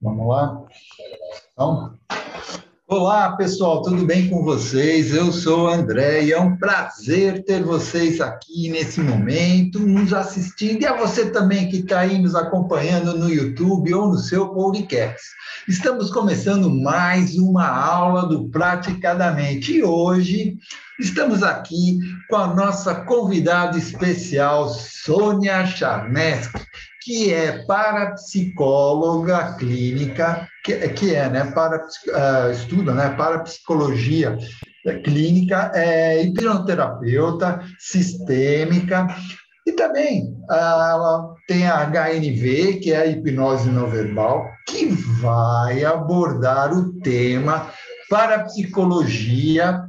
Vamos 0.00 0.26
lá? 0.28 0.66
Então, 1.52 1.98
olá, 2.92 3.34
pessoal, 3.36 3.80
tudo 3.80 4.04
bem 4.04 4.28
com 4.28 4.44
vocês? 4.44 5.14
Eu 5.14 5.32
sou 5.32 5.64
o 5.64 5.68
André 5.68 6.24
e 6.24 6.32
é 6.32 6.38
um 6.38 6.58
prazer 6.58 7.42
ter 7.42 7.62
vocês 7.62 8.20
aqui 8.20 8.68
nesse 8.68 9.00
momento, 9.00 9.78
nos 9.78 10.12
assistindo, 10.12 10.82
e 10.82 10.86
a 10.86 10.94
você 10.94 11.30
também 11.30 11.70
que 11.70 11.78
está 11.78 12.00
aí 12.00 12.18
nos 12.18 12.34
acompanhando 12.34 13.16
no 13.16 13.30
YouTube 13.30 13.94
ou 13.94 14.08
no 14.08 14.18
seu 14.18 14.50
podcast. 14.50 15.22
Estamos 15.66 16.10
começando 16.10 16.68
mais 16.68 17.34
uma 17.38 17.66
aula 17.66 18.26
do 18.26 18.50
Praticadamente 18.50 19.72
e 19.72 19.82
hoje 19.82 20.58
estamos 21.00 21.42
aqui 21.42 21.98
com 22.28 22.36
a 22.36 22.52
nossa 22.52 22.94
convidada 22.94 23.78
especial, 23.78 24.68
Sônia 24.68 25.64
Charneski 25.64 26.60
que 27.04 27.32
é 27.32 27.64
parapsicóloga 27.64 29.54
clínica, 29.54 30.48
que, 30.64 30.76
que 30.90 31.14
é, 31.14 31.28
né, 31.28 31.50
para, 31.52 31.78
uh, 31.78 32.52
estuda, 32.52 32.94
né, 32.94 33.10
parapsicologia 33.10 34.36
clínica, 35.04 35.70
é 35.74 36.22
hipnoterapeuta 36.22 37.60
sistêmica, 37.78 39.06
e 39.66 39.72
também 39.72 40.36
ela 40.50 41.34
tem 41.46 41.66
a 41.68 41.84
HNV, 41.86 42.80
que 42.80 42.92
é 42.92 42.98
a 42.98 43.06
hipnose 43.06 43.70
não 43.70 43.88
verbal, 43.88 44.44
que 44.66 44.86
vai 45.20 45.84
abordar 45.84 46.72
o 46.72 46.98
tema 47.00 47.70
parapsicologia, 48.10 49.84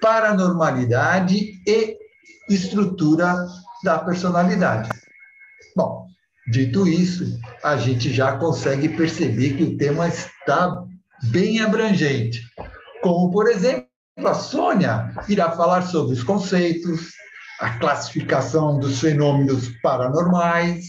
paranormalidade 0.00 1.52
e 1.66 1.96
estrutura 2.48 3.46
da 3.84 3.98
personalidade. 4.00 4.90
Bom, 5.76 6.01
Dito 6.48 6.88
isso, 6.88 7.38
a 7.62 7.76
gente 7.76 8.12
já 8.12 8.36
consegue 8.36 8.88
perceber 8.88 9.54
que 9.54 9.62
o 9.62 9.76
tema 9.76 10.08
está 10.08 10.82
bem 11.24 11.60
abrangente. 11.60 12.42
Como, 13.00 13.30
por 13.30 13.48
exemplo, 13.48 13.86
a 14.24 14.34
Sônia 14.34 15.12
irá 15.28 15.52
falar 15.52 15.82
sobre 15.82 16.14
os 16.14 16.22
conceitos, 16.22 17.12
a 17.60 17.78
classificação 17.78 18.78
dos 18.80 19.00
fenômenos 19.00 19.68
paranormais, 19.82 20.86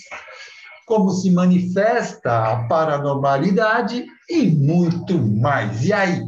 como 0.88 1.12
se 1.12 1.30
manifesta 1.30 2.52
a 2.52 2.68
paranormalidade 2.68 4.06
e 4.30 4.48
muito 4.48 5.18
mais. 5.18 5.86
E 5.86 5.94
aí, 5.94 6.22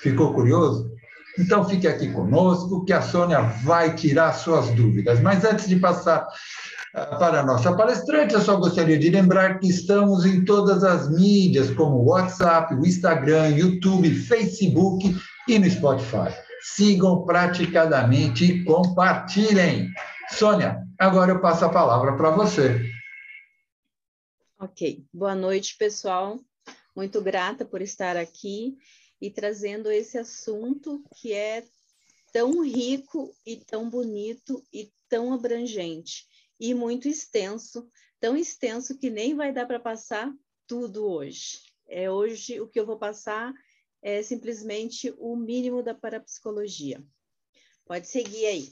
ficou 0.00 0.34
curioso? 0.34 0.90
Então 1.38 1.66
fique 1.66 1.88
aqui 1.88 2.12
conosco 2.12 2.84
que 2.84 2.92
a 2.92 3.00
Sônia 3.00 3.40
vai 3.64 3.94
tirar 3.94 4.34
suas 4.34 4.68
dúvidas. 4.70 5.20
Mas 5.20 5.44
antes 5.44 5.66
de 5.66 5.76
passar 5.76 6.26
para 6.92 7.40
a 7.40 7.42
nossa 7.44 7.74
palestrante, 7.76 8.34
eu 8.34 8.40
só 8.40 8.56
gostaria 8.56 8.98
de 8.98 9.10
lembrar 9.10 9.60
que 9.60 9.68
estamos 9.68 10.24
em 10.24 10.44
todas 10.44 10.82
as 10.82 11.08
mídias, 11.08 11.70
como 11.70 11.98
o 11.98 12.08
WhatsApp, 12.10 12.74
o 12.74 12.84
Instagram, 12.84 13.50
YouTube, 13.50 14.12
Facebook 14.12 15.16
e 15.46 15.58
no 15.58 15.70
Spotify. 15.70 16.34
Sigam 16.62 17.24
praticadamente 17.24 18.44
e 18.44 18.64
compartilhem. 18.64 19.88
Sônia, 20.30 20.84
agora 20.98 21.32
eu 21.32 21.40
passo 21.40 21.64
a 21.64 21.68
palavra 21.68 22.16
para 22.16 22.30
você. 22.30 22.80
Ok. 24.58 25.04
Boa 25.12 25.34
noite, 25.34 25.76
pessoal. 25.78 26.38
Muito 26.94 27.22
grata 27.22 27.64
por 27.64 27.80
estar 27.80 28.16
aqui 28.16 28.76
e 29.20 29.30
trazendo 29.30 29.90
esse 29.90 30.18
assunto 30.18 31.02
que 31.14 31.32
é 31.32 31.62
tão 32.32 32.62
rico 32.64 33.32
e 33.46 33.56
tão 33.56 33.88
bonito 33.88 34.62
e 34.72 34.90
tão 35.08 35.32
abrangente 35.32 36.29
e 36.60 36.74
muito 36.74 37.08
extenso, 37.08 37.90
tão 38.20 38.36
extenso 38.36 38.98
que 38.98 39.08
nem 39.08 39.34
vai 39.34 39.50
dar 39.50 39.66
para 39.66 39.80
passar 39.80 40.30
tudo 40.66 41.10
hoje. 41.10 41.62
É 41.88 42.10
hoje 42.10 42.60
o 42.60 42.68
que 42.68 42.78
eu 42.78 42.86
vou 42.86 42.98
passar 42.98 43.52
é 44.02 44.22
simplesmente 44.22 45.12
o 45.18 45.34
mínimo 45.34 45.82
da 45.82 45.94
parapsicologia. 45.94 47.02
Pode 47.86 48.06
seguir 48.06 48.46
aí. 48.46 48.68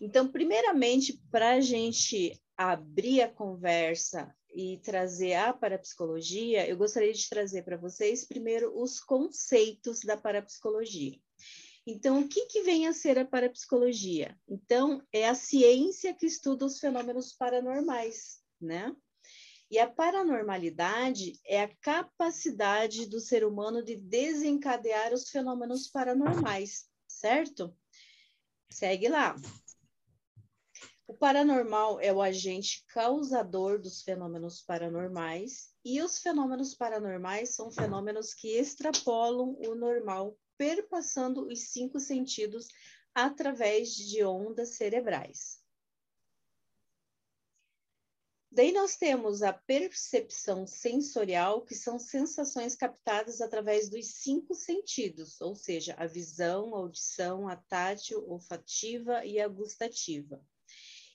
Então, 0.00 0.28
primeiramente, 0.28 1.20
para 1.30 1.54
a 1.54 1.60
gente 1.60 2.40
abrir 2.56 3.22
a 3.22 3.28
conversa 3.28 4.34
e 4.54 4.78
trazer 4.78 5.34
a 5.34 5.52
parapsicologia, 5.52 6.66
eu 6.66 6.76
gostaria 6.76 7.12
de 7.12 7.28
trazer 7.28 7.62
para 7.62 7.76
vocês 7.76 8.24
primeiro 8.24 8.72
os 8.80 9.00
conceitos 9.00 10.00
da 10.00 10.16
parapsicologia. 10.16 11.18
Então, 11.86 12.20
o 12.20 12.28
que, 12.28 12.46
que 12.46 12.62
vem 12.62 12.88
a 12.88 12.92
ser 12.92 13.16
a 13.16 13.24
parapsicologia? 13.24 14.36
Então, 14.48 15.00
é 15.12 15.28
a 15.28 15.36
ciência 15.36 16.12
que 16.12 16.26
estuda 16.26 16.66
os 16.66 16.80
fenômenos 16.80 17.32
paranormais, 17.32 18.42
né? 18.60 18.94
E 19.70 19.78
a 19.78 19.88
paranormalidade 19.88 21.38
é 21.44 21.62
a 21.62 21.76
capacidade 21.76 23.06
do 23.06 23.20
ser 23.20 23.44
humano 23.44 23.84
de 23.84 23.96
desencadear 23.96 25.12
os 25.12 25.28
fenômenos 25.30 25.86
paranormais, 25.86 26.88
certo? 27.08 27.72
Segue 28.68 29.08
lá. 29.08 29.36
O 31.06 31.14
paranormal 31.14 32.00
é 32.00 32.12
o 32.12 32.20
agente 32.20 32.84
causador 32.88 33.80
dos 33.80 34.02
fenômenos 34.02 34.60
paranormais, 34.60 35.72
e 35.84 36.02
os 36.02 36.18
fenômenos 36.18 36.74
paranormais 36.74 37.54
são 37.54 37.70
fenômenos 37.70 38.34
que 38.34 38.56
extrapolam 38.56 39.56
o 39.68 39.74
normal 39.76 40.36
perpassando 40.56 41.46
os 41.46 41.70
cinco 41.70 41.98
sentidos 42.00 42.68
através 43.14 43.94
de 43.94 44.24
ondas 44.24 44.70
cerebrais. 44.70 45.64
Daí 48.50 48.72
nós 48.72 48.96
temos 48.96 49.42
a 49.42 49.52
percepção 49.52 50.66
sensorial, 50.66 51.62
que 51.62 51.74
são 51.74 51.98
sensações 51.98 52.74
captadas 52.74 53.42
através 53.42 53.90
dos 53.90 54.06
cinco 54.06 54.54
sentidos, 54.54 55.40
ou 55.42 55.54
seja, 55.54 55.94
a 55.98 56.06
visão, 56.06 56.74
a 56.74 56.78
audição, 56.78 57.48
a 57.48 57.56
tátil, 57.56 58.26
olfativa 58.26 59.26
e 59.26 59.38
a 59.38 59.46
gustativa. 59.46 60.42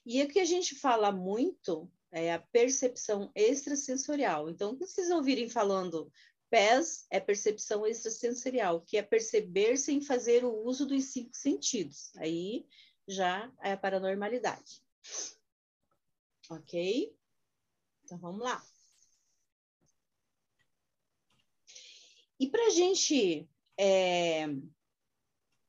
E 0.06 0.22
aqui 0.22 0.40
a 0.40 0.46
gente 0.46 0.76
fala 0.76 1.12
muito 1.12 1.92
é 2.12 2.34
a 2.34 2.40
percepção 2.40 3.32
extrasensorial. 3.34 4.50
Então, 4.50 4.76
vocês 4.78 5.10
ouvirem 5.10 5.48
falando 5.48 6.12
PES 6.52 7.06
é 7.10 7.18
percepção 7.18 7.88
extrasensorial, 7.88 8.82
que 8.82 8.98
é 8.98 9.02
perceber 9.02 9.78
sem 9.78 10.02
fazer 10.02 10.44
o 10.44 10.54
uso 10.66 10.86
dos 10.86 11.06
cinco 11.06 11.34
sentidos. 11.34 12.14
Aí 12.18 12.68
já 13.08 13.50
é 13.64 13.72
a 13.72 13.78
paranormalidade. 13.78 14.84
Ok? 16.50 17.16
Então 18.04 18.20
vamos 18.20 18.44
lá. 18.44 18.62
E 22.38 22.50
para 22.50 22.68
a 22.68 22.72
gente 22.72 23.50
é, 23.80 24.46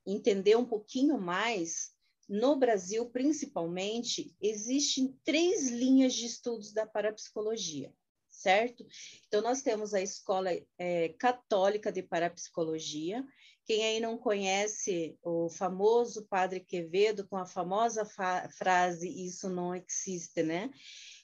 entender 0.04 0.56
um 0.56 0.64
pouquinho 0.64 1.16
mais, 1.16 1.94
no 2.28 2.56
Brasil, 2.56 3.09
principalmente, 3.09 4.34
existem 4.41 5.16
três 5.22 5.70
linhas 5.70 6.12
de 6.14 6.26
estudos 6.26 6.72
da 6.72 6.84
parapsicologia 6.87 7.94
certo? 8.42 8.84
Então, 9.26 9.41
nós 9.41 9.62
temos 9.62 9.94
a 9.94 10.03
Escola 10.03 10.50
é, 10.76 11.10
Católica 11.10 11.92
de 11.92 12.03
Parapsicologia. 12.03 13.25
Quem 13.64 13.84
aí 13.84 14.00
não 14.00 14.19
conhece 14.19 15.16
o 15.22 15.48
famoso 15.48 16.26
Padre 16.26 16.58
Quevedo, 16.58 17.26
com 17.28 17.36
a 17.36 17.47
famosa 17.47 18.04
frase: 18.04 19.08
Isso 19.08 19.48
não 19.48 19.72
existe, 19.75 20.42
né? 20.42 20.70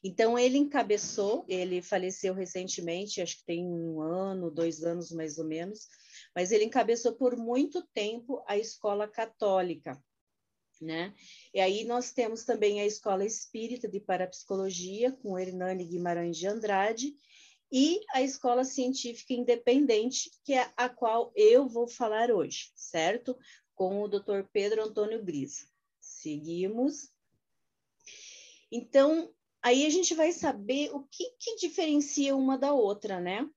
Então, 0.05 0.39
ele 0.39 0.57
encabeçou, 0.59 1.45
ele 1.49 1.83
faleceu 1.83 2.33
recentemente, 2.33 3.21
acho 3.21 3.39
que 3.39 3.45
tem 3.45 3.67
um 3.67 4.01
ano, 4.01 4.51
dois 4.51 4.85
anos 4.85 5.11
mais 5.11 5.39
ou 5.39 5.45
menos, 5.45 5.89
mas 6.35 6.53
ele 6.53 6.65
encabeçou 6.65 7.15
por 7.15 7.37
muito 7.37 7.83
tempo 7.93 8.45
a 8.47 8.57
escola 8.57 9.09
católica 9.09 10.01
né? 10.81 11.15
E 11.53 11.61
aí 11.61 11.85
nós 11.85 12.13
temos 12.13 12.45
também 12.45 12.81
a 12.81 12.87
Escola 12.87 13.25
Espírita 13.25 13.89
de 13.89 14.01
Parapsicologia, 14.01 15.13
com 15.13 15.39
Hernani 15.39 15.85
Guimarães 15.85 16.37
de 16.37 16.47
Andrade, 16.47 17.15
e 17.71 18.01
a 18.13 18.23
Escola 18.23 18.65
Científica 18.65 19.35
Independente, 19.35 20.31
que 20.45 20.55
é 20.55 20.73
a 20.77 20.89
qual 20.89 21.33
eu 21.37 21.69
vou 21.69 21.87
falar 21.87 22.31
hoje, 22.31 22.71
certo? 22.75 23.37
Com 23.75 24.03
o 24.03 24.09
Dr. 24.09 24.45
Pedro 24.53 24.83
Antônio 24.83 25.23
Brisa. 25.23 25.67
Seguimos. 26.01 27.11
Então, 28.73 29.33
aí 29.63 29.87
a 29.87 29.91
gente 29.91 30.15
vai 30.15 30.33
saber 30.33 30.91
o 30.95 31.03
que, 31.05 31.31
que 31.39 31.57
diferencia 31.57 32.35
uma 32.35 32.57
da 32.57 32.73
outra, 32.73 33.21
né? 33.21 33.49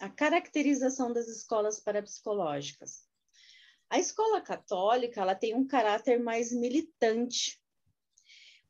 A 0.00 0.08
caracterização 0.08 1.12
das 1.12 1.28
escolas 1.28 1.78
parapsicológicas. 1.78 3.04
A 3.90 3.98
escola 3.98 4.40
católica 4.40 5.20
ela 5.20 5.34
tem 5.34 5.54
um 5.54 5.66
caráter 5.66 6.20
mais 6.20 6.52
militante. 6.52 7.60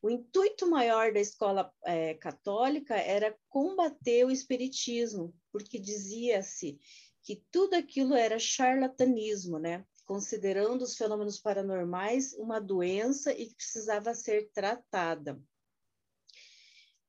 O 0.03 0.11
intuito 0.11 0.69
maior 0.69 1.13
da 1.13 1.21
escola 1.21 1.73
é, 1.85 2.15
católica 2.15 2.95
era 2.95 3.37
combater 3.49 4.27
o 4.27 4.31
espiritismo, 4.31 5.35
porque 5.51 5.79
dizia-se 5.79 6.79
que 7.23 7.43
tudo 7.51 7.75
aquilo 7.75 8.15
era 8.15 8.39
charlatanismo, 8.39 9.59
né? 9.59 9.85
considerando 10.05 10.83
os 10.83 10.97
fenômenos 10.97 11.39
paranormais 11.39 12.35
uma 12.35 12.61
doença 12.61 13.33
e 13.33 13.47
que 13.47 13.55
precisava 13.55 14.15
ser 14.15 14.51
tratada. 14.53 15.41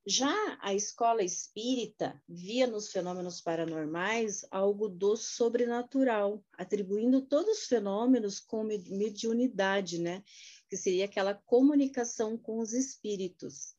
Já 0.07 0.59
a 0.61 0.71
escola 0.75 1.23
espírita 1.23 2.21
via 2.29 2.67
nos 2.67 2.91
fenômenos 2.91 3.41
paranormais 3.41 4.45
algo 4.51 4.87
do 4.87 5.17
sobrenatural, 5.17 6.45
atribuindo 6.53 7.23
todos 7.23 7.59
os 7.59 7.65
fenômenos 7.65 8.39
com 8.39 8.63
mediunidade, 8.63 9.97
né? 9.99 10.23
Que 10.69 10.77
seria 10.77 11.05
aquela 11.05 11.33
comunicação 11.33 12.37
com 12.37 12.59
os 12.59 12.71
espíritos. 12.71 13.75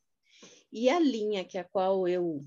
E 0.72 0.88
a 0.88 0.98
linha 0.98 1.44
que 1.44 1.58
a 1.58 1.64
qual 1.64 2.08
eu 2.08 2.44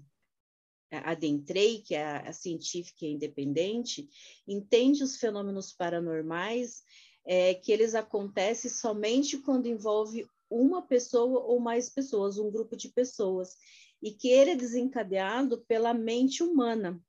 adentrei, 0.91 1.81
que 1.81 1.95
é 1.95 2.03
a, 2.27 2.33
científica 2.33 3.05
e 3.05 3.13
independente, 3.13 4.09
entende 4.45 5.03
os 5.03 5.17
fenômenos 5.17 5.71
paranormais 5.71 6.83
é, 7.25 7.53
que 7.53 7.71
eles 7.71 7.95
acontecem 7.95 8.69
somente 8.69 9.37
quando 9.37 9.67
envolve 9.67 10.27
uma 10.49 10.81
pessoa 10.81 11.41
ou 11.41 11.59
mais 11.59 11.89
pessoas, 11.89 12.37
um 12.37 12.49
grupo 12.49 12.75
de 12.75 12.89
pessoas, 12.89 13.55
e 14.01 14.11
que 14.11 14.29
ele 14.29 14.51
é 14.51 14.55
desencadeado 14.55 15.61
pela 15.65 15.93
mente 15.93 16.41
humana, 16.41 17.01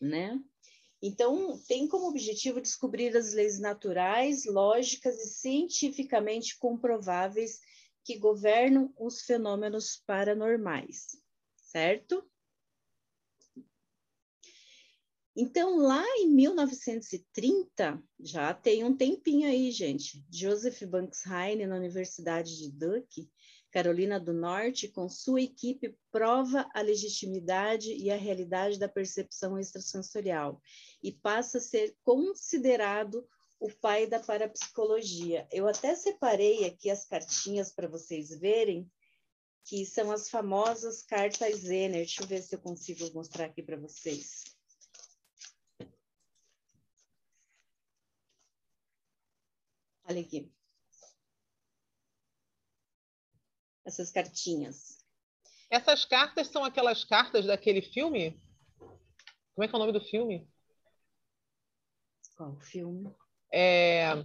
né? 0.00 0.40
Então, 1.02 1.58
tem 1.66 1.88
como 1.88 2.08
objetivo 2.08 2.60
descobrir 2.60 3.16
as 3.16 3.32
leis 3.32 3.58
naturais, 3.58 4.44
lógicas 4.44 5.18
e 5.18 5.28
cientificamente 5.28 6.58
comprováveis 6.58 7.60
que 8.04 8.18
governam 8.18 8.92
os 8.98 9.22
fenômenos 9.22 10.02
paranormais, 10.06 11.06
certo? 11.56 12.29
Então, 15.42 15.78
lá 15.78 16.04
em 16.18 16.28
1930, 16.28 17.98
já 18.20 18.52
tem 18.52 18.84
um 18.84 18.94
tempinho 18.94 19.48
aí, 19.48 19.70
gente, 19.70 20.22
Joseph 20.30 20.82
Banks 20.82 21.24
Heine, 21.24 21.66
na 21.66 21.76
Universidade 21.76 22.58
de 22.58 22.70
Duke, 22.70 23.26
Carolina 23.70 24.20
do 24.20 24.34
Norte, 24.34 24.86
com 24.88 25.08
sua 25.08 25.40
equipe, 25.40 25.96
prova 26.12 26.68
a 26.74 26.82
legitimidade 26.82 27.90
e 27.90 28.10
a 28.10 28.16
realidade 28.16 28.78
da 28.78 28.86
percepção 28.86 29.58
extrasensorial 29.58 30.60
e 31.02 31.10
passa 31.10 31.56
a 31.56 31.62
ser 31.62 31.96
considerado 32.04 33.26
o 33.58 33.70
pai 33.70 34.06
da 34.06 34.20
parapsicologia. 34.20 35.48
Eu 35.50 35.66
até 35.66 35.94
separei 35.94 36.66
aqui 36.66 36.90
as 36.90 37.06
cartinhas 37.06 37.72
para 37.72 37.88
vocês 37.88 38.28
verem, 38.38 38.86
que 39.64 39.86
são 39.86 40.12
as 40.12 40.28
famosas 40.28 41.02
cartas 41.02 41.60
Zener. 41.60 42.00
Deixa 42.00 42.22
eu 42.22 42.26
ver 42.26 42.42
se 42.42 42.54
eu 42.54 42.60
consigo 42.60 43.10
mostrar 43.14 43.46
aqui 43.46 43.62
para 43.62 43.78
vocês. 43.78 44.59
Olha 50.10 50.22
aqui. 50.22 50.52
Essas 53.86 54.10
cartinhas. 54.10 54.98
Essas 55.70 56.04
cartas 56.04 56.48
são 56.48 56.64
aquelas 56.64 57.04
cartas 57.04 57.46
daquele 57.46 57.80
filme? 57.80 58.36
Como 59.54 59.64
é 59.64 59.68
que 59.68 59.74
é 59.74 59.76
o 59.76 59.78
nome 59.78 59.92
do 59.92 60.00
filme? 60.00 60.48
Qual 62.36 62.56
filme? 62.56 63.14
É, 63.54 64.24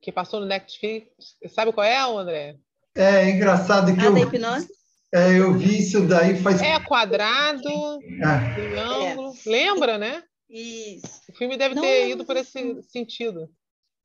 que 0.00 0.12
passou 0.12 0.38
no 0.38 0.46
Netflix. 0.46 1.36
Sabe 1.48 1.72
qual 1.72 1.84
é, 1.84 1.98
André? 1.98 2.56
É 2.94 3.28
engraçado 3.28 3.92
que 3.92 4.00
ah, 4.00 4.04
eu, 4.04 4.14
da 4.14 4.20
hipnose? 4.20 4.68
É, 5.12 5.36
eu 5.36 5.58
vi 5.58 5.80
isso 5.80 6.06
daí 6.06 6.40
faz. 6.40 6.62
É 6.62 6.78
quadrado, 6.78 7.68
ah. 8.22 8.54
triângulo. 8.54 9.32
É. 9.34 9.50
Lembra, 9.50 9.98
né? 9.98 10.22
Isso. 10.48 11.22
O 11.28 11.32
filme 11.32 11.56
deve 11.56 11.74
Não 11.74 11.82
ter 11.82 12.10
ido 12.10 12.24
por 12.24 12.36
esse 12.36 12.80
sentido. 12.84 13.52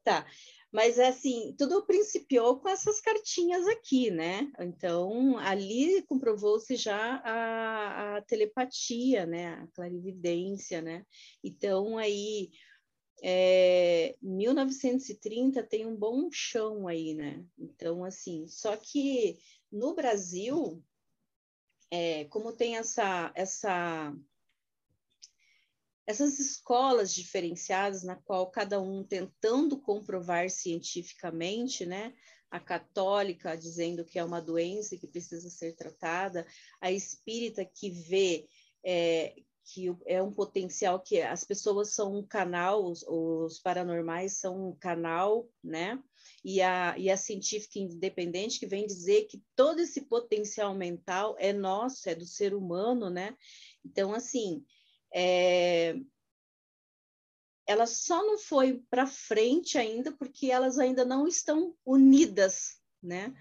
Tá. 0.04 0.26
Mas, 0.72 1.00
assim, 1.00 1.56
tudo 1.58 1.86
principiou 1.86 2.60
com 2.60 2.70
essas 2.70 3.02
cartinhas 3.02 3.66
aqui, 3.68 4.12
né? 4.12 4.52
Então, 4.60 5.38
ali 5.40 6.04
comprovou-se 6.04 6.76
já 6.76 7.16
a, 7.26 8.18
a, 8.18 8.22
telepatia, 8.22 9.26
né? 9.26 9.54
A 9.56 9.68
clarividência, 9.74 10.80
né? 10.80 11.04
Então, 11.44 11.98
aí, 11.98 12.52
é, 13.24 14.16
1930 14.22 15.64
tem 15.64 15.88
um 15.88 15.96
bom 15.96 16.30
chão 16.32 16.88
aí, 16.88 17.16
né? 17.16 17.44
Então, 17.58 18.04
assim, 18.04 18.48
só 18.48 18.78
que 18.78 19.40
no 19.72 19.96
Brasil, 19.96 20.84
é, 21.90 22.26
como 22.26 22.54
tem 22.54 22.78
essa, 22.78 23.32
essa 23.34 24.16
essas 26.10 26.40
escolas 26.40 27.14
diferenciadas, 27.14 28.02
na 28.02 28.16
qual 28.16 28.50
cada 28.50 28.82
um 28.82 29.04
tentando 29.04 29.80
comprovar 29.80 30.50
cientificamente, 30.50 31.86
né? 31.86 32.16
A 32.50 32.60
católica 32.60 33.56
dizendo 33.56 34.04
que 34.04 34.18
é 34.18 34.24
uma 34.24 34.42
doença 34.42 34.98
que 34.98 35.06
precisa 35.06 35.52
ser 35.52 35.76
tratada, 35.76 36.48
a 36.82 36.92
espírita 36.92 37.64
que 37.64 37.92
vê 37.92 38.48
é, 38.84 39.36
que 39.72 39.96
é 40.08 40.20
um 40.20 40.34
potencial 40.34 41.00
que 41.00 41.22
as 41.22 41.44
pessoas 41.44 41.94
são 41.94 42.18
um 42.18 42.26
canal, 42.26 42.86
os, 42.86 43.04
os, 43.08 43.60
paranormais 43.60 44.40
são 44.40 44.70
um 44.70 44.76
canal, 44.76 45.48
né? 45.64 46.02
E 46.44 46.60
a, 46.60 46.98
e 46.98 47.12
a 47.12 47.18
científica 47.18 47.78
independente 47.78 48.60
que 48.60 48.66
vem 48.66 48.88
dizer 48.88 49.26
que 49.26 49.44
todo 49.56 49.80
esse 49.80 50.02
potencial 50.08 50.74
mental 50.74 51.36
é 51.38 51.54
nosso, 51.54 52.10
é 52.10 52.16
do 52.16 52.26
ser 52.26 52.56
humano, 52.56 53.12
né? 53.12 53.38
Então, 53.86 54.12
assim, 54.12 54.66
é, 55.14 55.96
ela 57.68 57.86
só 57.86 58.26
não 58.26 58.38
foi 58.38 58.84
para 58.90 59.06
frente 59.06 59.78
ainda 59.78 60.12
porque 60.12 60.50
elas 60.50 60.80
ainda 60.80 61.06
não 61.06 61.28
estão 61.28 61.78
unidas, 61.86 62.82
né? 63.02 63.34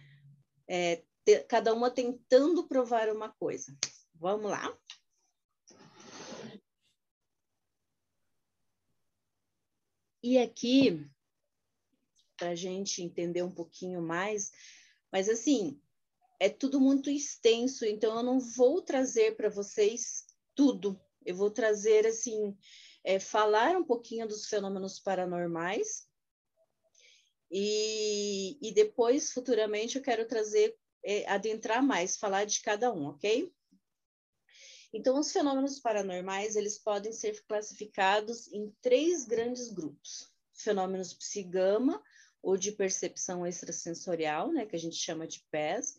É, 0.67 1.03
te, 1.25 1.41
cada 1.45 1.73
uma 1.73 1.91
tentando 1.91 2.67
provar 2.69 3.09
uma 3.09 3.31
coisa. 3.31 3.75
Vamos 4.15 4.51
lá? 4.51 4.79
E 10.23 10.37
aqui, 10.37 11.09
para 12.37 12.51
a 12.51 12.55
gente 12.55 13.03
entender 13.03 13.43
um 13.43 13.51
pouquinho 13.51 14.03
mais, 14.03 14.53
mas 15.11 15.29
assim, 15.29 15.81
é 16.39 16.49
tudo 16.49 16.81
muito 16.81 17.09
extenso, 17.09 17.85
então 17.87 18.17
eu 18.17 18.23
não 18.23 18.39
vou 18.39 18.83
trazer 18.83 19.37
para 19.37 19.49
vocês 19.49 20.27
tudo, 20.55 21.01
eu 21.29 21.35
vou 21.35 21.51
trazer, 21.51 22.07
assim, 22.07 22.57
é, 23.05 23.21
falar 23.21 23.77
um 23.77 23.85
pouquinho 23.85 24.27
dos 24.27 24.47
fenômenos 24.47 24.99
paranormais 24.99 26.09
e, 27.51 28.59
e 28.67 28.73
depois, 28.73 29.31
futuramente, 29.31 29.97
eu 29.97 30.03
quero 30.03 30.27
trazer, 30.27 30.75
é, 31.05 31.29
adentrar 31.29 31.83
mais, 31.83 32.17
falar 32.17 32.47
de 32.47 32.63
cada 32.63 32.91
um, 32.91 33.09
ok? 33.09 33.53
Então, 34.91 35.21
os 35.21 35.31
fenômenos 35.31 35.79
paranormais, 35.79 36.57
eles 36.57 36.79
podem 36.79 37.13
ser 37.13 37.45
classificados 37.47 38.51
em 38.51 38.75
três 38.81 39.27
grandes 39.27 39.71
grupos. 39.71 40.33
Fenômenos 40.55 41.13
psigama, 41.13 42.03
ou 42.43 42.57
de 42.57 42.73
percepção 42.73 43.47
extrasensorial, 43.47 44.51
né, 44.51 44.65
que 44.65 44.77
a 44.77 44.79
gente 44.79 44.97
chama 44.97 45.27
de 45.27 45.45
PES, 45.51 45.95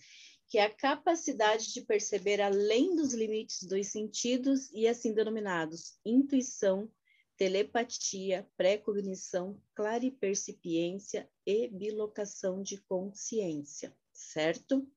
que 0.50 0.58
é 0.58 0.63
a 0.63 0.74
capacidade 0.74 1.72
de 1.72 1.82
perceber 1.82 2.41
além 2.41 2.96
dos 2.96 3.13
limites 3.13 3.63
dos 3.63 3.88
sentidos 3.88 4.72
e 4.72 4.88
assim 4.88 5.13
denominados 5.13 6.00
intuição, 6.03 6.91
telepatia, 7.38 8.50
pré-cognição, 8.58 9.62
claripercipiência 9.75 11.29
e 11.46 11.68
bilocação 11.68 12.63
de 12.63 12.82
consciência, 12.82 13.96
certo? 14.12 14.91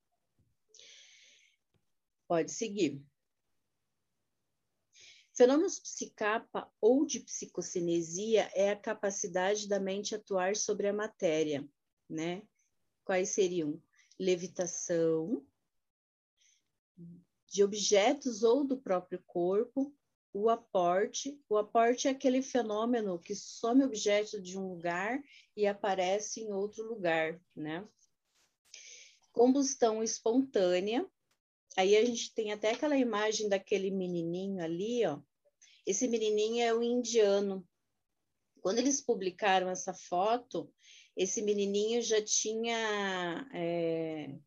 Pode 2.26 2.50
seguir. 2.50 3.04
Fenômenos 5.34 5.78
psicapa 5.78 6.72
ou 6.80 7.04
de 7.04 7.20
psicocinesia 7.20 8.50
é 8.54 8.70
a 8.70 8.76
capacidade 8.76 9.68
da 9.68 9.78
mente 9.78 10.14
atuar 10.14 10.56
sobre 10.56 10.88
a 10.88 10.92
matéria, 10.94 11.68
né? 12.08 12.42
Quais 13.04 13.30
seriam? 13.30 13.82
Levitação 14.18 15.44
de 17.46 17.62
objetos 17.62 18.42
ou 18.42 18.64
do 18.64 18.78
próprio 18.78 19.22
corpo, 19.26 19.94
o 20.32 20.48
aporte. 20.48 21.38
O 21.48 21.58
aporte 21.58 22.08
é 22.08 22.10
aquele 22.10 22.42
fenômeno 22.42 23.18
que 23.18 23.34
some 23.34 23.84
objeto 23.84 24.40
de 24.40 24.58
um 24.58 24.68
lugar 24.68 25.22
e 25.56 25.66
aparece 25.66 26.40
em 26.40 26.52
outro 26.52 26.84
lugar, 26.88 27.38
né? 27.54 27.86
Combustão 29.32 30.02
espontânea. 30.02 31.06
Aí 31.76 31.96
a 31.96 32.04
gente 32.04 32.34
tem 32.34 32.52
até 32.52 32.72
aquela 32.72 32.96
imagem 32.96 33.48
daquele 33.48 33.90
menininho 33.90 34.62
ali, 34.62 35.04
ó. 35.06 35.20
Esse 35.86 36.06
menininho 36.08 36.62
é 36.62 36.72
o 36.72 36.82
indiano. 36.82 37.66
Quando 38.60 38.78
eles 38.78 39.00
publicaram 39.00 39.68
essa 39.68 39.92
foto, 39.92 40.72
esse 41.16 41.42
menininho 41.42 42.02
já 42.02 42.22
tinha 42.22 43.48
é, 43.52 44.38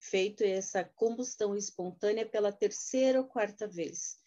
feito 0.00 0.42
essa 0.42 0.84
combustão 0.84 1.56
espontânea 1.56 2.26
pela 2.28 2.52
terceira 2.52 3.20
ou 3.20 3.26
quarta 3.26 3.68
vez. 3.68 4.18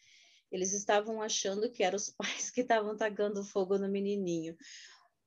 Eles 0.51 0.71
estavam 0.73 1.21
achando 1.21 1.71
que 1.71 1.83
eram 1.83 1.97
os 1.97 2.09
pais 2.17 2.51
que 2.51 2.61
estavam 2.61 2.95
tacando 2.95 3.43
fogo 3.43 3.77
no 3.77 3.89
menininho. 3.89 4.55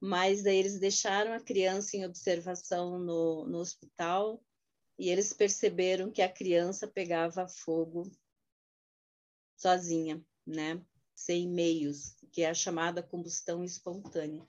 mas 0.00 0.42
daí 0.42 0.58
eles 0.58 0.78
deixaram 0.78 1.32
a 1.32 1.40
criança 1.40 1.96
em 1.96 2.04
observação 2.04 2.98
no, 2.98 3.46
no 3.46 3.58
hospital 3.58 4.42
e 4.98 5.10
eles 5.10 5.32
perceberam 5.32 6.10
que 6.10 6.22
a 6.22 6.32
criança 6.32 6.88
pegava 6.88 7.48
fogo 7.48 8.10
sozinha, 9.56 10.24
né? 10.46 10.82
Sem 11.14 11.48
meios, 11.48 12.14
que 12.30 12.42
é 12.42 12.50
a 12.50 12.54
chamada 12.54 13.02
combustão 13.02 13.64
espontânea. 13.64 14.46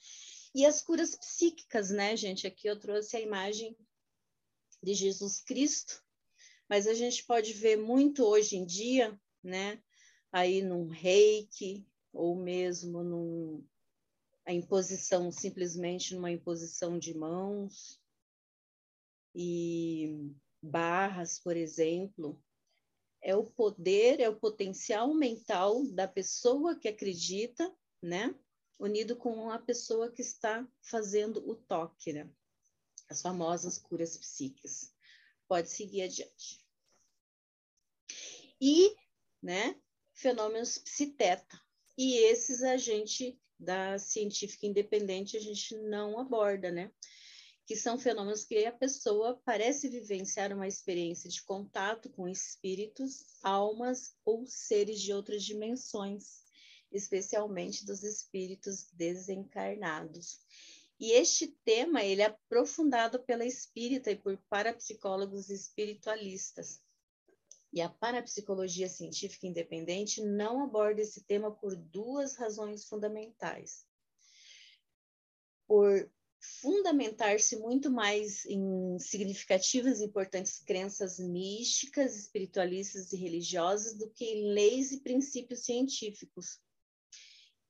E 0.57 0.65
as 0.65 0.81
curas 0.81 1.13
psíquicas, 1.13 1.91
né, 1.91 2.17
gente? 2.17 2.47
Aqui 2.47 2.67
eu 2.67 2.79
trouxe 2.79 3.15
a 3.15 3.21
imagem 3.21 3.77
de 4.81 4.95
Jesus 4.95 5.39
Cristo, 5.39 6.03
mas 6.67 6.87
a 6.87 6.95
gente 6.95 7.23
pode 7.25 7.53
ver 7.53 7.77
muito 7.77 8.25
hoje 8.25 8.57
em 8.57 8.65
dia, 8.65 9.21
né? 9.43 9.79
Aí 10.31 10.63
num 10.63 10.87
reiki, 10.87 11.87
ou 12.11 12.35
mesmo 12.35 13.03
num, 13.03 13.63
a 14.47 14.51
imposição, 14.51 15.31
simplesmente 15.31 16.15
numa 16.15 16.31
imposição 16.31 16.97
de 16.97 17.15
mãos 17.15 18.01
e 19.35 20.33
barras, 20.59 21.37
por 21.37 21.55
exemplo, 21.55 22.43
é 23.21 23.35
o 23.35 23.45
poder, 23.45 24.19
é 24.19 24.27
o 24.27 24.39
potencial 24.39 25.13
mental 25.13 25.85
da 25.91 26.07
pessoa 26.07 26.75
que 26.75 26.87
acredita, 26.87 27.71
né? 28.01 28.33
Unido 28.79 29.15
com 29.15 29.49
a 29.49 29.57
pessoa 29.57 30.11
que 30.11 30.21
está 30.21 30.67
fazendo 30.81 31.47
o 31.49 31.55
toque, 31.55 32.13
né? 32.13 32.29
As 33.09 33.21
famosas 33.21 33.77
curas 33.77 34.15
psíquicas. 34.17 34.93
Pode 35.47 35.69
seguir 35.69 36.03
adiante. 36.03 36.63
E, 38.61 38.95
né, 39.41 39.79
fenômenos 40.13 40.77
psiteta. 40.77 41.59
E 41.97 42.17
esses 42.17 42.61
a 42.61 42.77
gente 42.77 43.39
da 43.59 43.97
científica 43.97 44.67
independente 44.67 45.35
a 45.35 45.39
gente 45.39 45.75
não 45.75 46.19
aborda, 46.19 46.71
né? 46.71 46.91
Que 47.65 47.75
são 47.75 47.97
fenômenos 47.97 48.45
que 48.45 48.65
a 48.65 48.71
pessoa 48.71 49.41
parece 49.43 49.89
vivenciar 49.89 50.53
uma 50.53 50.67
experiência 50.67 51.29
de 51.29 51.41
contato 51.43 52.09
com 52.09 52.27
espíritos, 52.27 53.25
almas 53.41 54.15
ou 54.23 54.45
seres 54.45 55.01
de 55.01 55.11
outras 55.11 55.43
dimensões, 55.43 56.46
especialmente 56.91 57.85
dos 57.85 58.03
espíritos 58.03 58.89
desencarnados. 58.93 60.39
E 60.99 61.11
este 61.11 61.47
tema 61.63 62.03
ele 62.03 62.23
é 62.23 62.25
aprofundado 62.25 63.21
pela 63.23 63.45
espírita 63.45 64.09
e 64.11 64.15
por 64.15 64.37
parapsicólogos 64.49 65.49
espiritualistas. 65.49 66.81
E 67.71 67.81
a 67.81 67.89
parapsicologia 67.89 68.89
científica 68.89 69.45
independente 69.45 70.21
não 70.21 70.63
aborda 70.63 71.01
esse 71.01 71.23
tema 71.23 71.51
por 71.51 71.75
duas 71.75 72.35
razões 72.35 72.85
fundamentais. 72.85 73.85
Por 75.67 76.09
fundamentar-se 76.39 77.57
muito 77.57 77.91
mais 77.91 78.45
em 78.45 78.97
significativas 78.99 79.99
e 79.99 80.05
importantes 80.05 80.59
crenças 80.59 81.19
místicas, 81.19 82.17
espiritualistas 82.17 83.11
e 83.11 83.17
religiosas 83.17 83.95
do 83.95 84.09
que 84.09 84.25
em 84.25 84.53
leis 84.53 84.91
e 84.91 85.01
princípios 85.01 85.65
científicos. 85.65 86.59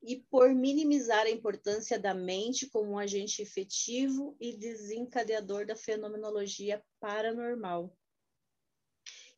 E 0.01 0.17
por 0.29 0.53
minimizar 0.53 1.25
a 1.25 1.29
importância 1.29 1.99
da 1.99 2.13
mente 2.13 2.67
como 2.67 2.91
um 2.91 2.99
agente 2.99 3.41
efetivo 3.41 4.37
e 4.39 4.55
desencadeador 4.55 5.65
da 5.65 5.75
fenomenologia 5.75 6.83
paranormal 6.99 7.95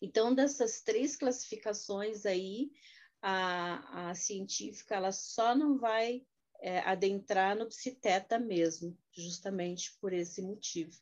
então, 0.01 0.33
dessas 0.33 0.81
três 0.81 1.15
classificações 1.15 2.25
aí, 2.25 2.71
a, 3.21 4.09
a 4.09 4.15
científica 4.15 4.95
ela 4.95 5.11
só 5.11 5.53
não 5.53 5.77
vai 5.77 6.25
é, 6.61 6.79
adentrar 6.79 7.57
no 7.57 7.67
psiteta 7.67 8.39
mesmo, 8.39 8.97
justamente 9.11 9.93
por 9.99 10.13
esse 10.13 10.41
motivo. 10.41 10.97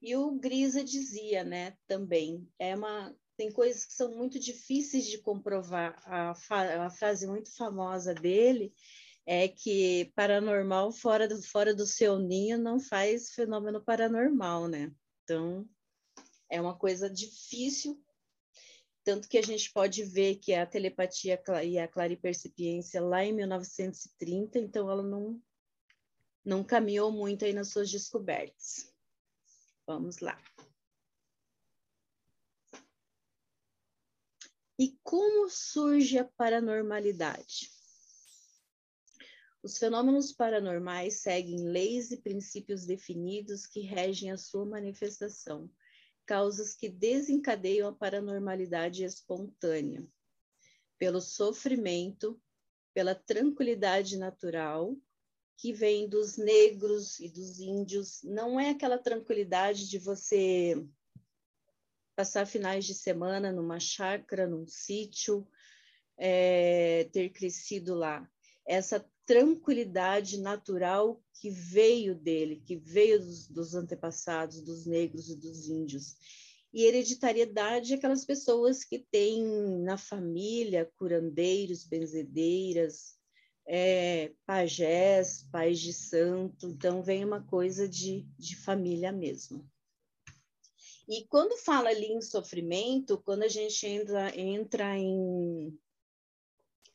E 0.00 0.16
o 0.16 0.30
Grisa 0.32 0.84
dizia, 0.84 1.44
né, 1.44 1.76
também, 1.86 2.48
é 2.58 2.74
uma 2.74 3.14
tem 3.40 3.50
coisas 3.50 3.86
que 3.86 3.94
são 3.94 4.14
muito 4.14 4.38
difíceis 4.38 5.06
de 5.06 5.16
comprovar. 5.16 5.98
A, 6.04 6.32
a 6.84 6.90
frase 6.90 7.26
muito 7.26 7.50
famosa 7.56 8.12
dele 8.12 8.70
é 9.24 9.48
que 9.48 10.12
paranormal 10.14 10.92
fora 10.92 11.26
do, 11.26 11.42
fora 11.42 11.74
do 11.74 11.86
seu 11.86 12.18
ninho 12.18 12.58
não 12.58 12.78
faz 12.78 13.30
fenômeno 13.30 13.82
paranormal, 13.82 14.68
né? 14.68 14.92
Então, 15.24 15.66
é 16.50 16.60
uma 16.60 16.76
coisa 16.76 17.08
difícil 17.08 17.98
tanto 19.02 19.26
que 19.26 19.38
a 19.38 19.42
gente 19.42 19.72
pode 19.72 20.04
ver 20.04 20.36
que 20.36 20.52
a 20.52 20.66
telepatia 20.66 21.42
e 21.64 21.78
a 21.78 21.88
claripercipiência 21.88 23.00
lá 23.00 23.24
em 23.24 23.32
1930, 23.32 24.58
então 24.58 24.90
ela 24.90 25.02
não, 25.02 25.40
não 26.44 26.62
caminhou 26.62 27.10
muito 27.10 27.46
aí 27.46 27.54
nas 27.54 27.70
suas 27.70 27.90
descobertas. 27.90 28.92
Vamos 29.86 30.18
lá. 30.18 30.38
E 34.80 34.98
como 35.02 35.46
surge 35.50 36.16
a 36.16 36.24
paranormalidade? 36.24 37.70
Os 39.62 39.76
fenômenos 39.76 40.32
paranormais 40.32 41.20
seguem 41.20 41.68
leis 41.68 42.10
e 42.10 42.16
princípios 42.16 42.86
definidos 42.86 43.66
que 43.66 43.80
regem 43.80 44.30
a 44.30 44.38
sua 44.38 44.64
manifestação 44.64 45.70
causas 46.24 46.74
que 46.74 46.88
desencadeiam 46.88 47.90
a 47.90 47.92
paranormalidade 47.92 49.04
espontânea, 49.04 50.02
pelo 50.96 51.20
sofrimento, 51.20 52.40
pela 52.94 53.14
tranquilidade 53.14 54.16
natural 54.16 54.96
que 55.58 55.74
vem 55.74 56.08
dos 56.08 56.38
negros 56.38 57.20
e 57.20 57.28
dos 57.28 57.60
índios. 57.60 58.22
Não 58.22 58.58
é 58.58 58.70
aquela 58.70 58.96
tranquilidade 58.96 59.90
de 59.90 59.98
você 59.98 60.74
passar 62.20 62.46
finais 62.46 62.84
de 62.84 62.92
semana 62.92 63.50
numa 63.50 63.80
chácara, 63.80 64.46
num 64.46 64.66
sítio, 64.66 65.48
é, 66.18 67.08
ter 67.12 67.30
crescido 67.30 67.94
lá. 67.94 68.28
Essa 68.66 69.02
tranquilidade 69.24 70.38
natural 70.38 71.18
que 71.40 71.48
veio 71.48 72.14
dele, 72.14 72.62
que 72.66 72.76
veio 72.76 73.18
dos, 73.20 73.48
dos 73.48 73.74
antepassados, 73.74 74.60
dos 74.60 74.84
negros 74.84 75.30
e 75.30 75.34
dos 75.34 75.66
índios. 75.66 76.14
E 76.74 76.84
hereditariedade 76.84 77.94
é 77.94 77.96
aquelas 77.96 78.26
pessoas 78.26 78.84
que 78.84 78.98
têm 78.98 79.42
na 79.82 79.96
família 79.96 80.92
curandeiros, 80.98 81.86
benzedeiras, 81.86 83.16
é, 83.66 84.30
pajés, 84.44 85.48
pais 85.50 85.80
de 85.80 85.94
santo, 85.94 86.68
então 86.68 87.02
vem 87.02 87.24
uma 87.24 87.42
coisa 87.42 87.88
de, 87.88 88.28
de 88.38 88.56
família 88.56 89.10
mesmo. 89.10 89.66
E 91.10 91.26
quando 91.26 91.58
fala 91.58 91.88
ali 91.88 92.06
em 92.06 92.22
sofrimento, 92.22 93.20
quando 93.20 93.42
a 93.42 93.48
gente 93.48 93.84
entra, 93.84 94.32
entra 94.38 94.96
em 94.96 95.76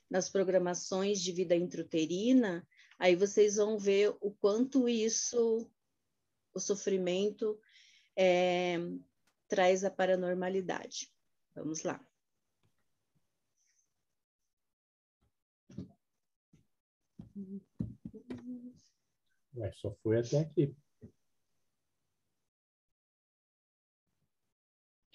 nas 0.09 0.29
programações 0.29 1.19
de 1.19 1.33
vida 1.33 1.53
intrauterina, 1.53 2.65
aí 2.97 3.13
vocês 3.13 3.57
vão 3.57 3.77
ver 3.77 4.15
o 4.21 4.31
quanto 4.31 4.87
isso, 4.87 5.69
o 6.53 6.59
sofrimento, 6.61 7.59
é, 8.15 8.77
traz 9.49 9.83
a 9.83 9.91
paranormalidade. 9.91 11.11
Vamos 11.53 11.83
lá. 11.83 11.99
Ué, 19.57 19.71
só 19.73 19.93
foi 20.01 20.19
até 20.19 20.39
aqui. 20.39 20.73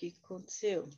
Que 0.09 0.15
aconteceu? 0.25 0.89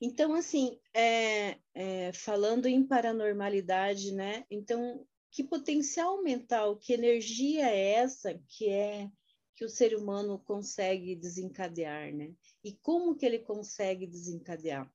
Então, 0.00 0.34
assim, 0.34 0.78
é, 0.92 1.58
é, 1.72 2.12
falando 2.12 2.66
em 2.66 2.86
paranormalidade, 2.86 4.12
né? 4.12 4.44
Então, 4.50 5.06
que 5.30 5.42
potencial 5.42 6.22
mental, 6.22 6.76
que 6.76 6.92
energia 6.92 7.70
é 7.70 7.92
essa 7.92 8.38
que 8.48 8.68
é 8.68 9.10
que 9.54 9.64
o 9.64 9.68
ser 9.68 9.96
humano 9.96 10.38
consegue 10.40 11.16
desencadear, 11.16 12.12
né? 12.12 12.34
E 12.62 12.72
como 12.74 13.16
que 13.16 13.24
ele 13.24 13.38
consegue 13.38 14.06
desencadear? 14.06 14.92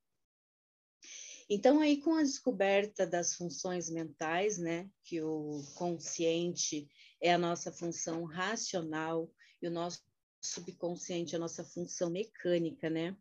Então, 1.50 1.80
aí 1.80 2.00
com 2.00 2.14
a 2.14 2.22
descoberta 2.22 3.08
das 3.08 3.34
funções 3.34 3.90
mentais, 3.90 4.60
né, 4.60 4.90
que 5.04 5.20
o 5.22 5.64
consciente 5.76 6.88
é 7.20 7.34
a 7.34 7.40
nossa 7.40 7.72
função 7.72 8.24
racional 8.24 9.34
e 9.62 9.68
o 9.68 9.72
nosso 9.72 10.04
subconsciente 10.42 11.34
é 11.34 11.38
a 11.38 11.42
nossa 11.42 11.64
função 11.64 12.10
mecânica, 12.12 12.90
né? 12.90 13.18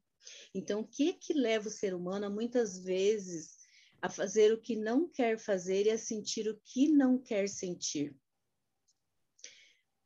Então, 0.54 0.80
o 0.80 0.86
que 0.86 1.14
que 1.14 1.32
leva 1.32 1.68
o 1.68 1.70
ser 1.70 1.94
humano 1.94 2.30
muitas 2.30 2.78
vezes 2.78 3.56
a 4.00 4.10
fazer 4.10 4.52
o 4.52 4.60
que 4.60 4.76
não 4.76 5.08
quer 5.08 5.38
fazer 5.38 5.86
e 5.86 5.90
a 5.90 5.98
sentir 5.98 6.48
o 6.48 6.60
que 6.64 6.88
não 6.88 7.18
quer 7.18 7.48
sentir? 7.48 8.14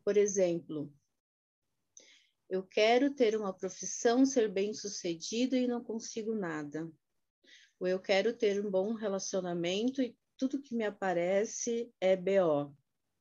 Por 0.04 0.16
exemplo, 0.16 0.92
Eu 2.52 2.62
quero 2.62 3.14
ter 3.14 3.34
uma 3.34 3.50
profissão, 3.50 4.26
ser 4.26 4.46
bem-sucedido 4.46 5.56
e 5.56 5.66
não 5.66 5.82
consigo 5.82 6.34
nada. 6.34 6.86
Ou 7.82 7.88
eu 7.88 7.98
quero 7.98 8.32
ter 8.32 8.64
um 8.64 8.70
bom 8.70 8.94
relacionamento 8.94 10.00
e 10.00 10.16
tudo 10.38 10.62
que 10.62 10.72
me 10.72 10.84
aparece 10.84 11.92
é 12.00 12.14
BO, 12.14 12.72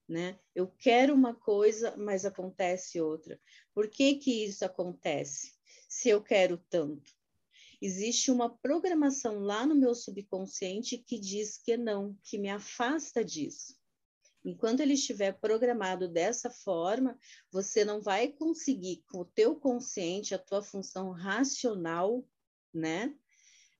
né? 0.07 0.39
Eu 0.53 0.67
quero 0.67 1.15
uma 1.15 1.33
coisa, 1.33 1.97
mas 1.97 2.25
acontece 2.25 3.01
outra. 3.01 3.41
Por 3.73 3.89
que 3.89 4.17
que 4.17 4.45
isso 4.45 4.63
acontece? 4.63 5.55
Se 5.89 6.09
eu 6.09 6.21
quero 6.21 6.59
tanto, 6.69 7.11
existe 7.81 8.29
uma 8.29 8.55
programação 8.55 9.39
lá 9.39 9.65
no 9.65 9.73
meu 9.73 9.95
subconsciente 9.95 10.99
que 10.99 11.19
diz 11.19 11.57
que 11.57 11.75
não, 11.75 12.15
que 12.23 12.37
me 12.37 12.49
afasta 12.51 13.25
disso. 13.25 13.75
Enquanto 14.45 14.81
ele 14.81 14.93
estiver 14.93 15.39
programado 15.39 16.07
dessa 16.07 16.51
forma, 16.51 17.17
você 17.51 17.83
não 17.83 17.99
vai 17.99 18.27
conseguir, 18.27 19.03
com 19.09 19.21
o 19.21 19.25
teu 19.25 19.55
consciente, 19.55 20.35
a 20.35 20.37
tua 20.37 20.61
função 20.61 21.09
racional, 21.09 22.23
né? 22.71 23.17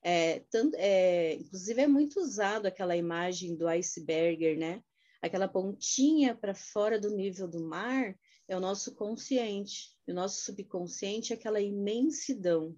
É, 0.04 0.40
tanto, 0.50 0.76
é, 0.78 1.36
inclusive 1.36 1.82
é 1.82 1.88
muito 1.88 2.20
usado 2.20 2.66
aquela 2.66 2.96
imagem 2.96 3.56
do 3.56 3.68
iceberg, 3.68 4.56
né? 4.56 4.84
Aquela 5.22 5.48
pontinha 5.48 6.36
para 6.36 6.56
fora 6.56 7.00
do 7.00 7.16
nível 7.16 7.48
do 7.48 7.60
mar 7.60 8.18
é 8.48 8.58
o 8.58 8.60
nosso 8.60 8.96
consciente. 8.96 9.92
E 10.08 10.12
o 10.12 10.16
nosso 10.16 10.44
subconsciente 10.44 11.32
é 11.32 11.36
aquela 11.36 11.62
imensidão. 11.62 12.76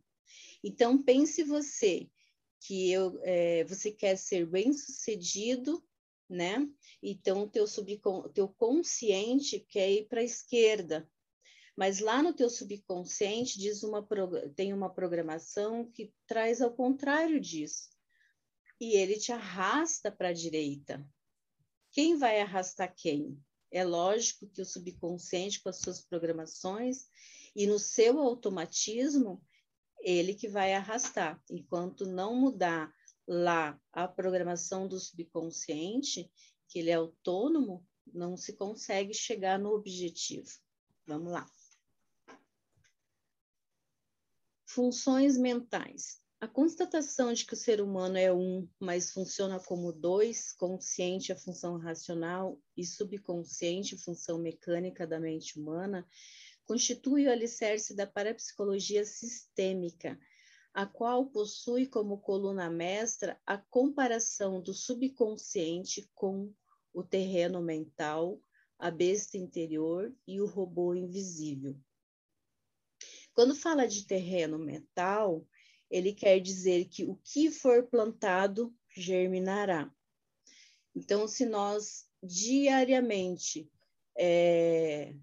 Então 0.63 1.01
pense 1.01 1.43
você 1.43 2.09
que 2.59 2.91
eu, 2.91 3.19
é, 3.23 3.63
você 3.65 3.91
quer 3.91 4.17
ser 4.17 4.45
bem 4.45 4.73
sucedido 4.73 5.83
né? 6.33 6.67
Então, 7.01 7.47
teu, 7.47 7.65
teu 8.33 8.47
consciente 8.47 9.59
quer 9.59 9.91
ir 9.91 10.07
para 10.07 10.21
a 10.21 10.23
esquerda, 10.25 11.07
mas 11.75 11.99
lá 11.99 12.21
no 12.21 12.33
teu 12.33 12.49
subconsciente 12.49 13.57
diz 13.57 13.83
uma 13.83 14.05
tem 14.55 14.73
uma 14.73 14.89
programação 14.89 15.89
que 15.89 16.13
traz 16.27 16.61
ao 16.61 16.71
contrário 16.71 17.39
disso. 17.39 17.89
E 18.79 18.95
ele 18.95 19.17
te 19.17 19.31
arrasta 19.31 20.11
para 20.11 20.29
a 20.29 20.33
direita. 20.33 21.05
Quem 21.91 22.17
vai 22.17 22.41
arrastar 22.41 22.93
quem? 22.95 23.39
É 23.71 23.83
lógico 23.83 24.47
que 24.47 24.61
o 24.61 24.65
subconsciente, 24.65 25.61
com 25.61 25.69
as 25.69 25.79
suas 25.79 26.01
programações 26.01 27.07
e 27.55 27.65
no 27.65 27.79
seu 27.79 28.19
automatismo, 28.19 29.43
ele 29.99 30.35
que 30.35 30.47
vai 30.47 30.73
arrastar. 30.73 31.41
Enquanto 31.49 32.05
não 32.05 32.35
mudar 32.35 32.93
lá 33.27 33.79
a 33.91 34.07
programação 34.07 34.87
do 34.87 34.99
subconsciente, 34.99 36.31
que 36.67 36.79
ele 36.79 36.91
é 36.91 36.95
autônomo, 36.95 37.85
não 38.05 38.35
se 38.35 38.53
consegue 38.53 39.13
chegar 39.13 39.57
no 39.57 39.73
objetivo. 39.73 40.49
Vamos 41.07 41.31
lá. 41.31 41.49
Funções 44.73 45.37
mentais. 45.37 46.19
A 46.41 46.47
constatação 46.47 47.31
de 47.31 47.45
que 47.45 47.53
o 47.53 47.55
ser 47.55 47.79
humano 47.79 48.17
é 48.17 48.33
um, 48.33 48.67
mas 48.79 49.11
funciona 49.11 49.59
como 49.59 49.93
dois, 49.93 50.51
consciente 50.51 51.31
a 51.31 51.35
função 51.35 51.77
racional 51.77 52.59
e 52.75 52.83
subconsciente 52.83 53.95
função 53.95 54.39
mecânica 54.39 55.05
da 55.05 55.19
mente 55.19 55.59
humana, 55.59 56.03
constitui 56.65 57.27
o 57.27 57.31
alicerce 57.31 57.95
da 57.95 58.07
parapsicologia 58.07 59.05
sistêmica, 59.05 60.19
a 60.73 60.87
qual 60.87 61.27
possui 61.27 61.85
como 61.85 62.17
coluna 62.17 62.67
mestra 62.67 63.39
a 63.45 63.59
comparação 63.59 64.59
do 64.59 64.73
subconsciente 64.73 66.09
com 66.15 66.51
o 66.91 67.03
terreno 67.03 67.61
mental, 67.61 68.41
a 68.79 68.89
besta 68.89 69.37
interior 69.37 70.11
e 70.25 70.41
o 70.41 70.47
robô 70.47 70.95
invisível. 70.95 71.79
Quando 73.33 73.55
fala 73.55 73.87
de 73.87 74.05
terreno 74.05 74.59
mental, 74.59 75.47
ele 75.89 76.13
quer 76.13 76.39
dizer 76.39 76.85
que 76.85 77.03
o 77.03 77.15
que 77.23 77.49
for 77.51 77.83
plantado 77.87 78.73
germinará. 78.95 79.93
Então, 80.95 81.27
se 81.27 81.45
nós 81.45 82.07
diariamente 82.21 83.69
é, 84.15 85.15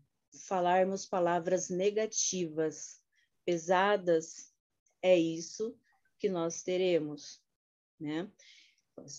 falarmos 0.47 1.07
palavras 1.07 1.69
negativas, 1.69 3.01
pesadas, 3.45 4.53
é 5.01 5.17
isso 5.17 5.77
que 6.19 6.29
nós 6.29 6.63
teremos, 6.63 7.41
né? 7.99 8.31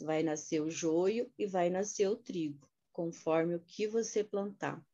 Vai 0.01 0.21
nascer 0.21 0.61
o 0.61 0.69
joio 0.69 1.31
e 1.37 1.47
vai 1.47 1.69
nascer 1.69 2.07
o 2.07 2.15
trigo, 2.15 2.69
conforme 2.91 3.55
o 3.55 3.59
que 3.59 3.87
você 3.87 4.23
plantar. 4.23 4.85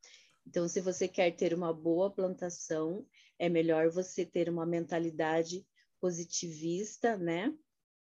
Então, 0.46 0.66
se 0.66 0.80
você 0.80 1.06
quer 1.06 1.32
ter 1.36 1.52
uma 1.52 1.74
boa 1.74 2.10
plantação, 2.10 3.06
é 3.38 3.48
melhor 3.48 3.90
você 3.90 4.26
ter 4.26 4.48
uma 4.48 4.66
mentalidade 4.66 5.66
positivista, 6.00 7.16
né? 7.16 7.54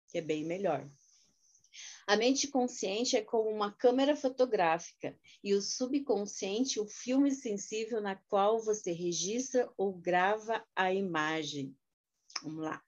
Que 0.09 0.19
é 0.19 0.21
bem 0.23 0.45
melhor. 0.45 0.89
A 2.07 2.17
mente 2.17 2.49
consciente 2.49 3.17
é 3.17 3.23
como 3.23 3.51
uma 3.51 3.73
câmera 3.73 4.17
fotográfica 4.17 5.19
e 5.43 5.55
o 5.55 5.61
subconsciente 5.61 6.81
o 6.81 6.87
filme 6.87 7.31
sensível 7.33 8.01
na 8.01 8.17
qual 8.17 8.63
você 8.63 8.93
registra 8.93 9.71
ou 9.77 9.93
grava 9.93 10.65
a 10.75 10.93
imagem. 10.93 11.77
Vamos 12.43 12.65
lá. 12.65 12.83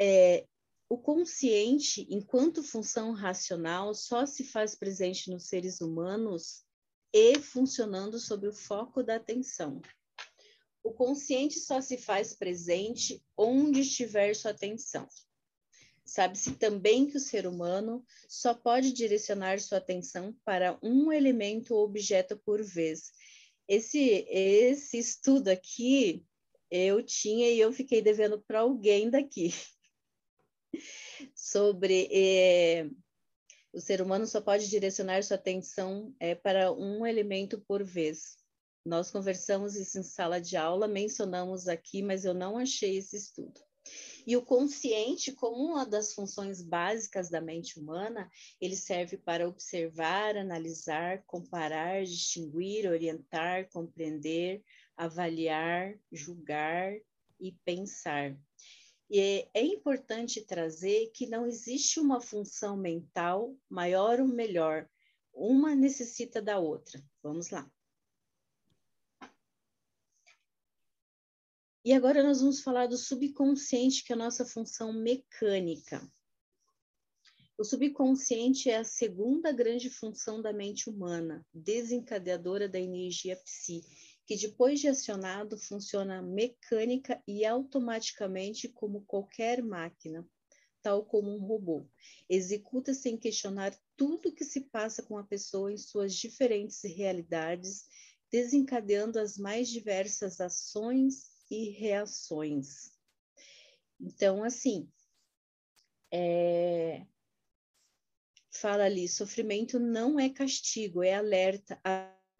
É, 0.00 0.46
o 0.88 0.98
consciente, 0.98 2.06
enquanto 2.10 2.62
função 2.62 3.12
racional, 3.12 3.94
só 3.94 4.26
se 4.26 4.44
faz 4.44 4.74
presente 4.74 5.30
nos 5.30 5.46
seres 5.46 5.80
humanos 5.80 6.66
e 7.12 7.38
funcionando 7.38 8.18
sob 8.18 8.48
o 8.48 8.52
foco 8.52 9.02
da 9.02 9.16
atenção. 9.16 9.80
O 10.82 10.92
consciente 10.92 11.58
só 11.60 11.80
se 11.80 11.96
faz 11.96 12.34
presente 12.34 13.22
onde 13.36 13.80
estiver 13.80 14.34
sua 14.34 14.50
atenção. 14.50 15.06
Sabe-se 16.04 16.56
também 16.56 17.06
que 17.06 17.16
o 17.16 17.20
ser 17.20 17.46
humano 17.46 18.04
só 18.28 18.52
pode 18.52 18.92
direcionar 18.92 19.60
sua 19.60 19.78
atenção 19.78 20.36
para 20.44 20.78
um 20.82 21.12
elemento 21.12 21.74
ou 21.74 21.84
objeto 21.84 22.36
por 22.36 22.62
vez, 22.62 23.12
esse, 23.68 24.26
esse 24.28 24.98
estudo 24.98 25.48
aqui 25.48 26.26
eu 26.70 27.02
tinha 27.02 27.50
e 27.50 27.60
eu 27.60 27.72
fiquei 27.72 28.02
devendo 28.02 28.40
para 28.40 28.60
alguém 28.60 29.08
daqui. 29.10 29.54
Sobre 31.34 32.08
é, 32.10 32.88
o 33.72 33.80
ser 33.80 34.02
humano 34.02 34.26
só 34.26 34.40
pode 34.40 34.68
direcionar 34.68 35.22
sua 35.22 35.36
atenção 35.36 36.14
é, 36.20 36.34
para 36.34 36.72
um 36.72 37.06
elemento 37.06 37.60
por 37.60 37.82
vez. 37.82 38.36
Nós 38.84 39.10
conversamos 39.10 39.76
isso 39.76 39.98
em 39.98 40.02
sala 40.02 40.40
de 40.40 40.56
aula, 40.56 40.88
mencionamos 40.88 41.68
aqui, 41.68 42.02
mas 42.02 42.24
eu 42.24 42.34
não 42.34 42.58
achei 42.58 42.96
esse 42.96 43.16
estudo. 43.16 43.60
E 44.26 44.36
o 44.36 44.42
consciente, 44.42 45.32
como 45.32 45.56
uma 45.56 45.84
das 45.84 46.14
funções 46.14 46.62
básicas 46.62 47.28
da 47.28 47.40
mente 47.40 47.80
humana, 47.80 48.30
ele 48.60 48.76
serve 48.76 49.16
para 49.16 49.48
observar, 49.48 50.36
analisar, 50.36 51.24
comparar, 51.26 52.04
distinguir, 52.04 52.88
orientar, 52.88 53.68
compreender, 53.70 54.62
avaliar, 54.96 55.98
julgar 56.12 56.94
e 57.40 57.52
pensar. 57.64 58.36
E 59.14 59.46
é 59.52 59.62
importante 59.62 60.40
trazer 60.40 61.10
que 61.12 61.26
não 61.26 61.46
existe 61.46 62.00
uma 62.00 62.18
função 62.18 62.78
mental 62.78 63.54
maior 63.68 64.18
ou 64.20 64.26
melhor, 64.26 64.88
uma 65.34 65.74
necessita 65.74 66.40
da 66.40 66.58
outra. 66.58 66.98
Vamos 67.22 67.50
lá. 67.50 67.70
E 71.84 71.92
agora 71.92 72.22
nós 72.22 72.40
vamos 72.40 72.62
falar 72.62 72.86
do 72.86 72.96
subconsciente, 72.96 74.02
que 74.02 74.14
é 74.14 74.16
a 74.16 74.18
nossa 74.18 74.46
função 74.46 74.94
mecânica. 74.94 76.00
O 77.58 77.64
subconsciente 77.64 78.70
é 78.70 78.78
a 78.78 78.84
segunda 78.84 79.52
grande 79.52 79.90
função 79.90 80.40
da 80.40 80.54
mente 80.54 80.88
humana, 80.88 81.46
desencadeadora 81.52 82.66
da 82.66 82.80
energia 82.80 83.36
psi, 83.36 83.82
que 84.26 84.36
depois 84.36 84.80
de 84.80 84.88
acionado 84.88 85.58
funciona 85.58 86.22
mecânica 86.22 87.22
e 87.26 87.44
automaticamente 87.44 88.68
como 88.68 89.04
qualquer 89.04 89.62
máquina, 89.62 90.26
tal 90.80 91.04
como 91.04 91.34
um 91.34 91.40
robô. 91.40 91.86
Executa 92.28 92.94
sem 92.94 93.16
questionar 93.16 93.76
tudo 93.96 94.28
o 94.28 94.34
que 94.34 94.44
se 94.44 94.62
passa 94.62 95.02
com 95.02 95.18
a 95.18 95.24
pessoa 95.24 95.72
em 95.72 95.76
suas 95.76 96.14
diferentes 96.14 96.82
realidades, 96.82 97.86
desencadeando 98.30 99.18
as 99.18 99.36
mais 99.36 99.68
diversas 99.68 100.40
ações 100.40 101.30
e 101.50 101.70
reações. 101.70 102.92
Então, 104.00 104.42
assim, 104.42 104.90
é... 106.12 107.06
fala 108.50 108.84
ali: 108.84 109.06
sofrimento 109.08 109.78
não 109.78 110.18
é 110.18 110.28
castigo, 110.28 111.02
é 111.02 111.14
alerta, 111.14 111.80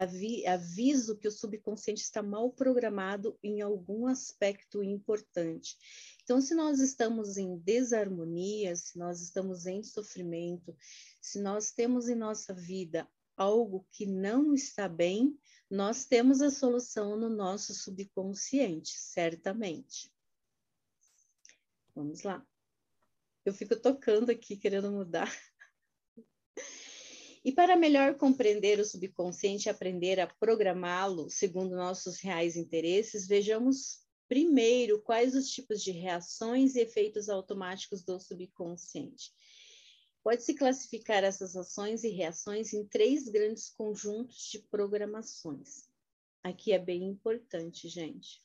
aviso 0.03 1.17
que 1.17 1.27
o 1.27 1.31
subconsciente 1.31 2.01
está 2.01 2.21
mal 2.21 2.51
programado 2.51 3.37
em 3.43 3.61
algum 3.61 4.07
aspecto 4.07 4.83
importante. 4.83 5.77
Então, 6.23 6.39
se 6.39 6.55
nós 6.55 6.79
estamos 6.79 7.37
em 7.37 7.57
desarmonia, 7.57 8.75
se 8.75 8.97
nós 8.97 9.21
estamos 9.21 9.65
em 9.65 9.83
sofrimento, 9.83 10.75
se 11.21 11.39
nós 11.41 11.71
temos 11.71 12.07
em 12.07 12.15
nossa 12.15 12.53
vida 12.53 13.07
algo 13.35 13.85
que 13.91 14.05
não 14.05 14.53
está 14.53 14.87
bem, 14.87 15.37
nós 15.69 16.05
temos 16.05 16.41
a 16.41 16.51
solução 16.51 17.17
no 17.17 17.29
nosso 17.29 17.73
subconsciente, 17.73 18.91
certamente. 18.91 20.11
Vamos 21.95 22.23
lá. 22.23 22.45
Eu 23.45 23.53
fico 23.53 23.75
tocando 23.75 24.29
aqui, 24.29 24.55
querendo 24.55 24.91
mudar. 24.91 25.31
E 27.45 27.51
para 27.51 27.75
melhor 27.75 28.15
compreender 28.15 28.79
o 28.79 28.85
subconsciente 28.85 29.67
e 29.67 29.69
aprender 29.69 30.19
a 30.19 30.27
programá-lo 30.27 31.29
segundo 31.29 31.75
nossos 31.75 32.19
reais 32.19 32.55
interesses, 32.55 33.27
vejamos 33.27 34.01
primeiro 34.29 35.01
quais 35.01 35.35
os 35.35 35.49
tipos 35.49 35.83
de 35.83 35.91
reações 35.91 36.75
e 36.75 36.79
efeitos 36.79 37.27
automáticos 37.27 38.01
do 38.01 38.17
subconsciente. 38.19 39.33
Pode-se 40.23 40.53
classificar 40.53 41.21
essas 41.23 41.55
ações 41.57 42.05
e 42.05 42.09
reações 42.09 42.71
em 42.71 42.85
três 42.85 43.27
grandes 43.27 43.69
conjuntos 43.69 44.49
de 44.49 44.59
programações. 44.59 45.89
Aqui 46.41 46.71
é 46.71 46.79
bem 46.79 47.03
importante, 47.03 47.89
gente. 47.89 48.41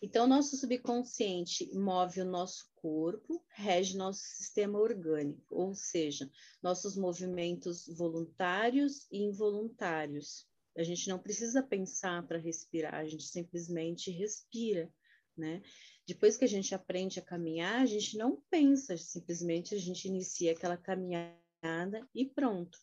Então, 0.00 0.28
nosso 0.28 0.56
subconsciente 0.56 1.68
move 1.74 2.20
o 2.20 2.24
nosso 2.24 2.70
corpo, 2.76 3.44
rege 3.50 3.96
nosso 3.96 4.20
sistema 4.20 4.78
orgânico, 4.78 5.54
ou 5.54 5.74
seja, 5.74 6.30
nossos 6.62 6.96
movimentos 6.96 7.88
voluntários 7.96 9.08
e 9.10 9.18
involuntários. 9.24 10.46
A 10.76 10.84
gente 10.84 11.08
não 11.08 11.18
precisa 11.18 11.64
pensar 11.64 12.24
para 12.28 12.38
respirar, 12.38 12.94
a 12.94 13.04
gente 13.04 13.24
simplesmente 13.24 14.12
respira, 14.12 14.88
né? 15.36 15.60
Depois 16.06 16.36
que 16.36 16.44
a 16.44 16.48
gente 16.48 16.72
aprende 16.74 17.18
a 17.18 17.24
caminhar, 17.24 17.82
a 17.82 17.86
gente 17.86 18.16
não 18.16 18.40
pensa, 18.48 18.96
simplesmente 18.96 19.74
a 19.74 19.78
gente 19.78 20.06
inicia 20.06 20.52
aquela 20.52 20.76
caminhada 20.76 22.08
e 22.14 22.24
pronto. 22.24 22.78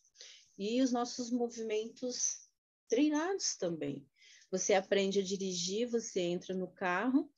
E 0.58 0.82
os 0.82 0.92
nossos 0.92 1.32
movimentos 1.32 2.50
treinados 2.90 3.56
também. 3.56 4.06
Você 4.52 4.74
aprende 4.74 5.20
a 5.20 5.24
dirigir, 5.24 5.90
você 5.90 6.22
entra 6.22 6.54
no 6.54 6.68
carro, 6.68 7.30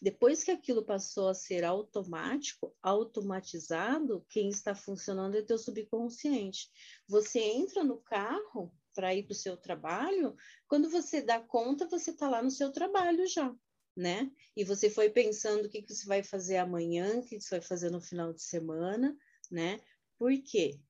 depois 0.00 0.44
que 0.44 0.50
aquilo 0.50 0.84
passou 0.84 1.28
a 1.28 1.34
ser 1.34 1.64
automático, 1.64 2.74
automatizado, 2.80 4.24
quem 4.28 4.48
está 4.48 4.74
funcionando 4.74 5.36
é 5.36 5.42
teu 5.42 5.58
subconsciente. 5.58 6.70
Você 7.08 7.40
entra 7.40 7.82
no 7.82 7.98
carro 7.98 8.72
para 8.94 9.14
ir 9.14 9.24
para 9.24 9.32
o 9.32 9.36
seu 9.36 9.56
trabalho, 9.56 10.36
quando 10.68 10.88
você 10.88 11.20
dá 11.20 11.40
conta, 11.40 11.88
você 11.88 12.10
está 12.10 12.28
lá 12.28 12.42
no 12.42 12.50
seu 12.50 12.72
trabalho 12.72 13.26
já, 13.26 13.54
né? 13.96 14.30
E 14.56 14.64
você 14.64 14.88
foi 14.88 15.10
pensando 15.10 15.66
o 15.66 15.68
que, 15.68 15.82
que 15.82 15.94
você 15.94 16.06
vai 16.06 16.22
fazer 16.22 16.58
amanhã, 16.58 17.18
o 17.18 17.24
que 17.24 17.40
você 17.40 17.58
vai 17.58 17.60
fazer 17.60 17.90
no 17.90 18.00
final 18.00 18.32
de 18.32 18.42
semana, 18.42 19.16
né? 19.50 19.80
Por 20.16 20.32
quê? 20.42 20.80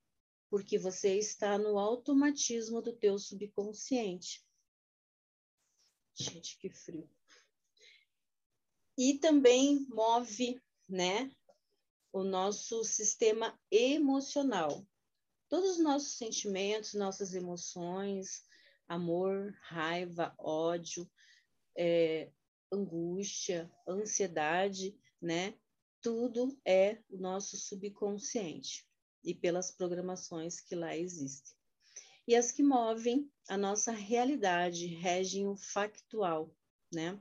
Porque 0.51 0.79
você 0.79 1.19
está 1.19 1.59
no 1.59 1.79
automatismo 1.79 2.81
do 2.81 2.95
teu 2.95 3.19
subconsciente. 3.19 4.43
Gente, 6.19 6.59
que 6.59 6.69
frio 6.69 7.09
e 8.99 9.15
também 9.15 9.87
move, 9.89 10.61
né, 10.89 11.31
o 12.13 12.25
nosso 12.25 12.83
sistema 12.83 13.57
emocional. 13.71 14.85
Todos 15.49 15.77
os 15.77 15.79
nossos 15.79 16.17
sentimentos, 16.17 16.95
nossas 16.95 17.33
emoções, 17.33 18.43
amor, 18.89 19.57
raiva, 19.63 20.35
ódio, 20.37 21.09
é, 21.77 22.33
angústia, 22.73 23.71
ansiedade, 23.87 24.99
né? 25.23 25.55
Tudo 26.03 26.59
é 26.67 27.01
o 27.09 27.17
nosso 27.19 27.57
subconsciente 27.57 28.85
e 29.23 29.33
pelas 29.35 29.71
programações 29.71 30.61
que 30.61 30.75
lá 30.75 30.97
existem. 30.97 31.57
E 32.29 32.37
as 32.37 32.53
que 32.53 32.63
movem 32.63 33.33
a 33.49 33.57
nossa 33.57 33.91
realidade 33.91 34.85
regem 34.85 35.49
o 35.49 35.57
factual, 35.57 36.55
né? 36.93 37.19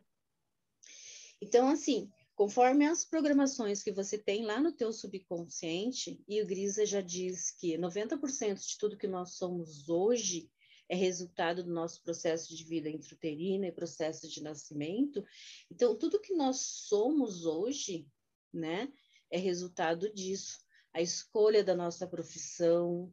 Então, 1.42 1.70
assim, 1.70 2.12
conforme 2.36 2.86
as 2.86 3.06
programações 3.06 3.82
que 3.82 3.90
você 3.94 4.18
tem 4.18 4.44
lá 4.44 4.60
no 4.60 4.74
teu 4.74 4.92
subconsciente, 4.92 6.22
e 6.28 6.42
o 6.42 6.46
Grisa 6.46 6.86
já 6.86 7.00
diz 7.00 7.52
que 7.52 7.78
90% 7.78 8.60
de 8.60 8.78
tudo 8.78 8.98
que 8.98 9.08
nós 9.08 9.36
somos 9.36 9.88
hoje 9.88 10.52
é 10.90 10.96
resultado 10.96 11.64
do 11.64 11.72
nosso 11.72 12.04
processo 12.04 12.54
de 12.54 12.66
vida 12.66 12.90
intrauterina 12.90 13.66
e 13.66 13.72
processo 13.72 14.28
de 14.28 14.44
nascimento. 14.44 15.24
Então, 15.72 15.98
tudo 15.98 16.20
que 16.20 16.34
nós 16.34 16.58
somos 16.58 17.46
hoje, 17.46 18.06
né, 18.54 18.92
é 19.32 19.38
resultado 19.38 20.14
disso. 20.14 20.60
A 20.94 21.02
escolha 21.02 21.64
da 21.64 21.76
nossa 21.76 22.06
profissão, 22.06 23.10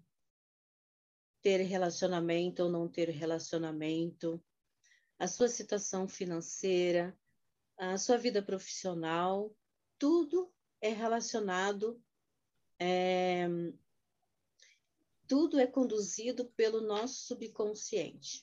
ter 1.45 1.61
relacionamento 1.61 2.63
ou 2.63 2.71
não 2.71 2.89
ter 2.89 3.11
relacionamento, 3.11 4.43
a 5.19 5.29
sua 5.29 5.47
situação 5.47 6.09
financeira, 6.09 7.15
a 7.77 7.99
sua 7.99 8.17
vida 8.17 8.43
profissional, 8.43 9.55
tudo 9.99 10.51
é 10.81 10.89
relacionado, 10.89 12.03
é, 12.81 13.47
tudo 15.29 15.61
é 15.61 15.67
conduzido 15.67 16.47
pelo 16.53 16.81
nosso 16.81 17.27
subconsciente. 17.27 18.43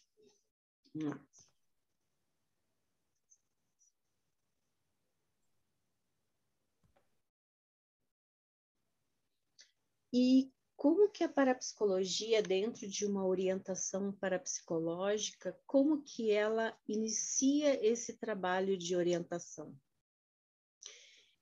E 10.14 10.52
como 10.82 11.12
que 11.12 11.24
a 11.24 11.30
parapsicologia, 11.30 12.42
dentro 12.42 12.88
de 12.88 13.06
uma 13.06 13.24
orientação 13.24 14.12
parapsicológica, 14.14 15.56
como 15.68 16.02
que 16.02 16.32
ela 16.32 16.76
inicia 16.88 17.86
esse 17.86 18.18
trabalho 18.18 18.76
de 18.76 18.96
orientação? 18.96 19.80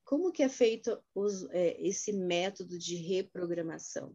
Como 0.03 0.33
que 0.33 0.43
é 0.43 0.49
feito 0.49 1.01
os, 1.15 1.49
é, 1.51 1.81
esse 1.81 2.11
método 2.11 2.77
de 2.77 2.95
reprogramação? 2.97 4.13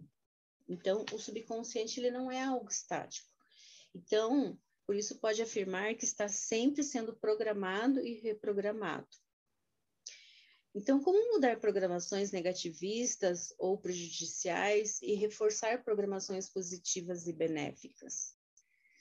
Então, 0.69 1.07
o 1.11 1.19
subconsciente 1.19 1.99
ele 1.99 2.11
não 2.11 2.31
é 2.31 2.45
algo 2.45 2.69
estático. 2.69 3.31
Então, 3.95 4.61
por 4.87 4.95
isso 4.95 5.19
pode 5.21 5.41
afirmar 5.41 5.95
que 5.95 6.05
está 6.05 6.29
sempre 6.29 6.83
sendo 6.83 7.17
programado 7.17 7.99
e 7.99 8.21
reprogramado. 8.21 9.09
Então, 10.75 11.01
como 11.01 11.33
mudar 11.33 11.61
programações 11.61 12.33
negativistas 12.33 13.55
ou 13.59 13.79
prejudiciais 13.79 15.01
e 15.01 15.15
reforçar 15.15 15.85
programações 15.85 16.49
positivas 16.49 17.29
e 17.29 17.33
benéficas? 17.33 18.37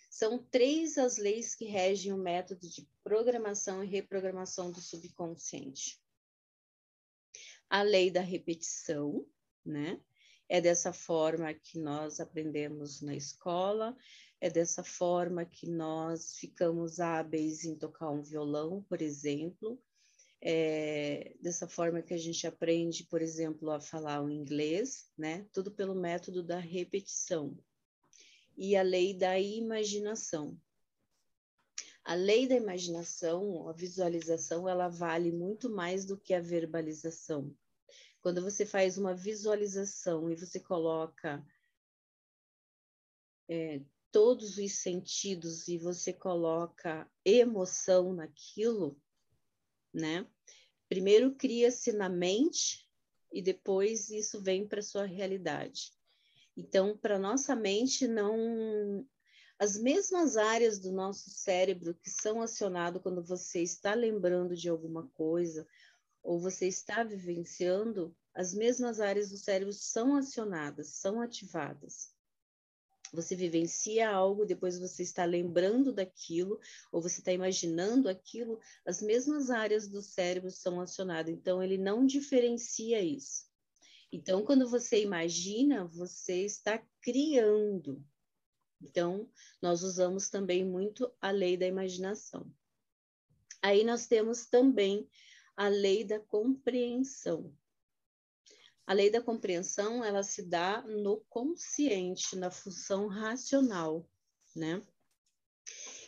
São 0.07 0.37
três 0.37 0.99
as 0.99 1.17
leis 1.17 1.55
que 1.55 1.65
regem 1.65 2.13
o 2.13 2.17
método 2.17 2.69
de 2.69 2.87
programação 3.03 3.83
e 3.83 3.87
reprogramação 3.87 4.71
do 4.71 4.79
subconsciente. 4.79 5.99
A 7.67 7.81
lei 7.81 8.11
da 8.11 8.21
repetição, 8.21 9.27
né? 9.65 9.99
É 10.47 10.61
dessa 10.61 10.93
forma 10.93 11.51
que 11.55 11.79
nós 11.79 12.19
aprendemos 12.19 13.01
na 13.01 13.15
escola, 13.15 13.97
é 14.39 14.47
dessa 14.47 14.83
forma 14.83 15.43
que 15.43 15.67
nós 15.67 16.35
ficamos 16.35 16.99
hábeis 16.99 17.65
em 17.65 17.75
tocar 17.75 18.11
um 18.11 18.21
violão, 18.21 18.83
por 18.83 19.01
exemplo, 19.01 19.81
é, 20.45 21.37
dessa 21.39 21.69
forma 21.69 22.01
que 22.01 22.13
a 22.13 22.17
gente 22.17 22.45
aprende, 22.45 23.05
por 23.05 23.21
exemplo, 23.21 23.71
a 23.71 23.79
falar 23.79 24.21
o 24.21 24.29
inglês, 24.29 25.09
né? 25.17 25.47
Tudo 25.53 25.71
pelo 25.71 25.95
método 25.95 26.43
da 26.43 26.59
repetição. 26.59 27.57
E 28.57 28.75
a 28.75 28.81
lei 28.81 29.13
da 29.13 29.39
imaginação. 29.39 30.59
A 32.03 32.13
lei 32.13 32.45
da 32.45 32.55
imaginação, 32.55 33.69
a 33.69 33.71
visualização, 33.71 34.67
ela 34.67 34.89
vale 34.89 35.31
muito 35.31 35.69
mais 35.69 36.03
do 36.03 36.17
que 36.17 36.33
a 36.33 36.41
verbalização. 36.41 37.55
Quando 38.21 38.41
você 38.41 38.65
faz 38.65 38.97
uma 38.97 39.15
visualização 39.15 40.29
e 40.29 40.35
você 40.35 40.59
coloca 40.59 41.41
é, 43.47 43.81
todos 44.11 44.57
os 44.57 44.73
sentidos 44.73 45.69
e 45.69 45.77
você 45.77 46.11
coloca 46.11 47.09
emoção 47.23 48.13
naquilo, 48.13 49.01
né? 49.93 50.25
Primeiro 50.89 51.35
cria-se 51.35 51.91
na 51.91 52.09
mente 52.09 52.87
e 53.31 53.41
depois 53.41 54.09
isso 54.09 54.41
vem 54.41 54.67
para 54.67 54.81
sua 54.81 55.05
realidade. 55.05 55.91
Então, 56.55 56.97
para 56.97 57.19
nossa 57.19 57.55
mente 57.55 58.07
não 58.07 59.07
as 59.57 59.77
mesmas 59.77 60.35
áreas 60.35 60.79
do 60.79 60.91
nosso 60.91 61.29
cérebro 61.29 61.93
que 61.95 62.09
são 62.09 62.41
acionadas 62.41 63.01
quando 63.01 63.23
você 63.23 63.61
está 63.61 63.93
lembrando 63.93 64.55
de 64.55 64.67
alguma 64.67 65.07
coisa 65.09 65.67
ou 66.21 66.39
você 66.39 66.67
está 66.67 67.03
vivenciando, 67.03 68.15
as 68.33 68.53
mesmas 68.53 68.99
áreas 68.99 69.29
do 69.29 69.37
cérebro 69.37 69.73
são 69.73 70.15
acionadas, 70.15 70.95
são 70.95 71.21
ativadas 71.21 72.12
você 73.13 73.35
vivencia 73.35 74.09
algo, 74.09 74.45
depois 74.45 74.79
você 74.79 75.03
está 75.03 75.23
lembrando 75.25 75.93
daquilo, 75.93 76.59
ou 76.91 77.01
você 77.01 77.19
está 77.19 77.31
imaginando 77.31 78.09
aquilo, 78.09 78.59
as 78.85 79.01
mesmas 79.01 79.49
áreas 79.51 79.87
do 79.87 80.01
cérebro 80.01 80.51
são 80.51 80.81
acionadas. 80.81 81.33
Então, 81.33 81.61
ele 81.63 81.77
não 81.77 82.05
diferencia 82.05 83.01
isso. 83.01 83.45
Então, 84.11 84.45
quando 84.45 84.69
você 84.69 85.01
imagina, 85.01 85.85
você 85.85 86.45
está 86.45 86.83
criando, 87.01 88.03
Então, 88.81 89.29
nós 89.61 89.81
usamos 89.81 90.29
também 90.29 90.65
muito 90.65 91.11
a 91.21 91.31
lei 91.31 91.55
da 91.55 91.65
imaginação. 91.65 92.53
Aí 93.61 93.83
nós 93.83 94.07
temos 94.07 94.45
também 94.45 95.09
a 95.55 95.69
lei 95.69 96.03
da 96.03 96.19
compreensão. 96.19 97.55
A 98.85 98.93
lei 98.93 99.09
da 99.09 99.21
compreensão, 99.21 100.03
ela 100.03 100.23
se 100.23 100.43
dá 100.43 100.81
no 100.81 101.21
consciente, 101.29 102.35
na 102.35 102.51
função 102.51 103.07
racional, 103.07 104.05
né? 104.55 104.81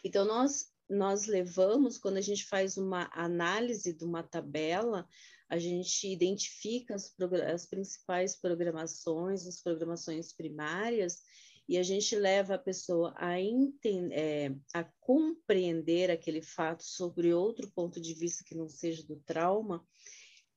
Então, 0.03 0.25
nós, 0.25 0.71
nós 0.89 1.25
levamos, 1.25 1.97
quando 1.97 2.17
a 2.17 2.21
gente 2.21 2.45
faz 2.45 2.77
uma 2.77 3.09
análise 3.13 3.93
de 3.93 4.03
uma 4.03 4.21
tabela, 4.21 5.07
a 5.47 5.57
gente 5.57 6.07
identifica 6.07 6.95
as, 6.95 7.15
as 7.51 7.65
principais 7.65 8.35
programações, 8.35 9.47
as 9.47 9.61
programações 9.61 10.33
primárias, 10.33 11.23
e 11.67 11.77
a 11.77 11.83
gente 11.83 12.15
leva 12.15 12.55
a 12.55 12.59
pessoa 12.59 13.13
a, 13.17 13.39
é, 13.41 14.55
a 14.73 14.83
compreender 14.99 16.11
aquele 16.11 16.41
fato 16.41 16.83
sobre 16.83 17.33
outro 17.33 17.71
ponto 17.71 17.99
de 17.99 18.13
vista 18.13 18.43
que 18.43 18.53
não 18.53 18.67
seja 18.67 19.03
do 19.03 19.15
trauma, 19.21 19.85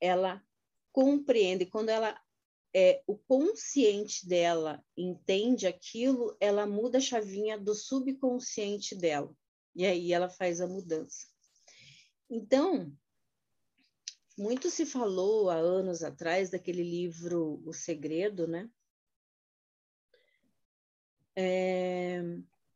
ela 0.00 0.42
compreende, 0.92 1.66
quando 1.66 1.88
ela 1.90 2.18
é, 2.74 3.02
o 3.06 3.16
consciente 3.16 4.28
dela 4.28 4.84
entende 4.96 5.66
aquilo, 5.66 6.36
ela 6.40 6.66
muda 6.66 6.98
a 6.98 7.00
chavinha 7.00 7.58
do 7.58 7.74
subconsciente 7.74 8.94
dela. 8.94 9.34
E 9.74 9.86
aí 9.86 10.12
ela 10.12 10.28
faz 10.28 10.60
a 10.60 10.66
mudança. 10.66 11.26
Então, 12.28 12.92
muito 14.36 14.70
se 14.70 14.84
falou 14.84 15.50
há 15.50 15.56
anos 15.56 16.02
atrás 16.02 16.50
daquele 16.50 16.82
livro 16.82 17.62
O 17.64 17.72
Segredo, 17.72 18.46
né? 18.46 18.70
É, 21.34 22.20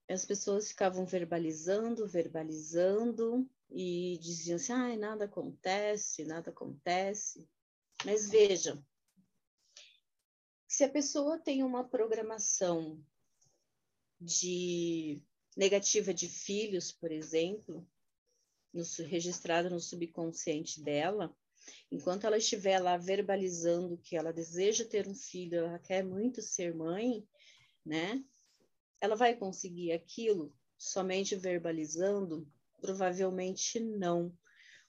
as 0.09 0.25
pessoas 0.25 0.68
ficavam 0.68 1.05
verbalizando, 1.05 2.07
verbalizando 2.07 3.48
e 3.70 4.18
diziam 4.20 4.57
assim: 4.57 4.72
ah, 4.72 4.96
nada 4.96 5.25
acontece, 5.25 6.25
nada 6.25 6.51
acontece. 6.51 7.48
Mas 8.05 8.29
veja, 8.29 8.83
se 10.67 10.83
a 10.83 10.88
pessoa 10.88 11.38
tem 11.38 11.62
uma 11.62 11.88
programação 11.88 13.01
de 14.21 15.23
negativa 15.57 16.12
de 16.12 16.29
filhos, 16.29 16.91
por 16.91 17.12
exemplo, 17.12 17.87
no, 18.73 18.83
registrada 19.07 19.71
no 19.71 19.79
subconsciente 19.79 20.83
dela, 20.83 21.37
enquanto 21.91 22.25
ela 22.25 22.38
estiver 22.38 22.81
lá 22.81 22.97
verbalizando 22.97 23.99
que 23.99 24.17
ela 24.17 24.33
deseja 24.33 24.85
ter 24.85 25.07
um 25.07 25.15
filho, 25.15 25.59
ela 25.59 25.79
quer 25.79 26.03
muito 26.03 26.43
ser 26.43 26.75
mãe, 26.75 27.25
né? 27.85 28.25
Ela 29.01 29.15
vai 29.15 29.37
conseguir 29.37 29.93
aquilo 29.93 30.53
somente 30.77 31.37
verbalizando? 31.37 32.51
Provavelmente 32.81 33.79
não, 33.79 34.37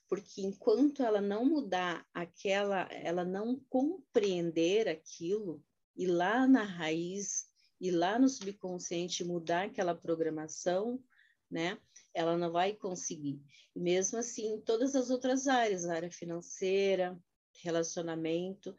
porque 0.08 0.42
enquanto 0.42 1.02
ela 1.02 1.20
não 1.20 1.44
mudar 1.44 2.06
aquela, 2.12 2.88
ela 2.92 3.24
não 3.24 3.60
compreender 3.68 4.88
aquilo, 4.88 5.62
e 5.96 6.06
lá 6.06 6.46
na 6.46 6.62
raiz, 6.62 7.46
e 7.80 7.90
lá 7.90 8.18
no 8.18 8.28
subconsciente 8.28 9.24
mudar 9.24 9.66
aquela 9.66 9.94
programação, 9.94 11.02
né? 11.50 11.78
Ela 12.12 12.36
não 12.36 12.50
vai 12.50 12.72
conseguir. 12.74 13.40
Mesmo 13.74 14.18
assim, 14.18 14.54
em 14.54 14.60
todas 14.60 14.94
as 14.94 15.10
outras 15.10 15.46
áreas, 15.46 15.86
área 15.86 16.10
financeira, 16.10 17.18
relacionamento. 17.62 18.74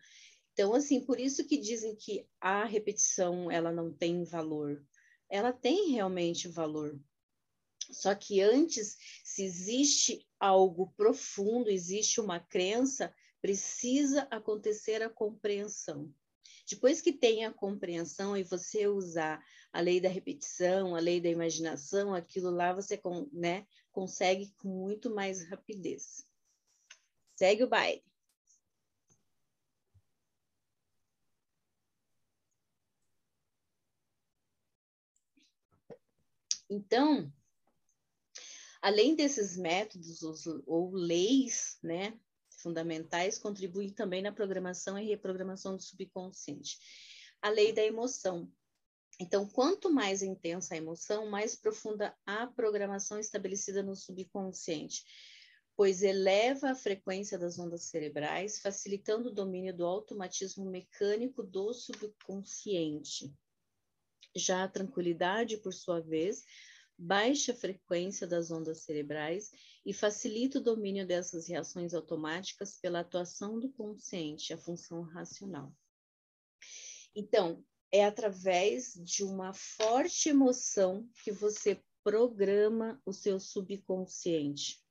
Então, 0.53 0.73
assim, 0.73 1.05
por 1.05 1.19
isso 1.19 1.45
que 1.45 1.57
dizem 1.57 1.95
que 1.95 2.27
a 2.39 2.63
repetição, 2.65 3.51
ela 3.51 3.71
não 3.71 3.91
tem 3.91 4.23
valor 4.23 4.81
ela 5.29 5.51
tem 5.51 5.91
realmente 5.91 6.47
valor. 6.47 6.99
Só 7.93 8.13
que 8.15 8.41
antes, 8.41 8.97
se 9.23 9.43
existe 9.43 10.27
algo 10.39 10.93
profundo, 10.95 11.69
existe 11.69 12.19
uma 12.19 12.39
crença, 12.39 13.13
precisa 13.41 14.27
acontecer 14.31 15.01
a 15.01 15.09
compreensão. 15.09 16.13
Depois 16.67 16.99
que 16.99 17.13
tem 17.13 17.45
a 17.45 17.53
compreensão 17.53 18.35
e 18.35 18.43
você 18.43 18.87
usar 18.87 19.43
a 19.71 19.79
lei 19.79 20.01
da 20.01 20.09
repetição, 20.09 20.95
a 20.95 20.99
lei 20.99 21.21
da 21.21 21.29
imaginação, 21.29 22.13
aquilo 22.13 22.49
lá 22.49 22.73
você 22.73 22.99
né, 23.31 23.67
consegue 23.91 24.51
com 24.57 24.69
muito 24.69 25.13
mais 25.13 25.47
rapidez. 25.47 26.25
Segue 27.35 27.63
o 27.63 27.67
baile. 27.67 28.03
Então, 36.67 37.31
além 38.85 39.15
desses 39.15 39.57
métodos 39.57 40.21
ou 40.67 40.91
leis, 40.91 41.79
né, 41.81 42.19
fundamentais, 42.59 43.39
contribuem 43.39 43.89
também 43.89 44.21
na 44.21 44.31
programação 44.31 44.95
e 44.95 45.07
reprogramação 45.07 45.75
do 45.75 45.81
subconsciente. 45.81 46.77
A 47.41 47.49
lei 47.49 47.73
da 47.73 47.83
emoção. 47.83 48.47
Então, 49.19 49.49
quanto 49.49 49.91
mais 49.91 50.21
intensa 50.21 50.75
a 50.75 50.77
emoção, 50.77 51.25
mais 51.25 51.55
profunda 51.55 52.15
a 52.27 52.45
programação 52.45 53.17
estabelecida 53.17 53.81
no 53.81 53.95
subconsciente, 53.95 55.03
pois 55.75 56.03
eleva 56.03 56.69
a 56.69 56.75
frequência 56.75 57.39
das 57.39 57.57
ondas 57.57 57.85
cerebrais, 57.85 58.59
facilitando 58.59 59.29
o 59.29 59.33
domínio 59.33 59.75
do 59.75 59.83
automatismo 59.83 60.63
mecânico 60.69 61.41
do 61.41 61.73
subconsciente. 61.73 63.33
Já 64.35 64.63
a 64.63 64.69
tranquilidade, 64.69 65.57
por 65.57 65.73
sua 65.73 66.01
vez, 66.01 66.45
baixa 66.97 67.53
frequência 67.53 68.25
das 68.25 68.51
ondas 68.51 68.81
cerebrais 68.81 69.51
e 69.85 69.93
facilita 69.93 70.59
o 70.59 70.63
domínio 70.63 71.05
dessas 71.05 71.47
reações 71.47 71.93
automáticas 71.93 72.77
pela 72.79 73.01
atuação 73.01 73.59
do 73.59 73.69
consciente, 73.71 74.53
a 74.53 74.57
função 74.57 75.01
racional. 75.01 75.73
Então, 77.15 77.63
é 77.91 78.05
através 78.05 78.93
de 78.95 79.23
uma 79.23 79.53
forte 79.53 80.29
emoção 80.29 81.09
que 81.23 81.31
você 81.31 81.81
programa 82.03 83.01
o 83.05 83.13
seu 83.13 83.39
subconsciente. 83.39 84.83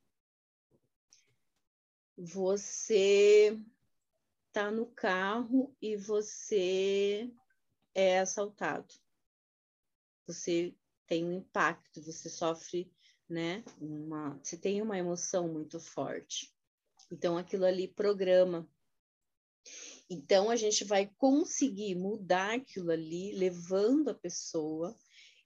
Você 2.17 3.59
está 4.49 4.71
no 4.71 4.87
carro 4.87 5.77
e 5.81 5.97
você 5.97 7.31
é 7.95 8.21
assaltado 8.21 8.95
você 10.27 10.75
tem 11.07 11.25
um 11.25 11.33
impacto, 11.33 12.03
você 12.03 12.29
sofre, 12.29 12.91
né? 13.29 13.65
Uma, 13.81 14.39
você 14.43 14.57
tem 14.57 14.83
uma 14.83 14.99
emoção 14.99 15.49
muito 15.53 15.81
forte. 15.81 16.53
Então, 17.11 17.37
aquilo 17.37 17.65
ali 17.65 17.89
programa. 17.89 18.69
Então, 20.09 20.51
a 20.51 20.57
gente 20.57 20.85
vai 20.85 21.11
conseguir 21.17 21.95
mudar 21.95 22.55
aquilo 22.55 22.91
ali, 22.91 23.33
levando 23.33 24.11
a 24.11 24.15
pessoa 24.15 24.95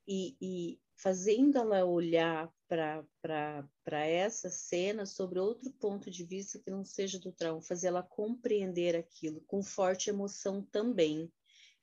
e, 0.07 0.37
e 0.41 0.81
fazendo 0.97 1.59
ela 1.59 1.85
olhar 1.85 2.53
para 2.67 4.07
essa 4.07 4.51
cena 4.51 5.07
sobre 5.07 5.39
outro 5.39 5.71
ponto 5.73 6.11
de 6.11 6.25
vista 6.25 6.59
que 6.59 6.71
não 6.71 6.85
seja 6.85 7.19
do 7.19 7.33
trauma, 7.33 7.63
fazer 7.63 7.87
ela 7.89 8.03
compreender 8.03 8.97
aquilo 8.97 9.41
com 9.43 9.63
forte 9.63 10.11
emoção 10.11 10.63
também. 10.63 11.33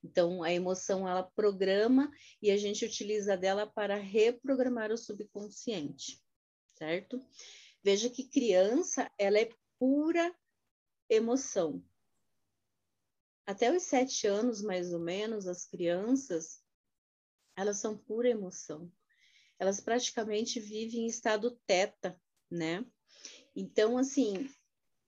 Então, 0.06 0.44
a 0.44 0.54
emoção 0.54 1.10
ela 1.10 1.24
programa 1.24 2.12
e 2.39 2.52
a 2.52 2.58
gente 2.58 2.86
utiliza 2.86 3.36
dela 3.36 3.65
para 3.65 3.96
reprogramar 3.96 4.91
o 4.91 4.98
subconsciente, 4.98 6.24
certo? 6.78 7.20
Veja 7.84 8.08
que 8.08 8.30
criança, 8.30 9.12
ela 9.18 9.39
é 9.39 9.50
pura 9.80 10.34
emoção. 11.10 11.84
Até 13.48 13.76
os 13.76 13.82
sete 13.82 14.28
anos, 14.28 14.62
mais 14.62 14.94
ou 14.94 15.00
menos, 15.00 15.48
as 15.48 15.65
crianças, 15.65 16.63
elas 17.58 17.80
são 17.80 17.98
pura 17.98 18.30
emoção. 18.30 18.91
Elas 19.58 19.80
praticamente 19.80 20.60
vivem 20.60 21.02
em 21.02 21.08
estado 21.08 21.60
teta, 21.65 22.22
né? 22.50 22.86
Então, 23.56 23.98
assim, 23.98 24.48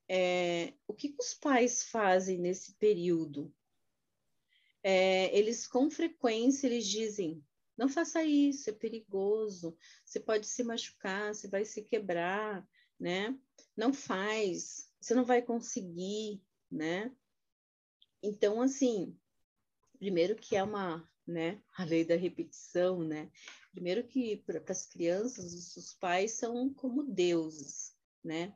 é, 0.10 0.74
o 0.88 0.94
que 0.94 1.16
os 1.20 1.36
pais 1.36 1.84
fazem 1.84 2.40
nesse 2.40 2.74
período? 2.78 3.54
É, 4.90 5.38
eles 5.38 5.68
com 5.68 5.90
frequência 5.90 6.66
eles 6.66 6.88
dizem 6.88 7.44
não 7.78 7.90
faça 7.90 8.24
isso, 8.24 8.70
é 8.70 8.74
perigoso, 8.74 9.78
você 10.04 10.18
pode 10.20 10.48
se 10.48 10.64
machucar, 10.64 11.36
você 11.36 11.48
vai 11.48 11.64
se 11.64 11.84
quebrar, 11.84 12.68
né? 13.00 13.38
Não 13.76 13.94
faz, 13.94 14.92
você 15.00 15.14
não 15.14 15.24
vai 15.24 15.44
conseguir, 15.44 16.42
né? 16.72 17.16
Então, 18.24 18.62
assim, 18.62 19.16
primeiro 20.00 20.36
que 20.36 20.56
é 20.56 20.64
uma, 20.64 21.08
né, 21.28 21.62
a 21.78 21.84
lei 21.84 22.04
da 22.04 22.16
repetição, 22.16 23.04
né? 23.04 23.30
Primeiro 23.72 24.08
que 24.08 24.38
para 24.38 24.64
as 24.70 24.88
crianças, 24.88 25.76
os 25.78 25.94
pais 25.94 26.32
são 26.32 26.74
como 26.74 27.04
deuses, 27.04 27.96
né? 28.24 28.56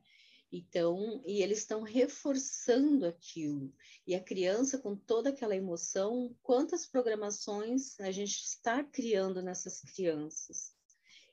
Então, 0.52 1.24
e 1.26 1.42
eles 1.42 1.60
estão 1.60 1.82
reforçando 1.82 3.06
aquilo. 3.06 3.74
E 4.06 4.14
a 4.14 4.22
criança, 4.22 4.78
com 4.78 4.96
toda 4.96 5.30
aquela 5.30 5.56
emoção, 5.56 6.36
quantas 6.44 6.86
programações 6.86 7.98
a 8.02 8.12
gente 8.12 8.36
está 8.44 8.84
criando 8.84 9.42
nessas 9.42 9.80
crianças? 9.80 10.76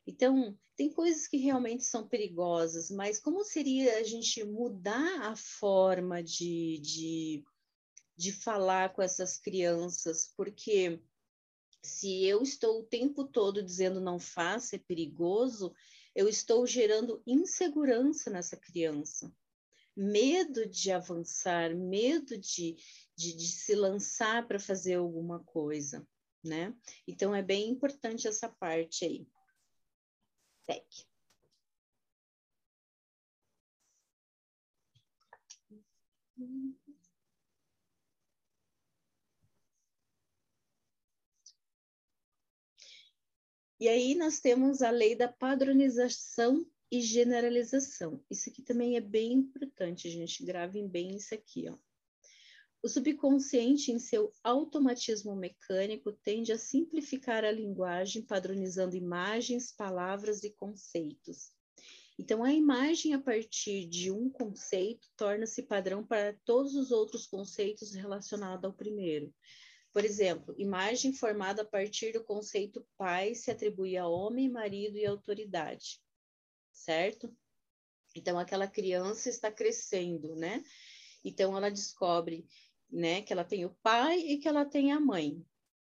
Então, 0.07 0.57
tem 0.77 0.91
coisas 0.91 1.27
que 1.27 1.37
realmente 1.37 1.85
são 1.85 2.09
perigosas, 2.09 2.91
mas 2.91 3.19
como 3.19 3.45
seria 3.45 3.99
a 3.99 4.03
gente 4.05 4.43
mudar 4.45 5.23
a 5.23 5.37
forma 5.37 6.23
de, 6.23 6.79
de, 6.79 7.45
de 8.17 8.33
falar 8.33 8.95
com 8.95 9.03
essas 9.03 9.37
crianças? 9.37 10.33
Porque 10.37 11.03
se 11.83 12.25
eu 12.25 12.43
estou 12.43 12.81
o 12.81 12.87
tempo 12.87 13.25
todo 13.25 13.63
dizendo 13.63 14.01
não 14.01 14.19
faça, 14.19 14.77
é 14.77 14.79
perigoso, 14.79 15.75
eu 16.19 16.29
estou 16.29 16.67
gerando 16.67 17.23
insegurança 17.25 18.29
nessa 18.29 18.57
criança, 18.57 19.33
medo 19.97 20.69
de 20.69 20.91
avançar, 20.91 21.73
medo 21.77 22.37
de, 22.37 22.75
de, 23.17 23.37
de 23.37 23.47
se 23.47 23.73
lançar 23.77 24.45
para 24.49 24.59
fazer 24.59 24.95
alguma 24.95 25.45
coisa, 25.45 26.05
né? 26.43 26.75
Então 27.07 27.33
é 27.33 27.41
bem 27.41 27.71
importante 27.71 28.27
essa 28.27 28.49
parte 28.49 29.05
aí. 29.05 29.29
Segue. 30.67 31.07
E 43.81 43.89
aí 43.89 44.15
nós 44.15 44.41
temos 44.41 44.83
a 44.83 44.91
lei 44.91 45.15
da 45.15 45.29
padronização 45.29 46.67
e 46.91 47.01
generalização. 47.01 48.25
Isso 48.31 48.51
aqui 48.51 48.63
também 48.63 48.97
é 48.97 49.01
bem 49.01 49.33
importante, 49.33 50.11
gente. 50.11 50.45
Gravem 50.45 50.89
bem 50.89 51.17
isso 51.17 51.35
aqui, 51.35 51.69
ó. 51.69 51.77
O 52.81 52.89
subconsciente, 52.89 53.91
em 53.91 53.99
seu 53.99 54.33
automatismo 54.43 55.35
mecânico, 55.35 56.13
tende 56.13 56.53
a 56.53 56.59
simplificar 56.59 57.45
a 57.45 57.51
linguagem, 57.51 58.23
padronizando 58.23 58.97
imagens, 58.97 59.73
palavras 59.73 60.45
e 60.45 60.51
conceitos. 60.51 61.51
Então, 62.19 62.43
a 62.43 62.53
imagem, 62.53 63.15
a 63.15 63.21
partir 63.21 63.87
de 63.87 64.11
um 64.11 64.31
conceito, 64.31 65.09
torna-se 65.17 65.63
padrão 65.63 66.05
para 66.05 66.33
todos 66.45 66.75
os 66.75 66.91
outros 66.91 67.27
conceitos 67.27 67.95
relacionados 67.95 68.65
ao 68.65 68.73
primeiro. 68.73 69.33
Por 69.93 70.05
exemplo, 70.05 70.55
imagem 70.59 71.13
formada 71.13 71.63
a 71.63 71.65
partir 71.65 72.13
do 72.13 72.23
conceito 72.23 72.87
pai 72.97 73.35
se 73.35 73.51
atribui 73.51 73.97
a 73.97 74.07
homem, 74.07 74.51
marido 74.51 74.97
e 74.97 75.07
autoridade, 75.07 76.01
certo? 76.71 77.35
Então, 78.15 78.39
aquela 78.39 78.67
criança 78.67 79.29
está 79.29 79.51
crescendo, 79.51 80.35
né? 80.37 80.63
Então, 81.25 81.57
ela 81.57 81.71
descobre, 81.71 82.47
né, 82.91 83.23
que 83.23 83.33
ela 83.33 83.45
tem 83.45 83.65
o 83.65 83.75
pai 83.83 84.19
e 84.19 84.39
que 84.39 84.49
ela 84.49 84.65
tem 84.65 84.93
a 84.93 85.01
mãe, 85.01 85.45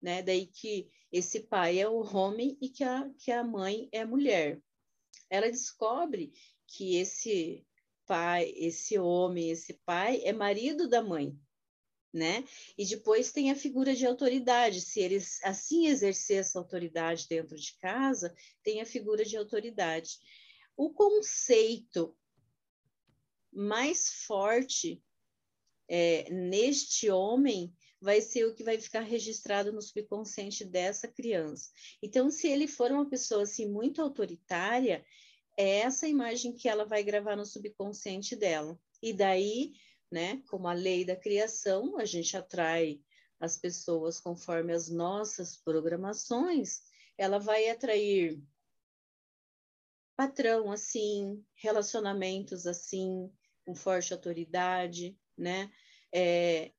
né? 0.02 0.22
Daí 0.22 0.46
que 0.48 0.90
esse 1.12 1.42
pai 1.42 1.80
é 1.80 1.88
o 1.88 2.02
homem 2.16 2.58
e 2.62 2.70
que 2.70 2.84
a, 2.84 3.10
que 3.18 3.32
a 3.32 3.44
mãe 3.44 3.90
é 3.92 4.02
a 4.02 4.08
mulher. 4.08 4.62
Ela 5.30 5.50
descobre 5.50 6.34
que 6.68 6.96
esse 6.98 7.66
pai, 8.06 8.54
esse 8.56 9.00
homem, 9.00 9.50
esse 9.50 9.74
pai 9.86 10.22
é 10.24 10.32
marido 10.32 10.88
da 10.88 11.02
mãe, 11.02 11.38
né? 12.16 12.46
E 12.78 12.86
depois 12.86 13.34
tem 13.34 13.52
a 13.52 13.56
figura 13.56 13.94
de 13.94 14.06
autoridade. 14.06 14.80
Se 14.80 15.02
eles 15.02 15.44
assim 15.44 15.88
exercer 15.88 16.38
essa 16.38 16.58
autoridade 16.58 17.28
dentro 17.28 17.58
de 17.58 17.78
casa, 17.78 18.34
tem 18.64 18.82
a 18.82 18.86
figura 18.86 19.26
de 19.26 19.36
autoridade. 19.36 20.18
O 20.78 20.92
conceito 20.92 22.18
mais 23.52 24.24
forte 24.26 25.04
é, 25.90 26.30
neste 26.32 27.10
homem 27.10 27.74
vai 28.02 28.22
ser 28.22 28.46
o 28.46 28.54
que 28.54 28.64
vai 28.64 28.80
ficar 28.80 29.02
registrado 29.02 29.74
no 29.74 29.82
subconsciente 29.82 30.64
dessa 30.64 31.08
criança. 31.08 31.70
Então, 32.02 32.30
se 32.30 32.48
ele 32.48 32.68
for 32.68 32.92
uma 32.92 33.10
pessoa 33.10 33.44
assim 33.44 33.70
muito 33.70 34.02
autoritária, 34.02 35.06
é 35.58 35.80
essa 35.80 36.08
imagem 36.08 36.54
que 36.54 36.70
ela 36.70 36.86
vai 36.86 37.04
gravar 37.04 37.36
no 37.36 37.46
subconsciente 37.46 38.36
dela. 38.36 38.80
E 39.02 39.14
daí 39.14 39.74
né? 40.12 40.42
Como 40.50 40.68
a 40.68 40.74
lei 40.74 41.06
da 41.06 41.16
criação, 41.16 41.98
a 41.98 42.06
gente 42.06 42.36
atrai 42.38 43.02
as 43.40 43.58
pessoas 43.58 44.20
conforme 44.20 44.74
as 44.74 44.90
nossas 44.90 45.58
programações, 45.58 46.82
ela 47.18 47.38
vai 47.38 47.70
atrair 47.70 48.42
patrão 50.16 50.72
assim, 50.72 51.44
relacionamentos 51.56 52.66
assim, 52.66 53.30
com 53.66 53.76
forte 53.76 54.14
autoridade, 54.14 55.18
né? 55.38 55.72
É, 56.14 56.72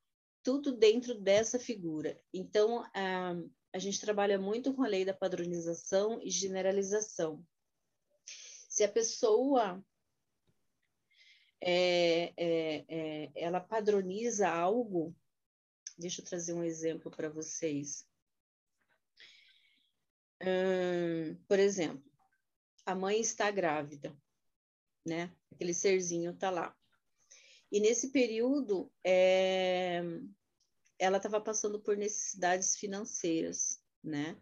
tudo 0.42 0.72
dentro 0.72 1.14
dessa 1.20 1.58
figura. 1.58 2.18
Então, 2.32 2.84
a, 2.94 3.34
a 3.72 3.78
gente 3.78 4.00
trabalha 4.00 4.38
muito 4.38 4.72
com 4.72 4.82
a 4.82 4.88
lei 4.88 5.04
da 5.04 5.12
padronização 5.12 6.20
e 6.22 6.30
generalização. 6.30 7.44
Se 8.68 8.84
a 8.84 8.88
pessoa 8.88 9.84
é, 11.60 12.32
é, 12.36 12.84
é, 12.88 13.32
ela 13.34 13.60
padroniza 13.60 14.48
algo. 14.48 15.14
Deixa 15.98 16.20
eu 16.20 16.24
trazer 16.24 16.52
um 16.52 16.64
exemplo 16.64 17.10
para 17.10 17.28
vocês. 17.28 18.06
Hum, 20.42 21.34
por 21.48 21.58
exemplo, 21.58 22.04
a 22.84 22.94
mãe 22.94 23.20
está 23.20 23.50
grávida, 23.50 24.16
né? 25.04 25.34
Aquele 25.50 25.72
serzinho 25.72 26.32
está 26.32 26.50
lá. 26.50 26.76
E 27.72 27.80
nesse 27.80 28.10
período, 28.10 28.92
é, 29.02 30.02
ela 30.98 31.16
estava 31.16 31.40
passando 31.40 31.80
por 31.80 31.96
necessidades 31.96 32.76
financeiras, 32.76 33.82
né? 34.04 34.36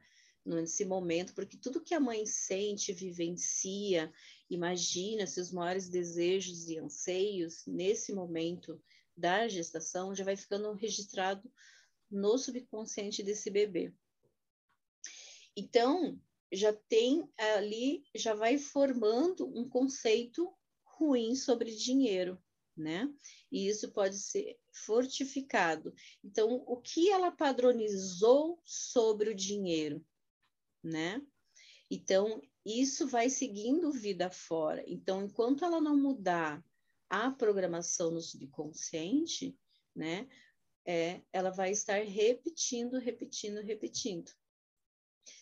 Nesse 0.45 0.85
momento, 0.85 1.33
porque 1.35 1.57
tudo 1.57 1.81
que 1.81 1.95
a 1.95 2.01
mãe 2.01 2.27
sente, 2.27 2.93
vivencia 2.93 4.13
Imagina 4.51 5.27
se 5.27 5.41
os 5.41 5.51
maiores 5.51 5.89
desejos 5.89 6.69
e 6.69 6.79
anseios 6.79 7.65
nesse 7.67 8.13
momento 8.13 8.81
da 9.17 9.49
gestação 9.49 10.15
já 10.15 10.25
vai 10.25 10.37
ficando 10.37 10.73
registrado 10.73 11.51
no 12.11 12.37
subconsciente 12.37 13.23
desse 13.23 13.51
bebê. 13.51 13.93
Então, 15.57 16.21
já 16.53 16.73
tem 16.73 17.29
ali, 17.39 18.05
já 18.15 18.35
vai 18.35 18.59
formando 18.59 19.47
um 19.59 19.69
conceito 19.69 20.53
ruim 20.85 21.35
sobre 21.35 21.75
dinheiro, 21.75 22.41
né? 22.77 23.13
E 23.51 23.67
isso 23.67 23.93
pode 23.93 24.19
ser 24.19 24.59
fortificado. 24.71 25.95
Então, 26.23 26.63
o 26.67 26.77
que 26.81 27.11
ela 27.11 27.31
padronizou 27.31 28.61
sobre 28.65 29.31
o 29.31 29.35
dinheiro, 29.35 30.05
né? 30.85 31.21
Então, 31.91 32.43
isso 32.65 33.07
vai 33.07 33.29
seguindo 33.29 33.93
vida 33.93 34.31
fora. 34.31 34.83
Então, 34.87 35.25
enquanto 35.25 35.65
ela 35.65 35.81
não 35.81 35.97
mudar 35.97 36.65
a 37.09 37.31
programação 37.31 38.11
no 38.11 38.21
subconsciente, 38.21 39.57
né, 39.95 40.29
é, 40.87 41.23
ela 41.33 41.51
vai 41.51 41.71
estar 41.71 42.03
repetindo, 42.05 42.99
repetindo, 42.99 43.61
repetindo. 43.61 44.31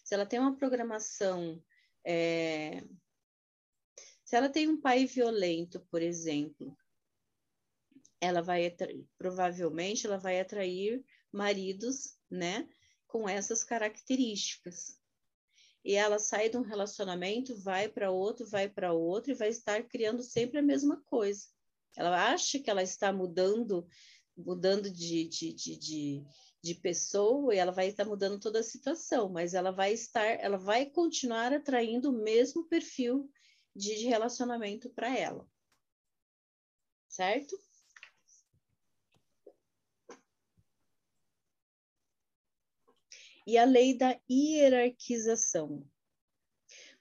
Se 0.05 0.15
ela 0.15 0.27
tem 0.27 0.39
uma 0.39 0.57
programação, 0.57 1.63
é, 2.05 2.83
se 4.25 4.37
ela 4.37 4.49
tem 4.49 4.69
um 4.69 4.81
pai 4.81 5.07
violento, 5.07 5.81
por 5.91 6.03
exemplo, 6.03 6.77
ela 8.21 8.41
vai 8.41 8.75
provavelmente 9.17 10.07
ela 10.07 10.19
vai 10.19 10.41
atrair 10.41 11.05
maridos, 11.33 12.17
né, 12.31 12.69
com 13.07 13.29
essas 13.29 13.65
características 13.65 15.02
e 15.85 15.95
ela 15.95 16.19
sai 16.19 16.49
de 16.49 16.57
um 16.57 16.63
relacionamento, 16.63 17.57
vai 17.57 17.89
para 17.89 18.11
outro, 18.11 18.47
vai 18.47 18.69
para 18.69 18.93
outro 18.93 19.33
e 19.33 19.35
vai 19.35 19.49
estar 19.49 19.83
criando 19.85 20.23
sempre 20.23 20.59
a 20.59 20.63
mesma 20.63 21.03
coisa. 21.07 21.47
Ela 21.97 22.33
acha 22.33 22.59
que 22.59 22.71
ela 22.71 22.83
está 22.83 23.13
mudando, 23.13 23.87
mudando 24.37 24.91
de, 24.91 25.29
de, 25.29 25.53
de, 25.53 25.77
de, 25.77 26.25
de 26.63 26.75
pessoa 26.77 27.55
e 27.55 27.59
ela 27.59 27.73
vai 27.73 27.89
estar 27.89 28.05
mudando 28.05 28.39
toda 28.39 28.61
a 28.61 28.65
situação, 28.65 29.29
mas 29.29 29.55
ela 29.55 29.73
vai 29.73 29.93
estar, 29.93 30.25
ela 30.25 30.57
vai 30.57 30.87
continuar 30.87 31.53
atraindo 31.53 32.11
o 32.11 32.23
mesmo 32.23 32.67
perfil 32.69 33.29
de 33.75 34.07
relacionamento 34.07 34.89
para 34.91 35.17
ela. 35.17 35.49
Certo? 37.09 37.57
E 43.47 43.59
a 43.59 43.65
lei 43.65 43.97
da 43.97 44.19
hierarquização. 44.31 45.87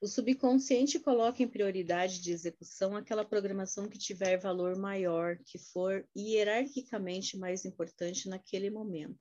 O 0.01 0.07
subconsciente 0.07 0.99
coloca 0.99 1.43
em 1.43 1.47
prioridade 1.47 2.21
de 2.21 2.31
execução 2.31 2.95
aquela 2.95 3.23
programação 3.23 3.87
que 3.87 3.99
tiver 3.99 4.37
valor 4.37 4.75
maior, 4.75 5.37
que 5.45 5.59
for 5.59 6.07
hierarquicamente 6.17 7.37
mais 7.37 7.65
importante 7.65 8.27
naquele 8.27 8.71
momento. 8.71 9.19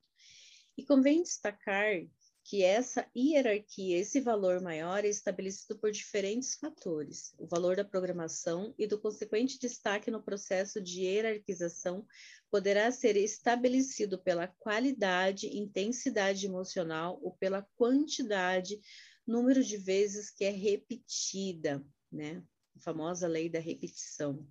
E 0.75 0.83
convém 0.83 1.21
destacar 1.21 2.03
que 2.43 2.63
essa 2.63 3.07
hierarquia, 3.15 3.99
esse 3.99 4.19
valor 4.19 4.61
maior 4.61 5.05
é 5.05 5.07
estabelecido 5.07 5.77
por 5.77 5.91
diferentes 5.91 6.55
fatores. 6.55 7.33
O 7.37 7.47
valor 7.47 7.75
da 7.75 7.85
programação 7.85 8.73
e 8.77 8.87
do 8.87 8.99
consequente 8.99 9.59
destaque 9.59 10.09
no 10.09 10.21
processo 10.21 10.81
de 10.81 11.01
hierarquização 11.01 12.05
poderá 12.49 12.91
ser 12.91 13.15
estabelecido 13.15 14.17
pela 14.21 14.47
qualidade, 14.47 15.55
intensidade 15.55 16.45
emocional 16.45 17.19
ou 17.21 17.33
pela 17.37 17.67
quantidade, 17.75 18.79
número 19.25 19.63
de 19.63 19.77
vezes 19.77 20.29
que 20.29 20.43
é 20.43 20.49
repetida, 20.49 21.85
né? 22.11 22.43
A 22.75 22.79
famosa 22.79 23.27
lei 23.27 23.49
da 23.49 23.59
repetição. 23.59 24.45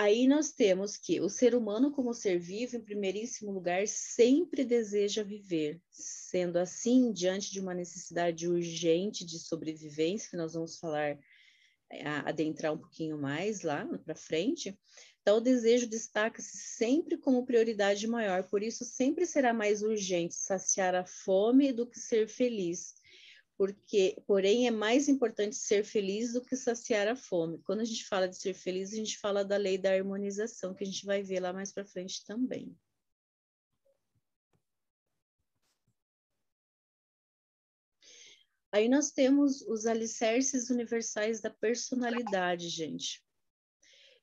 Aí 0.00 0.28
nós 0.28 0.52
temos 0.52 0.96
que 0.96 1.20
o 1.20 1.28
ser 1.28 1.56
humano, 1.56 1.90
como 1.90 2.14
ser 2.14 2.38
vivo, 2.38 2.76
em 2.76 2.80
primeiríssimo 2.80 3.50
lugar, 3.50 3.88
sempre 3.88 4.64
deseja 4.64 5.24
viver. 5.24 5.82
Sendo 5.90 6.56
assim, 6.56 7.12
diante 7.12 7.50
de 7.50 7.58
uma 7.58 7.74
necessidade 7.74 8.46
urgente 8.46 9.26
de 9.26 9.40
sobrevivência, 9.40 10.30
que 10.30 10.36
nós 10.36 10.54
vamos 10.54 10.78
falar, 10.78 11.18
é, 11.90 12.06
adentrar 12.24 12.72
um 12.72 12.78
pouquinho 12.78 13.18
mais 13.18 13.62
lá 13.62 13.84
para 14.04 14.14
frente, 14.14 14.78
então 15.20 15.38
o 15.38 15.40
desejo 15.40 15.88
destaca-se 15.88 16.56
sempre 16.56 17.18
como 17.18 17.44
prioridade 17.44 18.06
maior, 18.06 18.44
por 18.44 18.62
isso 18.62 18.84
sempre 18.84 19.26
será 19.26 19.52
mais 19.52 19.82
urgente 19.82 20.36
saciar 20.36 20.94
a 20.94 21.04
fome 21.04 21.72
do 21.72 21.84
que 21.84 21.98
ser 21.98 22.28
feliz 22.28 22.94
porque, 23.58 24.22
porém, 24.24 24.68
é 24.68 24.70
mais 24.70 25.08
importante 25.08 25.56
ser 25.56 25.84
feliz 25.84 26.32
do 26.32 26.40
que 26.40 26.54
saciar 26.54 27.08
a 27.08 27.16
fome. 27.16 27.58
Quando 27.64 27.80
a 27.80 27.84
gente 27.84 28.06
fala 28.06 28.28
de 28.28 28.38
ser 28.38 28.54
feliz, 28.54 28.92
a 28.92 28.96
gente 28.96 29.18
fala 29.18 29.44
da 29.44 29.56
lei 29.56 29.76
da 29.76 29.92
harmonização, 29.92 30.72
que 30.72 30.84
a 30.84 30.86
gente 30.86 31.04
vai 31.04 31.24
ver 31.24 31.40
lá 31.40 31.52
mais 31.52 31.72
para 31.72 31.84
frente 31.84 32.24
também. 32.24 32.72
Aí 38.70 38.88
nós 38.88 39.10
temos 39.10 39.62
os 39.62 39.86
alicerces 39.86 40.70
universais 40.70 41.40
da 41.40 41.50
personalidade, 41.50 42.68
gente. 42.68 43.24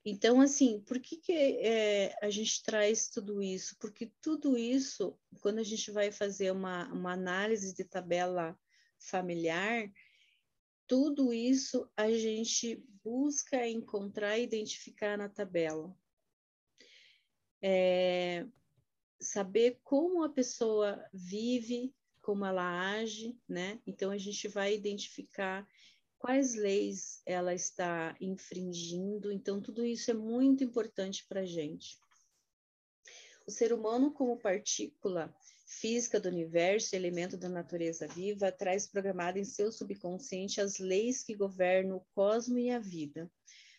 Então, 0.06 0.40
assim, 0.40 0.80
por 0.82 0.98
que, 0.98 1.18
que 1.18 1.34
é, 1.34 2.16
a 2.22 2.30
gente 2.30 2.64
traz 2.64 3.10
tudo 3.10 3.42
isso? 3.42 3.76
Porque 3.80 4.14
tudo 4.22 4.58
isso, 4.58 5.20
quando 5.42 5.58
a 5.58 5.64
gente 5.64 5.92
vai 5.92 6.10
fazer 6.10 6.52
uma, 6.52 6.88
uma 6.94 7.12
análise 7.12 7.74
de 7.74 7.84
tabela 7.84 8.58
familiar, 9.00 9.92
tudo 10.88 11.34
isso 11.34 11.90
a 11.96 12.12
gente 12.12 12.84
busca 13.04 13.68
encontrar 13.68 14.38
e 14.38 14.44
identificar 14.44 15.18
na 15.18 15.30
tabela. 15.30 15.96
É, 17.62 18.46
saber 19.20 19.80
como 19.84 20.24
a 20.24 20.30
pessoa 20.30 21.04
vive, 21.14 21.94
como 22.22 22.46
ela 22.46 22.92
age, 22.94 23.38
né? 23.48 23.80
Então 23.86 24.12
a 24.12 24.18
gente 24.18 24.48
vai 24.48 24.74
identificar 24.74 25.68
quais 26.18 26.56
leis 26.56 27.22
ela 27.26 27.54
está 27.54 28.16
infringindo. 28.20 29.32
Então 29.32 29.62
tudo 29.62 29.86
isso 29.86 30.12
é 30.12 30.14
muito 30.14 30.64
importante 30.64 31.26
para 31.28 31.42
a 31.42 31.46
gente. 31.46 32.00
O 33.48 33.52
ser 33.52 33.74
humano 33.74 34.12
como 34.12 34.38
partícula 34.38 35.36
física 35.80 36.20
do 36.20 36.30
universo, 36.30 36.96
elemento 36.96 37.36
da 37.38 37.50
natureza 37.50 38.08
viva, 38.08 38.52
traz 38.52 38.88
programado 38.88 39.38
em 39.38 39.44
seu 39.44 39.72
subconsciente 39.72 40.62
as 40.62 40.80
leis 40.80 41.24
que 41.24 41.36
governam 41.36 41.98
o 41.98 42.06
cosmo 42.14 42.58
e 42.58 42.70
a 42.70 42.80
vida. 42.80 43.30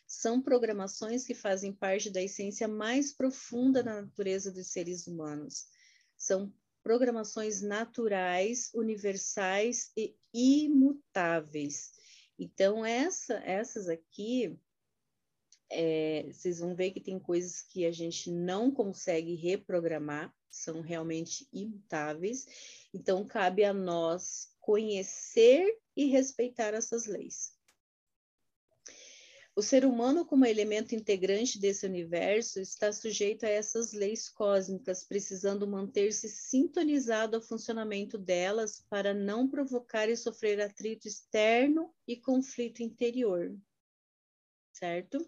São 0.06 0.40
programações 0.40 1.24
que 1.24 1.34
fazem 1.34 1.72
parte 1.72 2.10
da 2.10 2.22
essência 2.22 2.68
mais 2.68 3.12
profunda 3.12 3.82
da 3.82 4.02
natureza 4.02 4.52
dos 4.52 4.68
seres 4.68 5.06
humanos. 5.06 5.66
São 6.16 6.52
programações 6.82 7.62
naturais, 7.62 8.70
universais 8.74 9.90
e 9.96 10.14
imutáveis. 10.32 11.90
Então, 12.38 12.84
essa, 12.84 13.34
essas 13.38 13.88
aqui, 13.88 14.56
é, 15.70 16.28
vocês 16.30 16.60
vão 16.60 16.76
ver 16.76 16.90
que 16.90 17.00
tem 17.00 17.18
coisas 17.18 17.62
que 17.62 17.86
a 17.86 17.90
gente 17.90 18.30
não 18.30 18.70
consegue 18.70 19.34
reprogramar, 19.34 20.32
são 20.50 20.80
realmente 20.80 21.48
imutáveis. 21.52 22.46
Então, 22.92 23.26
cabe 23.26 23.64
a 23.64 23.72
nós 23.72 24.54
conhecer 24.60 25.78
e 25.96 26.06
respeitar 26.06 26.74
essas 26.74 27.06
leis. 27.06 27.56
O 29.58 29.62
ser 29.62 29.86
humano, 29.86 30.26
como 30.26 30.44
elemento 30.44 30.94
integrante 30.94 31.58
desse 31.58 31.86
universo, 31.86 32.60
está 32.60 32.92
sujeito 32.92 33.46
a 33.46 33.48
essas 33.48 33.94
leis 33.94 34.28
cósmicas, 34.28 35.02
precisando 35.02 35.66
manter-se 35.66 36.28
sintonizado 36.28 37.36
ao 37.36 37.42
funcionamento 37.42 38.18
delas 38.18 38.84
para 38.90 39.14
não 39.14 39.48
provocar 39.48 40.10
e 40.10 40.16
sofrer 40.16 40.60
atrito 40.60 41.08
externo 41.08 41.90
e 42.06 42.18
conflito 42.18 42.82
interior. 42.82 43.56
Certo? 44.72 45.26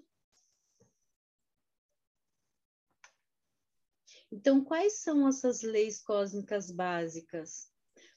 Então, 4.31 4.63
quais 4.63 5.01
são 5.01 5.27
essas 5.27 5.63
leis 5.63 6.03
cósmicas 6.03 6.71
básicas? 6.71 7.71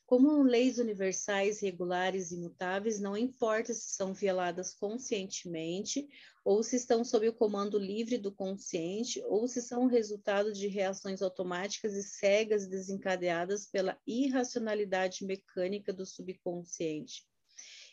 Como 0.06 0.44
leis 0.44 0.78
universais, 0.78 1.62
regulares 1.62 2.32
e 2.32 2.36
imutáveis, 2.36 3.00
não 3.00 3.16
importa 3.16 3.74
se 3.74 3.96
são 3.96 4.14
violadas 4.14 4.74
conscientemente, 4.74 6.06
ou 6.44 6.62
se 6.64 6.76
estão 6.76 7.02
sob 7.06 7.30
o 7.30 7.34
comando 7.34 7.80
livre 7.80 8.18
do 8.18 8.30
consciente, 8.30 9.24
ou 9.24 9.48
se 9.48 9.62
são 9.62 9.86
resultado 9.86 10.52
de 10.52 10.68
reações 10.68 11.22
automáticas 11.22 11.94
e 11.94 12.04
cegas 12.04 12.68
desencadeadas 12.68 13.66
pela 13.68 13.98
irracionalidade 14.06 15.26
mecânica 15.26 15.94
do 15.94 16.06
subconsciente. 16.06 17.26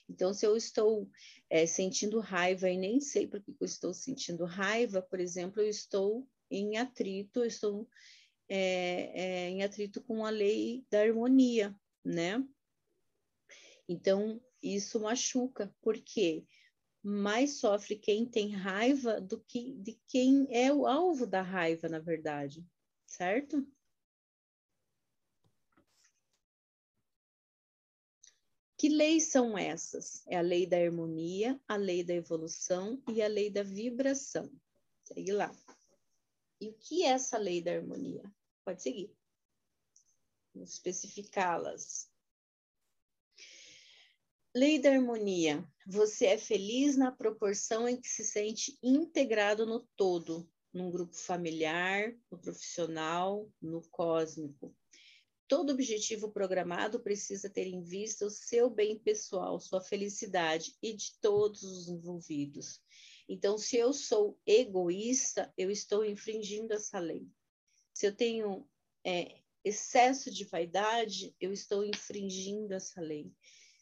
Então, 0.09 0.35
se 0.35 0.45
eu 0.45 0.57
estou 0.57 1.09
é, 1.49 1.66
sentindo 1.66 2.19
raiva 2.19 2.69
e 2.69 2.77
nem 2.77 2.99
sei 2.99 3.29
por 3.29 3.41
que 3.41 3.53
eu 3.53 3.64
estou 3.64 3.95
sentindo 3.95 4.45
raiva, 4.45 5.01
por 5.01 5.21
exemplo, 5.21 5.62
eu 5.62 5.69
estou 5.69 6.27
em 6.51 6.77
atrito, 6.77 7.45
estou 7.45 7.89
é, 8.49 9.47
é, 9.47 9.51
em 9.51 9.63
atrito 9.63 10.03
com 10.03 10.25
a 10.25 10.31
lei 10.31 10.87
da 10.91 11.01
harmonia, 11.01 11.79
né? 12.05 12.43
Então, 13.89 14.41
isso 14.63 15.01
machuca, 15.01 15.75
porque 15.81 16.47
mais 17.03 17.59
sofre 17.59 17.97
quem 17.97 18.27
tem 18.27 18.51
raiva 18.51 19.21
do 19.21 19.41
que 19.41 19.75
de 19.75 19.99
quem 20.09 20.47
é 20.51 20.73
o 20.73 20.87
alvo 20.87 21.27
da 21.27 21.43
raiva, 21.43 21.89
na 21.89 21.99
verdade, 21.99 22.67
certo? 23.07 23.67
Que 28.77 28.89
leis 28.89 29.25
são 29.25 29.59
essas? 29.59 30.25
É 30.29 30.37
a 30.37 30.41
lei 30.41 30.65
da 30.65 30.77
harmonia, 30.77 31.61
a 31.67 31.77
lei 31.77 32.05
da 32.05 32.15
evolução 32.15 33.03
e 33.09 33.21
a 33.21 33.27
lei 33.27 33.51
da 33.51 33.63
vibração. 33.63 34.49
Segue 35.03 35.33
lá. 35.33 35.51
E 36.61 36.69
o 36.69 36.75
que 36.75 37.05
é 37.05 37.11
essa 37.11 37.39
lei 37.39 37.63
da 37.63 37.73
harmonia? 37.73 38.23
Pode 38.65 38.83
seguir. 38.83 39.15
Vamos 40.55 40.73
especificá-las. 40.73 42.11
Lei 44.55 44.81
da 44.81 44.91
harmonia. 44.91 45.65
Você 45.87 46.27
é 46.27 46.39
feliz 46.39 46.97
na 46.97 47.13
proporção 47.13 47.89
em 47.89 48.01
que 48.01 48.09
se 48.09 48.25
sente 48.25 48.77
integrado 48.83 49.65
no 49.65 49.87
todo, 49.95 50.51
num 50.73 50.91
grupo 50.91 51.15
familiar, 51.15 52.13
no 52.31 52.39
profissional, 52.39 53.49
no 53.61 53.83
cósmico. 53.91 54.75
Todo 55.47 55.73
objetivo 55.73 56.31
programado 56.31 57.01
precisa 57.01 57.49
ter 57.49 57.67
em 57.67 57.83
vista 57.83 58.27
o 58.27 58.31
seu 58.31 58.69
bem 58.69 58.99
pessoal, 58.99 59.61
sua 59.61 59.81
felicidade 59.81 60.77
e 60.83 60.93
de 60.93 61.19
todos 61.21 61.63
os 61.63 61.89
envolvidos. 61.89 62.83
Então, 63.29 63.59
se 63.59 63.76
eu 63.76 63.93
sou 63.93 64.41
egoísta, 64.47 65.53
eu 65.57 65.70
estou 65.70 66.05
infringindo 66.05 66.72
essa 66.72 66.99
lei. 66.99 67.29
Se 67.93 68.07
eu 68.07 68.16
tenho 68.16 68.66
é, 69.05 69.43
excesso 69.62 70.31
de 70.31 70.45
vaidade, 70.45 71.35
eu 71.39 71.53
estou 71.53 71.85
infringindo 71.85 72.72
essa 72.72 73.01
lei. 73.01 73.31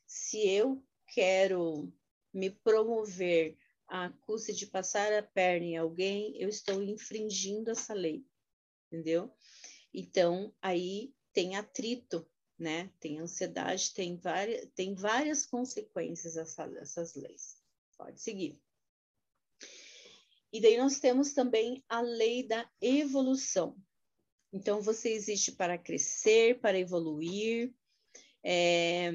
Se 0.07 0.49
eu 0.49 0.85
quero 1.07 1.93
me 2.33 2.51
promover 2.51 3.57
à 3.87 4.11
custa 4.11 4.53
de 4.53 4.67
passar 4.67 5.13
a 5.13 5.23
perna 5.23 5.67
em 5.67 5.77
alguém, 5.77 6.37
eu 6.37 6.49
estou 6.49 6.83
infringindo 6.83 7.71
essa 7.71 7.95
lei, 7.95 8.27
entendeu? 8.87 9.33
Então, 9.95 10.53
aí 10.61 11.15
tem 11.33 11.55
atrito, 11.55 12.29
né? 12.59 12.91
Tem 12.99 13.21
ansiedade, 13.21 13.95
tem 13.95 14.17
várias, 14.17 14.69
tem 14.75 14.95
várias 14.95 15.47
consequências 15.47 16.37
essa, 16.37 16.65
essas 16.81 17.15
leis. 17.15 17.63
Pode 17.97 18.21
seguir. 18.21 18.61
E 20.57 20.61
daí 20.61 20.79
nós 20.79 20.99
temos 20.99 21.35
também 21.35 21.85
a 21.87 22.01
lei 22.01 22.43
da 22.43 22.67
evolução. 22.81 23.77
Então, 24.51 24.81
você 24.81 25.11
existe 25.11 25.53
para 25.53 25.77
crescer, 25.77 26.61
para 26.61 26.79
evoluir, 26.79 27.75
é, 28.43 29.13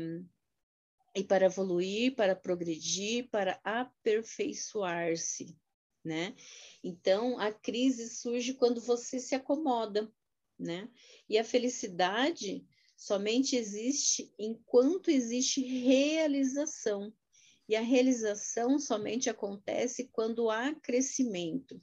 e 1.15 1.23
para 1.23 1.47
evoluir, 1.47 2.15
para 2.15 2.35
progredir, 2.35 3.27
para 3.31 3.59
aperfeiçoar-se, 3.63 5.57
né? 6.05 6.35
Então, 6.83 7.39
a 7.39 7.51
crise 7.51 8.07
surge 8.07 8.53
quando 8.53 8.79
você 8.79 9.19
se 9.19 9.33
acomoda, 9.33 10.13
né? 10.59 10.87
E 11.27 11.39
a 11.39 11.43
felicidade 11.43 12.63
somente 12.95 13.55
existe 13.55 14.31
enquanto 14.37 15.09
existe 15.09 15.59
realização. 15.63 17.11
E 17.72 17.76
a 17.78 17.80
realização 17.80 18.78
somente 18.78 19.30
acontece 19.30 20.09
quando 20.09 20.49
há 20.49 20.76
crescimento. 20.76 21.82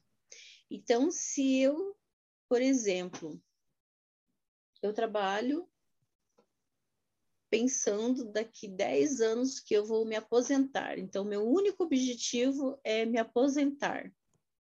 Então, 0.71 1.11
se 1.11 1.61
eu, 1.61 1.97
por 2.47 2.61
exemplo, 2.61 3.43
eu 4.83 4.93
trabalho 4.93 5.67
pensando 7.49 8.31
daqui 8.31 8.69
10 8.69 9.23
anos 9.23 9.61
que 9.61 9.73
eu 9.73 9.83
vou 9.83 10.05
me 10.05 10.15
aposentar. 10.15 10.99
Então, 10.99 11.25
meu 11.25 11.49
único 11.49 11.85
objetivo 11.85 12.79
é 12.85 13.07
me 13.07 13.17
aposentar. 13.17 14.15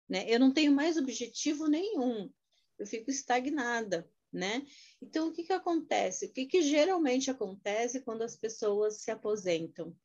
Né? 0.06 0.26
Eu 0.28 0.38
não 0.38 0.52
tenho 0.52 0.72
mais 0.72 0.98
objetivo 0.98 1.68
nenhum, 1.68 2.30
eu 2.78 2.86
fico 2.86 3.10
estagnada. 3.10 4.06
Né? 4.30 4.66
Então, 5.00 5.28
o 5.28 5.32
que, 5.32 5.44
que 5.44 5.54
acontece? 5.54 6.26
O 6.26 6.32
que, 6.34 6.44
que 6.44 6.60
geralmente 6.60 7.30
acontece 7.30 8.02
quando 8.02 8.20
as 8.20 8.36
pessoas 8.36 9.00
se 9.00 9.10
aposentam? 9.10 9.96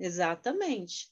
Exatamente, 0.00 1.08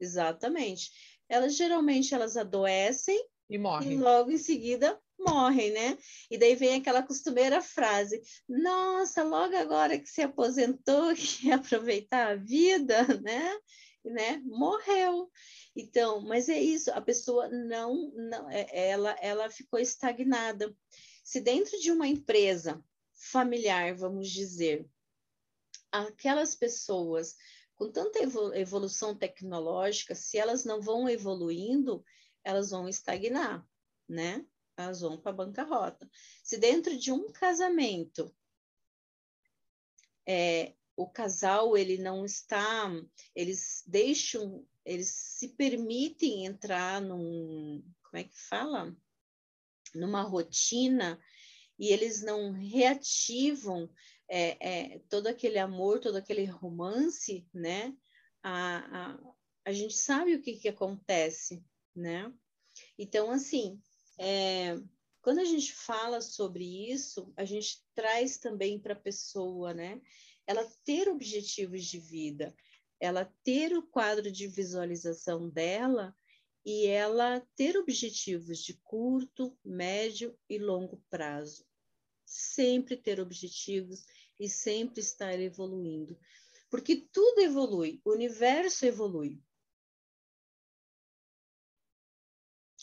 exatamente. 0.00 0.90
Elas 1.28 1.56
geralmente 1.56 2.12
elas 2.14 2.36
adoecem 2.36 3.18
E 3.48 3.56
morre. 3.56 3.94
e 3.94 3.96
logo 3.96 4.30
em 4.30 4.36
seguida 4.38 5.00
morrem, 5.18 5.70
né? 5.70 5.96
E 6.30 6.36
daí 6.36 6.56
vem 6.56 6.74
aquela 6.74 7.02
costumeira 7.02 7.62
frase: 7.62 8.20
Nossa, 8.48 9.22
logo 9.22 9.56
agora 9.56 9.98
que 9.98 10.08
se 10.08 10.20
aposentou, 10.22 11.14
que 11.16 11.46
ia 11.46 11.54
aproveitar 11.56 12.32
a 12.32 12.34
vida, 12.36 13.02
né? 13.22 13.56
né? 14.04 14.42
Morreu. 14.44 15.30
Então, 15.76 16.20
mas 16.20 16.48
é 16.48 16.60
isso, 16.60 16.90
a 16.90 17.00
pessoa 17.00 17.48
não, 17.48 18.10
não 18.14 18.50
é- 18.50 18.66
ela, 18.90 19.16
ela 19.22 19.48
ficou 19.48 19.78
estagnada. 19.78 20.74
Se 21.24 21.40
dentro 21.40 21.78
de 21.80 21.92
uma 21.92 22.08
empresa 22.08 22.84
familiar, 23.12 23.94
vamos 23.94 24.28
dizer, 24.28 24.84
aquelas 25.92 26.54
pessoas 26.54 27.36
com 27.82 27.90
tanta 27.90 28.20
evo- 28.22 28.54
evolução 28.54 29.12
tecnológica, 29.12 30.14
se 30.14 30.38
elas 30.38 30.64
não 30.64 30.80
vão 30.80 31.08
evoluindo, 31.08 32.04
elas 32.44 32.70
vão 32.70 32.88
estagnar, 32.88 33.66
né? 34.08 34.46
Elas 34.76 35.00
vão 35.00 35.20
para 35.20 35.32
a 35.32 35.34
bancarrota. 35.34 36.08
Se 36.44 36.58
dentro 36.58 36.96
de 36.96 37.10
um 37.10 37.32
casamento 37.32 38.32
é, 40.24 40.74
o 40.94 41.10
casal 41.10 41.76
ele 41.76 41.98
não 41.98 42.24
está, 42.24 42.88
eles 43.34 43.82
deixam, 43.84 44.64
eles 44.84 45.08
se 45.08 45.48
permitem 45.48 46.46
entrar 46.46 47.00
num, 47.00 47.82
como 48.04 48.16
é 48.20 48.22
que 48.22 48.40
fala? 48.48 48.96
Numa 49.92 50.22
rotina 50.22 51.20
e 51.76 51.88
eles 51.88 52.22
não 52.22 52.52
reativam 52.52 53.90
é, 54.34 54.56
é, 54.60 54.98
todo 55.10 55.26
aquele 55.26 55.58
amor, 55.58 56.00
todo 56.00 56.16
aquele 56.16 56.46
romance, 56.46 57.46
né? 57.52 57.94
A, 58.42 58.78
a, 58.78 59.34
a 59.66 59.72
gente 59.72 59.94
sabe 59.94 60.34
o 60.34 60.40
que, 60.40 60.56
que 60.56 60.70
acontece, 60.70 61.62
né? 61.94 62.32
Então, 62.98 63.30
assim, 63.30 63.78
é, 64.18 64.74
quando 65.20 65.40
a 65.40 65.44
gente 65.44 65.74
fala 65.74 66.22
sobre 66.22 66.64
isso, 66.90 67.30
a 67.36 67.44
gente 67.44 67.84
traz 67.94 68.38
também 68.38 68.78
para 68.80 68.94
a 68.94 68.98
pessoa, 68.98 69.74
né? 69.74 70.00
Ela 70.46 70.64
ter 70.82 71.10
objetivos 71.10 71.84
de 71.84 71.98
vida, 71.98 72.56
ela 72.98 73.30
ter 73.44 73.76
o 73.76 73.82
quadro 73.82 74.32
de 74.32 74.46
visualização 74.46 75.46
dela 75.50 76.16
e 76.64 76.86
ela 76.86 77.46
ter 77.54 77.76
objetivos 77.76 78.62
de 78.64 78.80
curto, 78.82 79.54
médio 79.62 80.34
e 80.48 80.56
longo 80.56 81.04
prazo. 81.10 81.66
Sempre 82.24 82.96
ter 82.96 83.20
objetivos 83.20 84.06
e 84.42 84.48
sempre 84.48 85.00
estar 85.00 85.38
evoluindo. 85.38 86.18
Porque 86.70 86.96
tudo 87.12 87.40
evolui, 87.40 88.00
o 88.04 88.12
universo 88.12 88.84
evolui. 88.84 89.40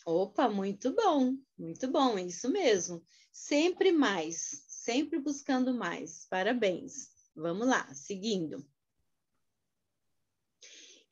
Opa, 0.05 0.49
muito 0.49 0.93
bom, 0.93 1.37
muito 1.57 1.87
bom, 1.87 2.17
é 2.17 2.23
isso 2.23 2.49
mesmo. 2.49 3.03
Sempre 3.31 3.91
mais, 3.91 4.63
sempre 4.67 5.19
buscando 5.19 5.73
mais. 5.73 6.25
Parabéns. 6.29 7.09
Vamos 7.35 7.67
lá, 7.67 7.93
seguindo. 7.93 8.65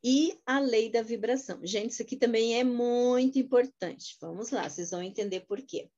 E 0.04 0.40
a 0.46 0.60
lei 0.60 0.90
da 0.90 1.02
vibração. 1.02 1.60
Gente, 1.64 1.92
isso 1.92 2.02
aqui 2.02 2.16
também 2.16 2.60
é 2.60 2.64
muito 2.64 3.38
importante. 3.38 4.18
Vamos 4.22 4.52
lá, 4.52 4.70
vocês 4.70 4.92
vão 4.92 5.02
entender 5.04 5.42
por 5.42 5.62
quê. 5.62 5.90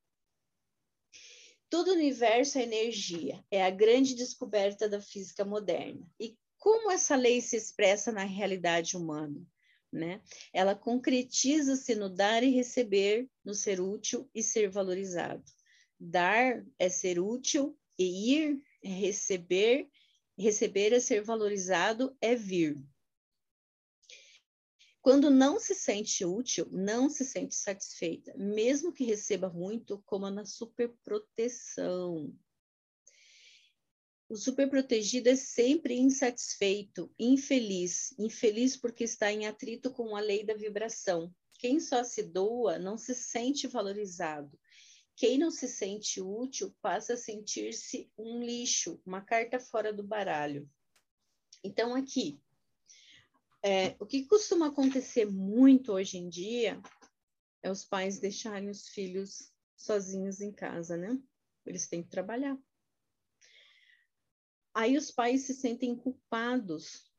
Todo 1.70 1.92
universo 1.92 2.58
é 2.58 2.64
energia, 2.64 3.44
é 3.52 3.64
a 3.64 3.70
grande 3.70 4.16
descoberta 4.16 4.90
da 4.90 5.00
física 5.00 5.46
moderna. 5.46 6.10
E 6.20 6.36
como 6.58 6.92
essa 6.92 7.16
lei 7.16 7.42
se 7.42 7.56
expressa 7.56 8.12
na 8.12 8.24
realidade 8.24 8.98
humana? 8.98 9.40
Né? 9.92 10.22
Ela 10.54 10.76
concretiza-se 10.76 11.96
no 11.96 12.10
dar 12.10 12.44
e 12.44 12.50
receber, 12.50 13.30
no 13.44 13.54
ser 13.54 13.80
útil 13.80 14.30
e 14.34 14.44
ser 14.44 14.70
valorizado. 14.70 15.44
Dar 16.00 16.66
é 16.78 16.90
ser 16.90 17.20
útil 17.20 17.78
e 17.98 18.36
ir 18.36 18.62
é 18.84 18.90
receber, 18.90 19.90
receber 20.38 20.94
é 20.94 21.00
ser 21.00 21.22
valorizado, 21.22 22.16
é 22.22 22.36
vir. 22.36 22.78
Quando 25.02 25.30
não 25.30 25.60
se 25.60 25.74
sente 25.74 26.26
útil, 26.26 26.68
não 26.72 27.10
se 27.10 27.24
sente 27.24 27.56
satisfeita, 27.56 28.34
mesmo 28.38 28.92
que 28.92 29.06
receba 29.06 29.50
muito, 29.50 30.02
como 30.06 30.30
na 30.30 30.46
superproteção. 30.46 32.36
O 34.28 34.36
superprotegido 34.36 35.30
é 35.30 35.36
sempre 35.36 35.98
insatisfeito, 35.98 37.12
infeliz, 37.18 38.14
infeliz 38.20 38.76
porque 38.78 39.06
está 39.06 39.32
em 39.32 39.48
atrito 39.48 39.90
com 39.92 40.16
a 40.16 40.20
lei 40.20 40.46
da 40.46 40.54
vibração. 40.54 41.34
Quem 41.58 41.80
só 41.80 42.04
se 42.04 42.22
doa 42.22 42.78
não 42.78 42.98
se 42.98 43.16
sente 43.16 43.68
valorizado. 43.68 44.60
Quem 45.16 45.38
não 45.38 45.50
se 45.50 45.68
sente 45.68 46.22
útil 46.22 46.76
passa 46.82 47.14
a 47.14 47.18
sentir-se 47.18 48.12
um 48.18 48.44
lixo, 48.44 49.02
uma 49.06 49.22
carta 49.22 49.60
fora 49.60 49.92
do 49.92 50.04
baralho. 50.04 50.70
Então, 51.64 51.96
aqui, 51.96 52.40
é, 53.64 53.96
o 54.00 54.06
que 54.06 54.26
costuma 54.26 54.68
acontecer 54.68 55.26
muito 55.26 55.92
hoje 55.94 56.18
em 56.18 56.30
dia 56.30 56.82
é 57.62 57.70
os 57.70 57.84
pais 57.84 58.20
deixarem 58.20 58.70
os 58.70 58.88
filhos 58.88 59.52
sozinhos 59.76 60.40
em 60.42 60.52
casa, 60.52 60.96
né? 60.96 61.18
Eles 61.66 61.88
têm 61.88 62.02
que 62.02 62.10
trabalhar. 62.10 62.58
Aí 64.74 64.98
os 64.98 65.12
pais 65.12 65.44
se 65.44 65.54
sentem 65.54 65.96
culpados 65.96 67.10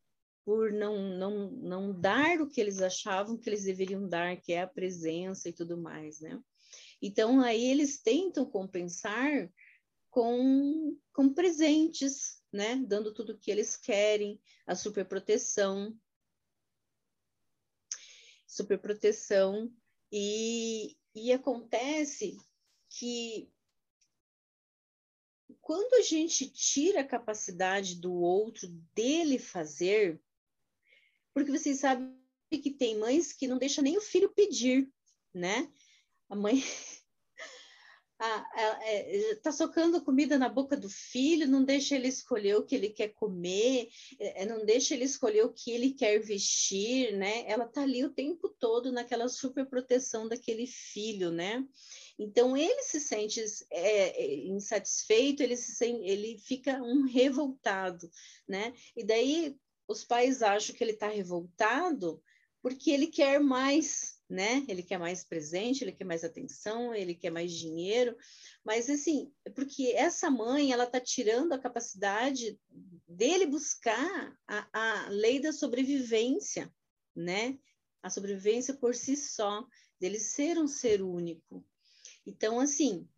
por 0.44 0.72
não, 0.72 1.16
não, 1.16 1.50
não 1.50 2.00
dar 2.00 2.40
o 2.40 2.48
que 2.48 2.60
eles 2.60 2.80
achavam 2.80 3.36
que 3.36 3.48
eles 3.48 3.64
deveriam 3.64 4.08
dar, 4.08 4.40
que 4.40 4.52
é 4.52 4.62
a 4.62 4.66
presença 4.66 5.48
e 5.48 5.52
tudo 5.52 5.76
mais, 5.76 6.20
né? 6.20 6.42
Então, 7.02 7.40
aí 7.40 7.64
eles 7.64 8.00
tentam 8.00 8.44
compensar 8.44 9.50
com, 10.10 10.96
com 11.12 11.32
presentes, 11.32 12.42
né? 12.52 12.76
Dando 12.76 13.12
tudo 13.12 13.32
o 13.32 13.38
que 13.38 13.50
eles 13.50 13.76
querem, 13.76 14.40
a 14.66 14.74
superproteção, 14.74 15.96
superproteção, 18.50 19.72
e, 20.12 20.96
e 21.14 21.32
acontece 21.32 22.36
que 22.88 23.48
quando 25.60 25.94
a 25.94 26.02
gente 26.02 26.50
tira 26.50 27.00
a 27.00 27.06
capacidade 27.06 27.94
do 28.00 28.12
outro 28.12 28.66
dele 28.92 29.38
fazer, 29.38 30.20
porque 31.32 31.52
vocês 31.52 31.78
sabem 31.78 32.18
que 32.50 32.72
tem 32.72 32.98
mães 32.98 33.32
que 33.32 33.46
não 33.46 33.56
deixam 33.56 33.84
nem 33.84 33.96
o 33.96 34.00
filho 34.00 34.28
pedir, 34.30 34.92
né? 35.32 35.72
A 36.28 36.34
mãe 36.34 36.60
está 39.32 39.50
socando 39.50 40.04
comida 40.04 40.38
na 40.38 40.48
boca 40.48 40.76
do 40.76 40.88
filho, 40.88 41.48
não 41.48 41.64
deixa 41.64 41.94
ele 41.94 42.08
escolher 42.08 42.56
o 42.56 42.64
que 42.64 42.74
ele 42.74 42.90
quer 42.90 43.08
comer, 43.08 43.88
é, 44.18 44.44
não 44.44 44.64
deixa 44.64 44.94
ele 44.94 45.04
escolher 45.04 45.44
o 45.44 45.52
que 45.52 45.70
ele 45.70 45.92
quer 45.92 46.18
vestir, 46.18 47.16
né? 47.16 47.44
Ela 47.46 47.64
está 47.64 47.82
ali 47.82 48.04
o 48.04 48.12
tempo 48.12 48.48
todo 48.48 48.92
naquela 48.92 49.28
super 49.28 49.66
proteção 49.66 50.28
daquele 50.28 50.66
filho, 50.66 51.30
né? 51.30 51.64
Então 52.18 52.54
ele 52.54 52.82
se 52.82 53.00
sente 53.00 53.42
é, 53.70 54.34
insatisfeito, 54.46 55.42
ele 55.42 55.56
se 55.56 55.72
sente, 55.72 56.04
ele 56.04 56.38
fica 56.38 56.82
um 56.82 57.06
revoltado, 57.06 58.10
né? 58.46 58.74
E 58.94 59.02
daí 59.02 59.56
os 59.88 60.04
pais 60.04 60.42
acham 60.42 60.76
que 60.76 60.84
ele 60.84 60.92
está 60.92 61.08
revoltado 61.08 62.22
porque 62.62 62.90
ele 62.90 63.06
quer 63.06 63.40
mais, 63.40 64.19
né? 64.30 64.64
Ele 64.68 64.82
quer 64.82 64.96
mais 64.96 65.24
presente, 65.24 65.82
ele 65.82 65.90
quer 65.92 66.04
mais 66.04 66.22
atenção, 66.22 66.94
ele 66.94 67.16
quer 67.16 67.30
mais 67.30 67.52
dinheiro, 67.52 68.16
mas 68.64 68.88
assim, 68.88 69.32
porque 69.56 69.92
essa 69.96 70.30
mãe 70.30 70.72
ela 70.72 70.84
está 70.84 71.00
tirando 71.00 71.52
a 71.52 71.58
capacidade 71.58 72.56
dele 73.08 73.44
buscar 73.44 74.38
a, 74.46 74.68
a 74.72 75.08
lei 75.08 75.40
da 75.40 75.52
sobrevivência, 75.52 76.72
né? 77.14 77.58
A 78.00 78.08
sobrevivência 78.08 78.72
por 78.72 78.94
si 78.94 79.16
só, 79.16 79.66
dele 79.98 80.20
ser 80.20 80.56
um 80.58 80.68
ser 80.68 81.02
único. 81.02 81.66
Então, 82.24 82.60
assim, 82.60 83.08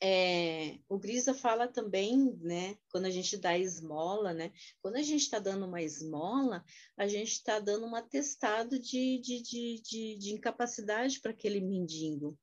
é, 0.00 0.78
o 0.88 0.98
Grisa 0.98 1.32
fala 1.32 1.68
também, 1.68 2.36
né, 2.40 2.76
quando 2.90 3.06
a 3.06 3.10
gente 3.10 3.36
dá 3.36 3.56
esmola, 3.58 4.32
né, 4.32 4.52
quando 4.82 4.96
a 4.96 5.02
gente 5.02 5.22
está 5.22 5.38
dando 5.38 5.66
uma 5.66 5.82
esmola, 5.82 6.64
a 6.96 7.06
gente 7.06 7.32
está 7.32 7.58
dando 7.58 7.86
um 7.86 7.94
atestado 7.94 8.78
de, 8.78 9.18
de, 9.18 9.42
de, 9.42 9.82
de, 9.82 10.16
de 10.16 10.32
incapacidade 10.32 11.20
para 11.20 11.30
aquele 11.30 11.60
mendigo, 11.60 12.38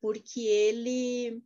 porque 0.00 0.40
ele 0.40 1.42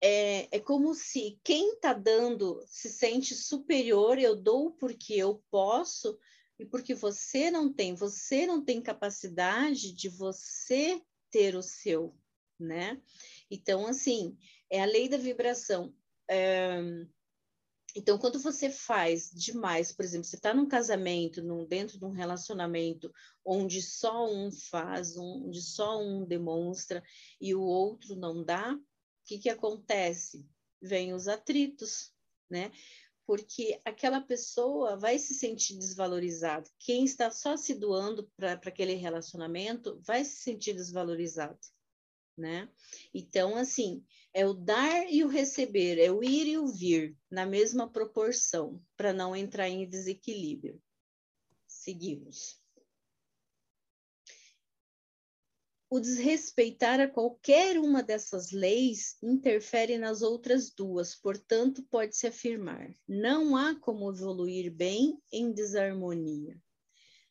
é, 0.00 0.56
é 0.56 0.60
como 0.60 0.94
se 0.94 1.38
quem 1.44 1.74
está 1.74 1.92
dando 1.92 2.62
se 2.66 2.90
sente 2.90 3.34
superior, 3.34 4.18
eu 4.18 4.34
dou 4.34 4.72
porque 4.72 5.14
eu 5.14 5.42
posso, 5.50 6.18
e 6.58 6.66
porque 6.66 6.94
você 6.94 7.50
não 7.50 7.72
tem, 7.72 7.94
você 7.94 8.46
não 8.46 8.64
tem 8.64 8.82
capacidade 8.82 9.92
de 9.92 10.08
você 10.08 11.00
ter 11.30 11.56
o 11.56 11.62
seu, 11.62 12.14
né? 12.62 13.00
Então, 13.50 13.86
assim, 13.86 14.36
é 14.70 14.82
a 14.82 14.86
lei 14.86 15.08
da 15.08 15.18
vibração. 15.18 15.94
É... 16.28 16.80
Então, 17.94 18.16
quando 18.16 18.38
você 18.40 18.70
faz 18.70 19.30
demais, 19.30 19.92
por 19.92 20.02
exemplo, 20.02 20.24
você 20.24 20.36
está 20.36 20.54
num 20.54 20.66
casamento, 20.66 21.42
num, 21.42 21.66
dentro 21.66 21.98
de 21.98 22.04
um 22.06 22.10
relacionamento 22.10 23.12
onde 23.44 23.82
só 23.82 24.32
um 24.32 24.50
faz, 24.50 25.14
onde 25.18 25.60
só 25.60 26.02
um 26.02 26.24
demonstra 26.24 27.02
e 27.38 27.54
o 27.54 27.60
outro 27.60 28.16
não 28.16 28.42
dá, 28.42 28.72
o 28.72 28.80
que, 29.26 29.38
que 29.38 29.50
acontece? 29.50 30.48
Vem 30.80 31.12
os 31.12 31.28
atritos, 31.28 32.10
né? 32.48 32.72
Porque 33.26 33.78
aquela 33.84 34.22
pessoa 34.22 34.96
vai 34.96 35.18
se 35.18 35.34
sentir 35.34 35.76
desvalorizada. 35.76 36.68
Quem 36.78 37.04
está 37.04 37.30
só 37.30 37.58
se 37.58 37.74
doando 37.74 38.26
para 38.36 38.54
aquele 38.54 38.94
relacionamento 38.94 40.00
vai 40.02 40.24
se 40.24 40.36
sentir 40.36 40.72
desvalorizado 40.72 41.60
né? 42.36 42.68
Então, 43.12 43.56
assim, 43.56 44.04
é 44.32 44.46
o 44.46 44.54
dar 44.54 45.10
e 45.12 45.22
o 45.24 45.28
receber, 45.28 45.98
é 45.98 46.10
o 46.10 46.22
ir 46.22 46.46
e 46.48 46.58
o 46.58 46.66
vir 46.66 47.16
na 47.30 47.44
mesma 47.44 47.90
proporção, 47.90 48.82
para 48.96 49.12
não 49.12 49.36
entrar 49.36 49.68
em 49.68 49.88
desequilíbrio. 49.88 50.80
Seguimos. 51.66 52.62
O 55.90 56.00
desrespeitar 56.00 57.00
a 57.00 57.06
qualquer 57.06 57.78
uma 57.78 58.02
dessas 58.02 58.50
leis 58.50 59.18
interfere 59.22 59.98
nas 59.98 60.22
outras 60.22 60.70
duas, 60.70 61.14
portanto, 61.14 61.82
pode-se 61.90 62.26
afirmar: 62.26 62.94
não 63.06 63.54
há 63.54 63.78
como 63.78 64.10
evoluir 64.10 64.72
bem 64.72 65.20
em 65.30 65.52
desarmonia. 65.52 66.58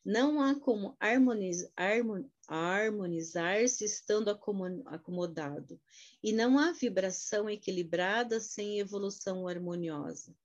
Não 0.04 0.40
há 0.40 0.54
como 0.54 0.96
harmonizar, 1.00 1.72
harmonizar-se 2.54 3.84
estando 3.84 4.28
acomodado, 4.30 5.80
e 6.22 6.32
não 6.32 6.58
há 6.58 6.72
vibração 6.72 7.48
equilibrada 7.48 8.40
sem 8.40 8.78
evolução 8.78 9.48
harmoniosa. 9.48 10.36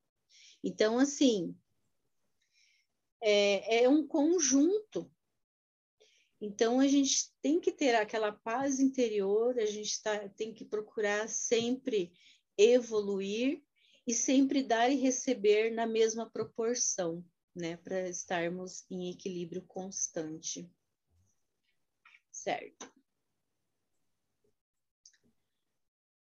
Então, 0.64 0.98
assim, 0.98 1.56
é, 3.22 3.84
é 3.84 3.90
um 3.90 4.08
conjunto. 4.08 5.12
Então, 6.40 6.80
a 6.80 6.88
gente 6.88 7.34
tem 7.42 7.60
que 7.60 7.72
ter 7.72 7.96
aquela 7.96 8.32
paz 8.32 8.80
interior, 8.80 9.58
a 9.58 9.66
gente 9.66 10.02
tá, 10.02 10.30
tem 10.30 10.54
que 10.54 10.64
procurar 10.64 11.28
sempre 11.28 12.14
evoluir 12.58 13.64
e 14.06 14.14
sempre 14.14 14.64
dar 14.64 14.90
e 14.90 14.96
receber 14.96 15.72
na 15.72 15.86
mesma 15.86 16.30
proporção 16.30 17.26
né, 17.56 17.76
para 17.78 18.08
estarmos 18.08 18.86
em 18.90 19.10
equilíbrio 19.10 19.64
constante. 19.64 20.70
Certo. 22.38 22.94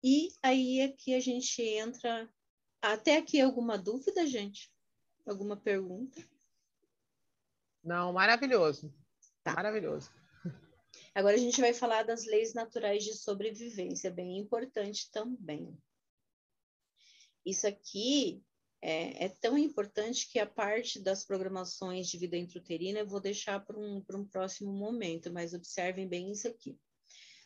E 0.04 0.28
aí 0.44 0.82
aqui 0.82 1.16
a 1.16 1.20
gente 1.22 1.62
entra. 1.62 2.30
Até 2.82 3.18
aqui 3.18 3.40
alguma 3.40 3.78
dúvida, 3.78 4.28
gente? 4.28 4.70
Alguma 5.26 5.56
pergunta? 5.56 6.22
Não, 7.82 8.12
maravilhoso. 8.12 8.94
Tá. 9.42 9.54
Maravilhoso. 9.54 10.12
Agora 11.16 11.36
a 11.36 11.40
gente 11.40 11.62
vai 11.62 11.74
falar 11.74 12.04
das 12.04 12.26
leis 12.26 12.54
naturais 12.54 13.04
de 13.04 13.14
sobrevivência, 13.14 14.12
bem 14.12 14.38
importante 14.38 15.10
também. 15.12 15.78
Isso 17.46 17.66
aqui 17.66 18.44
é, 18.82 19.26
é, 19.26 19.30
tão 19.30 19.58
importante 19.58 20.28
que 20.28 20.40
a 20.40 20.46
parte 20.46 21.00
das 21.00 21.24
programações 21.24 22.08
de 22.08 22.18
vida 22.18 22.36
intrauterina 22.36 23.00
eu 23.00 23.08
vou 23.08 23.20
deixar 23.20 23.64
para 23.64 23.78
um, 23.78 24.04
um 24.14 24.26
próximo 24.26 24.74
momento, 24.74 25.32
mas 25.32 25.54
observem 25.54 26.08
bem 26.08 26.32
isso 26.32 26.48
aqui. 26.48 26.76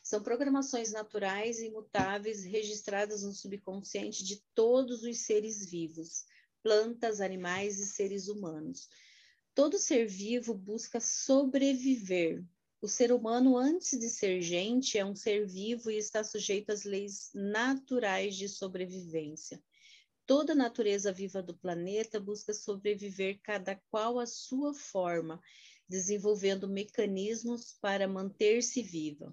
São 0.02 0.22
programações 0.22 0.92
naturais 0.92 1.58
e 1.58 1.66
imutáveis 1.66 2.44
registradas 2.44 3.22
no 3.22 3.32
subconsciente 3.32 4.24
de 4.24 4.42
todos 4.54 5.02
os 5.02 5.18
seres 5.18 5.68
vivos, 5.68 6.24
plantas, 6.62 7.20
animais 7.20 7.80
e 7.80 7.86
seres 7.86 8.28
humanos. 8.28 8.88
Todo 9.52 9.78
ser 9.78 10.06
vivo 10.06 10.54
busca 10.54 11.00
sobreviver. 11.00 12.44
O 12.80 12.88
ser 12.88 13.10
humano, 13.10 13.58
antes 13.58 13.98
de 13.98 14.08
ser 14.08 14.40
gente, 14.40 14.96
é 14.96 15.04
um 15.04 15.14
ser 15.14 15.46
vivo 15.46 15.90
e 15.90 15.96
está 15.96 16.22
sujeito 16.22 16.70
às 16.70 16.84
leis 16.84 17.30
naturais 17.34 18.36
de 18.36 18.48
sobrevivência. 18.48 19.60
Toda 20.26 20.52
a 20.52 20.56
natureza 20.56 21.12
viva 21.12 21.40
do 21.40 21.56
planeta 21.56 22.18
busca 22.18 22.52
sobreviver 22.52 23.40
cada 23.42 23.76
qual 23.88 24.18
à 24.18 24.26
sua 24.26 24.74
forma, 24.74 25.40
desenvolvendo 25.88 26.68
mecanismos 26.68 27.76
para 27.80 28.08
manter-se 28.08 28.82
viva. 28.82 29.32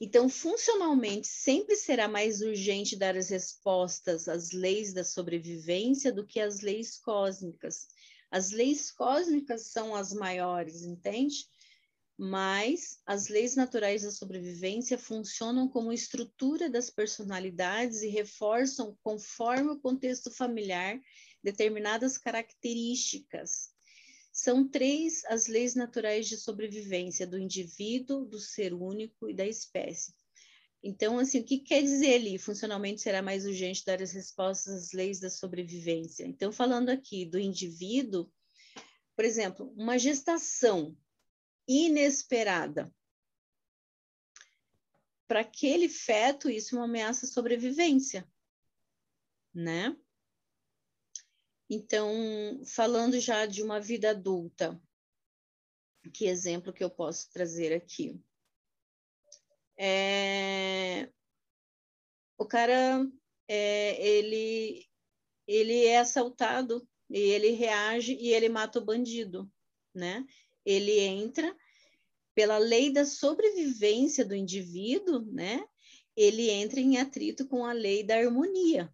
Então, 0.00 0.28
funcionalmente, 0.28 1.28
sempre 1.28 1.76
será 1.76 2.08
mais 2.08 2.40
urgente 2.40 2.96
dar 2.96 3.16
as 3.16 3.28
respostas 3.30 4.26
às 4.26 4.50
leis 4.50 4.92
da 4.92 5.04
sobrevivência 5.04 6.12
do 6.12 6.26
que 6.26 6.40
às 6.40 6.60
leis 6.60 6.98
cósmicas. 6.98 7.86
As 8.30 8.50
leis 8.50 8.90
cósmicas 8.90 9.68
são 9.68 9.94
as 9.94 10.12
maiores, 10.12 10.82
entende? 10.82 11.46
Mas 12.16 13.00
as 13.04 13.28
leis 13.28 13.56
naturais 13.56 14.02
da 14.02 14.10
sobrevivência 14.12 14.96
funcionam 14.96 15.68
como 15.68 15.92
estrutura 15.92 16.70
das 16.70 16.88
personalidades 16.88 18.02
e 18.02 18.08
reforçam, 18.08 18.96
conforme 19.02 19.70
o 19.70 19.80
contexto 19.80 20.30
familiar, 20.30 21.00
determinadas 21.42 22.16
características. 22.16 23.70
São 24.32 24.68
três 24.68 25.24
as 25.26 25.46
leis 25.46 25.74
naturais 25.74 26.28
de 26.28 26.36
sobrevivência 26.36 27.26
do 27.26 27.38
indivíduo, 27.38 28.24
do 28.24 28.38
ser 28.38 28.72
único 28.72 29.28
e 29.28 29.34
da 29.34 29.46
espécie. 29.46 30.14
Então, 30.82 31.18
assim, 31.18 31.40
o 31.40 31.44
que 31.44 31.58
quer 31.58 31.82
dizer 31.82 32.14
ali? 32.14 32.38
Funcionalmente 32.38 33.00
será 33.00 33.22
mais 33.22 33.46
urgente 33.46 33.84
dar 33.84 34.02
as 34.02 34.12
respostas 34.12 34.74
às 34.74 34.92
leis 34.92 35.18
da 35.18 35.30
sobrevivência. 35.30 36.26
Então, 36.26 36.52
falando 36.52 36.90
aqui 36.90 37.24
do 37.24 37.38
indivíduo, 37.38 38.30
por 39.16 39.24
exemplo, 39.24 39.72
uma 39.76 39.98
gestação 39.98 40.96
inesperada. 41.66 42.92
Para 45.26 45.40
aquele 45.40 45.88
feto, 45.88 46.50
isso 46.50 46.74
é 46.74 46.78
uma 46.78 46.84
ameaça 46.84 47.26
à 47.26 47.28
sobrevivência, 47.28 48.28
né? 49.52 49.96
Então, 51.68 52.62
falando 52.66 53.18
já 53.18 53.46
de 53.46 53.62
uma 53.62 53.80
vida 53.80 54.10
adulta, 54.10 54.80
que 56.12 56.26
exemplo 56.26 56.72
que 56.72 56.84
eu 56.84 56.90
posso 56.90 57.30
trazer 57.30 57.72
aqui? 57.72 58.20
É... 59.76 61.10
O 62.38 62.46
cara, 62.46 63.06
é, 63.48 64.06
ele, 64.06 64.86
ele 65.46 65.84
é 65.86 65.98
assaltado 65.98 66.86
e 67.08 67.18
ele 67.18 67.50
reage 67.50 68.14
e 68.14 68.32
ele 68.32 68.48
mata 68.48 68.78
o 68.78 68.84
bandido, 68.84 69.50
né? 69.94 70.26
Ele 70.64 70.98
entra 71.00 71.54
pela 72.34 72.58
lei 72.58 72.92
da 72.92 73.04
sobrevivência 73.04 74.24
do 74.24 74.34
indivíduo, 74.34 75.24
né? 75.32 75.64
Ele 76.16 76.50
entra 76.50 76.80
em 76.80 76.98
atrito 76.98 77.46
com 77.46 77.64
a 77.64 77.72
lei 77.72 78.02
da 78.02 78.16
harmonia, 78.16 78.92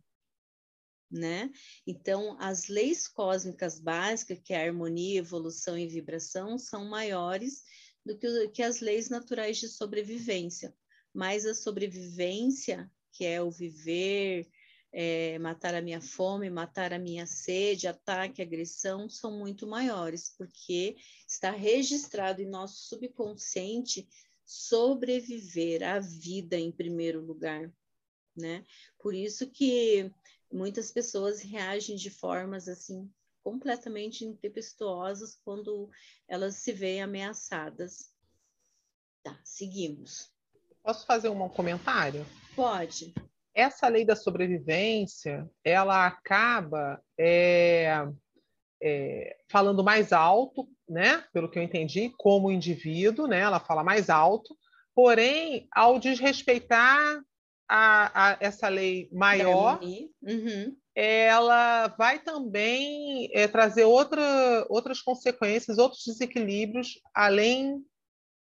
né? 1.10 1.50
Então, 1.86 2.36
as 2.38 2.68
leis 2.68 3.08
cósmicas 3.08 3.80
básicas, 3.80 4.40
que 4.42 4.52
é 4.52 4.62
a 4.62 4.66
harmonia, 4.66 5.18
evolução 5.18 5.76
e 5.76 5.86
vibração, 5.86 6.58
são 6.58 6.84
maiores 6.84 7.62
do 8.04 8.16
que, 8.16 8.48
que 8.48 8.62
as 8.62 8.80
leis 8.80 9.08
naturais 9.08 9.58
de 9.58 9.68
sobrevivência. 9.68 10.74
Mas 11.12 11.44
a 11.44 11.54
sobrevivência, 11.54 12.90
que 13.12 13.24
é 13.24 13.42
o 13.42 13.50
viver, 13.50 14.48
é, 14.92 15.38
matar 15.38 15.74
a 15.74 15.82
minha 15.82 16.00
fome, 16.00 16.50
matar 16.50 16.92
a 16.92 16.98
minha 16.98 17.26
sede, 17.26 17.86
ataque, 17.86 18.42
agressão, 18.42 19.08
são 19.08 19.38
muito 19.38 19.66
maiores, 19.66 20.34
porque 20.36 20.96
está 21.26 21.50
registrado 21.50 22.42
em 22.42 22.48
nosso 22.48 22.88
subconsciente 22.88 24.08
sobreviver 24.44 25.82
à 25.82 26.00
vida 26.00 26.58
em 26.58 26.72
primeiro 26.72 27.20
lugar, 27.20 27.72
né? 28.36 28.64
Por 28.98 29.14
isso 29.14 29.48
que 29.48 30.12
muitas 30.52 30.90
pessoas 30.90 31.40
reagem 31.40 31.94
de 31.94 32.10
formas 32.10 32.66
assim 32.66 33.08
completamente 33.42 34.24
intempestuosas 34.24 35.38
quando 35.44 35.88
elas 36.28 36.56
se 36.56 36.72
veem 36.72 37.02
ameaçadas. 37.02 38.12
Tá, 39.22 39.38
seguimos. 39.44 40.30
Posso 40.82 41.06
fazer 41.06 41.28
um 41.28 41.48
comentário? 41.48 42.26
Pode. 42.56 43.14
Essa 43.54 43.88
lei 43.88 44.04
da 44.04 44.14
sobrevivência, 44.14 45.48
ela 45.64 46.06
acaba 46.06 47.02
é, 47.18 48.06
é, 48.82 49.36
falando 49.50 49.84
mais 49.84 50.12
alto, 50.12 50.68
né? 50.88 51.24
Pelo 51.32 51.50
que 51.50 51.58
eu 51.58 51.62
entendi, 51.62 52.12
como 52.16 52.50
indivíduo, 52.50 53.26
né? 53.26 53.40
Ela 53.40 53.60
fala 53.60 53.84
mais 53.84 54.08
alto, 54.08 54.56
porém, 54.94 55.68
ao 55.72 55.98
desrespeitar 55.98 57.22
a, 57.68 58.30
a 58.30 58.36
essa 58.40 58.68
lei 58.68 59.08
maior, 59.12 59.80
uhum. 59.82 60.76
ela 60.94 61.86
vai 61.96 62.18
também 62.18 63.30
é, 63.32 63.46
trazer 63.46 63.84
outra, 63.84 64.66
outras 64.68 65.00
consequências, 65.00 65.78
outros 65.78 66.02
desequilíbrios, 66.04 67.00
além 67.14 67.80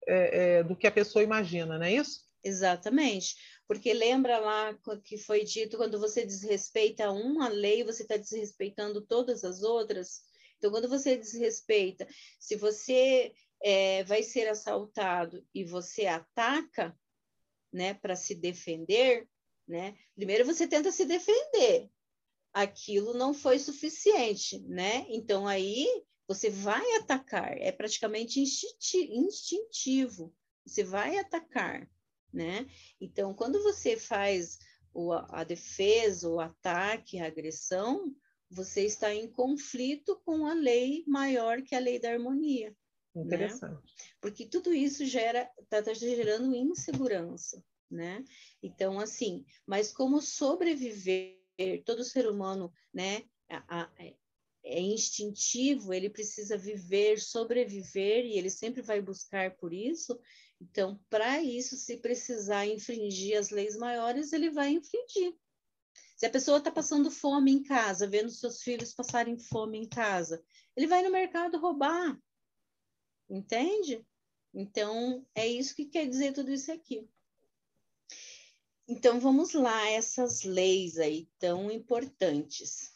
é, 0.07 0.59
é, 0.59 0.63
do 0.63 0.77
que 0.77 0.87
a 0.87 0.93
pessoa 0.93 1.25
imagina, 1.25 1.77
não 1.77 1.85
é 1.85 1.93
isso? 1.93 2.21
Exatamente. 2.45 3.35
Porque 3.67 3.93
lembra 3.93 4.39
lá 4.39 4.79
que 5.03 5.19
foi 5.19 5.45
dito, 5.45 5.77
quando 5.77 5.99
você 5.99 6.25
desrespeita 6.25 7.11
uma 7.11 7.49
lei, 7.49 7.83
você 7.83 8.03
está 8.03 8.17
desrespeitando 8.17 9.01
todas 9.01 9.43
as 9.45 9.63
outras. 9.63 10.23
Então, 10.57 10.71
quando 10.71 10.89
você 10.89 11.17
desrespeita, 11.17 12.07
se 12.39 12.57
você 12.57 13.33
é, 13.63 14.05
vai 14.05 14.23
ser 14.23 14.49
assaltado 14.49 15.45
e 15.55 15.65
você 15.65 16.07
ataca, 16.07 16.97
né, 17.73 17.95
para 17.95 18.15
se 18.17 18.35
defender, 18.35 19.29
né? 19.67 19.97
Primeiro 20.15 20.45
você 20.45 20.67
tenta 20.67 20.93
se 20.93 21.05
defender. 21.05 21.91
Aquilo 22.53 23.13
não 23.13 23.35
foi 23.35 23.59
suficiente, 23.59 24.61
né? 24.61 25.05
Então 25.09 25.47
aí 25.47 25.87
você 26.27 26.49
vai 26.49 26.85
atacar, 26.97 27.57
é 27.59 27.71
praticamente 27.71 28.41
instintivo. 28.41 30.35
Você 30.65 30.83
vai 30.83 31.19
atacar, 31.19 31.89
né? 32.33 32.67
Então, 33.01 33.35
quando 33.35 33.63
você 33.63 33.97
faz 33.97 34.59
o, 34.93 35.13
a 35.13 35.45
defesa, 35.45 36.29
o 36.29 36.41
ataque, 36.41 37.19
a 37.19 37.27
agressão, 37.27 38.15
você 38.51 38.85
está 38.85 39.13
em 39.15 39.29
conflito 39.29 40.21
com 40.25 40.47
a 40.47 40.55
lei 40.55 41.05
maior 41.07 41.63
que 41.63 41.75
a 41.75 41.81
lei 41.81 41.99
da 41.99 42.11
harmonia. 42.11 42.75
Né? 43.15 43.23
Interessante. 43.23 43.75
Né? 43.75 43.93
Porque 44.21 44.47
tudo 44.47 44.73
isso 44.75 45.05
gera, 45.05 45.51
está 45.59 45.83
tá 45.83 45.93
gerando 45.95 46.55
insegurança, 46.55 47.63
né? 47.91 48.25
Então, 48.63 48.99
assim, 49.01 49.45
mas 49.67 49.93
como 49.93 50.21
sobreviver, 50.21 51.37
todo 51.85 52.05
ser 52.05 52.29
humano, 52.29 52.73
né, 52.93 53.23
a, 53.49 53.83
a, 53.83 53.91
é 54.67 54.81
instintivo, 54.81 55.95
ele 55.95 56.11
precisa 56.11 56.59
viver, 56.59 57.21
sobreviver, 57.21 58.27
e 58.27 58.37
ele 58.37 58.51
sempre 58.51 58.83
vai 58.83 59.01
buscar 59.01 59.57
por 59.57 59.73
isso. 59.73 60.19
Então, 60.61 60.99
para 61.11 61.43
isso, 61.43 61.77
se 61.77 61.99
precisar 61.99 62.67
infringir 62.67 63.39
as 63.39 63.51
leis 63.51 63.77
maiores, 63.77 64.33
ele 64.33 64.51
vai 64.51 64.71
infringir. 64.71 65.35
Se 66.17 66.25
a 66.25 66.31
pessoa 66.31 66.59
está 66.59 66.71
passando 66.71 67.11
fome 67.11 67.53
em 67.53 67.63
casa, 67.63 68.07
vendo 68.07 68.31
seus 68.31 68.63
filhos 68.63 68.95
passarem 68.95 69.39
fome 69.39 69.79
em 69.79 69.87
casa, 69.87 70.43
ele 70.75 70.87
vai 70.87 71.03
no 71.03 71.11
mercado 71.11 71.59
roubar. 71.59 72.19
Entende? 73.29 74.05
Então, 74.55 75.27
é 75.35 75.47
isso 75.47 75.75
que 75.75 75.85
quer 75.85 76.09
dizer 76.09 76.33
tudo 76.33 76.51
isso 76.51 76.73
aqui. 76.73 77.07
Então, 78.89 79.21
vamos 79.21 79.53
lá, 79.53 79.91
essas 79.91 80.43
leis 80.43 80.99
aí 80.99 81.29
tão 81.39 81.71
importantes. 81.71 82.95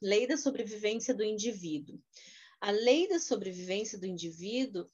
Lei 0.00 0.26
da 0.26 0.36
sobrevivência 0.36 1.14
do 1.14 1.22
indivíduo. 1.22 2.02
A 2.60 2.72
lei 2.72 3.06
da 3.06 3.20
sobrevivência 3.20 3.96
do 3.96 4.06
indivíduo 4.06 4.90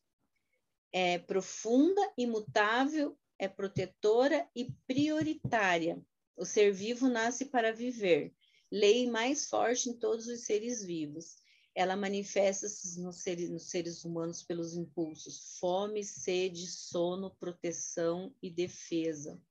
é 0.97 1.19
profunda, 1.19 2.01
imutável, 2.17 3.19
é 3.37 3.49
protetora 3.49 4.49
e 4.55 4.73
prioritária. 4.87 6.01
O 6.37 6.45
ser 6.45 6.73
vivo 6.73 7.09
nasce 7.09 7.47
para 7.47 7.73
viver. 7.73 8.33
Lei 8.71 9.11
mais 9.11 9.49
forte 9.49 9.91
em 9.91 9.99
todos 9.99 10.29
os 10.29 10.45
seres 10.45 10.85
vivos. 10.85 11.35
Ela 11.75 11.97
manifesta-se 11.97 13.01
nos 13.01 13.23
seres, 13.23 13.51
nos 13.51 13.71
seres 13.71 14.05
humanos 14.05 14.45
pelos 14.45 14.77
impulsos 14.77 15.59
fome, 15.59 16.05
sede, 16.05 16.69
sono, 16.69 17.35
proteção 17.41 18.33
e 18.41 18.49
defesa. 18.49 19.43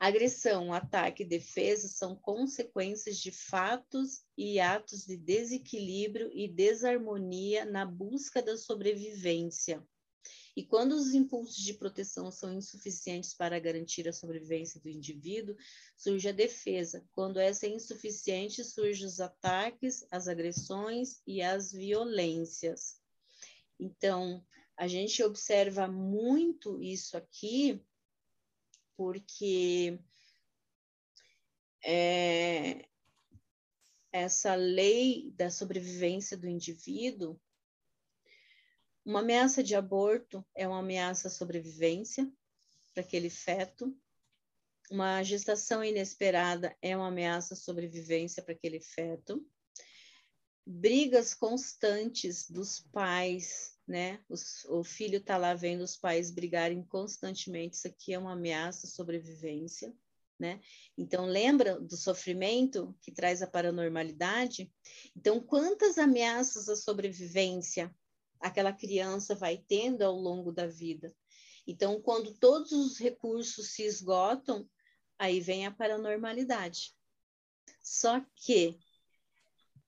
Agressão, 0.00 0.72
ataque 0.72 1.22
e 1.22 1.26
defesa 1.26 1.86
são 1.86 2.16
consequências 2.16 3.18
de 3.18 3.30
fatos 3.30 4.22
e 4.38 4.58
atos 4.58 5.04
de 5.04 5.18
desequilíbrio 5.18 6.30
e 6.32 6.48
desarmonia 6.48 7.66
na 7.66 7.84
busca 7.84 8.40
da 8.40 8.56
sobrevivência. 8.56 9.86
E 10.58 10.64
quando 10.64 10.94
os 10.94 11.14
impulsos 11.14 11.62
de 11.62 11.72
proteção 11.72 12.32
são 12.32 12.52
insuficientes 12.52 13.32
para 13.32 13.60
garantir 13.60 14.08
a 14.08 14.12
sobrevivência 14.12 14.80
do 14.80 14.88
indivíduo, 14.88 15.54
surge 15.96 16.28
a 16.28 16.32
defesa. 16.32 17.06
Quando 17.12 17.38
essa 17.38 17.66
é 17.66 17.68
insuficiente, 17.68 18.64
surgem 18.64 19.06
os 19.06 19.20
ataques, 19.20 20.04
as 20.10 20.26
agressões 20.26 21.22
e 21.24 21.40
as 21.40 21.70
violências. 21.70 23.00
Então, 23.78 24.44
a 24.76 24.88
gente 24.88 25.22
observa 25.22 25.86
muito 25.86 26.82
isso 26.82 27.16
aqui 27.16 27.80
porque 28.96 29.96
é, 31.84 32.84
essa 34.10 34.56
lei 34.56 35.30
da 35.36 35.52
sobrevivência 35.52 36.36
do 36.36 36.48
indivíduo, 36.48 37.40
uma 39.08 39.20
ameaça 39.20 39.62
de 39.62 39.74
aborto 39.74 40.46
é 40.54 40.68
uma 40.68 40.80
ameaça 40.80 41.28
à 41.28 41.30
sobrevivência 41.30 42.30
para 42.92 43.02
aquele 43.02 43.30
feto, 43.30 43.96
uma 44.90 45.22
gestação 45.22 45.82
inesperada 45.82 46.76
é 46.82 46.94
uma 46.94 47.08
ameaça 47.08 47.54
à 47.54 47.56
sobrevivência 47.56 48.42
para 48.42 48.52
aquele 48.52 48.80
feto, 48.80 49.42
brigas 50.66 51.32
constantes 51.32 52.50
dos 52.50 52.80
pais 52.92 53.78
né? 53.88 54.20
Os, 54.28 54.66
o 54.66 54.84
filho 54.84 55.16
está 55.16 55.38
lá 55.38 55.54
vendo 55.54 55.80
os 55.80 55.96
pais 55.96 56.30
brigarem 56.30 56.82
constantemente, 56.82 57.76
isso 57.76 57.88
aqui 57.88 58.12
é 58.12 58.18
uma 58.18 58.34
ameaça 58.34 58.86
à 58.86 58.90
sobrevivência, 58.90 59.96
né? 60.38 60.60
Então, 60.98 61.24
lembra 61.24 61.80
do 61.80 61.96
sofrimento 61.96 62.94
que 63.00 63.10
traz 63.10 63.40
a 63.40 63.46
paranormalidade? 63.46 64.70
Então, 65.16 65.40
quantas 65.40 65.96
ameaças 65.96 66.68
à 66.68 66.76
sobrevivência 66.76 67.90
aquela 68.40 68.72
criança 68.72 69.34
vai 69.34 69.58
tendo 69.68 70.02
ao 70.02 70.14
longo 70.14 70.52
da 70.52 70.66
vida? 70.66 71.14
Então, 71.66 72.00
quando 72.00 72.32
todos 72.34 72.72
os 72.72 72.98
recursos 72.98 73.72
se 73.72 73.82
esgotam, 73.82 74.68
aí 75.18 75.40
vem 75.40 75.66
a 75.66 75.70
paranormalidade. 75.70 76.94
Só 77.82 78.24
que, 78.34 78.78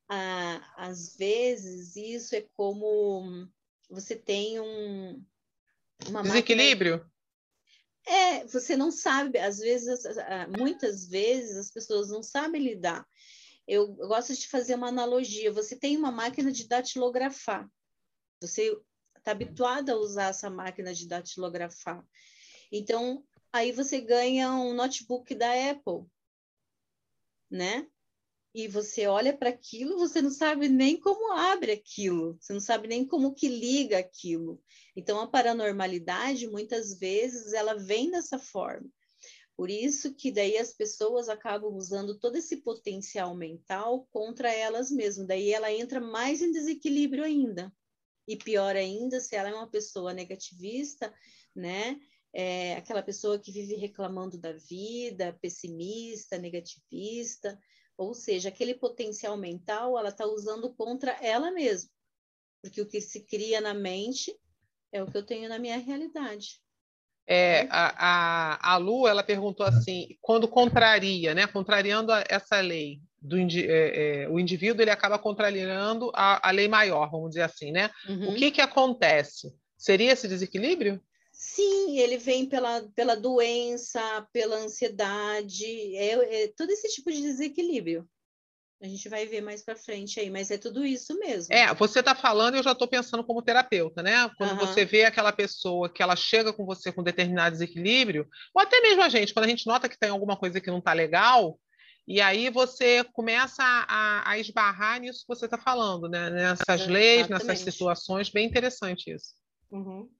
ah, 0.08 0.74
às 0.76 1.16
vezes, 1.16 1.96
isso 1.96 2.34
é 2.34 2.42
como 2.54 3.48
você 3.88 4.14
tem 4.14 4.60
um 4.60 5.24
desequilíbrio. 6.22 6.98
Máquina... 6.98 7.10
É, 8.06 8.46
você 8.46 8.76
não 8.76 8.90
sabe, 8.90 9.38
às 9.38 9.58
vezes, 9.58 10.02
muitas 10.58 11.06
vezes 11.06 11.56
as 11.56 11.70
pessoas 11.70 12.08
não 12.08 12.22
sabem 12.22 12.62
lidar. 12.62 13.06
Eu, 13.66 13.96
eu 13.98 14.08
gosto 14.08 14.34
de 14.34 14.48
fazer 14.48 14.74
uma 14.74 14.88
analogia. 14.88 15.52
Você 15.52 15.76
tem 15.76 15.96
uma 15.96 16.10
máquina 16.10 16.50
de 16.50 16.66
datilografar. 16.66 17.68
Você 18.40 18.76
está 19.16 19.32
habituado 19.32 19.90
a 19.90 19.96
usar 19.96 20.30
essa 20.30 20.48
máquina 20.48 20.94
de 20.94 21.06
datilografar. 21.06 22.04
Então, 22.72 23.24
aí 23.52 23.72
você 23.72 24.00
ganha 24.00 24.50
um 24.52 24.74
notebook 24.74 25.34
da 25.34 25.70
Apple, 25.70 26.06
né? 27.50 27.86
e 28.54 28.66
você 28.66 29.06
olha 29.06 29.36
para 29.36 29.50
aquilo, 29.50 29.96
você 29.96 30.20
não 30.20 30.30
sabe 30.30 30.68
nem 30.68 30.98
como 30.98 31.32
abre 31.32 31.72
aquilo, 31.72 32.36
você 32.40 32.52
não 32.52 32.60
sabe 32.60 32.88
nem 32.88 33.06
como 33.06 33.34
que 33.34 33.48
liga 33.48 33.98
aquilo. 33.98 34.60
Então 34.96 35.20
a 35.20 35.28
paranormalidade 35.28 36.48
muitas 36.48 36.98
vezes 36.98 37.52
ela 37.52 37.74
vem 37.74 38.10
dessa 38.10 38.38
forma. 38.38 38.90
Por 39.56 39.70
isso 39.70 40.14
que 40.14 40.32
daí 40.32 40.56
as 40.56 40.72
pessoas 40.72 41.28
acabam 41.28 41.74
usando 41.74 42.18
todo 42.18 42.36
esse 42.36 42.56
potencial 42.56 43.36
mental 43.36 44.08
contra 44.10 44.50
elas 44.50 44.90
mesmas. 44.90 45.26
Daí 45.26 45.52
ela 45.52 45.70
entra 45.72 46.00
mais 46.00 46.40
em 46.40 46.50
desequilíbrio 46.50 47.22
ainda. 47.22 47.72
E 48.30 48.36
pior 48.36 48.76
ainda, 48.76 49.18
se 49.18 49.34
ela 49.34 49.48
é 49.48 49.54
uma 49.54 49.66
pessoa 49.66 50.14
negativista, 50.14 51.12
né? 51.52 51.98
É 52.32 52.74
aquela 52.74 53.02
pessoa 53.02 53.40
que 53.40 53.50
vive 53.50 53.74
reclamando 53.74 54.38
da 54.38 54.52
vida, 54.52 55.36
pessimista, 55.42 56.38
negativista, 56.38 57.58
ou 57.98 58.14
seja, 58.14 58.48
aquele 58.48 58.74
potencial 58.74 59.36
mental 59.36 59.98
ela 59.98 60.10
está 60.10 60.24
usando 60.26 60.72
contra 60.76 61.10
ela 61.20 61.50
mesma. 61.50 61.90
Porque 62.62 62.80
o 62.80 62.86
que 62.86 63.00
se 63.00 63.24
cria 63.26 63.60
na 63.60 63.74
mente 63.74 64.32
é 64.92 65.02
o 65.02 65.10
que 65.10 65.18
eu 65.18 65.26
tenho 65.26 65.48
na 65.48 65.58
minha 65.58 65.76
realidade. 65.76 66.60
É, 67.26 67.62
a, 67.62 67.94
a, 67.96 68.74
a 68.74 68.76
Lu, 68.76 69.08
ela 69.08 69.24
perguntou 69.24 69.66
assim, 69.66 70.16
quando 70.20 70.46
contraria, 70.46 71.34
né, 71.34 71.48
contrariando 71.48 72.12
a, 72.12 72.22
essa 72.28 72.60
lei, 72.60 73.00
do 73.20 73.36
é, 73.38 74.22
é, 74.22 74.28
o 74.28 74.40
indivíduo 74.40 74.82
ele 74.82 74.90
acaba 74.90 75.18
contrariando 75.18 76.10
a, 76.14 76.48
a 76.48 76.50
lei 76.50 76.68
maior, 76.68 77.10
vamos 77.10 77.30
dizer 77.30 77.42
assim, 77.42 77.70
né? 77.70 77.90
Uhum. 78.08 78.30
O 78.30 78.34
que 78.34 78.50
que 78.50 78.60
acontece? 78.60 79.52
Seria 79.76 80.12
esse 80.12 80.26
desequilíbrio? 80.26 81.00
Sim, 81.32 81.98
ele 81.98 82.18
vem 82.18 82.46
pela, 82.46 82.82
pela 82.94 83.14
doença, 83.16 84.26
pela 84.32 84.56
ansiedade, 84.56 85.96
é, 85.96 86.44
é 86.44 86.48
todo 86.56 86.70
esse 86.70 86.88
tipo 86.88 87.10
de 87.10 87.20
desequilíbrio. 87.20 88.08
A 88.82 88.86
gente 88.86 89.10
vai 89.10 89.26
ver 89.26 89.42
mais 89.42 89.62
para 89.62 89.76
frente 89.76 90.18
aí, 90.18 90.30
mas 90.30 90.50
é 90.50 90.56
tudo 90.56 90.86
isso 90.86 91.18
mesmo. 91.18 91.54
É, 91.54 91.72
você 91.74 92.00
está 92.00 92.14
falando 92.14 92.54
e 92.54 92.58
eu 92.58 92.62
já 92.62 92.72
estou 92.72 92.88
pensando 92.88 93.22
como 93.22 93.42
terapeuta, 93.42 94.02
né? 94.02 94.30
Quando 94.38 94.52
uhum. 94.52 94.56
você 94.56 94.86
vê 94.86 95.04
aquela 95.04 95.32
pessoa 95.32 95.92
que 95.92 96.02
ela 96.02 96.16
chega 96.16 96.50
com 96.50 96.64
você 96.64 96.90
com 96.90 97.02
determinado 97.02 97.52
desequilíbrio, 97.52 98.26
ou 98.54 98.62
até 98.62 98.80
mesmo 98.80 99.02
a 99.02 99.10
gente, 99.10 99.34
quando 99.34 99.44
a 99.44 99.48
gente 99.48 99.66
nota 99.66 99.86
que 99.86 99.98
tem 99.98 100.08
alguma 100.08 100.34
coisa 100.34 100.62
que 100.62 100.70
não 100.70 100.78
está 100.78 100.94
legal, 100.94 101.58
e 102.12 102.20
aí 102.20 102.50
você 102.50 103.04
começa 103.04 103.62
a, 103.62 104.28
a 104.28 104.36
esbarrar 104.36 104.98
nisso 104.98 105.20
que 105.20 105.28
você 105.28 105.44
está 105.44 105.56
falando, 105.56 106.08
né? 106.08 106.28
Nessas 106.28 106.88
leis, 106.88 107.28
nessas 107.28 107.60
situações, 107.60 108.28
bem 108.28 108.48
interessante 108.48 109.14
isso. 109.14 109.36
Uhum. 109.70 110.12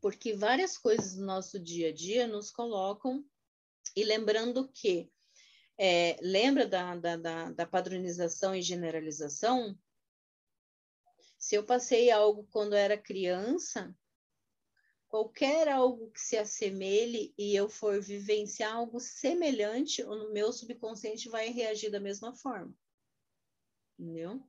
Porque 0.00 0.32
várias 0.32 0.78
coisas 0.78 1.16
do 1.16 1.26
nosso 1.26 1.60
dia 1.60 1.90
a 1.90 1.92
dia 1.92 2.26
nos 2.26 2.50
colocam, 2.50 3.22
e 3.94 4.02
lembrando 4.02 4.66
que 4.72 5.12
é, 5.78 6.16
lembra 6.22 6.66
da, 6.66 6.96
da, 6.96 7.16
da, 7.18 7.50
da 7.50 7.66
padronização 7.66 8.54
e 8.54 8.62
generalização? 8.62 9.78
Se 11.38 11.54
eu 11.54 11.64
passei 11.64 12.10
algo 12.10 12.48
quando 12.50 12.74
era 12.74 12.96
criança, 12.96 13.94
qualquer 15.12 15.68
algo 15.68 16.10
que 16.10 16.18
se 16.22 16.38
assemelhe 16.38 17.34
e 17.36 17.54
eu 17.54 17.68
for 17.68 18.00
vivenciar 18.00 18.72
algo 18.72 18.98
semelhante, 18.98 20.02
o 20.02 20.32
meu 20.32 20.50
subconsciente 20.50 21.28
vai 21.28 21.50
reagir 21.50 21.90
da 21.90 22.00
mesma 22.00 22.34
forma. 22.34 22.74
Entendeu? 23.98 24.42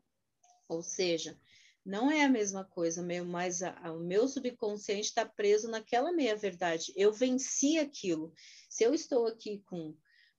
Ou 0.69 0.81
seja, 0.81 1.37
não 1.85 2.09
é 2.09 2.23
a 2.23 2.29
mesma 2.29 2.63
coisa, 2.63 3.05
mas 3.25 3.61
a, 3.61 3.77
a, 3.85 3.91
o 3.91 3.99
meu 3.99 4.25
subconsciente 4.25 5.07
está 5.07 5.25
preso 5.25 5.67
naquela 5.67 6.13
meia 6.13 6.33
verdade. 6.33 6.93
Eu 6.95 7.11
venci 7.11 7.77
aquilo. 7.77 8.33
Se 8.69 8.85
eu 8.85 8.93
estou 8.93 9.27
aqui 9.27 9.59
com 9.65 9.93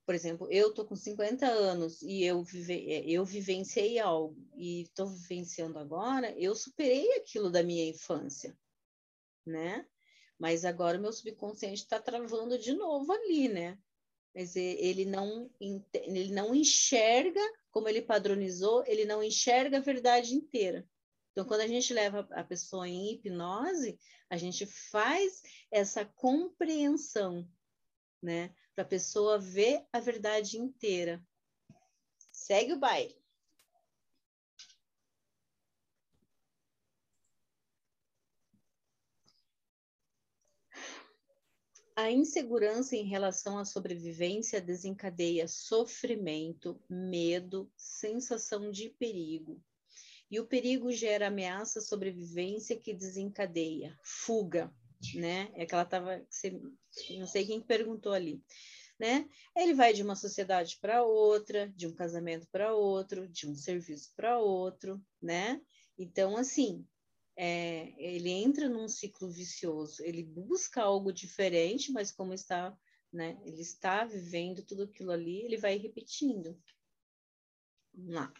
por 0.07 0.15
exemplo, 0.15 0.51
eu 0.51 0.73
tô 0.73 0.87
com 0.87 0.97
50 0.97 1.47
anos 1.47 2.03
e 2.03 2.25
eu, 2.25 2.43
vive, 2.43 2.93
é, 2.93 3.09
eu 3.09 3.25
vivenciei 3.25 3.99
algo 3.99 4.37
e 4.55 4.83
estou 4.83 5.07
vivenciando 5.07 5.79
agora, 5.79 6.31
eu 6.39 6.55
superei 6.55 7.11
aquilo 7.17 7.51
da 7.51 7.63
minha 7.63 7.89
infância, 7.89 8.55
né? 9.47 9.87
Mas 10.39 10.65
agora 10.65 10.99
o 10.99 11.01
meu 11.01 11.13
subconsciente 11.13 11.83
está 11.83 12.01
travando 12.01 12.59
de 12.59 12.73
novo 12.75 13.13
ali, 13.13 13.49
né? 13.49 13.79
Mas 14.35 14.57
ele 14.57 15.05
não, 15.05 15.49
ele 15.61 16.33
não 16.33 16.55
enxerga, 16.55 17.41
como 17.71 17.89
ele 17.89 18.03
padronizou, 18.03 18.85
ele 18.87 19.05
não 19.05 19.23
enxerga 19.23 19.79
a 19.79 19.81
verdade 19.81 20.35
inteira. 20.35 20.89
Então, 21.31 21.45
quando 21.45 21.61
a 21.61 21.69
gente 21.69 21.93
leva 21.93 22.27
a 22.33 22.45
pessoa 22.45 22.89
em 22.89 23.13
hipnose, 23.13 23.99
a 24.29 24.37
gente 24.37 24.67
faz 24.67 25.43
essa 25.71 26.05
compreensão, 26.05 27.49
né? 28.21 28.53
para 28.75 28.83
a 28.83 28.89
pessoa 28.89 29.39
ver 29.39 29.87
a 29.93 30.01
verdade 30.01 30.59
inteira. 30.59 31.25
Segue 32.33 32.73
o 32.73 32.79
baile. 32.79 33.17
A 41.97 42.11
insegurança 42.11 42.97
em 42.97 43.05
relação 43.05 43.57
à 43.57 43.65
sobrevivência 43.65 44.61
desencadeia 44.61 45.47
sofrimento, 45.47 46.81
medo, 46.91 47.71
sensação 47.77 48.69
de 48.73 48.91
perigo. 48.91 49.63
E 50.29 50.41
o 50.41 50.47
perigo 50.47 50.91
gera 50.91 51.29
ameaça 51.29 51.79
à 51.79 51.83
sobrevivência 51.83 52.77
que 52.77 52.93
desencadeia 52.93 53.97
fuga, 54.03 54.75
né? 55.15 55.53
É 55.55 55.65
que 55.65 55.73
ela 55.73 55.85
estava, 55.85 56.27
não 57.17 57.27
sei 57.29 57.47
quem 57.47 57.61
perguntou 57.61 58.13
ali, 58.13 58.43
né? 58.99 59.29
Ele 59.55 59.73
vai 59.73 59.93
de 59.93 60.03
uma 60.03 60.17
sociedade 60.17 60.79
para 60.81 61.05
outra, 61.05 61.69
de 61.77 61.87
um 61.87 61.95
casamento 61.95 62.49
para 62.51 62.75
outro, 62.75 63.29
de 63.29 63.47
um 63.47 63.55
serviço 63.55 64.13
para 64.17 64.37
outro, 64.41 65.01
né? 65.23 65.61
Então, 65.97 66.37
assim, 66.37 66.85
é, 67.37 67.93
ele 67.99 68.31
entra 68.31 68.69
num 68.69 68.89
ciclo 68.89 69.31
vicioso, 69.31 70.03
ele 70.05 70.23
busca 70.23 70.83
algo 70.83 71.13
diferente, 71.13 71.91
mas 71.93 72.13
como 72.13 72.33
está, 72.33 72.77
né? 73.13 73.41
Ele 73.45 73.61
está 73.61 74.05
vivendo 74.05 74.63
tudo 74.65 74.85
aquilo 74.85 75.11
ali, 75.11 75.43
ele 75.43 75.57
vai 75.57 75.77
repetindo. 75.77 76.61
Vamos 77.93 78.15
lá. 78.15 78.33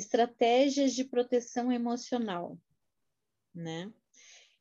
estratégias 0.00 0.94
de 0.94 1.04
proteção 1.04 1.70
emocional, 1.70 2.58
né? 3.54 3.92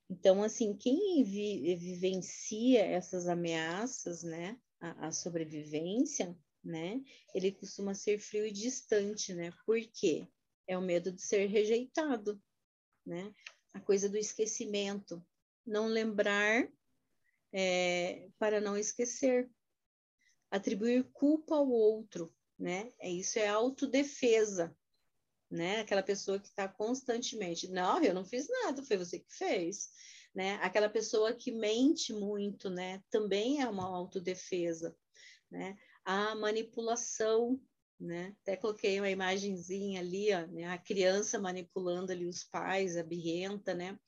Então, 0.10 0.44
assim, 0.44 0.76
quem 0.76 1.24
vi, 1.24 1.76
vivencia 1.76 2.84
essas 2.84 3.28
ameaças, 3.28 4.24
né, 4.24 4.60
a, 4.80 5.08
a, 5.08 5.12
sobrevivência, 5.12 6.38
né, 6.64 7.02
ele 7.34 7.52
costuma 7.52 7.94
ser 7.94 8.20
frio 8.20 8.46
e 8.46 8.52
distante, 8.52 9.34
né? 9.34 9.52
Por 9.66 9.80
quê? 9.94 10.28
É 10.68 10.78
o 10.78 10.82
medo 10.82 11.12
de 11.12 11.22
ser 11.22 11.46
rejeitado, 11.48 12.42
né? 13.06 13.34
A 13.74 13.80
coisa 13.80 14.10
do 14.10 14.18
esquecimento, 14.18 15.26
não 15.66 15.88
lembrar 15.88 16.70
é, 17.52 18.30
para 18.38 18.60
não 18.60 18.78
esquecer, 18.78 19.50
atribuir 20.52 21.04
culpa 21.12 21.56
ao 21.56 21.70
outro, 21.70 22.34
né? 22.58 22.92
É 23.00 23.10
isso 23.10 23.40
é 23.40 23.48
autodefesa, 23.48 24.76
né? 25.50 25.82
Aquela 25.82 26.04
pessoa 26.04 26.40
que 26.40 26.48
está 26.48 26.68
constantemente, 26.68 27.68
não, 27.70 28.04
eu 28.04 28.14
não 28.14 28.26
fiz 28.26 28.48
nada, 28.64 28.84
foi 28.84 28.98
você 28.98 29.20
que 29.20 29.34
fez, 29.34 29.90
né? 30.40 30.58
Aquela 30.62 30.88
pessoa 30.88 31.34
que 31.34 31.52
mente 31.52 32.14
muito, 32.14 32.70
né? 32.70 33.04
Também 33.10 33.62
é 33.62 33.68
uma 33.68 33.84
autodefesa, 33.84 34.96
né? 35.52 35.78
A 36.06 36.34
manipulação, 36.34 37.60
né? 38.00 38.34
Até 38.42 38.56
coloquei 38.56 39.02
uma 39.02 39.10
imagenzinha 39.10 40.00
ali, 40.00 40.34
ó, 40.34 40.48
né? 40.48 40.64
A 40.68 40.78
criança 40.78 41.38
manipulando 41.38 42.14
ali 42.14 42.26
os 42.26 42.42
pais, 42.42 42.96
a 42.96 43.04
birrenta, 43.04 43.74
né? 43.74 44.00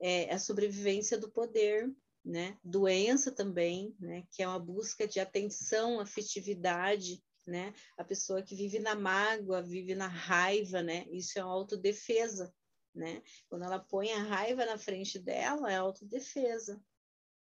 É 0.00 0.32
a 0.32 0.38
sobrevivência 0.38 1.18
do 1.18 1.28
poder, 1.28 1.92
né? 2.24 2.56
Doença 2.62 3.32
também, 3.32 3.96
né? 3.98 4.22
Que 4.30 4.44
é 4.44 4.46
uma 4.46 4.60
busca 4.60 5.08
de 5.08 5.18
atenção, 5.18 5.98
afetividade, 5.98 7.20
né? 7.44 7.74
A 7.98 8.04
pessoa 8.04 8.44
que 8.44 8.54
vive 8.54 8.78
na 8.78 8.94
mágoa, 8.94 9.60
vive 9.60 9.96
na 9.96 10.06
raiva, 10.06 10.80
né? 10.84 11.04
Isso 11.10 11.36
é 11.36 11.42
autodefesa, 11.42 12.54
né? 12.94 13.22
Quando 13.48 13.64
ela 13.64 13.78
põe 13.78 14.12
a 14.12 14.22
raiva 14.22 14.64
na 14.64 14.78
frente 14.78 15.18
dela, 15.18 15.70
é 15.70 15.76
autodefesa, 15.76 16.82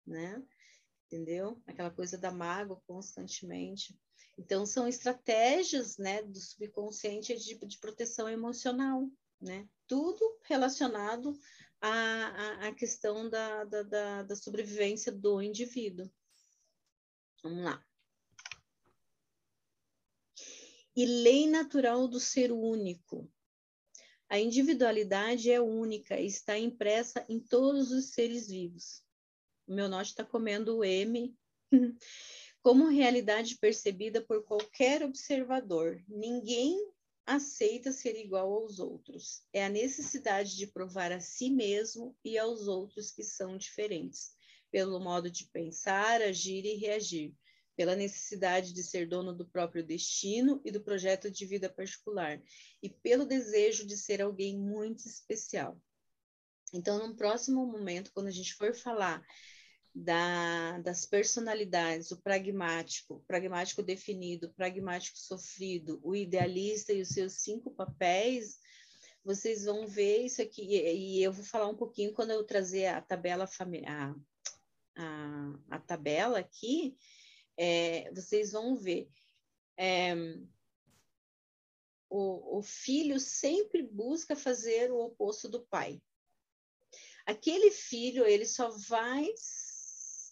né? 0.05 0.41
Entendeu? 1.07 1.61
Aquela 1.67 1.91
coisa 1.91 2.17
da 2.17 2.31
mágoa 2.31 2.81
constantemente. 2.87 3.99
Então, 4.37 4.65
são 4.65 4.87
estratégias, 4.87 5.97
né, 5.97 6.23
do 6.23 6.39
subconsciente 6.39 7.37
de, 7.37 7.57
de 7.65 7.77
proteção 7.79 8.29
emocional, 8.29 9.09
né? 9.39 9.67
Tudo 9.87 10.39
relacionado 10.43 11.37
à, 11.81 11.89
à, 11.89 12.67
à 12.69 12.73
questão 12.73 13.29
da, 13.29 13.65
da, 13.65 13.83
da, 13.83 14.23
da 14.23 14.35
sobrevivência 14.35 15.11
do 15.11 15.41
indivíduo. 15.41 16.09
Vamos 17.43 17.63
lá 17.63 17.83
e 20.95 21.05
lei 21.05 21.47
natural 21.47 22.07
do 22.07 22.19
ser 22.19 22.51
único. 22.51 23.29
A 24.31 24.39
individualidade 24.39 25.51
é 25.51 25.59
única 25.59 26.17
e 26.17 26.25
está 26.25 26.57
impressa 26.57 27.25
em 27.27 27.37
todos 27.37 27.91
os 27.91 28.11
seres 28.13 28.47
vivos. 28.47 29.03
O 29.67 29.73
meu 29.73 29.89
norte 29.89 30.11
está 30.11 30.23
comendo 30.23 30.77
o 30.77 30.85
M. 30.85 31.35
Como 32.63 32.87
realidade 32.87 33.57
percebida 33.57 34.21
por 34.21 34.41
qualquer 34.45 35.03
observador, 35.03 36.01
ninguém 36.07 36.79
aceita 37.25 37.91
ser 37.91 38.17
igual 38.17 38.53
aos 38.53 38.79
outros. 38.79 39.43
É 39.51 39.65
a 39.65 39.69
necessidade 39.69 40.55
de 40.55 40.65
provar 40.65 41.11
a 41.11 41.19
si 41.19 41.49
mesmo 41.49 42.15
e 42.23 42.37
aos 42.37 42.69
outros 42.69 43.11
que 43.11 43.25
são 43.25 43.57
diferentes, 43.57 44.31
pelo 44.71 44.97
modo 45.01 45.29
de 45.29 45.43
pensar, 45.47 46.21
agir 46.21 46.63
e 46.63 46.75
reagir, 46.75 47.35
pela 47.75 47.95
necessidade 47.95 48.73
de 48.73 48.83
ser 48.83 49.07
dono 49.07 49.33
do 49.33 49.45
próprio 49.45 49.83
destino 49.83 50.61
e 50.63 50.71
do 50.71 50.81
projeto 50.81 51.31
de 51.31 51.45
vida 51.45 51.69
particular, 51.69 52.41
e 52.81 52.89
pelo 52.89 53.25
desejo 53.25 53.85
de 53.85 53.97
ser 53.97 54.21
alguém 54.21 54.57
muito 54.57 55.07
especial. 55.07 55.81
Então, 56.73 57.05
no 57.05 57.15
próximo 57.15 57.65
momento, 57.65 58.11
quando 58.13 58.27
a 58.27 58.31
gente 58.31 58.53
for 58.53 58.73
falar 58.73 59.25
da, 59.93 60.79
das 60.79 61.05
personalidades, 61.05 62.11
o 62.11 62.21
pragmático, 62.21 63.15
o 63.15 63.19
pragmático 63.21 63.83
definido, 63.83 64.47
o 64.47 64.53
pragmático 64.53 65.17
sofrido, 65.17 65.99
o 66.01 66.15
idealista 66.15 66.93
e 66.93 67.01
os 67.01 67.09
seus 67.09 67.33
cinco 67.33 67.71
papéis, 67.71 68.57
vocês 69.23 69.65
vão 69.65 69.85
ver 69.85 70.25
isso 70.25 70.41
aqui, 70.41 70.63
e, 70.63 71.19
e 71.19 71.23
eu 71.23 71.31
vou 71.31 71.43
falar 71.43 71.67
um 71.67 71.75
pouquinho 71.75 72.13
quando 72.13 72.31
eu 72.31 72.43
trazer 72.43 72.87
a 72.87 73.01
tabela, 73.01 73.47
a, 73.85 74.15
a, 74.95 75.59
a 75.69 75.79
tabela 75.79 76.39
aqui, 76.39 76.95
é, 77.57 78.11
vocês 78.13 78.51
vão 78.51 78.75
ver 78.75 79.09
é, 79.77 80.13
o, 82.09 82.59
o 82.59 82.61
filho 82.61 83.19
sempre 83.19 83.81
busca 83.81 84.35
fazer 84.35 84.91
o 84.91 84.99
oposto 84.99 85.47
do 85.47 85.65
pai. 85.65 86.01
Aquele 87.25 87.71
filho, 87.71 88.25
ele 88.25 88.45
só 88.45 88.69
vai 88.69 89.27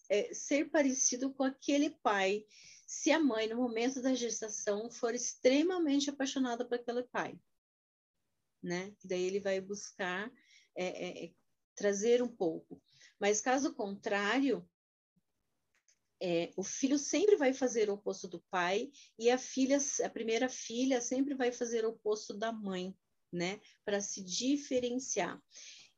é, 0.09 0.33
ser 0.33 0.69
parecido 0.69 1.33
com 1.33 1.43
aquele 1.43 1.89
pai 1.89 2.45
se 2.85 3.11
a 3.11 3.19
mãe, 3.19 3.47
no 3.47 3.55
momento 3.55 4.01
da 4.01 4.13
gestação, 4.13 4.89
for 4.89 5.13
extremamente 5.13 6.09
apaixonada 6.09 6.65
por 6.65 6.75
aquele 6.75 7.03
pai. 7.03 7.39
Né? 8.61 8.93
Daí 9.05 9.23
ele 9.23 9.39
vai 9.39 9.61
buscar 9.61 10.31
é, 10.75 10.85
é, 10.85 11.25
é 11.25 11.31
trazer 11.75 12.21
um 12.21 12.27
pouco. 12.27 12.81
Mas 13.19 13.39
caso 13.41 13.73
contrário, 13.73 14.67
é, 16.21 16.51
o 16.57 16.63
filho 16.63 16.97
sempre 16.97 17.35
vai 17.37 17.53
fazer 17.53 17.89
o 17.89 17.93
oposto 17.93 18.27
do 18.27 18.41
pai 18.51 18.91
e 19.17 19.29
a 19.29 19.37
filha, 19.37 19.77
a 20.03 20.09
primeira 20.09 20.49
filha 20.49 21.01
sempre 21.01 21.33
vai 21.33 21.51
fazer 21.51 21.85
o 21.85 21.89
oposto 21.89 22.33
da 22.33 22.51
mãe, 22.51 22.95
né? 23.31 23.59
Para 23.85 24.01
se 24.01 24.23
diferenciar. 24.23 25.41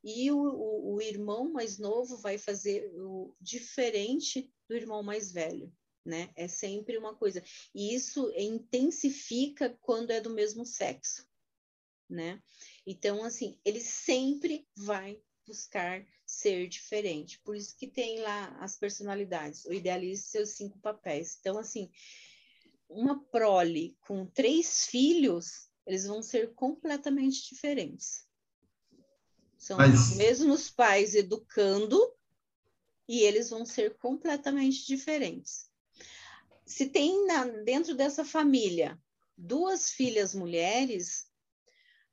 E 0.03 0.31
o, 0.31 0.37
o, 0.37 0.95
o, 0.95 1.01
irmão 1.01 1.51
mais 1.51 1.77
novo 1.77 2.17
vai 2.17 2.37
fazer 2.37 2.91
o 2.95 3.35
diferente 3.39 4.51
do 4.67 4.75
irmão 4.75 5.03
mais 5.03 5.31
velho, 5.31 5.71
né? 6.05 6.31
É 6.35 6.47
sempre 6.47 6.97
uma 6.97 7.15
coisa. 7.15 7.43
E 7.73 7.93
isso 7.93 8.31
intensifica 8.35 9.77
quando 9.81 10.11
é 10.11 10.19
do 10.19 10.31
mesmo 10.31 10.65
sexo, 10.65 11.27
né? 12.09 12.41
Então, 12.85 13.23
assim, 13.23 13.59
ele 13.63 13.79
sempre 13.79 14.67
vai 14.75 15.21
buscar 15.45 16.05
ser 16.25 16.67
diferente. 16.67 17.39
Por 17.39 17.55
isso 17.55 17.75
que 17.75 17.87
tem 17.87 18.19
lá 18.21 18.55
as 18.59 18.77
personalidades, 18.77 19.65
o 19.65 19.73
idealista 19.73 20.29
seus 20.29 20.51
cinco 20.51 20.79
papéis. 20.79 21.37
Então, 21.39 21.57
assim, 21.57 21.91
uma 22.87 23.23
prole 23.25 23.97
com 24.01 24.25
três 24.25 24.85
filhos, 24.85 25.69
eles 25.85 26.05
vão 26.05 26.21
ser 26.21 26.53
completamente 26.53 27.47
diferentes. 27.49 28.25
São 29.57 29.77
Mas... 29.77 30.11
os 30.11 30.17
mesmos 30.17 30.69
pais 30.69 31.15
educando 31.15 31.99
e 33.07 33.21
eles 33.21 33.49
vão 33.49 33.65
ser 33.65 33.97
completamente 33.97 34.85
diferentes. 34.87 35.69
Se 36.65 36.87
tem 36.87 37.25
na, 37.25 37.45
dentro 37.45 37.93
dessa 37.93 38.23
família 38.23 38.97
duas 39.37 39.91
filhas 39.91 40.33
mulheres, 40.33 41.30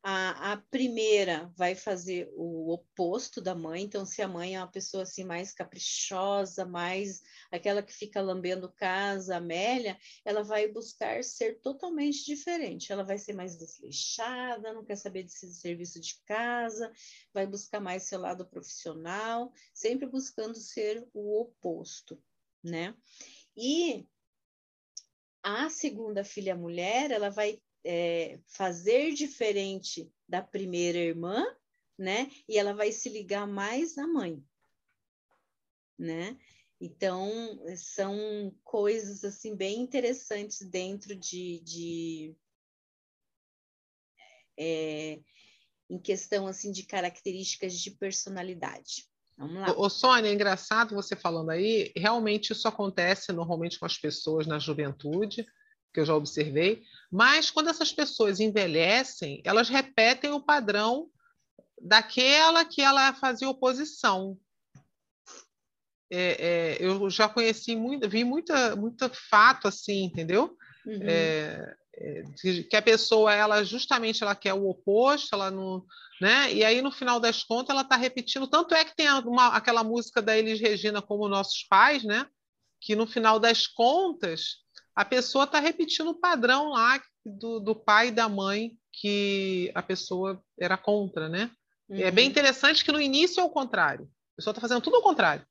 a, 0.03 0.53
a, 0.53 0.57
primeira 0.57 1.53
vai 1.57 1.75
fazer 1.75 2.31
o 2.35 2.73
oposto 2.73 3.41
da 3.41 3.55
mãe, 3.55 3.83
então 3.83 4.07
se 4.07 4.23
a 4.23 4.29
mãe 4.29 4.55
é 4.55 4.61
uma 4.61 4.71
pessoa 4.71 5.03
assim 5.03 5.25
mais 5.25 5.53
caprichosa, 5.53 6.65
mais 6.65 7.21
aquela 7.51 7.83
que 7.83 7.93
fica 7.93 8.21
lambendo 8.21 8.73
casa, 8.73 9.37
Amélia, 9.37 9.99
ela 10.25 10.43
vai 10.43 10.69
buscar 10.69 11.25
ser 11.25 11.61
totalmente 11.61 12.25
diferente. 12.25 12.93
Ela 12.93 13.03
vai 13.03 13.19
ser 13.19 13.35
mais 13.35 13.57
desleixada, 13.57 14.73
não 14.73 14.85
quer 14.85 14.97
saber 14.97 15.25
de 15.25 15.33
serviço 15.33 16.01
de 16.01 16.21
casa, 16.25 16.93
vai 17.35 17.47
buscar 17.47 17.81
mais 17.81 18.05
seu 18.05 18.21
lado 18.21 18.47
profissional, 18.47 19.53
sempre 19.75 20.07
buscando 20.07 20.55
ser 20.57 21.07
o 21.13 21.41
oposto, 21.41 22.23
né? 22.63 22.95
E 23.57 24.07
a 25.43 25.69
segunda 25.71 26.23
filha 26.23 26.55
mulher, 26.55 27.11
ela 27.11 27.31
vai 27.31 27.61
é, 27.85 28.39
fazer 28.47 29.13
diferente 29.13 30.13
da 30.29 30.43
primeira 30.43 30.99
irmã, 30.99 31.45
né? 31.99 32.31
E 32.49 32.59
ela 32.59 32.73
vai 32.73 32.93
se 32.93 33.09
ligar 33.09 33.47
mais 33.47 33.97
na 33.97 34.07
mãe, 34.07 34.43
né? 35.99 36.39
Então, 36.81 37.61
são 37.77 38.55
coisas, 38.63 39.25
assim, 39.25 39.57
bem 39.57 39.81
interessantes 39.81 40.61
dentro 40.61 41.15
de... 41.17 41.61
de 41.61 42.37
é, 44.57 45.21
em 45.91 45.99
questão, 45.99 46.47
assim, 46.47 46.71
de 46.71 46.83
características 46.83 47.75
de 47.79 47.91
personalidade. 47.91 49.09
Vamos 49.37 49.55
lá. 49.55 49.73
Ô, 49.79 49.89
Sônia, 49.89 50.29
é 50.29 50.33
engraçado 50.33 50.95
você 50.95 51.17
falando 51.17 51.51
aí, 51.51 51.93
realmente 51.97 52.53
isso 52.53 52.67
acontece 52.67 53.33
normalmente 53.33 53.79
com 53.79 53.87
as 53.87 53.97
pessoas 53.97 54.47
na 54.47 54.59
juventude, 54.59 55.47
que 55.93 56.01
eu 56.01 56.05
já 56.05 56.15
observei, 56.15 56.83
mas 57.11 57.51
quando 57.51 57.71
essas 57.71 57.93
pessoas 57.93 58.41
envelhecem, 58.41 59.41
elas 59.45 59.69
repetem 59.69 60.31
o 60.31 60.41
padrão 60.41 61.09
daquela 61.81 62.65
que 62.65 62.83
ela 62.83 63.13
fazia 63.15 63.49
oposição. 63.49 64.39
É, 66.11 66.17
é, 66.21 66.77
eu 66.81 67.09
já 67.11 67.29
conheci 67.29 67.77
muito, 67.77 68.09
vi 68.09 68.25
muita, 68.25 68.75
muito 68.75 69.11
fato 69.31 69.69
assim, 69.69 70.05
entendeu? 70.05 70.57
Uhum. 70.87 71.01
É, 71.03 71.77
é 71.95 72.23
que 72.71 72.77
a 72.77 72.83
pessoa, 72.83 73.35
ela 73.35 73.63
justamente 73.63 74.23
ela 74.23 74.35
quer 74.35 74.55
o 74.55 74.69
oposto, 74.69 75.35
ela 75.35 75.51
não, 75.51 75.85
né? 76.21 76.53
E 76.53 76.65
aí 76.65 76.81
no 76.81 76.91
final 76.91 77.21
das 77.21 77.43
contas 77.43 77.71
ela 77.71 77.83
está 77.83 77.97
repetindo. 77.97 78.47
Tanto 78.47 78.75
é 78.75 78.85
que 78.85 78.97
tem 78.97 79.09
uma, 79.25 79.49
aquela 79.49 79.85
música 79.85 80.23
da 80.23 80.37
Elis 80.37 80.61
Regina 80.61 81.03
como 81.03 81.29
nossos 81.29 81.65
pais, 81.65 82.03
né? 82.05 82.27
Que 82.81 82.97
no 82.97 83.07
final 83.07 83.39
das 83.39 83.67
contas 83.67 84.63
a 84.99 85.05
pessoa 85.05 85.45
está 85.45 85.61
repetindo 85.61 86.11
o 86.11 86.19
padrão 86.19 86.71
lá 86.71 87.01
do, 87.25 87.61
do, 87.61 87.73
pai 87.73 88.09
e 88.09 88.11
da 88.11 88.29
mãe 88.29 88.77
que 88.93 89.71
a 89.73 89.81
pessoa 89.81 90.43
era 90.59 90.77
contra, 90.77 91.29
né? 91.29 91.53
Uhum. 91.89 91.99
É 91.99 92.11
bem 92.11 92.25
uhum. 92.25 92.31
interessante 92.33 92.85
que 92.85 92.91
no 92.91 93.01
início 93.01 93.41
é 93.41 93.45
o 93.45 93.49
contrário. 93.49 94.11
A 94.33 94.37
pessoa 94.37 94.51
está 94.51 94.61
fazendo 94.61 94.81
tudo 94.81 94.97
ao 94.97 95.03
contrário. 95.03 95.47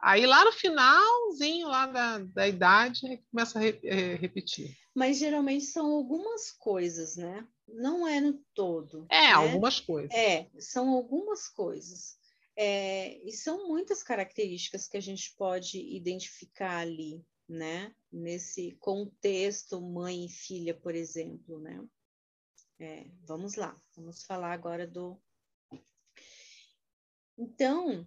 Aí 0.00 0.24
lá 0.24 0.44
no 0.44 0.52
finalzinho 0.52 1.66
lá 1.66 1.88
da, 1.88 2.18
da 2.18 2.46
idade 2.46 3.20
começa 3.28 3.58
a 3.58 3.62
re, 3.62 3.80
é, 3.82 4.14
repetir. 4.14 4.76
Mas 4.94 5.18
geralmente 5.18 5.64
são 5.64 5.90
algumas 5.90 6.52
coisas, 6.52 7.16
né? 7.16 7.44
Não 7.66 8.06
é 8.06 8.20
no 8.20 8.34
todo. 8.54 9.04
É, 9.10 9.22
né? 9.22 9.32
algumas 9.32 9.80
coisas. 9.80 10.14
É, 10.14 10.46
são 10.60 10.90
algumas 10.90 11.48
coisas. 11.48 12.16
É, 12.56 13.18
e 13.28 13.32
são 13.32 13.66
muitas 13.66 14.00
características 14.04 14.86
que 14.86 14.96
a 14.96 15.02
gente 15.02 15.34
pode 15.36 15.76
identificar 15.76 16.78
ali, 16.78 17.20
né? 17.48 17.94
Nesse 18.10 18.72
contexto 18.80 19.80
mãe 19.80 20.26
e 20.26 20.28
filha, 20.28 20.74
por 20.74 20.94
exemplo, 20.94 21.58
né? 21.60 21.86
É, 22.78 23.06
vamos 23.24 23.54
lá, 23.54 23.74
vamos 23.94 24.22
falar 24.24 24.52
agora 24.52 24.86
do. 24.86 25.18
Então, 27.38 28.06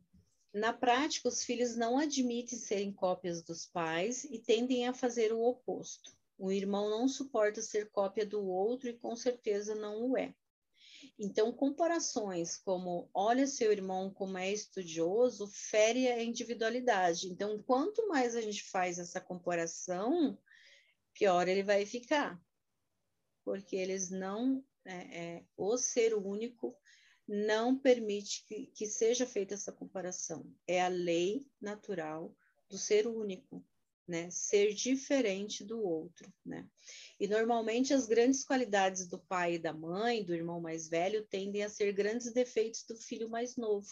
na 0.54 0.74
prática, 0.74 1.28
os 1.28 1.44
filhos 1.44 1.76
não 1.76 1.98
admitem 1.98 2.58
serem 2.58 2.92
cópias 2.92 3.44
dos 3.44 3.66
pais 3.66 4.24
e 4.26 4.40
tendem 4.40 4.88
a 4.88 4.94
fazer 4.94 5.32
o 5.32 5.42
oposto. 5.42 6.18
O 6.38 6.52
irmão 6.52 6.90
não 6.90 7.08
suporta 7.08 7.62
ser 7.62 7.90
cópia 7.90 8.26
do 8.26 8.44
outro 8.44 8.90
e 8.90 8.98
com 8.98 9.16
certeza 9.16 9.76
não 9.76 10.12
o 10.12 10.18
é. 10.18 10.34
Então, 11.22 11.52
comparações 11.52 12.56
como 12.56 13.10
olha 13.14 13.46
seu 13.46 13.74
irmão 13.74 14.10
como 14.10 14.38
é 14.38 14.50
estudioso, 14.54 15.48
fere 15.48 16.08
a 16.08 16.24
individualidade. 16.24 17.28
Então, 17.28 17.62
quanto 17.62 18.08
mais 18.08 18.38
a 18.38 18.42
gente 18.42 18.64
faz 18.64 18.98
essa 18.98 19.20
comparação, 19.20 20.40
pior 21.14 21.50
ele 21.50 21.62
vai 21.62 21.86
ficar. 21.86 22.42
Porque 23.44 23.76
eles 23.76 24.10
não, 24.10 24.64
é, 24.86 24.96
é, 24.96 25.46
o 25.58 25.78
ser 25.78 26.16
único 26.16 26.74
não 27.28 27.78
permite 27.78 28.46
que, 28.48 28.68
que 28.68 28.88
seja 28.88 29.26
feita 29.26 29.56
essa 29.56 29.74
comparação. 29.74 30.50
É 30.66 30.82
a 30.82 30.88
lei 30.88 31.46
natural 31.60 32.34
do 32.70 32.78
ser 32.78 33.06
único 33.08 33.62
né? 34.10 34.30
Ser 34.32 34.74
diferente 34.74 35.64
do 35.64 35.80
outro, 35.80 36.34
né? 36.44 36.68
E 37.20 37.28
normalmente 37.28 37.94
as 37.94 38.08
grandes 38.08 38.44
qualidades 38.44 39.08
do 39.08 39.20
pai 39.20 39.54
e 39.54 39.60
da 39.60 39.72
mãe, 39.72 40.24
do 40.24 40.34
irmão 40.34 40.60
mais 40.60 40.90
velho, 40.90 41.26
tendem 41.28 41.64
a 41.64 41.70
ser 41.70 41.94
grandes 41.94 42.34
defeitos 42.34 42.84
do 42.84 42.98
filho 42.98 43.30
mais 43.30 43.56
novo, 43.56 43.88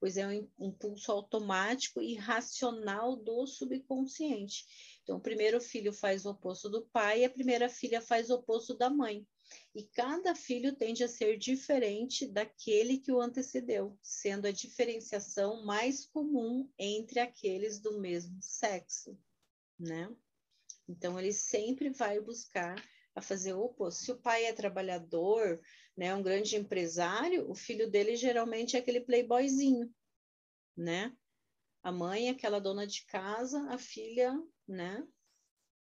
pois 0.00 0.16
é 0.16 0.26
um 0.26 0.48
impulso 0.58 1.12
automático 1.12 2.02
e 2.02 2.16
racional 2.16 3.14
do 3.14 3.46
subconsciente. 3.46 4.66
Então, 5.04 5.18
o 5.18 5.20
primeiro 5.20 5.60
filho 5.60 5.92
faz 5.92 6.26
o 6.26 6.30
oposto 6.30 6.68
do 6.68 6.82
pai 6.86 7.20
e 7.20 7.24
a 7.24 7.30
primeira 7.30 7.68
filha 7.68 8.00
faz 8.00 8.30
o 8.30 8.34
oposto 8.34 8.74
da 8.74 8.90
mãe. 8.90 9.24
E 9.72 9.84
cada 9.84 10.34
filho 10.34 10.74
tende 10.74 11.04
a 11.04 11.08
ser 11.08 11.38
diferente 11.38 12.26
daquele 12.26 12.98
que 12.98 13.12
o 13.12 13.20
antecedeu, 13.20 13.96
sendo 14.02 14.46
a 14.46 14.50
diferenciação 14.50 15.64
mais 15.64 16.06
comum 16.06 16.68
entre 16.76 17.20
aqueles 17.20 17.78
do 17.78 18.00
mesmo 18.00 18.36
sexo 18.40 19.16
né? 19.78 20.08
Então 20.88 21.18
ele 21.18 21.32
sempre 21.32 21.90
vai 21.90 22.20
buscar 22.20 22.76
a 23.14 23.20
fazer 23.20 23.54
o 23.54 23.60
oposto. 23.60 24.04
Se 24.04 24.12
o 24.12 24.20
pai 24.20 24.44
é 24.44 24.52
trabalhador, 24.52 25.60
né, 25.96 26.14
um 26.14 26.22
grande 26.22 26.56
empresário, 26.56 27.48
o 27.48 27.54
filho 27.54 27.90
dele 27.90 28.16
geralmente 28.16 28.76
é 28.76 28.80
aquele 28.80 29.00
playboyzinho, 29.00 29.92
né? 30.76 31.16
A 31.82 31.92
mãe 31.92 32.28
é 32.28 32.30
aquela 32.30 32.60
dona 32.60 32.86
de 32.86 33.04
casa, 33.06 33.66
a 33.70 33.78
filha, 33.78 34.32
né? 34.66 35.06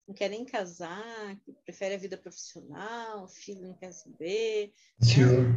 Não 0.07 0.15
quer 0.15 0.29
nem 0.29 0.43
casar, 0.43 1.39
prefere 1.63 1.95
a 1.95 1.97
vida 1.97 2.17
profissional, 2.17 3.23
o 3.23 3.27
filho 3.27 3.61
não 3.61 3.75
quer 3.75 3.91
saber. 3.91 4.73
Né? 4.99 5.55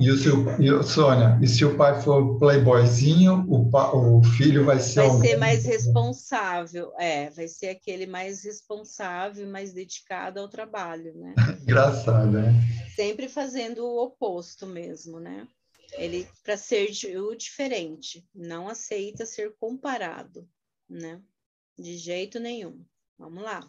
E 0.00 0.10
o 0.10 0.16
seu, 0.16 0.44
e, 0.60 0.82
Sônia, 0.82 1.38
e 1.42 1.46
se 1.46 1.64
o 1.64 1.76
pai 1.76 2.00
for 2.02 2.38
playboyzinho, 2.38 3.44
o, 3.48 3.70
pa, 3.70 3.92
o 3.92 4.22
filho 4.22 4.64
vai 4.64 4.78
ser 4.78 5.00
vai 5.00 5.10
um... 5.10 5.20
ser 5.20 5.36
mais 5.36 5.64
responsável, 5.64 6.92
é, 6.98 7.30
vai 7.30 7.48
ser 7.48 7.68
aquele 7.68 8.06
mais 8.06 8.44
responsável, 8.44 9.46
mais 9.48 9.72
dedicado 9.72 10.40
ao 10.40 10.48
trabalho, 10.48 11.14
né? 11.14 11.34
Engraçado, 11.62 12.30
né? 12.30 12.52
Sempre 12.94 13.28
fazendo 13.28 13.84
o 13.84 14.02
oposto 14.02 14.66
mesmo, 14.66 15.18
né? 15.18 15.46
Ele 15.92 16.28
para 16.42 16.56
ser 16.56 16.90
o 17.18 17.34
diferente, 17.34 18.26
não 18.34 18.68
aceita 18.68 19.24
ser 19.24 19.54
comparado, 19.58 20.48
né? 20.88 21.20
De 21.78 21.96
jeito 21.96 22.38
nenhum. 22.38 22.84
Vamos 23.18 23.42
lá. 23.42 23.66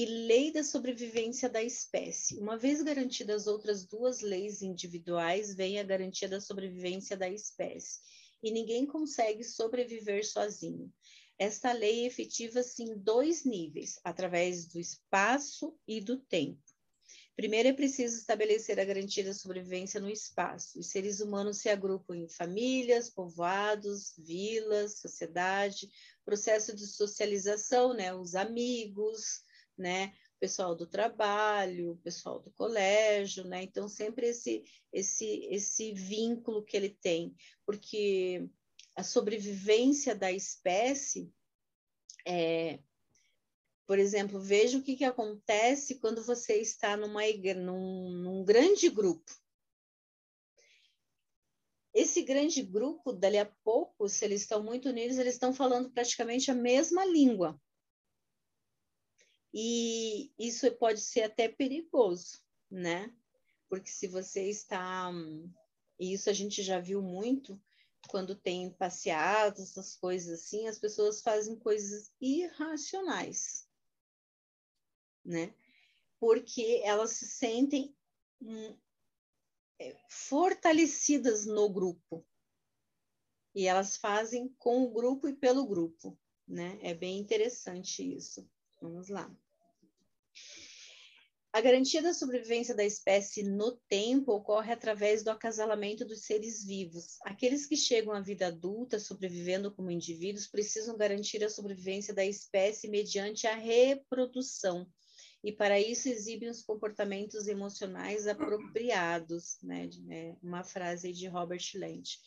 E 0.00 0.06
lei 0.06 0.50
da 0.50 0.64
sobrevivência 0.64 1.46
da 1.46 1.62
espécie. 1.62 2.38
Uma 2.38 2.56
vez 2.56 2.80
garantidas 2.80 3.46
outras 3.46 3.84
duas 3.84 4.22
leis 4.22 4.62
individuais, 4.62 5.54
vem 5.54 5.78
a 5.78 5.82
garantia 5.82 6.26
da 6.26 6.40
sobrevivência 6.40 7.18
da 7.18 7.28
espécie. 7.28 7.98
E 8.42 8.50
ninguém 8.50 8.86
consegue 8.86 9.44
sobreviver 9.44 10.26
sozinho. 10.26 10.90
Esta 11.38 11.72
lei 11.72 12.06
efetiva-se 12.06 12.82
em 12.82 12.96
dois 12.96 13.44
níveis, 13.44 14.00
através 14.02 14.64
do 14.66 14.80
espaço 14.80 15.76
e 15.86 16.00
do 16.00 16.16
tempo. 16.16 16.62
Primeiro 17.36 17.68
é 17.68 17.72
preciso 17.74 18.16
estabelecer 18.16 18.80
a 18.80 18.84
garantia 18.86 19.24
da 19.24 19.34
sobrevivência 19.34 20.00
no 20.00 20.08
espaço. 20.08 20.78
Os 20.78 20.86
seres 20.86 21.20
humanos 21.20 21.58
se 21.58 21.68
agrupam 21.68 22.16
em 22.16 22.26
famílias, 22.26 23.10
povoados, 23.10 24.14
vilas, 24.16 24.98
sociedade, 24.98 25.90
processo 26.24 26.74
de 26.74 26.86
socialização, 26.86 27.92
né? 27.92 28.14
Os 28.14 28.34
amigos, 28.34 29.42
né? 29.80 30.14
Pessoal 30.38 30.74
do 30.74 30.86
trabalho, 30.86 31.98
pessoal 32.04 32.40
do 32.40 32.50
colégio, 32.52 33.44
né? 33.44 33.62
Então 33.62 33.88
sempre 33.88 34.28
esse 34.28 34.62
esse 34.92 35.46
esse 35.50 35.92
vínculo 35.92 36.64
que 36.64 36.76
ele 36.76 36.90
tem, 36.90 37.34
porque 37.66 38.48
a 38.96 39.02
sobrevivência 39.02 40.14
da 40.14 40.30
espécie 40.30 41.32
é, 42.26 42.78
por 43.90 43.98
exemplo, 43.98 44.38
veja 44.38 44.78
o 44.78 44.82
que, 44.82 44.94
que 44.94 45.04
acontece 45.04 45.96
quando 45.96 46.22
você 46.22 46.60
está 46.60 46.96
numa, 46.96 47.22
num, 47.56 48.10
num 48.10 48.44
grande 48.44 48.88
grupo. 48.88 49.32
Esse 51.92 52.22
grande 52.22 52.62
grupo, 52.62 53.12
dali 53.12 53.36
a 53.36 53.52
pouco, 53.64 54.08
se 54.08 54.24
eles 54.24 54.42
estão 54.42 54.62
muito 54.62 54.88
unidos, 54.90 55.18
eles 55.18 55.34
estão 55.34 55.52
falando 55.52 55.90
praticamente 55.90 56.52
a 56.52 56.54
mesma 56.54 57.04
língua. 57.04 57.60
E 59.52 60.32
isso 60.38 60.70
pode 60.76 61.00
ser 61.00 61.22
até 61.22 61.48
perigoso, 61.48 62.40
né? 62.70 63.12
Porque 63.68 63.90
se 63.90 64.06
você 64.06 64.48
está. 64.48 65.10
E 65.98 66.12
isso 66.12 66.30
a 66.30 66.32
gente 66.32 66.62
já 66.62 66.78
viu 66.78 67.02
muito 67.02 67.60
quando 68.08 68.34
tem 68.34 68.70
passeadas, 68.72 69.70
essas 69.70 69.96
coisas 69.96 70.40
assim, 70.40 70.66
as 70.66 70.78
pessoas 70.78 71.20
fazem 71.20 71.56
coisas 71.56 72.12
irracionais, 72.20 73.68
né? 75.24 75.54
Porque 76.18 76.80
elas 76.84 77.12
se 77.12 77.26
sentem 77.26 77.94
hum, 78.40 78.76
é, 79.78 79.96
fortalecidas 80.08 81.46
no 81.46 81.68
grupo. 81.68 82.26
E 83.54 83.66
elas 83.66 83.96
fazem 83.96 84.48
com 84.58 84.84
o 84.84 84.92
grupo 84.92 85.28
e 85.28 85.34
pelo 85.34 85.66
grupo, 85.66 86.16
né? 86.46 86.78
É 86.82 86.94
bem 86.94 87.18
interessante 87.18 88.16
isso. 88.16 88.48
Vamos 88.80 89.08
lá. 89.08 89.30
A 91.52 91.60
garantia 91.60 92.00
da 92.00 92.14
sobrevivência 92.14 92.76
da 92.76 92.84
espécie 92.84 93.42
no 93.42 93.72
tempo 93.88 94.32
ocorre 94.32 94.72
através 94.72 95.24
do 95.24 95.30
acasalamento 95.30 96.04
dos 96.04 96.22
seres 96.22 96.64
vivos. 96.64 97.18
Aqueles 97.24 97.66
que 97.66 97.76
chegam 97.76 98.12
à 98.12 98.20
vida 98.20 98.46
adulta 98.46 99.00
sobrevivendo 99.00 99.74
como 99.74 99.90
indivíduos 99.90 100.46
precisam 100.46 100.96
garantir 100.96 101.42
a 101.42 101.48
sobrevivência 101.48 102.14
da 102.14 102.24
espécie 102.24 102.88
mediante 102.88 103.48
a 103.48 103.56
reprodução. 103.56 104.86
E 105.42 105.50
para 105.50 105.80
isso 105.80 106.08
exibem 106.08 106.48
os 106.48 106.62
comportamentos 106.62 107.48
emocionais 107.48 108.28
apropriados, 108.28 109.58
né? 109.60 109.90
É 110.08 110.36
uma 110.40 110.62
frase 110.62 111.12
de 111.12 111.26
Robert 111.26 111.64
Land. 111.74 112.20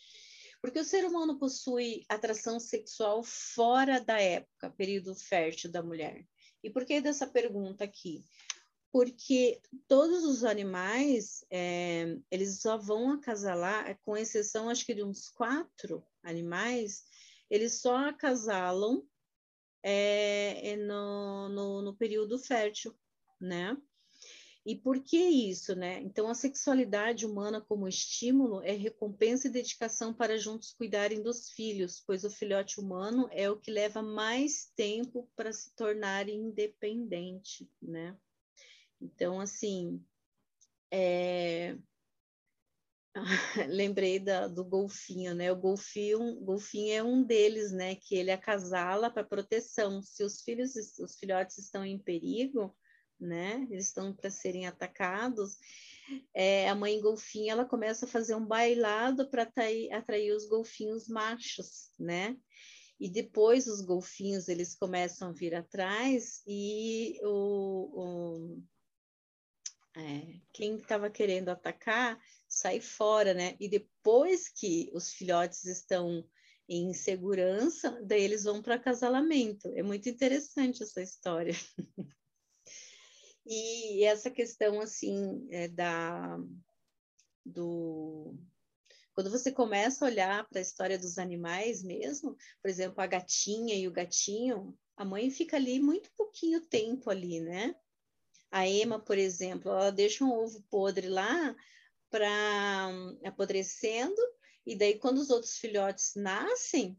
Porque 0.62 0.80
o 0.80 0.84
ser 0.84 1.06
humano 1.06 1.40
possui 1.40 2.04
atração 2.10 2.60
sexual 2.60 3.24
fora 3.24 4.02
da 4.02 4.20
época, 4.20 4.70
período 4.72 5.16
fértil 5.16 5.72
da 5.72 5.82
mulher. 5.82 6.26
E 6.64 6.70
por 6.70 6.86
que 6.86 7.02
dessa 7.02 7.28
pergunta 7.28 7.84
aqui? 7.84 8.24
Porque 8.92 9.62
todos 9.88 10.24
os 10.24 10.44
animais, 10.44 11.44
é, 11.50 12.18
eles 12.32 12.62
só 12.62 12.78
vão 12.78 13.12
acasalar, 13.12 14.00
com 14.06 14.16
exceção, 14.16 14.70
acho 14.70 14.86
que 14.86 14.94
de 14.94 15.04
uns 15.04 15.30
quatro 15.30 16.06
animais, 16.24 17.04
eles 17.50 17.82
só 17.82 17.98
acasalam 18.08 19.04
é, 19.82 20.70
é 20.72 20.76
no, 20.78 21.50
no, 21.50 21.82
no 21.82 21.96
período 21.96 22.40
fértil, 22.40 22.96
né? 23.42 23.76
E 24.66 24.76
por 24.78 25.04
que 25.04 25.18
isso, 25.18 25.76
né? 25.76 26.00
Então, 26.02 26.30
a 26.30 26.34
sexualidade 26.34 27.26
humana 27.26 27.60
como 27.60 27.88
estímulo 27.88 28.62
é 28.62 28.72
recompensa 28.72 29.48
e 29.48 29.52
dedicação 29.52 30.14
para 30.14 30.38
juntos 30.38 30.72
cuidarem 30.72 31.22
dos 31.22 31.50
filhos, 31.50 32.02
pois 32.06 32.24
o 32.24 32.30
filhote 32.30 32.80
humano 32.80 33.28
é 33.32 33.50
o 33.50 33.60
que 33.60 33.70
leva 33.70 34.02
mais 34.02 34.72
tempo 34.74 35.30
para 35.36 35.52
se 35.52 35.76
tornar 35.76 36.30
independente, 36.30 37.70
né? 37.82 38.18
Então, 39.02 39.42
assim, 39.42 40.02
é... 40.90 41.78
lembrei 43.68 44.18
da, 44.18 44.48
do 44.48 44.64
golfinho, 44.64 45.36
né? 45.36 45.52
O 45.52 45.58
golfinho, 45.58 46.40
golfinho 46.40 46.94
é 46.94 47.04
um 47.04 47.22
deles, 47.22 47.74
né? 47.74 47.96
Que 47.96 48.16
ele 48.16 48.32
acasala 48.32 49.12
para 49.12 49.26
proteção. 49.26 50.02
Se 50.02 50.24
os 50.24 50.42
filhos, 50.42 50.74
os 51.00 51.20
filhotes 51.20 51.58
estão 51.58 51.84
em 51.84 52.00
perigo, 52.00 52.74
né? 53.24 53.68
Eles 53.70 53.88
estão 53.88 54.14
para 54.14 54.30
serem 54.30 54.68
atacados. 54.68 55.58
É, 56.34 56.70
a 56.70 56.76
mãe 56.76 57.00
golfinha 57.02 57.54
ela 57.54 57.66
começa 57.66 58.06
a 58.06 58.10
fazer 58.10 58.36
um 58.36 58.46
bailado 58.46 59.30
para 59.30 59.44
atrair, 59.44 60.36
os 60.36 60.48
golfinhos 60.48 61.08
machos, 61.08 61.92
né? 61.98 62.38
E 63.00 63.10
depois 63.10 63.68
os 63.68 63.82
golfinhos 63.82 64.48
eles 64.48 64.76
começam 64.76 65.30
a 65.30 65.34
vir 65.34 65.56
atrás 65.56 66.42
e 66.48 67.20
o, 67.24 67.90
o 67.94 68.64
é, 69.96 70.40
quem 70.52 70.76
estava 70.76 71.10
querendo 71.10 71.50
atacar 71.50 72.20
sai 72.48 72.80
fora, 72.80 73.34
né? 73.34 73.56
E 73.60 73.70
depois 73.70 74.50
que 74.50 74.90
os 74.94 75.12
filhotes 75.14 75.66
estão 75.66 76.28
em 76.68 76.94
segurança, 76.94 78.02
daí 78.04 78.24
eles 78.24 78.44
vão 78.44 78.62
para 78.62 78.76
acasalamento. 78.76 79.68
É 79.76 79.84
muito 79.84 80.10
interessante 80.10 80.82
essa 80.84 81.02
história. 81.02 81.54
E 83.46 84.04
essa 84.04 84.30
questão, 84.30 84.80
assim, 84.80 85.48
é 85.52 85.68
da, 85.68 86.38
do... 87.46 88.36
Quando 89.14 89.30
você 89.30 89.52
começa 89.52 90.04
a 90.04 90.08
olhar 90.08 90.48
para 90.48 90.60
a 90.60 90.62
história 90.62 90.98
dos 90.98 91.18
animais 91.18 91.84
mesmo, 91.84 92.36
por 92.62 92.70
exemplo, 92.70 93.02
a 93.02 93.08
gatinha 93.08 93.76
e 93.76 93.88
o 93.88 93.92
gatinho, 93.92 94.78
a 94.96 95.06
mãe 95.06 95.30
fica 95.30 95.58
ali 95.58 95.80
muito 95.80 96.12
pouquinho 96.16 96.62
tempo 96.62 97.10
ali, 97.10 97.40
né? 97.40 97.76
A 98.50 98.68
Ema, 98.68 99.00
por 99.00 99.18
exemplo, 99.18 99.72
ela 99.72 99.92
deixa 99.92 100.24
um 100.24 100.32
ovo 100.32 100.64
podre 100.70 101.10
lá 101.10 101.56
para 102.10 102.90
apodrecendo, 103.26 104.22
e 104.66 104.76
daí 104.76 105.00
quando 105.00 105.18
os 105.18 105.32
outros 105.32 105.58
filhotes 105.58 106.14
nascem, 106.16 106.96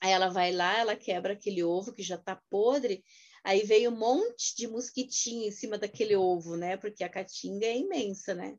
aí 0.00 0.12
ela 0.12 0.28
vai 0.28 0.52
lá, 0.52 0.78
ela 0.78 0.94
quebra 0.94 1.32
aquele 1.32 1.64
ovo 1.64 1.92
que 1.92 2.02
já 2.02 2.16
está 2.16 2.36
podre, 2.50 3.02
Aí 3.46 3.62
veio 3.62 3.92
um 3.92 3.96
monte 3.96 4.56
de 4.56 4.66
mosquitinho 4.66 5.46
em 5.46 5.52
cima 5.52 5.78
daquele 5.78 6.16
ovo, 6.16 6.56
né? 6.56 6.76
Porque 6.76 7.04
a 7.04 7.08
caatinga 7.08 7.64
é 7.64 7.78
imensa, 7.78 8.34
né? 8.34 8.58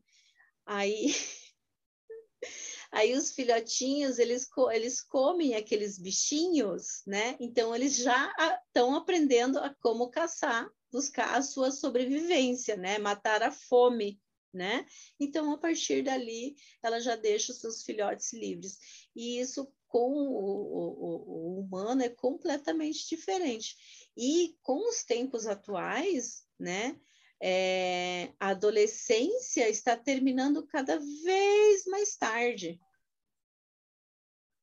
Aí, 0.66 1.08
aí 2.90 3.14
os 3.14 3.34
filhotinhos, 3.34 4.18
eles, 4.18 4.48
eles 4.72 5.02
comem 5.02 5.56
aqueles 5.56 6.00
bichinhos, 6.00 7.04
né? 7.06 7.36
Então, 7.38 7.76
eles 7.76 7.98
já 7.98 8.34
estão 8.66 8.96
aprendendo 8.96 9.60
a 9.60 9.76
como 9.82 10.10
caçar, 10.10 10.66
buscar 10.90 11.36
a 11.36 11.42
sua 11.42 11.70
sobrevivência, 11.70 12.78
né? 12.78 12.98
Matar 12.98 13.44
a 13.44 13.52
fome, 13.52 14.22
né? 14.54 14.86
Então, 15.20 15.52
a 15.52 15.58
partir 15.58 16.02
dali, 16.02 16.56
ela 16.82 17.02
já 17.02 17.18
deixa 17.18 17.52
os 17.52 17.60
seus 17.60 17.84
filhotes 17.84 18.32
livres. 18.32 18.78
E 19.14 19.38
isso 19.38 19.70
com 19.90 20.14
o, 20.14 20.78
o, 20.78 21.58
o 21.58 21.60
humano 21.60 22.04
é 22.04 22.10
completamente 22.10 23.06
diferente. 23.10 23.76
E 24.18 24.58
com 24.64 24.90
os 24.90 25.04
tempos 25.04 25.46
atuais, 25.46 26.44
né, 26.60 27.00
é, 27.40 28.34
a 28.40 28.50
adolescência 28.50 29.70
está 29.70 29.96
terminando 29.96 30.66
cada 30.66 30.98
vez 30.98 31.86
mais 31.86 32.16
tarde, 32.16 32.82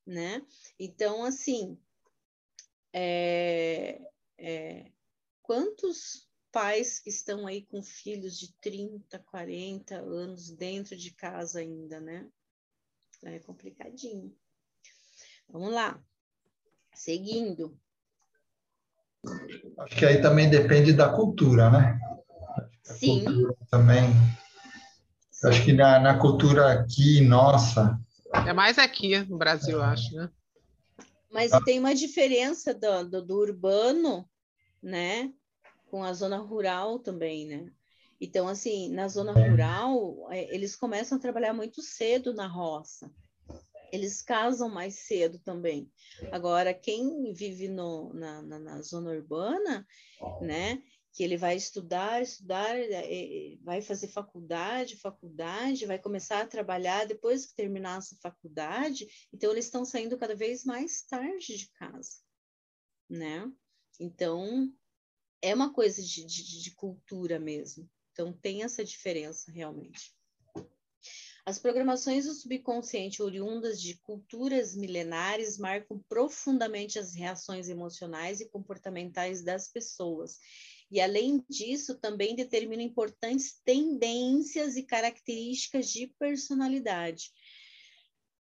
né? 0.05 0.45
Então, 0.79 1.25
assim, 1.25 1.79
é, 2.93 4.01
é, 4.37 4.93
quantos 5.41 6.29
pais 6.51 6.99
que 6.99 7.11
estão 7.11 7.47
aí 7.47 7.65
com 7.67 7.83
filhos 7.83 8.39
de 8.39 8.53
30, 8.61 9.19
40 9.21 9.97
anos 9.97 10.51
dentro 10.51 10.97
de 10.97 11.13
casa 11.13 11.61
ainda, 11.61 12.01
né? 12.01 12.29
É 13.23 13.39
complicadinho. 13.39 14.37
Vamos 15.49 15.73
lá. 15.73 16.05
Seguindo. 16.95 17.79
Acho 19.79 19.97
que 19.97 20.05
aí 20.05 20.21
também 20.21 20.49
depende 20.49 20.93
da 20.93 21.09
cultura, 21.09 21.71
né? 21.71 21.99
Sim. 22.83 23.25
Cultura 23.25 23.57
também. 23.71 24.11
Acho 25.45 25.65
que 25.65 25.73
na, 25.73 25.99
na 25.99 26.19
cultura 26.19 26.73
aqui, 26.73 27.21
nossa. 27.21 27.99
É 28.47 28.53
mais 28.53 28.79
aqui 28.79 29.19
no 29.25 29.37
Brasil, 29.37 29.83
acho, 29.83 30.15
né? 30.15 30.31
Mas 31.31 31.51
tem 31.65 31.79
uma 31.79 31.95
diferença 31.95 32.73
do, 32.73 33.05
do, 33.11 33.23
do 33.23 33.39
urbano, 33.39 34.29
né? 34.83 35.33
Com 35.91 36.05
a 36.05 36.13
zona 36.13 36.39
rural 36.39 36.99
também, 36.99 37.47
né? 37.47 37.71
Então, 38.21 38.47
assim, 38.49 38.91
na 38.91 39.09
zona 39.09 39.33
rural, 39.33 40.29
é, 40.31 40.55
eles 40.55 40.77
começam 40.77 41.19
a 41.19 41.21
trabalhar 41.21 41.53
muito 41.53 41.83
cedo 41.83 42.33
na 42.33 42.47
roça 42.47 43.11
eles 43.95 44.21
casam 44.21 44.69
mais 44.69 44.95
cedo 44.97 45.39
também. 45.39 45.91
Agora, 46.33 46.75
quem 46.75 47.33
vive 47.33 47.69
no, 47.69 48.13
na, 48.13 48.43
na, 48.43 48.59
na, 48.59 48.83
zona 48.83 49.11
urbana, 49.11 49.87
né, 50.41 50.83
que 51.13 51.23
ele 51.23 51.37
vai 51.37 51.57
estudar, 51.57 52.21
estudar, 52.21 52.77
é, 52.77 53.53
é, 53.53 53.57
vai 53.63 53.81
fazer 53.81 54.09
faculdade, 54.09 54.97
faculdade, 54.97 55.87
vai 55.87 55.99
começar 55.99 56.41
a 56.41 56.47
trabalhar 56.47 57.07
depois 57.07 57.47
que 57.47 57.55
terminar 57.55 57.99
essa 57.99 58.17
faculdade, 58.17 59.07
então 59.33 59.53
eles 59.53 59.67
estão 59.67 59.85
saindo 59.85 60.19
cada 60.19 60.35
vez 60.35 60.65
mais 60.65 61.03
tarde 61.03 61.57
de 61.57 61.71
casa, 61.71 62.19
né? 63.09 63.49
Então, 64.01 64.73
é 65.41 65.55
uma 65.55 65.73
coisa 65.73 66.03
de, 66.03 66.25
de, 66.27 66.63
de 66.63 66.71
cultura 66.73 67.39
mesmo. 67.39 67.89
Então, 68.11 68.33
tem 68.33 68.65
essa 68.65 68.85
diferença 68.85 69.53
realmente. 69.53 70.13
As 71.47 71.59
programações 71.59 72.25
do 72.25 72.33
subconsciente 72.33 73.23
oriundas 73.23 73.79
de 73.79 73.99
culturas 73.99 74.75
milenares 74.75 75.59
marcam 75.59 75.99
profundamente 76.09 76.99
as 76.99 77.15
reações 77.15 77.69
emocionais 77.69 78.41
e 78.41 78.49
comportamentais 78.49 79.43
das 79.43 79.69
pessoas. 79.69 80.39
E, 80.91 81.03
além 81.03 81.45
disso, 81.47 81.99
também 81.99 82.35
determinam 82.35 82.83
importantes 82.83 83.61
tendências 83.63 84.77
e 84.77 84.85
características 84.85 85.91
de 85.91 86.07
personalidade 86.19 87.31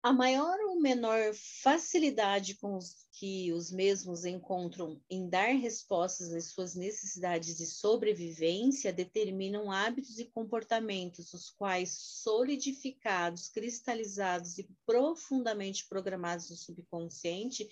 a 0.03 0.13
maior 0.13 0.59
ou 0.69 0.81
menor 0.81 1.33
facilidade 1.33 2.57
com 2.57 2.77
os 2.77 3.07
que 3.13 3.53
os 3.53 3.71
mesmos 3.71 4.25
encontram 4.25 5.01
em 5.09 5.29
dar 5.29 5.55
respostas 5.55 6.33
às 6.33 6.47
suas 6.47 6.75
necessidades 6.75 7.57
de 7.57 7.67
sobrevivência 7.67 8.93
determinam 8.93 9.71
hábitos 9.71 10.19
e 10.19 10.25
comportamentos, 10.25 11.33
os 11.33 11.51
quais, 11.51 11.93
solidificados, 11.93 13.49
cristalizados 13.49 14.59
e 14.59 14.69
profundamente 14.85 15.87
programados 15.87 16.51
no 16.51 16.57
subconsciente, 16.57 17.69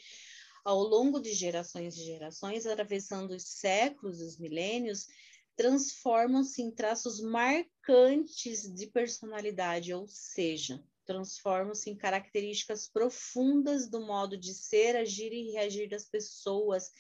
ao 0.65 0.79
longo 0.79 1.19
de 1.19 1.33
gerações 1.33 1.97
e 1.97 2.05
gerações, 2.05 2.65
atravessando 2.65 3.33
os 3.33 3.43
séculos, 3.43 4.21
os 4.21 4.39
milênios, 4.39 5.09
transformam-se 5.57 6.63
em 6.63 6.71
traços 6.71 7.21
marcantes 7.21 8.73
de 8.73 8.87
personalidade, 8.87 9.93
ou 9.93 10.07
seja, 10.07 10.81
transformam-se 11.11 11.91
em 11.91 11.97
características 11.97 12.87
profundas 12.89 13.89
do 13.89 14.01
modo 14.01 14.39
de 14.39 14.55
ser, 14.55 14.95
agir 14.95 15.33
e 15.33 15.51
reagir 15.51 15.89
das 15.89 16.05
pessoas 16.09 16.93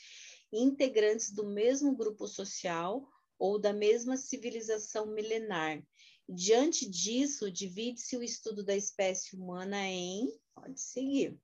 integrantes 0.52 1.30
do 1.30 1.46
mesmo 1.46 1.94
grupo 1.94 2.26
social 2.26 3.08
ou 3.38 3.56
da 3.56 3.72
mesma 3.72 4.16
civilização 4.16 5.06
milenar. 5.06 5.80
Diante 6.28 6.90
disso, 6.90 7.52
divide-se 7.52 8.16
o 8.16 8.22
estudo 8.22 8.64
da 8.64 8.74
espécie 8.74 9.36
humana 9.36 9.86
em. 9.86 10.36
Pode 10.56 10.80
seguir. 10.80 11.38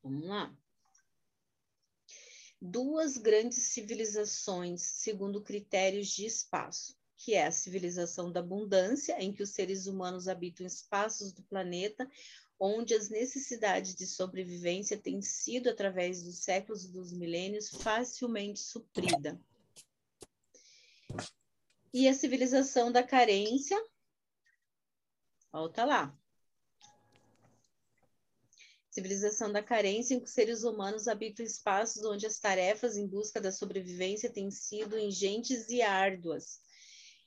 Vamos 0.00 0.28
lá. 0.28 0.56
Duas 2.60 3.18
grandes 3.18 3.72
civilizações, 3.72 4.80
segundo 4.80 5.42
critérios 5.42 6.06
de 6.06 6.24
espaço 6.24 6.96
que 7.16 7.34
é 7.34 7.46
a 7.46 7.52
civilização 7.52 8.30
da 8.30 8.40
abundância, 8.40 9.16
em 9.22 9.32
que 9.32 9.42
os 9.42 9.50
seres 9.50 9.86
humanos 9.86 10.28
habitam 10.28 10.66
espaços 10.66 11.32
do 11.32 11.42
planeta 11.42 12.08
onde 12.58 12.94
as 12.94 13.08
necessidades 13.08 13.94
de 13.94 14.06
sobrevivência 14.06 14.96
têm 14.96 15.20
sido, 15.20 15.68
através 15.68 16.22
dos 16.22 16.38
séculos 16.38 16.84
e 16.84 16.92
dos 16.92 17.12
milênios, 17.12 17.68
facilmente 17.68 18.60
suprida. 18.60 19.40
E 21.92 22.08
a 22.08 22.14
civilização 22.14 22.90
da 22.90 23.02
carência, 23.02 23.76
volta 25.52 25.84
lá. 25.84 26.16
Civilização 28.90 29.52
da 29.52 29.62
carência, 29.62 30.14
em 30.14 30.20
que 30.20 30.26
os 30.26 30.30
seres 30.30 30.62
humanos 30.62 31.08
habitam 31.08 31.44
espaços 31.44 32.04
onde 32.04 32.26
as 32.26 32.38
tarefas 32.38 32.96
em 32.96 33.06
busca 33.06 33.40
da 33.40 33.50
sobrevivência 33.50 34.32
têm 34.32 34.50
sido 34.50 34.98
ingentes 34.98 35.68
e 35.68 35.82
árduas 35.82 36.63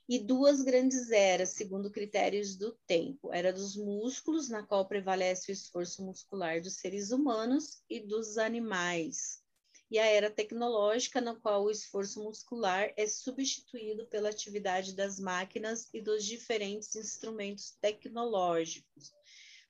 e 0.07 0.19
duas 0.19 0.61
grandes 0.61 1.11
eras, 1.11 1.49
segundo 1.49 1.91
critérios 1.91 2.55
do 2.55 2.71
tempo: 2.87 3.33
era 3.33 3.51
dos 3.51 3.75
músculos, 3.75 4.49
na 4.49 4.63
qual 4.63 4.87
prevalece 4.87 5.51
o 5.51 5.53
esforço 5.53 6.03
muscular 6.03 6.61
dos 6.61 6.75
seres 6.75 7.11
humanos 7.11 7.81
e 7.89 7.99
dos 7.99 8.37
animais, 8.37 9.43
e 9.91 9.99
a 9.99 10.05
era 10.05 10.29
tecnológica, 10.29 11.19
na 11.19 11.35
qual 11.35 11.63
o 11.63 11.71
esforço 11.71 12.23
muscular 12.23 12.93
é 12.95 13.07
substituído 13.07 14.05
pela 14.07 14.29
atividade 14.29 14.95
das 14.95 15.19
máquinas 15.19 15.89
e 15.93 16.01
dos 16.01 16.23
diferentes 16.25 16.95
instrumentos 16.95 17.77
tecnológicos. 17.81 19.13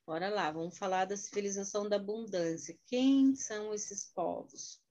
Bora 0.06 0.30
lá, 0.30 0.50
vamos 0.52 0.78
falar 0.78 1.06
da 1.06 1.18
civilização 1.18 1.90
da 1.90 1.98
abundância. 1.98 2.78
Quem 2.86 3.36
são 3.36 3.74
esses 3.74 4.06
povos? 4.06 4.82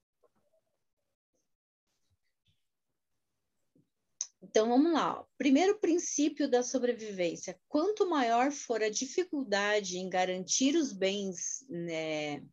Então 4.48 4.68
vamos 4.68 4.93
lá. 4.93 5.27
Primeiro 5.36 5.77
princípio 5.81 6.48
da 6.48 6.62
sobrevivência: 6.62 7.59
quanto 7.68 8.09
maior 8.09 8.52
for 8.52 8.81
a 8.81 8.89
dificuldade 8.89 9.98
em 9.98 10.09
garantir 10.09 10.77
os 10.77 10.93
bens 10.93 11.66
né, 11.68 12.44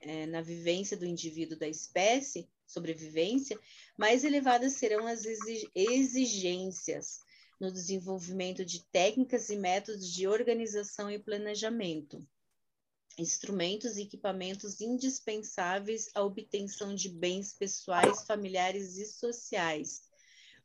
é, 0.00 0.26
na 0.26 0.42
vivência 0.42 0.96
do 0.96 1.06
indivíduo 1.06 1.56
da 1.56 1.68
espécie, 1.68 2.48
sobrevivência, 2.66 3.58
mais 3.96 4.24
elevadas 4.24 4.72
serão 4.72 5.06
as 5.06 5.24
exigências 5.72 7.20
no 7.60 7.70
desenvolvimento 7.70 8.64
de 8.64 8.84
técnicas 8.86 9.50
e 9.50 9.56
métodos 9.56 10.12
de 10.12 10.26
organização 10.26 11.08
e 11.08 11.18
planejamento, 11.18 12.26
instrumentos 13.16 13.96
e 13.96 14.02
equipamentos 14.02 14.80
indispensáveis 14.80 16.10
à 16.12 16.24
obtenção 16.24 16.92
de 16.92 17.08
bens 17.08 17.52
pessoais, 17.52 18.24
familiares 18.24 18.96
e 18.96 19.06
sociais 19.06 20.07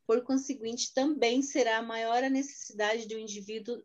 por 0.06 0.22
conseguinte, 0.22 0.92
também 0.92 1.42
será 1.42 1.80
maior 1.82 2.22
a 2.22 2.30
necessidade 2.30 3.06
do 3.06 3.18
indivíduo 3.18 3.82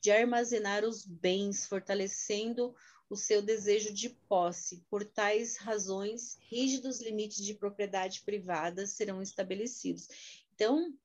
de 0.00 0.10
armazenar 0.10 0.84
os 0.84 1.04
bens, 1.04 1.66
fortalecendo 1.66 2.74
o 3.08 3.16
seu 3.16 3.42
desejo 3.42 3.92
de 3.92 4.10
posse. 4.10 4.84
Por 4.88 5.04
tais 5.04 5.56
razões, 5.56 6.36
rígidos 6.48 7.00
limites 7.00 7.44
de 7.44 7.54
propriedade 7.54 8.22
privada 8.22 8.86
serão 8.86 9.20
estabelecidos. 9.20 10.08
Então, 10.54 10.96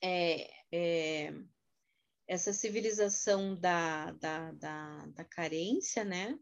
é, 0.00 0.50
é, 0.70 1.34
essa 2.26 2.52
civilização 2.52 3.54
da, 3.54 4.12
da, 4.12 4.52
da, 4.52 5.06
da 5.06 5.24
carência, 5.24 6.04
né? 6.04 6.38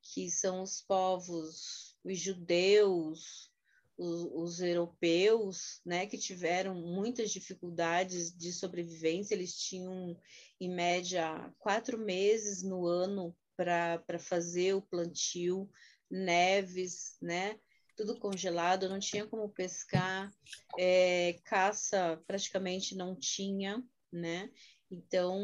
Que 0.00 0.30
são 0.30 0.62
os 0.62 0.80
povos, 0.80 1.98
os 2.04 2.18
judeus, 2.18 3.50
os, 3.96 4.60
europeus, 4.60 5.80
né, 5.84 6.06
que 6.06 6.18
tiveram 6.18 6.74
muitas 6.74 7.30
dificuldades 7.30 8.36
de 8.36 8.52
sobrevivência, 8.52 9.34
eles 9.34 9.54
tinham, 9.54 10.18
em 10.60 10.68
média, 10.68 11.52
quatro 11.58 11.98
meses 11.98 12.62
no 12.62 12.86
ano 12.86 13.36
para 13.56 14.18
fazer 14.18 14.74
o 14.74 14.82
plantio, 14.82 15.70
neves, 16.10 17.16
né, 17.22 17.58
tudo 17.96 18.18
congelado, 18.18 18.88
não 18.88 18.98
tinha 18.98 19.26
como 19.26 19.48
pescar, 19.48 20.32
é, 20.76 21.38
caça 21.44 22.20
praticamente 22.26 22.96
não 22.96 23.14
tinha, 23.14 23.82
né, 24.12 24.50
então, 24.90 25.40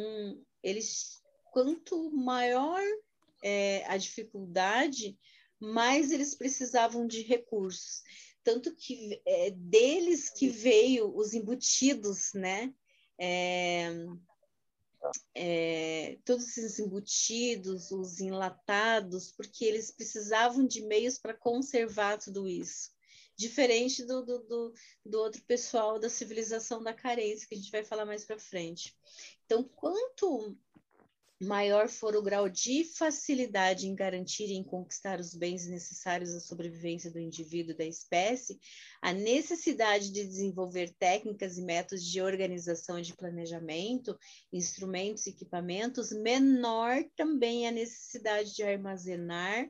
eles, 0.62 1.22
quanto 1.52 2.10
maior 2.10 2.82
é, 3.42 3.84
a 3.86 3.96
dificuldade, 3.96 5.18
mais 5.58 6.10
eles 6.10 6.34
precisavam 6.34 7.06
de 7.06 7.22
recursos 7.22 8.02
tanto 8.42 8.74
que 8.74 9.20
é 9.26 9.50
deles 9.50 10.30
que 10.30 10.48
veio 10.48 11.14
os 11.16 11.34
embutidos, 11.34 12.32
né? 12.34 12.74
É, 13.18 13.90
é, 15.34 16.18
todos 16.24 16.46
esses 16.48 16.78
embutidos, 16.78 17.90
os 17.90 18.20
enlatados, 18.20 19.32
porque 19.32 19.64
eles 19.64 19.90
precisavam 19.90 20.66
de 20.66 20.82
meios 20.82 21.18
para 21.18 21.34
conservar 21.34 22.18
tudo 22.18 22.48
isso. 22.48 22.90
diferente 23.36 24.04
do, 24.04 24.24
do, 24.24 24.38
do, 24.40 24.74
do 25.04 25.18
outro 25.18 25.42
pessoal 25.44 25.98
da 25.98 26.10
civilização 26.10 26.82
da 26.82 26.92
carência, 26.92 27.48
que 27.48 27.54
a 27.54 27.58
gente 27.58 27.70
vai 27.70 27.82
falar 27.82 28.04
mais 28.04 28.24
para 28.24 28.38
frente. 28.38 28.94
Então, 29.46 29.64
quanto 29.64 30.56
maior 31.40 31.88
for 31.88 32.14
o 32.14 32.22
grau 32.22 32.48
de 32.50 32.84
facilidade 32.84 33.86
em 33.86 33.94
garantir 33.94 34.48
e 34.48 34.54
em 34.54 34.62
conquistar 34.62 35.18
os 35.18 35.34
bens 35.34 35.66
necessários 35.66 36.34
à 36.34 36.40
sobrevivência 36.40 37.10
do 37.10 37.18
indivíduo 37.18 37.72
e 37.72 37.76
da 37.78 37.84
espécie, 37.86 38.60
a 39.00 39.12
necessidade 39.12 40.12
de 40.12 40.22
desenvolver 40.22 40.94
técnicas 40.98 41.56
e 41.56 41.62
métodos 41.62 42.04
de 42.04 42.20
organização 42.20 42.98
e 42.98 43.02
de 43.02 43.16
planejamento, 43.16 44.18
instrumentos 44.52 45.26
e 45.26 45.30
equipamentos, 45.30 46.12
menor 46.12 47.02
também 47.16 47.66
a 47.66 47.72
necessidade 47.72 48.54
de 48.54 48.62
armazenar 48.62 49.66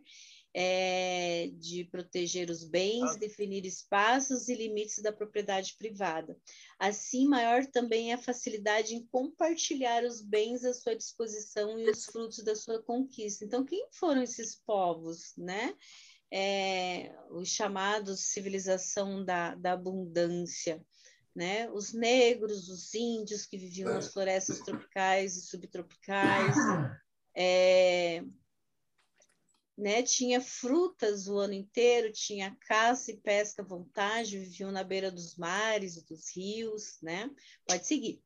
é, 0.52 1.48
de 1.54 1.84
proteger 1.84 2.50
os 2.50 2.64
bens, 2.64 3.12
ah. 3.12 3.18
definir 3.18 3.64
espaços 3.64 4.48
e 4.48 4.54
limites 4.54 4.98
da 4.98 5.12
propriedade 5.12 5.74
privada. 5.78 6.36
Assim, 6.78 7.26
maior 7.26 7.64
também 7.66 8.10
é 8.10 8.14
a 8.14 8.18
facilidade 8.18 8.94
em 8.94 9.06
compartilhar 9.06 10.04
os 10.04 10.20
bens 10.20 10.64
à 10.64 10.74
sua 10.74 10.96
disposição 10.96 11.78
e 11.78 11.88
os 11.88 12.04
frutos 12.06 12.42
da 12.42 12.56
sua 12.56 12.82
conquista. 12.82 13.44
Então, 13.44 13.64
quem 13.64 13.86
foram 13.92 14.22
esses 14.22 14.56
povos, 14.56 15.32
né? 15.36 15.74
É, 16.32 17.12
os 17.30 17.48
chamados 17.48 18.20
civilização 18.20 19.24
da, 19.24 19.54
da 19.56 19.72
abundância, 19.72 20.80
né? 21.34 21.70
Os 21.70 21.92
negros, 21.92 22.68
os 22.68 22.94
índios 22.94 23.46
que 23.46 23.58
viviam 23.58 23.92
nas 23.92 24.12
florestas 24.12 24.60
tropicais 24.60 25.36
e 25.36 25.42
subtropicais, 25.42 26.56
é, 27.36 28.22
né? 29.80 30.02
Tinha 30.02 30.40
frutas 30.40 31.26
o 31.26 31.38
ano 31.38 31.54
inteiro, 31.54 32.12
tinha 32.12 32.56
caça 32.60 33.10
e 33.10 33.16
pesca 33.16 33.62
à 33.62 33.64
vontade, 33.64 34.38
viviam 34.38 34.70
na 34.70 34.84
beira 34.84 35.10
dos 35.10 35.36
mares 35.36 36.02
dos 36.04 36.28
rios, 36.36 36.98
né? 37.02 37.30
Pode 37.66 37.86
seguir. 37.86 38.22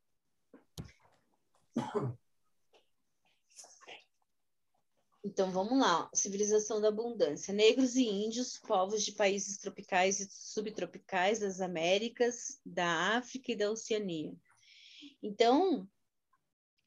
Então 5.25 5.51
vamos 5.51 5.79
lá, 5.79 6.11
civilização 6.13 6.81
da 6.81 6.89
abundância. 6.89 7.55
Negros 7.55 7.97
e 7.97 8.05
índios, 8.05 8.59
povos 8.59 9.03
de 9.03 9.13
países 9.13 9.57
tropicais 9.57 10.21
e 10.21 10.29
subtropicais 10.31 11.39
das 11.39 11.61
Américas, 11.61 12.61
da 12.67 13.17
África 13.17 13.53
e 13.53 13.57
da 13.57 13.71
Oceania. 13.71 14.35
Então, 15.23 15.89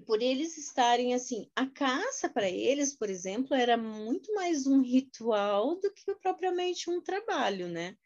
por 0.06 0.22
eles 0.22 0.58
estarem 0.58 1.14
assim, 1.14 1.50
a 1.56 1.66
caça 1.66 2.30
para 2.30 2.50
eles, 2.50 2.96
por 2.96 3.10
exemplo, 3.10 3.56
era 3.56 3.76
muito 3.78 4.34
mais 4.34 4.68
um 4.68 4.82
ritual 4.82 5.80
do 5.80 5.92
que 5.92 6.16
propriamente 6.16 6.90
um 6.90 7.02
trabalho, 7.02 7.68
né? 7.68 7.98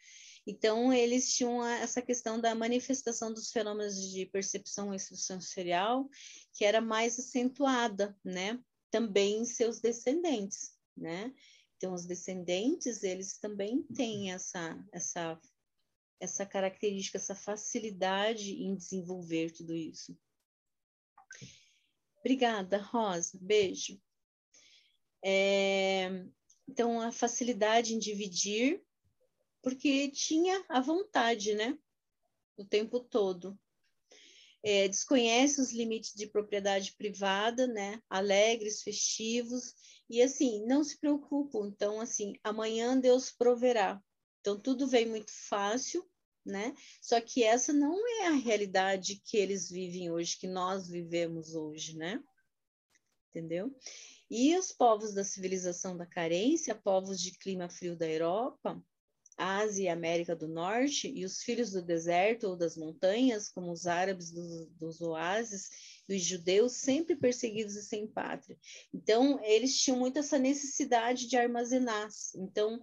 Então, 0.48 0.92
eles 0.92 1.36
tinham 1.36 1.64
essa 1.64 2.02
questão 2.02 2.40
da 2.40 2.56
manifestação 2.56 3.32
dos 3.32 3.52
fenômenos 3.52 4.10
de 4.12 4.26
percepção 4.26 4.94
extrasensorial, 4.94 6.10
que 6.54 6.66
era 6.66 6.82
mais 6.82 7.20
acentuada, 7.20 8.18
né? 8.24 8.60
Também 8.90 9.42
em 9.42 9.46
seus 9.46 9.80
descendentes, 9.80 10.76
né? 10.98 11.32
Então, 11.78 11.94
os 11.94 12.06
descendentes, 12.06 13.04
eles 13.04 13.38
também 13.38 13.84
têm 13.84 14.32
essa, 14.32 14.84
essa, 14.92 15.40
essa 16.20 16.46
característica, 16.46 17.18
essa 17.18 17.36
facilidade 17.36 18.52
em 18.64 18.76
desenvolver 18.76 19.52
tudo 19.52 19.76
isso. 19.76 20.18
Obrigada, 22.22 22.78
Rosa. 22.78 23.38
Beijo. 23.42 24.00
É, 25.24 26.08
então, 26.68 27.02
a 27.02 27.12
facilidade 27.12 27.94
em 27.94 28.00
dividir, 28.00 28.82
porque 29.62 30.10
tinha 30.10 30.64
a 30.70 30.80
vontade, 30.80 31.54
né? 31.56 31.78
O 32.56 32.64
tempo 32.64 33.00
todo. 33.00 33.60
É, 34.64 34.88
desconhece 34.88 35.60
os 35.60 35.72
limites 35.72 36.14
de 36.14 36.28
propriedade 36.28 36.94
privada, 36.94 37.66
né? 37.66 38.00
Alegres, 38.08 38.84
festivos, 38.84 39.74
e 40.08 40.22
assim, 40.22 40.64
não 40.68 40.84
se 40.84 41.00
preocupam. 41.00 41.68
Então, 41.68 42.00
assim, 42.00 42.36
amanhã 42.44 43.00
Deus 43.00 43.32
proverá. 43.32 44.00
Então, 44.42 44.60
tudo 44.60 44.88
vem 44.88 45.08
muito 45.08 45.32
fácil, 45.32 46.08
né? 46.46 46.74
Só 47.02 47.20
que 47.22 47.44
essa 47.44 47.72
não 47.72 47.98
é 48.22 48.28
a 48.28 48.36
realidade 48.36 49.22
que 49.26 49.38
eles 49.38 49.70
vivem 49.70 50.12
hoje, 50.12 50.38
que 50.38 50.48
nós 50.48 50.88
vivemos 50.88 51.56
hoje, 51.56 51.96
né? 51.98 52.22
Entendeu? 53.30 53.74
E 54.30 54.58
os 54.58 54.72
povos 54.72 55.14
da 55.14 55.24
civilização 55.24 55.96
da 55.96 56.06
carência, 56.06 56.76
povos 56.76 57.20
de 57.20 57.32
clima 57.38 57.70
frio 57.70 57.96
da 57.96 58.10
Europa, 58.10 58.82
Ásia 59.38 59.84
e 59.86 59.90
América 59.90 60.36
do 60.36 60.48
Norte, 60.48 61.12
e 61.14 61.26
os 61.26 61.42
filhos 61.42 61.72
do 61.72 61.82
deserto 61.82 62.48
ou 62.48 62.56
das 62.56 62.78
montanhas, 62.78 63.50
como 63.50 63.72
os 63.72 63.88
árabes 63.88 64.32
dos, 64.32 64.68
dos 64.78 65.02
oásis, 65.02 65.70
e 66.08 66.16
os 66.16 66.22
judeus, 66.22 66.74
sempre 66.74 67.16
perseguidos 67.16 67.76
e 67.76 67.84
sem 67.84 68.08
pátria. 68.08 68.58
Então, 68.94 69.40
eles 69.44 69.78
tinham 69.80 69.98
muito 69.98 70.20
essa 70.20 70.38
necessidade 70.38 71.28
de 71.28 71.38
armazenar. 71.38 72.08
Então, 72.36 72.82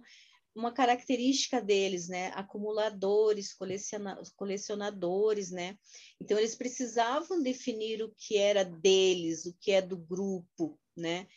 uma 0.55 0.71
característica 0.71 1.61
deles, 1.61 2.07
né? 2.07 2.31
Acumuladores, 2.35 3.53
coleciona 3.53 4.21
colecionadores, 4.35 5.51
né? 5.51 5.77
Então 6.19 6.37
eles 6.37 6.55
precisavam 6.55 7.41
definir 7.41 8.03
o 8.03 8.13
que 8.17 8.37
era 8.37 8.63
deles, 8.63 9.45
o 9.45 9.53
que 9.59 9.71
é 9.71 9.81
do 9.81 9.97
grupo, 9.97 10.79
né? 10.95 11.27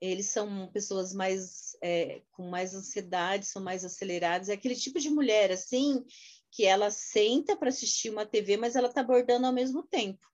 Eles 0.00 0.26
são 0.26 0.70
pessoas 0.72 1.12
mais 1.12 1.76
é, 1.82 2.22
com 2.30 2.48
mais 2.48 2.74
ansiedade, 2.74 3.46
são 3.46 3.62
mais 3.62 3.84
acelerados. 3.84 4.48
É 4.48 4.52
aquele 4.54 4.76
tipo 4.76 5.00
de 5.00 5.10
mulher 5.10 5.50
assim 5.50 6.04
que 6.50 6.64
ela 6.64 6.90
senta 6.90 7.56
para 7.56 7.68
assistir 7.68 8.10
uma 8.10 8.24
TV, 8.24 8.56
mas 8.56 8.76
ela 8.76 8.88
está 8.88 9.02
bordando 9.02 9.46
ao 9.46 9.52
mesmo 9.52 9.82
tempo, 9.82 10.26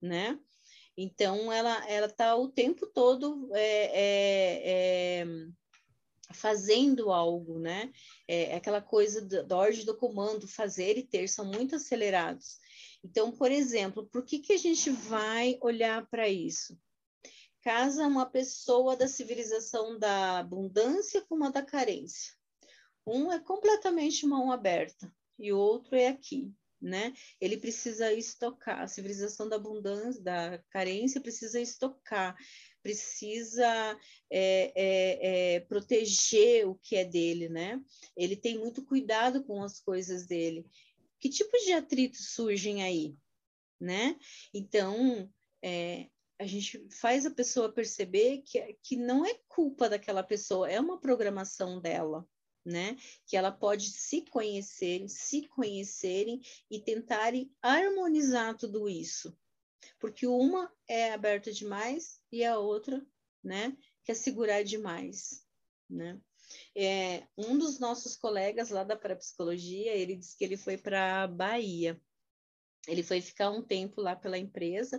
né? 0.00 0.38
Então 0.96 1.52
ela 1.52 1.88
ela 1.88 2.06
está 2.06 2.34
o 2.36 2.48
tempo 2.48 2.86
todo 2.86 3.48
é, 3.54 3.90
é, 3.94 5.20
é 5.22 5.26
fazendo 6.32 7.10
algo, 7.10 7.58
né? 7.58 7.92
É, 8.26 8.54
aquela 8.54 8.82
coisa 8.82 9.20
da 9.22 9.56
ordem 9.56 9.84
do 9.84 9.96
comando, 9.96 10.46
fazer 10.46 10.98
e 10.98 11.02
ter, 11.02 11.28
são 11.28 11.44
muito 11.44 11.76
acelerados. 11.76 12.58
Então, 13.02 13.30
por 13.32 13.50
exemplo, 13.50 14.06
por 14.06 14.24
que, 14.24 14.38
que 14.38 14.52
a 14.52 14.58
gente 14.58 14.90
vai 14.90 15.58
olhar 15.60 16.06
para 16.08 16.28
isso? 16.28 16.78
Casa 17.62 18.06
uma 18.06 18.26
pessoa 18.26 18.96
da 18.96 19.08
civilização 19.08 19.98
da 19.98 20.38
abundância 20.38 21.22
com 21.22 21.34
uma 21.34 21.50
da 21.50 21.62
carência. 21.62 22.34
Um 23.06 23.32
é 23.32 23.38
completamente 23.38 24.26
mão 24.26 24.52
aberta 24.52 25.12
e 25.38 25.52
o 25.52 25.58
outro 25.58 25.96
é 25.96 26.08
aqui, 26.08 26.52
né? 26.80 27.12
Ele 27.40 27.56
precisa 27.56 28.12
estocar. 28.12 28.82
A 28.82 28.88
civilização 28.88 29.48
da 29.48 29.56
abundância, 29.56 30.22
da 30.22 30.58
carência, 30.70 31.20
precisa 31.20 31.60
estocar 31.60 32.36
precisa 32.88 33.66
é, 34.30 34.72
é, 34.74 35.56
é, 35.56 35.60
proteger 35.60 36.66
o 36.66 36.74
que 36.76 36.96
é 36.96 37.04
dele, 37.04 37.50
né? 37.50 37.78
Ele 38.16 38.34
tem 38.34 38.58
muito 38.58 38.82
cuidado 38.82 39.44
com 39.44 39.62
as 39.62 39.78
coisas 39.78 40.26
dele. 40.26 40.64
Que 41.20 41.28
tipos 41.28 41.64
de 41.64 41.74
atritos 41.74 42.30
surgem 42.30 42.82
aí, 42.82 43.14
né? 43.78 44.18
Então, 44.54 45.30
é, 45.62 46.08
a 46.38 46.46
gente 46.46 46.88
faz 46.88 47.26
a 47.26 47.30
pessoa 47.30 47.70
perceber 47.70 48.38
que, 48.38 48.78
que 48.82 48.96
não 48.96 49.26
é 49.26 49.34
culpa 49.48 49.86
daquela 49.90 50.22
pessoa, 50.22 50.70
é 50.70 50.80
uma 50.80 50.98
programação 50.98 51.82
dela, 51.82 52.26
né? 52.64 52.96
Que 53.26 53.36
ela 53.36 53.52
pode 53.52 53.90
se 53.90 54.22
conhecer, 54.22 55.06
se 55.10 55.46
conhecerem 55.48 56.40
e 56.70 56.80
tentarem 56.80 57.52
harmonizar 57.60 58.56
tudo 58.56 58.88
isso, 58.88 59.36
porque 59.98 60.26
uma 60.26 60.72
é 60.86 61.12
aberta 61.12 61.52
demais 61.52 62.20
e 62.30 62.44
a 62.44 62.58
outra, 62.58 63.04
né, 63.42 63.76
quer 64.04 64.14
segurar 64.14 64.62
demais, 64.62 65.44
né? 65.88 66.20
É, 66.74 67.26
um 67.36 67.58
dos 67.58 67.78
nossos 67.78 68.16
colegas 68.16 68.70
lá 68.70 68.82
da 68.82 68.96
parapsicologia, 68.96 69.92
ele 69.94 70.16
disse 70.16 70.36
que 70.36 70.44
ele 70.44 70.56
foi 70.56 70.78
para 70.78 71.26
Bahia. 71.26 72.00
Ele 72.86 73.02
foi 73.02 73.20
ficar 73.20 73.50
um 73.50 73.62
tempo 73.62 74.00
lá 74.00 74.16
pela 74.16 74.38
empresa 74.38 74.98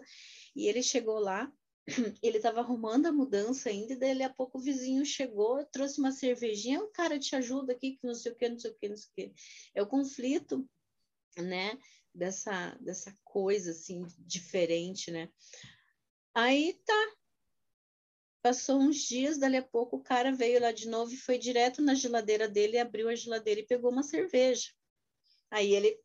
e 0.55 0.67
ele 0.67 0.83
chegou 0.83 1.17
lá, 1.19 1.51
ele 2.21 2.37
estava 2.37 2.59
arrumando 2.59 3.07
a 3.07 3.11
mudança 3.11 3.69
ainda, 3.69 3.93
e 3.93 3.97
daí 3.97 4.21
a 4.21 4.29
pouco 4.29 4.59
o 4.59 4.61
vizinho 4.61 5.03
chegou, 5.05 5.65
trouxe 5.65 5.99
uma 5.99 6.11
cervejinha, 6.11 6.83
o 6.83 6.91
cara 6.91 7.17
te 7.17 7.35
ajuda 7.35 7.73
aqui, 7.73 7.97
que 7.97 8.05
não 8.05 8.13
sei 8.13 8.31
o 8.31 8.35
que, 8.35 8.49
não 8.49 8.59
sei 8.59 8.71
o 8.71 8.75
que, 8.75 8.89
não 8.89 8.97
sei 8.97 9.09
o 9.09 9.13
que. 9.15 9.33
É 9.73 9.81
o 9.81 9.87
conflito, 9.87 10.69
né? 11.37 11.77
Dessa, 12.13 12.75
dessa 12.81 13.15
coisa 13.23 13.71
assim 13.71 14.05
diferente, 14.19 15.11
né? 15.11 15.29
Aí 16.33 16.73
tá. 16.85 17.15
Passou 18.41 18.79
uns 18.79 18.97
dias, 18.97 19.37
dali 19.37 19.57
a 19.57 19.61
pouco 19.61 19.97
o 19.97 20.03
cara 20.03 20.31
veio 20.31 20.61
lá 20.61 20.71
de 20.71 20.87
novo 20.87 21.11
e 21.13 21.17
foi 21.17 21.37
direto 21.37 21.81
na 21.81 21.93
geladeira 21.93 22.47
dele, 22.47 22.77
abriu 22.77 23.09
a 23.09 23.15
geladeira 23.15 23.59
e 23.59 23.67
pegou 23.67 23.91
uma 23.91 24.01
cerveja. 24.01 24.71
Aí 25.51 25.73
ele, 25.73 25.99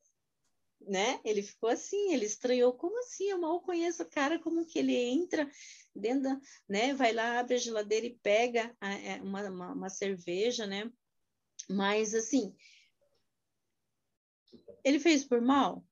né? 0.80 1.20
Ele 1.24 1.42
ficou 1.42 1.68
assim, 1.68 2.12
ele 2.12 2.24
estranhou, 2.24 2.72
como 2.72 2.98
assim? 2.98 3.30
Eu 3.30 3.38
mal 3.38 3.60
conheço 3.60 4.02
o 4.02 4.10
cara, 4.10 4.40
como 4.40 4.66
que 4.66 4.80
ele 4.80 4.96
entra 4.96 5.48
dentro 5.94 6.24
da, 6.24 6.40
né? 6.68 6.92
Vai 6.92 7.12
lá, 7.12 7.38
abre 7.38 7.54
a 7.54 7.58
geladeira 7.58 8.06
e 8.06 8.18
pega 8.18 8.76
a, 8.80 8.88
a, 8.88 8.94
é, 8.94 9.22
uma, 9.22 9.48
uma, 9.48 9.72
uma 9.72 9.88
cerveja, 9.88 10.66
né? 10.66 10.90
Mas 11.68 12.14
assim, 12.14 12.56
Ele 14.84 15.00
fez 15.00 15.24
por 15.24 15.40
mal? 15.40 15.82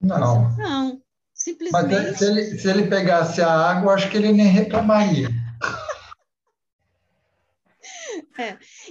Não. 0.00 0.56
Não. 0.56 0.90
Mas 0.92 1.02
Simplesmente. 1.34 2.18
se 2.18 2.24
ele, 2.24 2.58
se 2.58 2.68
ele 2.68 2.88
pegasse 2.88 3.40
a 3.40 3.50
água, 3.50 3.94
acho 3.94 4.10
que 4.10 4.16
ele 4.16 4.32
nem 4.32 4.46
reclamaria. 4.46 5.28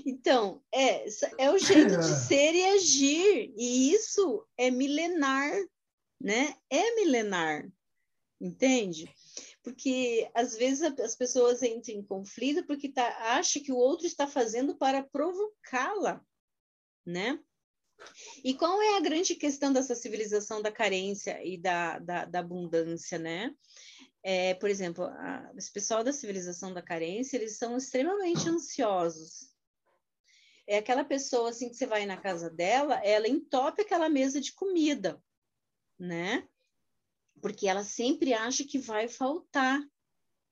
Então, 0.05 0.61
é, 0.73 1.05
é 1.37 1.49
o 1.49 1.57
jeito 1.57 1.97
de 1.97 2.05
ser 2.05 2.53
e 2.53 2.65
agir. 2.65 3.53
E 3.55 3.93
isso 3.93 4.45
é 4.57 4.69
milenar, 4.69 5.51
né? 6.19 6.53
É 6.69 6.95
milenar. 6.95 7.65
Entende? 8.39 9.09
Porque 9.63 10.29
às 10.33 10.55
vezes 10.55 10.83
as 10.99 11.15
pessoas 11.15 11.63
entram 11.63 11.95
em 11.95 12.03
conflito 12.03 12.65
porque 12.65 12.89
tá, 12.89 13.07
acha 13.37 13.59
que 13.59 13.71
o 13.71 13.77
outro 13.77 14.05
está 14.05 14.27
fazendo 14.27 14.75
para 14.75 15.03
provocá-la, 15.03 16.21
né? 17.05 17.39
E 18.43 18.53
qual 18.53 18.81
é 18.81 18.97
a 18.97 19.01
grande 19.01 19.35
questão 19.35 19.73
dessa 19.73 19.95
civilização 19.95 20.61
da 20.61 20.71
carência 20.71 21.43
e 21.45 21.57
da, 21.57 21.99
da, 21.99 22.25
da 22.25 22.39
abundância, 22.39 23.17
né? 23.17 23.53
É, 24.23 24.53
por 24.55 24.69
exemplo, 24.69 25.05
a, 25.05 25.51
esse 25.55 25.71
pessoal 25.71 26.03
da 26.03 26.11
civilização 26.11 26.73
da 26.73 26.81
carência, 26.81 27.37
eles 27.37 27.57
são 27.57 27.77
extremamente 27.77 28.47
ansiosos. 28.49 29.53
É 30.65 30.77
aquela 30.77 31.05
pessoa 31.05 31.49
assim 31.49 31.69
que 31.69 31.75
você 31.75 31.85
vai 31.85 32.05
na 32.05 32.17
casa 32.17 32.49
dela, 32.49 32.95
ela 33.03 33.27
entope 33.27 33.81
aquela 33.81 34.09
mesa 34.09 34.41
de 34.41 34.53
comida, 34.53 35.21
né? 35.97 36.47
Porque 37.41 37.67
ela 37.67 37.83
sempre 37.83 38.33
acha 38.33 38.65
que 38.65 38.77
vai 38.77 39.07
faltar, 39.07 39.79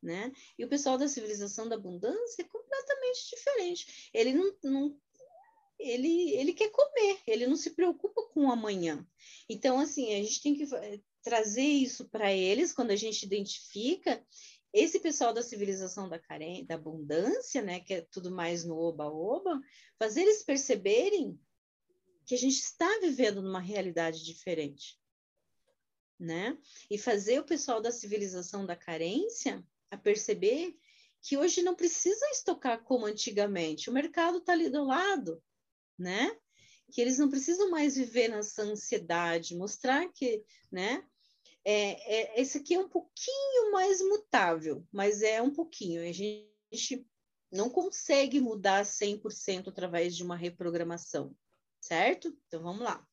né? 0.01 0.31
E 0.57 0.63
o 0.63 0.69
pessoal 0.69 0.97
da 0.97 1.07
civilização 1.07 1.67
da 1.67 1.75
abundância 1.75 2.43
é 2.43 2.47
completamente 2.47 3.29
diferente. 3.29 4.09
Ele 4.13 4.33
não, 4.33 4.55
não 4.63 5.01
ele, 5.79 6.31
ele 6.31 6.53
quer 6.53 6.69
comer, 6.69 7.19
ele 7.27 7.47
não 7.47 7.55
se 7.55 7.71
preocupa 7.71 8.27
com 8.29 8.45
o 8.45 8.51
amanhã. 8.51 9.05
Então, 9.49 9.79
assim, 9.79 10.13
a 10.13 10.23
gente 10.23 10.41
tem 10.41 10.55
que 10.55 10.67
trazer 11.21 11.61
isso 11.61 12.07
para 12.09 12.31
eles 12.33 12.71
quando 12.73 12.91
a 12.91 12.95
gente 12.95 13.23
identifica 13.23 14.23
esse 14.71 14.99
pessoal 14.99 15.33
da 15.33 15.41
civilização 15.41 16.09
da 16.09 16.19
carência, 16.19 16.65
da 16.65 16.75
abundância, 16.75 17.61
né, 17.61 17.79
que 17.79 17.93
é 17.93 18.01
tudo 18.01 18.29
mais 18.29 18.65
no 18.65 18.77
oba-oba, 18.77 19.61
fazer 19.97 20.21
eles 20.21 20.43
perceberem 20.43 21.39
que 22.25 22.35
a 22.35 22.37
gente 22.37 22.55
está 22.55 22.99
vivendo 22.99 23.41
numa 23.41 23.61
realidade 23.61 24.23
diferente, 24.25 24.99
né? 26.19 26.57
E 26.89 26.97
fazer 26.97 27.39
o 27.39 27.45
pessoal 27.45 27.79
da 27.79 27.91
civilização 27.91 28.65
da 28.65 28.75
carência 28.75 29.63
a 29.91 29.97
perceber 29.97 30.75
que 31.21 31.37
hoje 31.37 31.61
não 31.61 31.75
precisa 31.75 32.25
estocar 32.31 32.83
como 32.83 33.05
antigamente, 33.05 33.89
o 33.89 33.93
mercado 33.93 34.39
está 34.39 34.53
ali 34.53 34.69
do 34.69 34.83
lado, 34.83 35.41
né? 35.97 36.35
Que 36.91 37.01
eles 37.01 37.17
não 37.17 37.29
precisam 37.29 37.69
mais 37.69 37.95
viver 37.95 38.29
nessa 38.29 38.63
ansiedade, 38.63 39.55
mostrar 39.55 40.07
que, 40.13 40.43
né? 40.71 41.05
É, 41.63 42.37
é, 42.37 42.41
esse 42.41 42.59
aqui 42.59 42.75
é 42.75 42.79
um 42.79 42.87
pouquinho 42.87 43.71
mais 43.71 43.99
mutável, 44.01 44.85
mas 44.91 45.23
é 45.23 45.41
um 45.41 45.51
pouquinho. 45.51 46.07
A 46.07 46.11
gente 46.11 47.07
não 47.51 47.69
consegue 47.69 48.39
mudar 48.39 48.85
100% 48.85 49.69
através 49.69 50.15
de 50.15 50.23
uma 50.23 50.35
reprogramação, 50.35 51.35
certo? 51.81 52.37
Então 52.47 52.61
vamos 52.61 52.83
lá. 52.83 53.05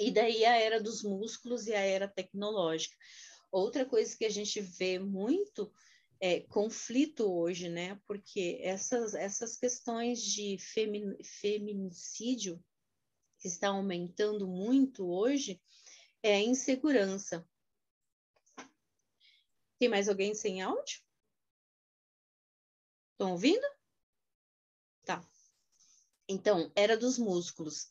E 0.00 0.10
daí 0.10 0.46
a 0.46 0.56
era 0.56 0.80
dos 0.80 1.02
músculos 1.02 1.66
e 1.66 1.74
a 1.74 1.80
era 1.80 2.08
tecnológica. 2.08 2.96
Outra 3.52 3.84
coisa 3.84 4.16
que 4.16 4.24
a 4.24 4.30
gente 4.30 4.58
vê 4.60 4.98
muito 4.98 5.70
é, 6.20 6.40
conflito 6.40 7.24
hoje, 7.24 7.68
né? 7.68 8.00
Porque 8.06 8.58
essas, 8.62 9.14
essas 9.14 9.56
questões 9.56 10.22
de 10.22 10.58
femin, 10.58 11.16
feminicídio 11.24 12.62
que 13.38 13.48
está 13.48 13.68
aumentando 13.68 14.46
muito 14.46 15.10
hoje 15.10 15.60
é 16.22 16.34
a 16.34 16.40
insegurança. 16.40 17.48
Tem 19.78 19.88
mais 19.88 20.10
alguém 20.10 20.34
sem 20.34 20.60
áudio? 20.60 21.00
Estão 23.12 23.32
ouvindo? 23.32 23.66
Tá. 25.04 25.26
Então, 26.28 26.70
era 26.76 26.98
dos 26.98 27.18
músculos 27.18 27.88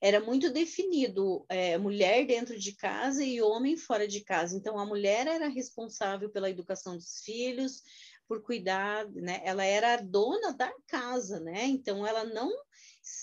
era 0.00 0.20
muito 0.20 0.50
definido 0.50 1.44
é, 1.48 1.76
mulher 1.76 2.26
dentro 2.26 2.58
de 2.58 2.72
casa 2.72 3.22
e 3.22 3.42
homem 3.42 3.76
fora 3.76 4.08
de 4.08 4.22
casa. 4.22 4.56
Então, 4.56 4.78
a 4.78 4.86
mulher 4.86 5.26
era 5.26 5.48
responsável 5.48 6.30
pela 6.30 6.48
educação 6.48 6.96
dos 6.96 7.20
filhos, 7.22 7.82
por 8.26 8.42
cuidar, 8.42 9.10
né? 9.10 9.42
Ela 9.44 9.64
era 9.64 9.94
a 9.94 9.96
dona 9.96 10.52
da 10.52 10.72
casa, 10.86 11.40
né? 11.40 11.64
Então, 11.66 12.06
ela 12.06 12.24
não 12.24 12.50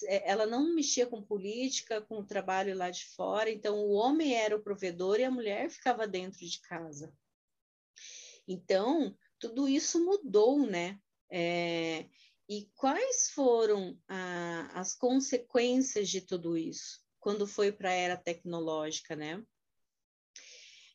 é, 0.06 0.30
ela 0.30 0.45
não 0.45 0.74
mexia 0.74 1.08
com 1.08 1.22
política, 1.22 2.02
com 2.02 2.20
o 2.20 2.26
trabalho 2.26 2.76
lá 2.76 2.90
de 2.90 3.06
fora. 3.06 3.49
Então, 3.49 3.80
o 3.80 3.91
homem 3.91 4.36
era 4.36 4.56
o 4.56 4.62
provedor 4.62 5.20
e 5.20 5.24
a 5.24 5.32
mulher 5.32 5.70
ficava 5.70 6.08
dentro 6.08 6.40
de 6.40 6.60
casa. 6.62 7.14
Então, 8.48 9.16
tudo 9.40 9.68
isso 9.68 10.04
mudou, 10.04 10.66
né? 10.66 10.99
É, 11.30 12.06
e 12.49 12.69
quais 12.76 13.30
foram 13.32 13.99
ah, 14.07 14.72
as 14.74 14.95
consequências 14.95 16.10
de 16.10 16.22
tudo 16.22 16.57
isso 16.57 17.06
quando 17.19 17.45
foi 17.45 17.72
para 17.72 17.90
a 17.90 17.94
era 17.94 18.15
tecnológica, 18.15 19.15
né? 19.15 19.44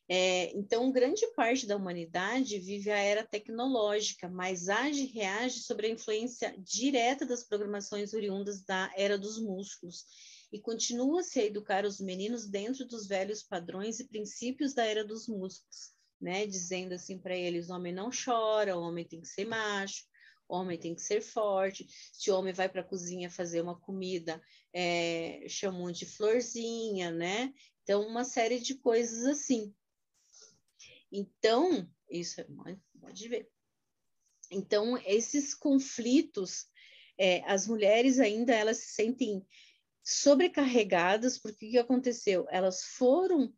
É, 0.09 0.51
então, 0.57 0.91
grande 0.91 1.25
parte 1.33 1.65
da 1.65 1.77
humanidade 1.77 2.59
vive 2.59 2.91
a 2.91 2.97
era 2.97 3.25
tecnológica, 3.25 4.27
mas 4.27 4.67
age 4.67 5.03
e 5.03 5.05
reage 5.05 5.61
sobre 5.61 5.87
a 5.87 5.89
influência 5.89 6.53
direta 6.57 7.25
das 7.25 7.43
programações 7.43 8.13
oriundas 8.13 8.65
da 8.65 8.91
era 8.97 9.17
dos 9.17 9.39
músculos 9.39 10.05
e 10.51 10.59
continua-se 10.59 11.39
a 11.39 11.45
educar 11.45 11.85
os 11.85 11.99
meninos 11.99 12.47
dentro 12.47 12.85
dos 12.85 13.07
velhos 13.07 13.41
padrões 13.41 13.99
e 13.99 14.07
princípios 14.07 14.73
da 14.73 14.85
era 14.85 15.05
dos 15.05 15.27
músculos, 15.27 15.93
né? 16.19 16.45
Dizendo 16.45 16.93
assim 16.93 17.17
para 17.17 17.35
eles: 17.35 17.69
homem 17.69 17.93
não 17.93 18.09
chora, 18.11 18.77
homem 18.77 19.05
tem 19.05 19.21
que 19.21 19.27
ser 19.27 19.45
macho, 19.45 20.03
homem 20.53 20.77
tem 20.77 20.95
que 20.95 21.01
ser 21.01 21.21
forte. 21.21 21.87
Se 22.11 22.31
o 22.31 22.37
homem 22.37 22.53
vai 22.53 22.69
para 22.69 22.81
a 22.81 22.85
cozinha 22.85 23.29
fazer 23.29 23.61
uma 23.61 23.79
comida, 23.79 24.41
é, 24.71 25.45
chamam 25.47 25.91
de 25.91 26.05
florzinha, 26.05 27.11
né? 27.11 27.53
Então, 27.83 28.07
uma 28.07 28.23
série 28.23 28.59
de 28.59 28.75
coisas 28.75 29.25
assim. 29.25 29.73
Então, 31.11 31.89
isso 32.09 32.41
é, 32.41 32.47
pode 32.99 33.27
ver. 33.27 33.49
Então, 34.51 34.97
esses 35.05 35.53
conflitos, 35.53 36.67
é, 37.17 37.43
as 37.45 37.67
mulheres 37.67 38.19
ainda 38.19 38.53
elas 38.53 38.77
se 38.77 38.93
sentem 38.93 39.45
sobrecarregadas, 40.03 41.37
porque 41.37 41.67
o 41.67 41.71
que 41.71 41.77
aconteceu? 41.77 42.45
Elas 42.49 42.83
foram 42.83 43.53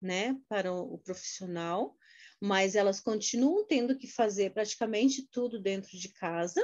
né, 0.00 0.38
para 0.48 0.72
o, 0.72 0.94
o 0.94 0.98
profissional, 0.98 1.96
mas 2.40 2.74
elas 2.74 3.00
continuam 3.00 3.66
tendo 3.66 3.96
que 3.96 4.06
fazer 4.06 4.52
praticamente 4.52 5.26
tudo 5.30 5.60
dentro 5.60 5.96
de 5.96 6.08
casa, 6.10 6.62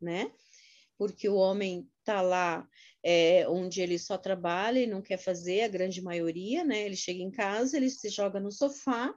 né? 0.00 0.32
Porque 0.98 1.28
o 1.28 1.36
homem 1.36 1.88
está 2.00 2.20
lá 2.20 2.68
é, 3.02 3.48
onde 3.48 3.80
ele 3.80 3.98
só 3.98 4.16
trabalha 4.16 4.80
e 4.80 4.86
não 4.86 5.02
quer 5.02 5.16
fazer, 5.16 5.62
a 5.62 5.68
grande 5.68 6.00
maioria, 6.00 6.64
né? 6.64 6.84
Ele 6.84 6.96
chega 6.96 7.20
em 7.20 7.30
casa, 7.30 7.76
ele 7.76 7.90
se 7.90 8.08
joga 8.08 8.38
no 8.40 8.50
sofá, 8.50 9.14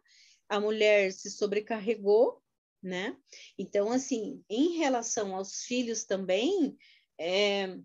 a 0.48 0.60
mulher 0.60 1.11
se 1.11 1.30
sobrecarregou, 1.30 2.41
né? 2.82 3.18
Então, 3.57 3.91
assim, 3.91 4.44
em 4.49 4.77
relação 4.77 5.36
aos 5.36 5.64
filhos 5.64 6.03
também, 6.03 6.77
é 7.19 7.77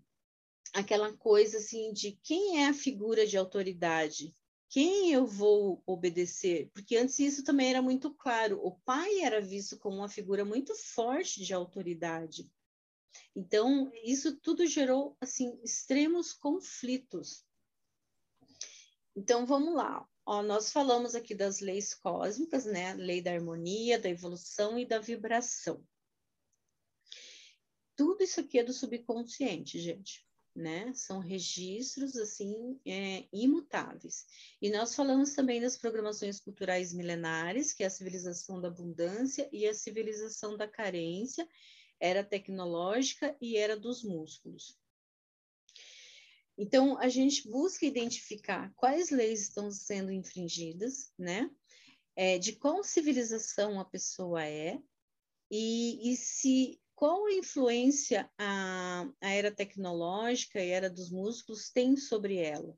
aquela 0.73 1.11
coisa 1.17 1.57
assim 1.57 1.91
de 1.91 2.19
quem 2.23 2.63
é 2.63 2.67
a 2.67 2.73
figura 2.73 3.25
de 3.25 3.37
autoridade, 3.37 4.35
quem 4.71 5.11
eu 5.11 5.27
vou 5.27 5.83
obedecer? 5.85 6.71
Porque 6.73 6.95
antes 6.95 7.19
isso 7.19 7.43
também 7.43 7.69
era 7.69 7.81
muito 7.81 8.09
claro. 8.09 8.57
O 8.65 8.71
pai 8.71 9.19
era 9.19 9.41
visto 9.41 9.77
como 9.77 9.97
uma 9.97 10.07
figura 10.07 10.45
muito 10.45 10.73
forte 10.73 11.43
de 11.43 11.53
autoridade. 11.53 12.49
Então, 13.35 13.91
isso 14.01 14.39
tudo 14.39 14.65
gerou 14.65 15.17
assim 15.19 15.59
extremos 15.61 16.31
conflitos. 16.31 17.45
Então, 19.13 19.45
vamos 19.45 19.75
lá. 19.75 20.07
Ó, 20.25 20.41
nós 20.41 20.71
falamos 20.71 21.15
aqui 21.15 21.35
das 21.35 21.59
leis 21.59 21.93
cósmicas, 21.93 22.63
né? 22.63 22.93
Lei 22.93 23.21
da 23.21 23.33
harmonia, 23.33 23.99
da 23.99 24.07
evolução 24.07 24.79
e 24.79 24.85
da 24.85 24.99
vibração. 24.99 25.85
Tudo 27.97 28.23
isso 28.23 28.39
aqui 28.39 28.57
é 28.57 28.63
do 28.63 28.71
subconsciente, 28.71 29.81
gente 29.81 30.25
né? 30.55 30.91
São 30.93 31.19
registros 31.19 32.15
assim 32.15 32.79
é, 32.85 33.25
imutáveis. 33.31 34.25
E 34.61 34.69
nós 34.69 34.95
falamos 34.95 35.33
também 35.33 35.61
das 35.61 35.77
programações 35.77 36.39
culturais 36.39 36.93
milenares, 36.93 37.73
que 37.73 37.83
é 37.83 37.87
a 37.87 37.89
civilização 37.89 38.59
da 38.59 38.67
abundância 38.67 39.49
e 39.51 39.67
a 39.67 39.73
civilização 39.73 40.57
da 40.57 40.67
carência, 40.67 41.47
era 41.99 42.23
tecnológica 42.23 43.35
e 43.39 43.57
era 43.57 43.77
dos 43.77 44.03
músculos. 44.03 44.77
Então, 46.57 46.97
a 46.99 47.07
gente 47.07 47.49
busca 47.49 47.85
identificar 47.85 48.71
quais 48.75 49.09
leis 49.09 49.41
estão 49.41 49.71
sendo 49.71 50.11
infringidas, 50.11 51.11
né? 51.17 51.49
É, 52.15 52.37
de 52.37 52.53
qual 52.53 52.83
civilização 52.83 53.79
a 53.79 53.85
pessoa 53.85 54.45
é, 54.45 54.77
e, 55.49 56.11
e 56.11 56.15
se 56.17 56.79
qual 57.01 57.25
a 57.25 57.33
influência 57.33 58.29
a, 58.37 59.09
a 59.19 59.29
era 59.31 59.51
tecnológica 59.51 60.59
e 60.59 60.71
a 60.71 60.75
era 60.75 60.87
dos 60.87 61.09
músculos 61.09 61.71
tem 61.71 61.97
sobre 61.97 62.35
ela? 62.37 62.77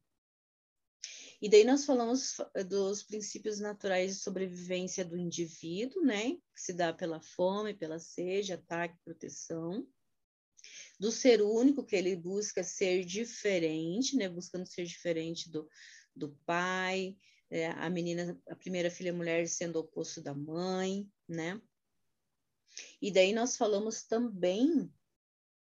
E 1.41 1.49
daí 1.49 1.65
nós 1.65 1.83
falamos 1.83 2.37
dos 2.69 3.03
princípios 3.03 3.59
naturais 3.59 4.13
de 4.13 4.21
sobrevivência 4.21 5.03
do 5.03 5.17
indivíduo, 5.17 6.01
né? 6.05 6.37
Que 6.55 6.61
se 6.61 6.71
dá 6.71 6.93
pela 6.93 7.19
fome, 7.19 7.73
pela 7.73 7.99
sede, 7.99 8.53
ataque, 8.53 8.97
proteção. 9.03 9.85
Do 10.97 11.11
ser 11.11 11.41
único, 11.41 11.83
que 11.83 11.97
ele 11.97 12.15
busca 12.15 12.63
ser 12.63 13.03
diferente, 13.03 14.15
né? 14.15 14.29
Buscando 14.29 14.65
ser 14.65 14.85
diferente 14.85 15.51
do, 15.51 15.67
do 16.15 16.29
pai, 16.45 17.17
é, 17.49 17.67
a 17.71 17.89
menina, 17.89 18.41
a 18.47 18.55
primeira 18.55 18.89
filha 18.89 19.11
mulher 19.11 19.45
sendo 19.49 19.79
oposto 19.79 20.21
da 20.21 20.33
mãe, 20.33 21.11
né? 21.27 21.61
E 23.01 23.11
daí 23.11 23.33
nós 23.33 23.55
falamos 23.57 24.03
também 24.03 24.91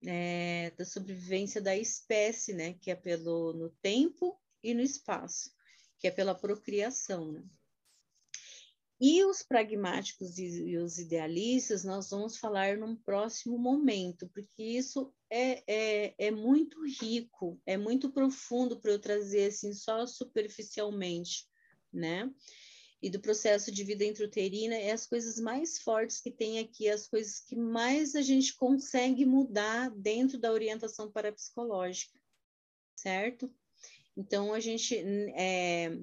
é, 0.05 0.73
da 0.77 0.85
sobrevivência 0.85 1.61
da 1.61 1.77
espécie, 1.77 2.53
né? 2.53 2.75
Que 2.75 2.91
é 2.91 2.95
pelo 2.95 3.53
no 3.53 3.71
tempo 3.83 4.39
e 4.63 4.75
no 4.75 4.81
espaço 4.81 5.51
que 6.03 6.09
é 6.09 6.11
pela 6.11 6.35
procriação. 6.35 7.31
Né? 7.31 7.45
E 9.01 9.25
os 9.25 9.41
pragmáticos 9.43 10.37
e, 10.37 10.77
os 10.77 10.99
idealistas, 10.99 11.85
nós 11.85 12.11
vamos 12.11 12.37
falar 12.37 12.77
num 12.77 12.97
próximo 12.97 13.57
momento, 13.57 14.29
porque 14.29 14.65
isso 14.65 15.15
é, 15.31 15.63
é, 15.67 16.15
é 16.19 16.31
muito 16.33 16.85
rico, 17.01 17.61
é 17.65 17.77
muito 17.77 18.11
profundo 18.11 18.81
para 18.81 18.91
eu 18.91 19.01
trazer 19.01 19.47
assim 19.47 19.73
só 19.73 20.05
superficialmente, 20.07 21.47
né? 21.93 22.29
E 23.03 23.11
do 23.11 23.21
processo 23.21 23.73
de 23.73 23.83
vida 23.83 24.05
intrauterina 24.05 24.77
é 24.77 24.93
as 24.93 25.07
coisas 25.07 25.37
mais 25.37 25.77
fortes 25.77 26.21
que 26.21 26.31
tem 26.31 26.61
aqui, 26.61 26.89
as 26.89 27.09
coisas 27.09 27.41
que 27.41 27.57
mais 27.57 28.15
a 28.15 28.23
gente 28.23 28.55
consegue 28.55 29.27
mudar 29.27 29.91
dentro 29.91 30.39
da 30.39 30.53
orientação 30.53 31.11
parapsicológica, 31.11 32.17
certo? 32.95 33.53
Então, 34.17 34.55
a 34.55 34.61
gente, 34.61 34.97
é, 35.35 35.99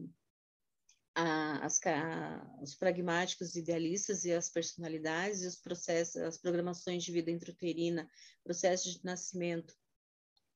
a, 1.15 1.65
as, 1.65 1.79
a, 1.85 2.59
os 2.61 2.75
pragmáticos 2.75 3.55
idealistas 3.55 4.25
e 4.25 4.33
as 4.33 4.49
personalidades, 4.49 5.41
e 5.41 5.47
os 5.47 5.55
processos, 5.55 6.17
as 6.17 6.37
programações 6.37 7.01
de 7.03 7.13
vida 7.13 7.31
intrauterina, 7.31 8.09
processos 8.43 8.95
de 8.95 9.05
nascimento, 9.05 9.73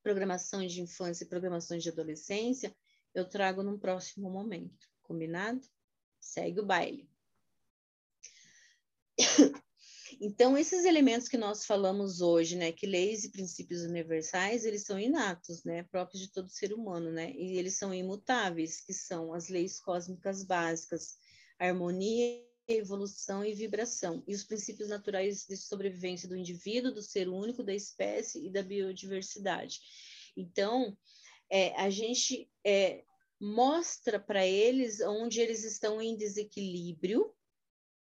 programações 0.04 0.74
de 0.74 0.82
infância 0.82 1.24
e 1.24 1.30
programações 1.30 1.84
de 1.84 1.90
adolescência, 1.90 2.76
eu 3.16 3.30
trago 3.30 3.64
num 3.64 3.80
próximo 3.80 4.30
momento. 4.30 4.90
Combinado? 5.04 5.66
Segue 6.24 6.62
o 6.62 6.66
baile. 6.66 7.10
Então, 10.22 10.56
esses 10.56 10.86
elementos 10.86 11.28
que 11.28 11.38
nós 11.38 11.66
falamos 11.66 12.22
hoje, 12.22 12.56
né, 12.56 12.72
que 12.72 12.86
leis 12.86 13.24
e 13.24 13.32
princípios 13.32 13.82
universais, 13.82 14.64
eles 14.64 14.84
são 14.84 14.98
inatos, 14.98 15.64
né, 15.64 15.84
próprios 15.84 16.22
de 16.22 16.32
todo 16.32 16.48
ser 16.48 16.72
humano, 16.72 17.12
né, 17.12 17.34
e 17.34 17.58
eles 17.58 17.78
são 17.78 17.92
imutáveis, 17.92 18.80
que 18.80 18.94
são 18.94 19.34
as 19.34 19.50
leis 19.50 19.80
cósmicas 19.80 20.44
básicas, 20.44 21.18
harmonia, 21.58 22.42
evolução 22.68 23.44
e 23.44 23.56
vibração, 23.56 24.24
e 24.28 24.34
os 24.34 24.44
princípios 24.44 24.88
naturais 24.88 25.46
de 25.48 25.58
sobrevivência 25.58 26.30
do 26.30 26.38
indivíduo, 26.38 26.94
do 26.94 27.02
ser 27.02 27.28
único, 27.28 27.64
da 27.64 27.74
espécie 27.74 28.46
e 28.46 28.52
da 28.52 28.62
biodiversidade. 28.62 29.82
Então, 30.38 30.96
é, 31.50 31.76
a 31.76 31.90
gente 31.90 32.50
é, 32.64 33.04
mostra 33.44 34.22
para 34.22 34.48
eles 34.48 35.02
onde 35.02 35.42
eles 35.42 35.66
estão 35.66 36.02
em 36.02 36.16
desequilíbrio, 36.16 37.36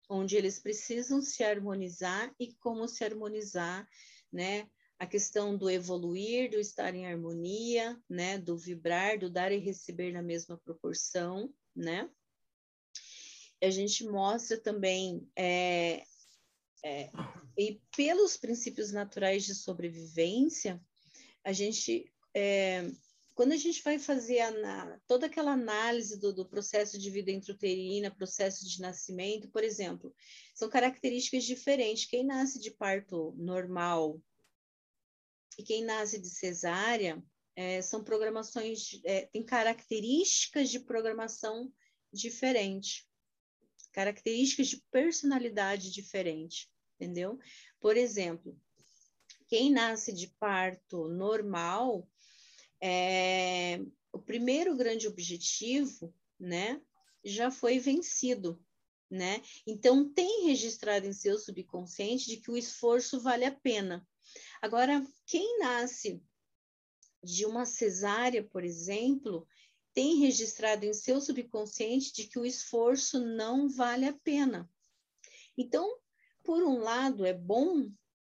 onde 0.09 0.35
eles 0.35 0.59
precisam 0.59 1.21
se 1.21 1.43
harmonizar 1.43 2.33
e 2.39 2.55
como 2.55 2.87
se 2.87 3.03
harmonizar, 3.03 3.87
né? 4.33 4.67
A 4.97 5.05
questão 5.05 5.55
do 5.55 5.69
evoluir, 5.69 6.49
do 6.49 6.59
estar 6.59 6.95
em 6.95 7.05
harmonia, 7.05 8.01
né? 8.09 8.39
Do 8.39 8.57
vibrar, 8.57 9.19
do 9.19 9.29
dar 9.29 9.51
e 9.51 9.59
receber 9.59 10.11
na 10.11 10.23
mesma 10.23 10.57
proporção, 10.57 11.53
né? 11.75 12.09
A 13.61 13.69
gente 13.69 14.05
mostra 14.05 14.57
também 14.59 15.29
é, 15.35 16.03
é, 16.83 17.11
e 17.55 17.79
pelos 17.95 18.37
princípios 18.37 18.91
naturais 18.91 19.45
de 19.45 19.53
sobrevivência, 19.53 20.83
a 21.43 21.53
gente 21.53 22.11
é, 22.35 22.91
quando 23.37 23.51
a 23.51 23.55
gente 23.55 23.83
vai 23.83 23.99
fazer 23.99 24.39
a, 24.39 24.99
toda 25.05 25.27
aquela 25.27 25.51
análise 25.51 26.19
do, 26.19 26.33
do, 26.33 26.43
processo 26.43 26.97
de 26.97 27.11
vida 27.11 27.29
intrauterina, 27.29 28.09
processo 28.09 28.67
de 28.67 28.81
nascimento, 28.81 29.47
por 29.51 29.63
exemplo, 29.63 30.11
são 30.55 30.67
características 30.67 31.43
diferentes. 31.43 32.07
Quem 32.07 32.25
nasce 32.25 32.59
de 32.59 32.71
parto 32.71 33.35
normal 33.37 34.19
e 35.55 35.61
quem 35.61 35.85
nasce 35.85 36.19
de 36.19 36.27
cesárea 36.31 37.23
é, 37.55 37.79
são 37.79 38.03
programações, 38.03 38.99
é, 39.05 39.27
tem 39.27 39.45
características 39.45 40.71
de 40.71 40.79
programação 40.79 41.71
diferente, 42.11 43.07
características 43.93 44.65
de 44.65 44.83
personalidade 44.89 45.91
diferente, 45.91 46.67
entendeu? 46.95 47.37
Por 47.79 47.97
exemplo, 47.97 48.59
quem 49.47 49.71
nasce 49.71 50.11
de 50.11 50.27
parto 50.39 51.07
normal 51.07 52.09
é, 52.81 53.79
o 54.11 54.19
primeiro 54.19 54.75
grande 54.75 55.07
objetivo, 55.07 56.13
né, 56.39 56.81
já 57.23 57.49
foi 57.51 57.79
vencido, 57.79 58.63
né? 59.09 59.41
Então 59.65 60.11
tem 60.11 60.45
registrado 60.45 61.05
em 61.05 61.13
seu 61.13 61.37
subconsciente 61.39 62.27
de 62.27 62.37
que 62.37 62.51
o 62.51 62.57
esforço 62.57 63.19
vale 63.19 63.45
a 63.45 63.51
pena. 63.51 64.07
Agora, 64.61 65.05
quem 65.25 65.59
nasce 65.59 66.21
de 67.23 67.45
uma 67.45 67.65
cesárea, 67.65 68.43
por 68.43 68.63
exemplo, 68.63 69.47
tem 69.93 70.17
registrado 70.19 70.85
em 70.85 70.93
seu 70.93 71.19
subconsciente 71.19 72.13
de 72.13 72.27
que 72.27 72.37
o 72.37 72.45
esforço 72.45 73.19
não 73.19 73.67
vale 73.67 74.05
a 74.05 74.13
pena. 74.13 74.69
Então, 75.57 75.97
por 76.43 76.61
um 76.63 76.77
lado, 76.77 77.25
é 77.25 77.33
bom, 77.33 77.91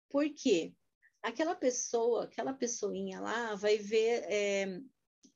por 0.08 0.32
quê? 0.32 0.72
Aquela 1.22 1.54
pessoa, 1.54 2.24
aquela 2.24 2.52
pessoinha 2.52 3.20
lá 3.20 3.54
vai 3.54 3.78
ver, 3.78 4.24
é, 4.24 4.80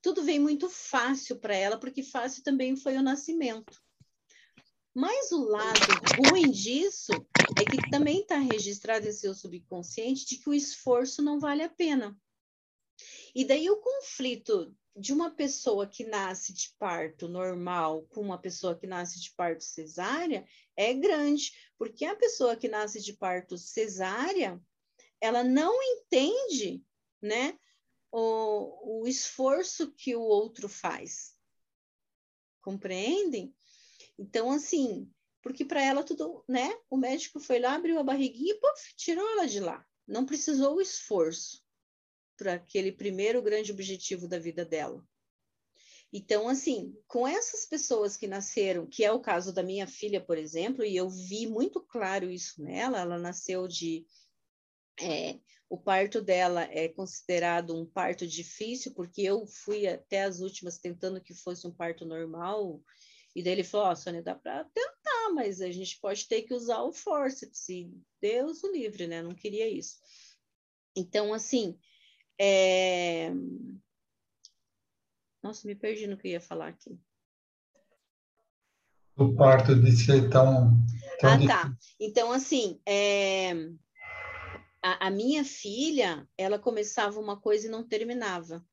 tudo 0.01 0.23
vem 0.23 0.39
muito 0.39 0.69
fácil 0.69 1.39
para 1.39 1.55
ela, 1.55 1.79
porque 1.79 2.03
fácil 2.03 2.43
também 2.43 2.77
foi 2.77 2.97
o 2.97 3.03
nascimento. 3.03 3.81
Mas 4.95 5.33
o 5.33 5.45
lado 5.45 5.81
ruim 6.29 6.51
disso 6.51 7.13
é 7.59 7.65
que 7.65 7.91
também 7.91 8.21
está 8.21 8.37
registrado 8.39 9.09
em 9.09 9.13
seu 9.13 9.35
subconsciente 9.35 10.27
de 10.27 10.37
que 10.37 10.51
o 10.51 10.55
esforço 10.55 11.23
não 11.23 11.41
vale 11.41 11.63
a 11.63 11.69
pena. 11.69 12.17
E 13.35 13.45
daí 13.45 13.71
o 13.71 13.81
conflito 13.81 14.77
de 14.95 15.13
uma 15.13 15.31
pessoa 15.31 15.87
que 15.87 16.05
nasce 16.05 16.53
de 16.53 16.75
parto 16.79 17.27
normal 17.27 18.07
com 18.11 18.21
uma 18.21 18.39
pessoa 18.39 18.77
que 18.77 18.87
nasce 18.87 19.19
de 19.19 19.33
parto 19.33 19.65
cesárea 19.65 20.45
é 20.77 20.93
grande, 20.93 21.51
porque 21.79 22.05
a 22.05 22.15
pessoa 22.15 22.55
que 22.55 22.69
nasce 22.69 23.01
de 23.01 23.15
parto 23.15 23.57
cesárea, 23.57 24.61
ela 25.23 25.45
não 25.45 25.73
entende, 25.81 26.85
né, 27.23 27.57
o, 28.11 29.03
o 29.03 29.07
esforço 29.07 29.93
que 29.93 30.17
o 30.17 30.21
outro 30.21 30.69
faz. 30.69 31.35
Compreendem? 32.61 33.55
Então, 34.19 34.51
assim, 34.51 35.09
porque 35.41 35.65
para 35.65 35.83
ela 35.83 36.03
tudo, 36.03 36.45
né? 36.49 36.77
O 36.91 36.97
médico 36.97 37.39
foi 37.39 37.61
lá, 37.61 37.75
abriu 37.75 37.99
a 37.99 38.03
barriguinha 38.03 38.53
e 38.53 38.59
puff, 38.59 38.95
tirou 38.97 39.27
ela 39.31 39.47
de 39.47 39.61
lá. 39.61 39.87
Não 40.07 40.27
precisou 40.27 40.77
o 40.77 40.81
esforço 40.81 41.63
para 42.37 42.55
aquele 42.55 42.91
primeiro 42.91 43.41
grande 43.41 43.71
objetivo 43.71 44.27
da 44.27 44.39
vida 44.39 44.65
dela. 44.65 45.07
Então, 46.13 46.49
assim, 46.49 46.95
com 47.07 47.27
essas 47.27 47.65
pessoas 47.65 48.17
que 48.17 48.27
nasceram, 48.27 48.87
que 48.87 49.05
é 49.05 49.11
o 49.11 49.21
caso 49.21 49.53
da 49.53 49.63
minha 49.63 49.87
filha, 49.87 50.21
por 50.21 50.37
exemplo, 50.37 50.85
e 50.85 50.95
eu 50.95 51.09
vi 51.09 51.47
muito 51.47 51.81
claro 51.81 52.31
isso 52.31 52.63
nela, 52.63 53.01
ela 53.01 53.19
nasceu 53.19 53.67
de 53.67 54.05
é, 55.01 55.39
o 55.69 55.79
parto 55.79 56.21
dela 56.21 56.65
é 56.65 56.89
considerado 56.89 57.75
um 57.75 57.87
parto 57.87 58.27
difícil, 58.27 58.93
porque 58.93 59.23
eu 59.23 59.47
fui 59.47 59.87
até 59.87 60.23
as 60.23 60.41
últimas 60.41 60.79
tentando 60.79 61.21
que 61.21 61.35
fosse 61.35 61.67
um 61.67 61.73
parto 61.73 62.05
normal, 62.05 62.81
e 63.35 63.43
daí 63.43 63.55
ele 63.55 63.65
falou, 63.65 63.87
ó, 63.87 63.93
oh, 63.93 63.97
Sônia, 63.97 64.23
dá 64.23 64.35
para 64.35 64.65
tentar, 64.65 65.33
mas 65.35 65.63
a 65.63 65.71
gente 65.71 65.99
pode 65.99 66.29
ter 66.29 66.43
que 66.43 66.53
usar 66.53 66.83
o 66.83 66.93
forceps, 66.93 67.69
e 67.71 67.91
Deus 68.21 68.63
o 68.63 68.71
livre, 68.71 69.07
né? 69.07 69.23
Não 69.23 69.35
queria 69.35 69.69
isso. 69.69 69.99
Então, 70.95 71.33
assim, 71.33 71.79
é... 72.39 73.33
Nossa, 75.43 75.67
me 75.67 75.75
perdi 75.75 76.07
no 76.07 76.19
que 76.19 76.29
eu 76.29 76.33
ia 76.33 76.41
falar 76.41 76.69
aqui. 76.69 77.01
O 79.17 79.35
parto 79.35 79.75
de 79.75 79.91
ser 79.93 80.29
tão... 80.29 80.71
tão 81.19 81.33
ah, 81.33 81.47
tá. 81.47 81.77
Então, 81.99 82.31
assim, 82.31 82.79
é 82.87 83.55
a, 84.83 85.07
a 85.07 85.11
minha 85.11 85.45
filha, 85.45 86.29
ela 86.37 86.59
começava 86.59 87.21
uma 87.21 87.41
coisa 87.41 87.67
e 87.67 87.71
não 87.71 87.87
terminava. 87.87 88.65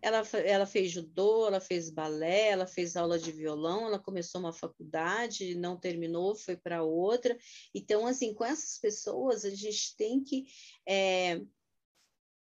ela, 0.00 0.22
ela 0.44 0.66
fez 0.66 0.90
judô, 0.90 1.46
ela 1.46 1.60
fez 1.60 1.90
balé, 1.90 2.48
ela 2.48 2.66
fez 2.66 2.96
aula 2.96 3.18
de 3.18 3.32
violão, 3.32 3.86
ela 3.86 3.98
começou 3.98 4.40
uma 4.40 4.52
faculdade, 4.52 5.54
não 5.54 5.76
terminou, 5.76 6.36
foi 6.36 6.56
para 6.56 6.82
outra. 6.82 7.36
Então, 7.74 8.06
assim, 8.06 8.32
com 8.34 8.44
essas 8.44 8.78
pessoas, 8.78 9.44
a 9.44 9.50
gente 9.50 9.96
tem 9.96 10.22
que 10.22 10.46
é, 10.86 11.40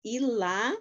ir 0.04 0.20
lá 0.20 0.76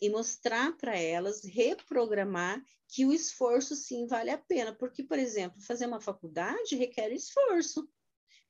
e 0.00 0.08
mostrar 0.08 0.76
para 0.76 0.96
elas, 0.98 1.44
reprogramar 1.44 2.62
que 2.88 3.04
o 3.04 3.12
esforço 3.12 3.76
sim 3.76 4.06
vale 4.06 4.30
a 4.30 4.38
pena, 4.38 4.74
porque, 4.74 5.02
por 5.02 5.18
exemplo, 5.18 5.60
fazer 5.60 5.86
uma 5.86 6.00
faculdade 6.00 6.74
requer 6.76 7.12
esforço. 7.12 7.88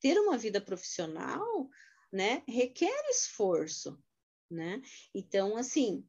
Ter 0.01 0.19
uma 0.19 0.39
vida 0.39 0.63
profissional, 0.63 1.69
né, 2.13 2.43
requer 2.47 3.09
esforço, 3.11 3.99
né? 4.51 4.83
Então, 5.15 5.57
assim, 5.57 6.05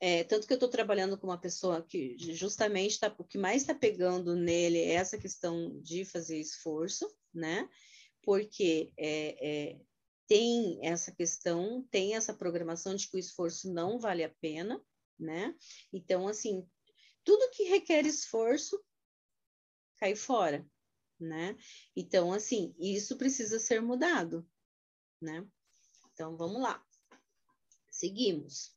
é, 0.00 0.24
tanto 0.24 0.46
que 0.46 0.52
eu 0.52 0.56
estou 0.56 0.68
trabalhando 0.68 1.16
com 1.16 1.26
uma 1.26 1.40
pessoa 1.40 1.82
que 1.82 2.16
justamente 2.34 2.98
tá, 2.98 3.14
o 3.18 3.24
que 3.24 3.38
mais 3.38 3.62
está 3.62 3.74
pegando 3.74 4.34
nele 4.34 4.78
é 4.78 4.94
essa 4.94 5.16
questão 5.16 5.80
de 5.80 6.04
fazer 6.04 6.38
esforço, 6.38 7.08
né? 7.32 7.68
Porque 8.22 8.92
é, 8.98 9.36
é, 9.40 9.80
tem 10.26 10.78
essa 10.82 11.12
questão, 11.12 11.86
tem 11.90 12.14
essa 12.14 12.34
programação 12.34 12.94
de 12.94 13.08
que 13.08 13.16
o 13.16 13.20
esforço 13.20 13.72
não 13.72 13.98
vale 13.98 14.24
a 14.24 14.34
pena, 14.40 14.82
né? 15.18 15.54
Então, 15.92 16.28
assim, 16.28 16.68
tudo 17.24 17.50
que 17.50 17.64
requer 17.64 18.04
esforço 18.04 18.78
cai 19.98 20.14
fora, 20.14 20.68
né? 21.18 21.56
Então, 21.94 22.32
assim, 22.32 22.74
isso 22.78 23.16
precisa 23.16 23.58
ser 23.58 23.80
mudado, 23.80 24.46
né? 25.20 25.46
Então, 26.12 26.36
vamos 26.36 26.60
lá. 26.60 26.84
Seguimos. 27.90 28.74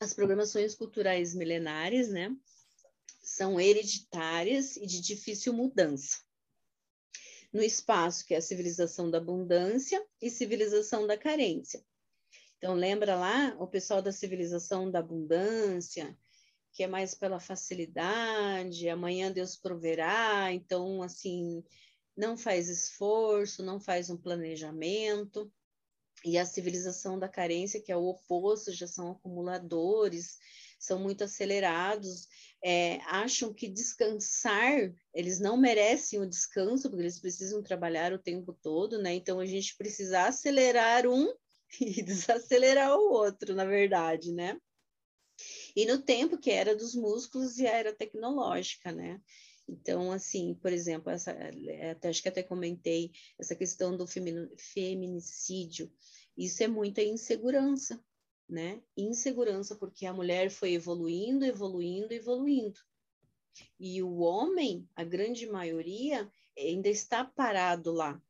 As 0.00 0.12
programações 0.12 0.74
culturais 0.74 1.34
milenares, 1.34 2.08
né, 2.08 2.36
são 3.22 3.60
hereditárias 3.60 4.76
e 4.76 4.84
de 4.84 5.00
difícil 5.00 5.52
mudança. 5.52 6.20
No 7.52 7.62
espaço 7.62 8.26
que 8.26 8.34
é 8.34 8.38
a 8.38 8.42
civilização 8.42 9.10
da 9.10 9.18
abundância 9.18 10.04
e 10.20 10.28
civilização 10.28 11.06
da 11.06 11.16
carência. 11.16 11.84
Então, 12.56 12.74
lembra 12.74 13.14
lá 13.14 13.56
o 13.58 13.66
pessoal 13.66 14.00
da 14.00 14.12
civilização 14.12 14.90
da 14.90 15.00
abundância, 15.00 16.16
que 16.72 16.82
é 16.82 16.86
mais 16.86 17.14
pela 17.14 17.38
facilidade, 17.38 18.88
amanhã 18.88 19.30
Deus 19.30 19.56
proverá, 19.56 20.52
então, 20.52 21.02
assim, 21.02 21.62
não 22.16 22.36
faz 22.36 22.68
esforço, 22.68 23.62
não 23.62 23.78
faz 23.78 24.10
um 24.10 24.16
planejamento 24.16 25.52
e 26.24 26.38
a 26.38 26.46
civilização 26.46 27.18
da 27.18 27.28
carência, 27.28 27.80
que 27.80 27.90
é 27.90 27.96
o 27.96 28.06
oposto, 28.06 28.72
já 28.72 28.86
são 28.86 29.10
acumuladores, 29.10 30.38
são 30.78 30.98
muito 30.98 31.24
acelerados, 31.24 32.28
é, 32.64 32.96
acham 33.06 33.52
que 33.52 33.68
descansar, 33.68 34.92
eles 35.12 35.40
não 35.40 35.56
merecem 35.56 36.20
o 36.20 36.28
descanso, 36.28 36.88
porque 36.88 37.02
eles 37.02 37.20
precisam 37.20 37.62
trabalhar 37.62 38.12
o 38.12 38.18
tempo 38.18 38.56
todo, 38.62 38.98
né? 38.98 39.14
Então 39.14 39.40
a 39.40 39.46
gente 39.46 39.76
precisa 39.76 40.22
acelerar 40.22 41.06
um 41.06 41.32
e 41.80 42.02
desacelerar 42.02 42.96
o 42.96 43.12
outro, 43.12 43.54
na 43.54 43.64
verdade, 43.64 44.32
né? 44.32 44.58
E 45.74 45.86
no 45.86 46.00
tempo 46.02 46.38
que 46.38 46.50
era 46.50 46.76
dos 46.76 46.94
músculos 46.94 47.58
e 47.58 47.66
a 47.66 47.72
era 47.72 47.92
tecnológica, 47.94 48.92
né? 48.92 49.20
Então, 49.68 50.10
assim, 50.12 50.54
por 50.54 50.72
exemplo, 50.72 51.10
essa, 51.10 51.30
é, 51.30 51.90
até, 51.92 52.08
acho 52.08 52.22
que 52.22 52.28
até 52.28 52.42
comentei 52.42 53.12
essa 53.38 53.54
questão 53.54 53.96
do 53.96 54.06
feminicídio. 54.06 55.90
Isso 56.36 56.62
é 56.62 56.68
muita 56.68 57.02
insegurança, 57.02 58.02
né? 58.48 58.82
Insegurança 58.96 59.76
porque 59.76 60.04
a 60.04 60.12
mulher 60.12 60.50
foi 60.50 60.72
evoluindo, 60.72 61.44
evoluindo, 61.44 62.12
evoluindo. 62.12 62.80
E 63.78 64.02
o 64.02 64.18
homem, 64.18 64.88
a 64.94 65.04
grande 65.04 65.46
maioria, 65.46 66.30
ainda 66.58 66.88
está 66.88 67.24
parado 67.24 67.92
lá, 67.92 68.20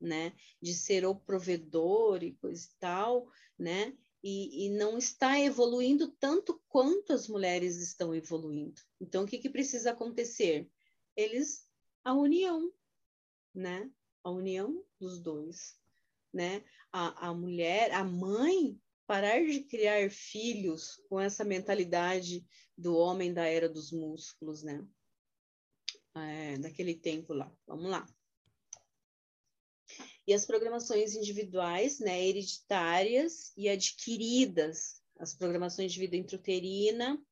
né? 0.00 0.32
De 0.60 0.74
ser 0.74 1.04
o 1.06 1.14
provedor 1.14 2.22
e 2.22 2.34
coisa 2.34 2.66
e 2.66 2.78
tal, 2.78 3.30
né? 3.58 3.96
E, 4.28 4.66
e, 4.66 4.70
não 4.70 4.98
está 4.98 5.38
evoluindo 5.38 6.08
tanto 6.18 6.60
quanto 6.66 7.12
as 7.12 7.28
mulheres 7.28 7.76
estão 7.76 8.12
evoluindo. 8.12 8.82
Então, 9.00 9.22
o 9.22 9.26
que, 9.26 9.38
que 9.38 9.48
precisa 9.48 9.92
acontecer? 9.92 10.68
Eles, 11.14 11.64
a 12.02 12.12
união, 12.12 12.72
né? 13.54 13.88
A 14.24 14.30
união 14.32 14.84
dos 14.98 15.20
dois, 15.20 15.80
né? 16.32 16.64
A, 16.90 17.28
a 17.28 17.34
mulher, 17.34 17.92
a 17.92 18.02
mãe, 18.02 18.76
parar 19.06 19.46
de 19.46 19.60
criar 19.60 20.10
filhos 20.10 20.96
com 21.08 21.20
essa 21.20 21.44
mentalidade 21.44 22.44
do 22.76 22.96
homem 22.96 23.32
da 23.32 23.44
era 23.44 23.68
dos 23.68 23.92
músculos, 23.92 24.64
né? 24.64 24.84
É, 26.16 26.58
daquele 26.58 26.96
tempo 26.96 27.32
lá. 27.32 27.56
Vamos 27.64 27.88
lá. 27.88 28.04
E 30.26 30.34
as 30.34 30.44
programações 30.44 31.14
individuais, 31.14 32.00
né, 32.00 32.26
hereditárias 32.26 33.52
e 33.56 33.68
adquiridas, 33.68 35.00
as 35.18 35.32
programações 35.32 35.92
de 35.92 36.00
vida 36.00 36.16
intrauterina, 36.16 37.22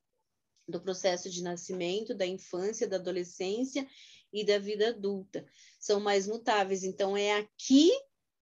do 0.66 0.81
processo 0.81 1.29
de 1.29 1.43
nascimento, 1.43 2.15
da 2.15 2.27
infância, 2.27 2.89
da 2.89 2.97
adolescência 2.97 3.87
e 4.33 4.45
da 4.45 4.59
vida 4.59 4.89
adulta, 4.89 5.45
são 5.79 6.01
mais 6.01 6.27
mutáveis. 6.27 6.85
Então, 6.85 7.16
é 7.16 7.37
aqui 7.37 7.91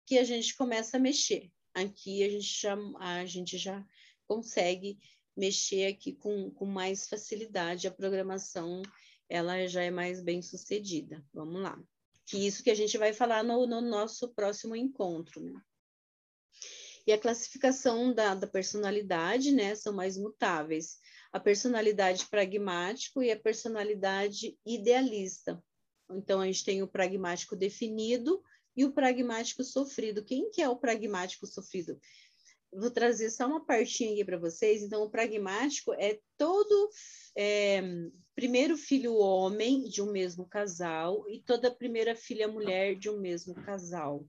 que 0.05 0.17
a 0.17 0.23
gente 0.23 0.55
começa 0.55 0.97
a 0.97 0.99
mexer. 0.99 1.51
Aqui 1.73 2.23
a 2.23 2.29
gente 2.29 2.61
já, 2.61 2.77
a 2.99 3.25
gente 3.25 3.57
já 3.57 3.85
consegue 4.25 4.97
mexer 5.35 5.85
aqui 5.85 6.13
com, 6.13 6.49
com 6.51 6.65
mais 6.65 7.07
facilidade. 7.07 7.87
A 7.87 7.91
programação 7.91 8.81
ela 9.27 9.67
já 9.67 9.83
é 9.83 9.91
mais 9.91 10.21
bem 10.21 10.41
sucedida. 10.41 11.23
Vamos 11.31 11.61
lá 11.61 11.79
que 12.29 12.37
isso 12.37 12.63
que 12.63 12.69
a 12.69 12.75
gente 12.75 12.95
vai 12.95 13.11
falar 13.11 13.43
no, 13.43 13.65
no 13.65 13.81
nosso 13.81 14.29
próximo 14.29 14.75
encontro. 14.75 15.41
Né? 15.41 15.59
E 17.07 17.11
a 17.11 17.17
classificação 17.17 18.13
da, 18.13 18.35
da 18.35 18.45
personalidade, 18.45 19.51
né, 19.51 19.73
são 19.73 19.91
mais 19.91 20.15
mutáveis. 20.15 20.99
A 21.31 21.39
personalidade 21.39 22.27
pragmático 22.27 23.23
e 23.23 23.31
a 23.31 23.39
personalidade 23.39 24.55
idealista. 24.63 25.61
Então, 26.11 26.39
a 26.39 26.45
gente 26.45 26.63
tem 26.63 26.83
o 26.83 26.87
pragmático 26.87 27.55
definido 27.55 28.43
e 28.77 28.85
o 28.85 28.93
pragmático 28.93 29.63
sofrido. 29.63 30.23
Quem 30.23 30.51
que 30.51 30.61
é 30.61 30.69
o 30.69 30.77
pragmático 30.77 31.47
sofrido? 31.47 31.99
Vou 32.71 32.91
trazer 32.91 33.29
só 33.31 33.47
uma 33.47 33.65
partinha 33.65 34.13
aqui 34.13 34.23
para 34.23 34.37
vocês. 34.37 34.83
Então, 34.83 35.03
o 35.03 35.09
pragmático 35.09 35.93
é 35.93 36.19
todo 36.37 36.89
é, 37.35 37.81
primeiro 38.35 38.77
filho 38.77 39.15
homem 39.15 39.83
de 39.83 40.01
um 40.01 40.11
mesmo 40.11 40.47
casal 40.47 41.27
e 41.29 41.41
toda 41.41 41.73
primeira 41.73 42.15
filha 42.15 42.47
mulher 42.47 42.95
de 42.95 43.09
um 43.09 43.19
mesmo 43.19 43.53
casal. 43.55 44.25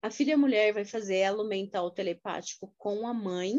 A 0.00 0.10
filha 0.10 0.36
mulher 0.36 0.72
vai 0.72 0.84
fazer 0.84 1.16
elo 1.16 1.44
mental 1.44 1.90
telepático 1.90 2.74
com 2.76 3.06
a 3.06 3.14
mãe. 3.14 3.56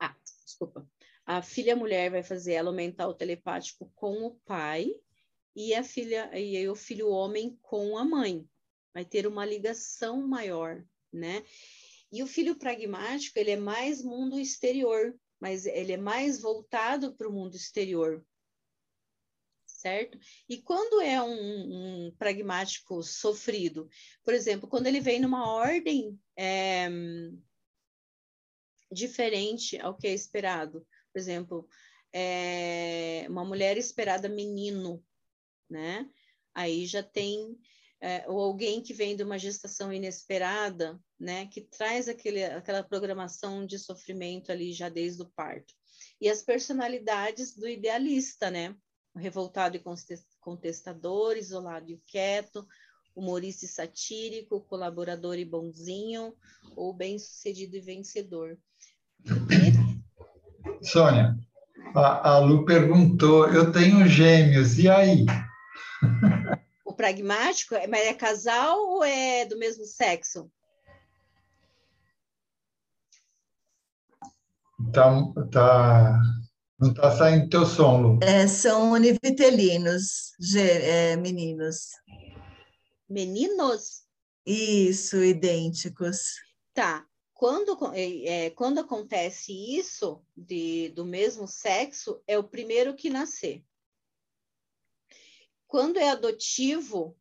Ah, 0.00 0.16
desculpa. 0.44 0.88
A 1.26 1.42
filha 1.42 1.76
mulher 1.76 2.10
vai 2.10 2.22
fazer 2.22 2.54
elo 2.54 2.72
mental 2.72 3.12
telepático 3.14 3.92
com 3.94 4.24
o 4.24 4.36
pai 4.46 4.90
e 5.54 5.74
a 5.74 5.82
filha 5.82 6.30
e 6.38 6.66
o 6.68 6.74
filho 6.74 7.10
homem 7.10 7.58
com 7.60 7.98
a 7.98 8.04
mãe. 8.04 8.48
Vai 8.94 9.04
ter 9.04 9.26
uma 9.26 9.44
ligação 9.44 10.26
maior, 10.26 10.82
né? 11.12 11.44
E 12.10 12.22
o 12.22 12.26
filho 12.26 12.56
pragmático, 12.56 13.38
ele 13.38 13.50
é 13.50 13.56
mais 13.56 14.02
mundo 14.02 14.38
exterior, 14.38 15.14
mas 15.38 15.66
ele 15.66 15.92
é 15.92 15.96
mais 15.96 16.40
voltado 16.40 17.14
para 17.14 17.28
o 17.28 17.32
mundo 17.32 17.54
exterior, 17.54 18.24
certo? 19.66 20.18
E 20.48 20.60
quando 20.60 21.00
é 21.00 21.22
um, 21.22 22.06
um, 22.06 22.16
pragmático 22.16 23.02
sofrido, 23.02 23.88
por 24.24 24.34
exemplo, 24.34 24.68
quando 24.68 24.86
ele 24.86 25.00
vem 25.00 25.20
numa 25.20 25.48
ordem 25.50 26.18
é, 26.36 26.88
diferente 28.90 29.78
ao 29.78 29.96
que 29.96 30.08
é 30.08 30.12
esperado, 30.12 30.86
por 31.12 31.18
exemplo, 31.18 31.68
é, 32.12 33.26
uma 33.28 33.44
mulher 33.44 33.76
esperada 33.76 34.28
menino, 34.28 35.04
né? 35.68 36.10
Aí 36.54 36.86
já 36.86 37.02
tem 37.02 37.56
é, 38.00 38.24
ou 38.28 38.40
alguém 38.40 38.80
que 38.80 38.94
vem 38.94 39.16
de 39.16 39.22
uma 39.22 39.38
gestação 39.38 39.92
inesperada, 39.92 40.98
né, 41.18 41.46
que 41.46 41.60
traz 41.60 42.08
aquele, 42.08 42.44
aquela 42.44 42.82
programação 42.82 43.66
de 43.66 43.78
sofrimento 43.78 44.52
ali 44.52 44.72
já 44.72 44.88
desde 44.88 45.22
o 45.22 45.30
parto. 45.34 45.74
E 46.20 46.28
as 46.28 46.42
personalidades 46.42 47.56
do 47.56 47.68
idealista, 47.68 48.50
né, 48.50 48.74
o 49.14 49.18
revoltado 49.18 49.76
e 49.76 49.82
contestador, 50.40 51.36
isolado 51.36 51.90
e 51.90 52.00
quieto, 52.06 52.66
humorista 53.16 53.64
e 53.64 53.68
satírico, 53.68 54.60
colaborador 54.60 55.36
e 55.36 55.44
bonzinho, 55.44 56.34
ou 56.76 56.94
bem-sucedido 56.94 57.76
e 57.76 57.80
vencedor. 57.80 58.56
Sônia, 60.82 61.36
a, 61.96 62.34
a 62.34 62.38
Lu 62.38 62.64
perguntou, 62.64 63.48
eu 63.48 63.72
tenho 63.72 64.06
gêmeos, 64.06 64.78
e 64.78 64.88
aí? 64.88 65.26
pragmático, 66.98 67.76
mas 67.88 68.06
é 68.06 68.12
casal 68.12 68.76
ou 68.76 69.04
é 69.04 69.46
do 69.46 69.56
mesmo 69.56 69.84
sexo? 69.84 70.50
Tá, 74.92 75.10
tá, 75.52 76.20
não 76.78 76.90
está 76.90 77.16
saindo 77.16 77.48
teu 77.48 77.64
som, 77.64 78.00
Lu. 78.00 78.18
É, 78.20 78.48
são 78.48 78.92
univitelinos, 78.92 80.32
é, 80.56 81.16
meninos. 81.16 81.90
Meninos? 83.08 84.02
Isso, 84.44 85.22
idênticos. 85.22 86.18
Tá. 86.74 87.06
Quando, 87.32 87.78
é, 87.94 88.46
é, 88.46 88.50
quando 88.50 88.80
acontece 88.80 89.52
isso 89.52 90.20
de, 90.36 90.88
do 90.88 91.04
mesmo 91.04 91.46
sexo, 91.46 92.20
é 92.26 92.36
o 92.36 92.42
primeiro 92.42 92.96
que 92.96 93.08
nascer. 93.08 93.62
Quando 95.68 95.98
é 95.98 96.08
adotivo, 96.08 97.14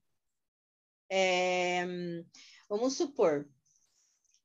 é, 1.10 1.86
vamos 2.69 2.95
supor, 2.95 3.45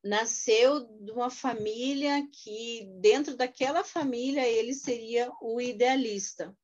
nasceu 0.03 0.81
de 1.05 1.13
uma 1.13 1.31
família 1.31 2.29
que, 2.33 2.85
dentro 3.01 3.37
daquela 3.37 3.85
família, 3.85 4.47
ele 4.47 4.75
seria 4.75 5.31
o 5.41 5.61
idealista. 5.61 6.57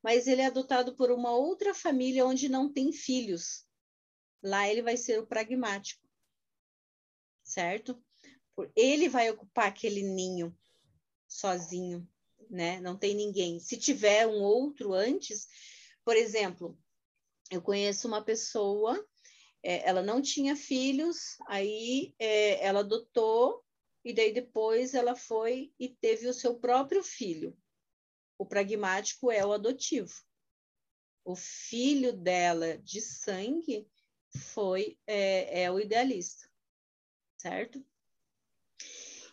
Mas 0.00 0.28
ele 0.28 0.40
é 0.40 0.46
adotado 0.46 0.94
por 0.94 1.10
uma 1.10 1.32
outra 1.32 1.74
família 1.74 2.24
onde 2.24 2.48
não 2.48 2.72
tem 2.72 2.92
filhos. 2.92 3.66
Lá 4.40 4.68
ele 4.68 4.80
vai 4.80 4.96
ser 4.96 5.18
o 5.18 5.26
pragmático. 5.26 6.08
Certo? 7.42 8.00
Ele 8.76 9.08
vai 9.08 9.28
ocupar 9.28 9.66
aquele 9.66 10.02
ninho 10.02 10.56
sozinho, 11.26 12.08
né? 12.48 12.80
Não 12.80 12.96
tem 12.96 13.12
ninguém. 13.12 13.58
Se 13.58 13.76
tiver 13.76 14.28
um 14.28 14.40
outro 14.40 14.92
antes, 14.92 15.48
por 16.06 16.16
exemplo, 16.16 16.78
eu 17.50 17.60
conheço 17.60 18.06
uma 18.06 18.24
pessoa 18.24 19.04
é, 19.60 19.88
ela 19.88 20.00
não 20.00 20.22
tinha 20.22 20.54
filhos, 20.54 21.36
aí 21.48 22.14
é, 22.20 22.64
ela 22.64 22.80
adotou, 22.80 23.64
e 24.04 24.14
daí 24.14 24.32
depois 24.32 24.94
ela 24.94 25.16
foi 25.16 25.74
e 25.76 25.88
teve 25.88 26.28
o 26.28 26.32
seu 26.32 26.60
próprio 26.60 27.02
filho. 27.02 27.58
O 28.38 28.46
pragmático 28.46 29.32
é 29.32 29.44
o 29.44 29.52
adotivo. 29.52 30.14
O 31.24 31.34
filho 31.34 32.12
dela 32.12 32.78
de 32.78 33.00
sangue 33.00 33.90
foi 34.54 34.96
é, 35.08 35.64
é 35.64 35.72
o 35.72 35.80
idealista, 35.80 36.48
certo? 37.36 37.84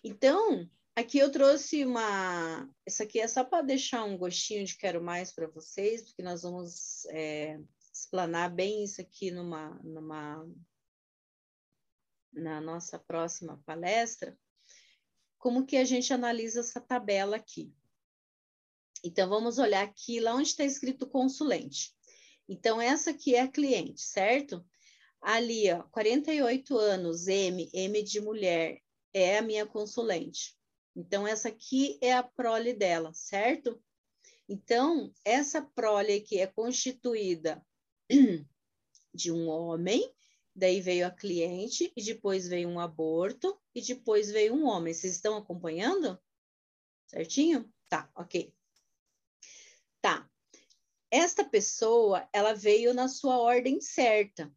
Então, 0.04 0.68
aqui 0.96 1.18
eu 1.18 1.32
trouxe 1.32 1.86
uma. 1.86 2.70
Isso 2.86 3.04
aqui 3.04 3.20
é 3.20 3.28
só 3.28 3.44
para 3.44 3.62
deixar 3.62 4.04
um 4.04 4.18
gostinho 4.18 4.66
de 4.66 4.78
quero 4.78 5.04
mais 5.04 5.32
para 5.32 5.48
vocês, 5.48 6.04
porque 6.04 6.24
nós 6.24 6.44
vamos 6.44 7.06
é, 7.06 7.60
explanar 7.94 8.54
bem 8.54 8.84
isso 8.84 9.02
aqui 9.02 9.32
numa, 9.32 9.80
numa 9.84 10.48
na 12.32 12.60
nossa 12.60 12.98
próxima 12.98 13.62
palestra, 13.66 14.38
como 15.38 15.66
que 15.66 15.78
a 15.78 15.86
gente 15.86 16.14
analisa 16.14 16.62
essa 16.62 16.82
tabela 16.82 17.36
aqui. 17.36 17.74
Então, 19.04 19.28
vamos 19.28 19.58
olhar 19.58 19.84
aqui, 19.84 20.20
lá 20.20 20.34
onde 20.34 20.48
está 20.48 20.64
escrito 20.64 21.06
consulente. 21.06 21.94
Então, 22.48 22.82
essa 22.82 23.12
aqui 23.12 23.36
é 23.36 23.42
a 23.42 23.52
cliente, 23.52 24.02
certo? 24.02 24.66
Ali, 25.22 25.72
ó, 25.72 25.84
48 25.84 26.78
anos, 26.78 27.28
M, 27.28 27.70
M 27.74 28.04
de 28.04 28.22
mulher, 28.22 28.82
é 29.14 29.38
a 29.38 29.42
minha 29.42 29.66
consulente. 29.66 30.58
Então, 30.96 31.28
essa 31.28 31.50
aqui 31.50 31.98
é 32.02 32.14
a 32.14 32.24
prole 32.24 32.74
dela, 32.74 33.12
certo? 33.14 33.82
Então, 34.48 35.12
essa 35.26 35.62
prole 35.62 36.14
aqui 36.14 36.40
é 36.40 36.48
constituída 36.48 37.66
de 39.14 39.32
um 39.32 39.48
homem, 39.48 40.14
daí 40.56 40.82
veio 40.82 41.08
a 41.08 41.12
cliente, 41.12 41.92
e 41.96 42.04
depois 42.04 42.48
veio 42.48 42.70
um 42.70 42.80
aborto, 42.80 43.60
e 43.74 43.82
depois 43.82 44.30
veio 44.30 44.54
um 44.54 44.66
homem. 44.66 44.94
Vocês 44.94 45.14
estão 45.16 45.36
acompanhando? 45.38 46.22
Certinho? 47.08 47.72
Tá, 47.90 48.10
ok. 48.16 48.54
Tá. 50.02 50.30
Esta 51.10 51.44
pessoa, 51.44 52.28
ela 52.34 52.54
veio 52.54 52.94
na 52.94 53.08
sua 53.08 53.38
ordem 53.38 53.80
certa, 53.80 54.52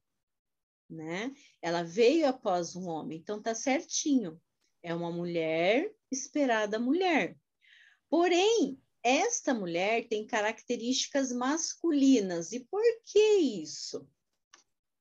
né? 0.89 1.33
Ela 1.61 1.83
veio 1.83 2.27
após 2.27 2.75
um 2.75 2.89
homem, 2.89 3.19
então 3.19 3.43
tá 3.43 3.55
certinho. 3.55 4.41
É 4.87 4.95
uma 4.95 5.11
mulher 5.11 5.93
esperada 6.13 6.79
mulher. 6.79 7.37
Porém, 8.09 8.81
esta 9.03 9.53
mulher 9.53 10.07
tem 10.07 10.25
características 10.25 11.33
masculinas. 11.33 12.53
E 12.53 12.61
por 12.61 12.85
que 13.05 13.19
isso? 13.19 14.09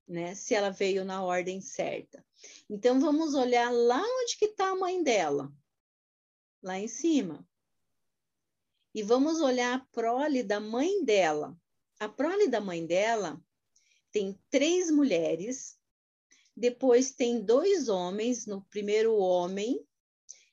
Né? 0.07 0.33
Se 0.33 0.55
ela 0.55 0.71
veio 0.71 1.05
na 1.05 1.23
ordem 1.23 1.61
certa. 1.61 2.25
Então, 2.67 2.99
vamos 2.99 3.35
olhar 3.35 3.71
lá 3.71 4.01
onde 4.01 4.37
que 4.37 4.45
está 4.45 4.69
a 4.69 4.75
mãe 4.75 5.03
dela. 5.03 5.53
Lá 6.63 6.79
em 6.79 6.87
cima. 6.87 7.47
E 8.91 9.03
vamos 9.03 9.39
olhar 9.39 9.75
a 9.75 9.85
prole 9.91 10.41
da 10.41 10.59
mãe 10.59 11.05
dela. 11.05 11.55
A 11.99 12.09
prole 12.09 12.47
da 12.47 12.59
mãe 12.59 12.83
dela 12.87 13.39
tem 14.11 14.35
três 14.49 14.89
mulheres, 14.89 15.77
depois 16.55 17.11
tem 17.11 17.41
dois 17.41 17.89
homens, 17.89 18.45
no 18.45 18.61
primeiro 18.69 19.15
homem 19.15 19.85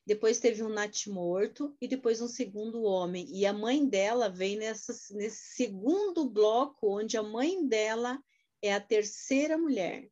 depois 0.04 0.40
teve 0.40 0.62
um 0.62 0.68
natimorto 0.68 1.76
e 1.80 1.86
depois 1.86 2.20
um 2.20 2.26
segundo 2.26 2.82
homem. 2.82 3.26
E 3.30 3.46
a 3.46 3.52
mãe 3.52 3.86
dela 3.86 4.28
vem 4.28 4.56
nessa, 4.56 4.92
nesse 5.14 5.54
segundo 5.54 6.28
bloco, 6.28 6.98
onde 6.98 7.16
a 7.16 7.22
mãe 7.22 7.66
dela 7.66 8.20
é 8.60 8.74
a 8.74 8.80
terceira 8.80 9.56
mulher. 9.56 10.10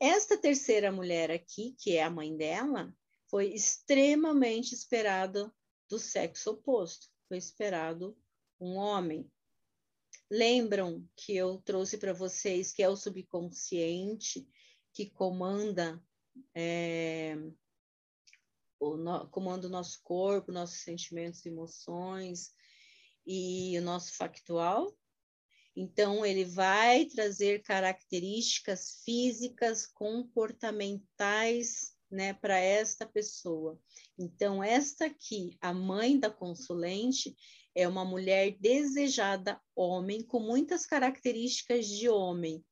Esta 0.00 0.36
terceira 0.36 0.90
mulher 0.90 1.30
aqui, 1.30 1.76
que 1.78 1.96
é 1.96 2.02
a 2.02 2.10
mãe 2.10 2.36
dela, 2.36 2.92
foi 3.28 3.52
extremamente 3.52 4.74
esperada 4.74 5.52
do 5.88 5.98
sexo 5.98 6.50
oposto. 6.50 7.06
Foi 7.28 7.38
esperado 7.38 8.16
um 8.60 8.74
homem. 8.74 9.30
Lembram 10.28 11.08
que 11.16 11.36
eu 11.36 11.58
trouxe 11.64 11.98
para 11.98 12.12
vocês 12.12 12.72
que 12.72 12.82
é 12.82 12.88
o 12.88 12.96
subconsciente 12.96 14.46
que 14.94 15.10
comanda 15.10 16.00
é, 16.54 17.36
o 18.80 18.96
no, 18.96 19.28
comanda 19.28 19.66
o 19.66 19.70
nosso 19.70 20.00
corpo, 20.02 20.52
nossos 20.52 20.82
sentimentos 20.82 21.44
e 21.44 21.48
emoções 21.48 22.54
e 23.26 23.76
o 23.78 23.82
nosso 23.82 24.16
factual. 24.16 24.96
Então, 25.76 26.24
ele 26.24 26.44
vai 26.44 27.04
trazer 27.06 27.62
características 27.62 29.02
físicas, 29.04 29.86
comportamentais, 29.86 31.96
né, 32.08 32.32
para 32.32 32.60
esta 32.60 33.04
pessoa. 33.04 33.76
Então, 34.16 34.62
esta 34.62 35.06
aqui, 35.06 35.58
a 35.60 35.74
mãe 35.74 36.16
da 36.16 36.30
consulente, 36.30 37.34
é 37.74 37.88
uma 37.88 38.04
mulher 38.04 38.56
desejada 38.60 39.60
homem, 39.74 40.22
com 40.22 40.38
muitas 40.38 40.86
características 40.86 41.88
de 41.88 42.08
homem. 42.08 42.64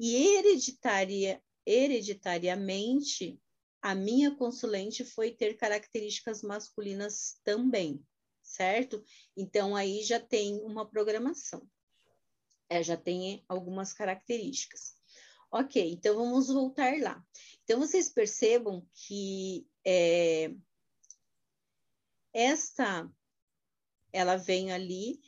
E 0.00 0.36
hereditaria, 0.36 1.40
hereditariamente, 1.68 3.38
a 3.82 3.94
minha 3.94 4.34
consulente 4.34 5.04
foi 5.04 5.30
ter 5.30 5.54
características 5.58 6.42
masculinas 6.42 7.38
também, 7.44 8.02
certo? 8.42 9.04
Então, 9.36 9.76
aí 9.76 10.02
já 10.02 10.18
tem 10.18 10.62
uma 10.62 10.88
programação. 10.88 11.68
É, 12.70 12.82
já 12.82 12.96
tem 12.96 13.44
algumas 13.46 13.92
características. 13.92 14.94
Ok, 15.50 15.92
então 15.92 16.16
vamos 16.16 16.48
voltar 16.48 16.98
lá. 17.00 17.22
Então, 17.64 17.78
vocês 17.78 18.08
percebam 18.10 18.86
que 18.94 19.66
é, 19.84 20.50
esta, 22.32 23.10
ela 24.12 24.36
vem 24.36 24.72
ali, 24.72 25.20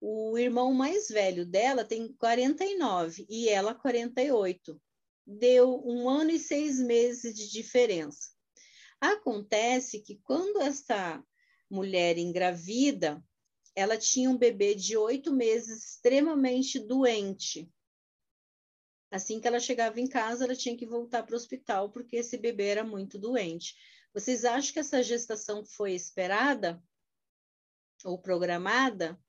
o 0.00 0.36
irmão 0.36 0.74
mais 0.74 1.08
velho 1.08 1.46
dela 1.46 1.84
tem 1.84 2.12
49 2.14 3.24
e 3.28 3.48
ela 3.48 3.74
48 3.74 4.80
deu 5.26 5.82
um 5.84 6.08
ano 6.08 6.30
e 6.30 6.38
seis 6.38 6.78
meses 6.78 7.34
de 7.34 7.50
diferença. 7.50 8.30
Acontece 9.00 10.00
que 10.00 10.16
quando 10.22 10.60
essa 10.60 11.22
mulher 11.68 12.16
engravida, 12.16 13.22
ela 13.74 13.98
tinha 13.98 14.30
um 14.30 14.38
bebê 14.38 14.74
de 14.74 14.96
oito 14.96 15.32
meses 15.32 15.84
extremamente 15.84 16.78
doente. 16.78 17.70
Assim 19.10 19.40
que 19.40 19.46
ela 19.46 19.60
chegava 19.60 20.00
em 20.00 20.06
casa, 20.06 20.44
ela 20.44 20.56
tinha 20.56 20.76
que 20.76 20.86
voltar 20.86 21.22
para 21.22 21.34
o 21.34 21.36
hospital 21.36 21.90
porque 21.90 22.16
esse 22.16 22.36
bebê 22.36 22.68
era 22.68 22.84
muito 22.84 23.18
doente. 23.18 23.74
Vocês 24.14 24.44
acham 24.44 24.72
que 24.72 24.78
essa 24.78 25.02
gestação 25.02 25.64
foi 25.64 25.92
esperada 25.92 26.82
ou 28.04 28.18
programada? 28.18 29.20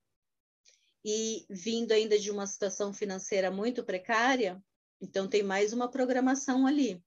E 1.04 1.46
vindo 1.50 1.92
ainda 1.92 2.18
de 2.18 2.32
uma 2.32 2.48
situação 2.48 2.94
financeira 2.94 3.52
muito 3.52 3.84
precária? 3.84 4.62
Então, 5.02 5.30
tem 5.30 5.44
mais 5.44 5.74
uma 5.74 5.90
programação 5.90 6.66
ali. 6.66 7.04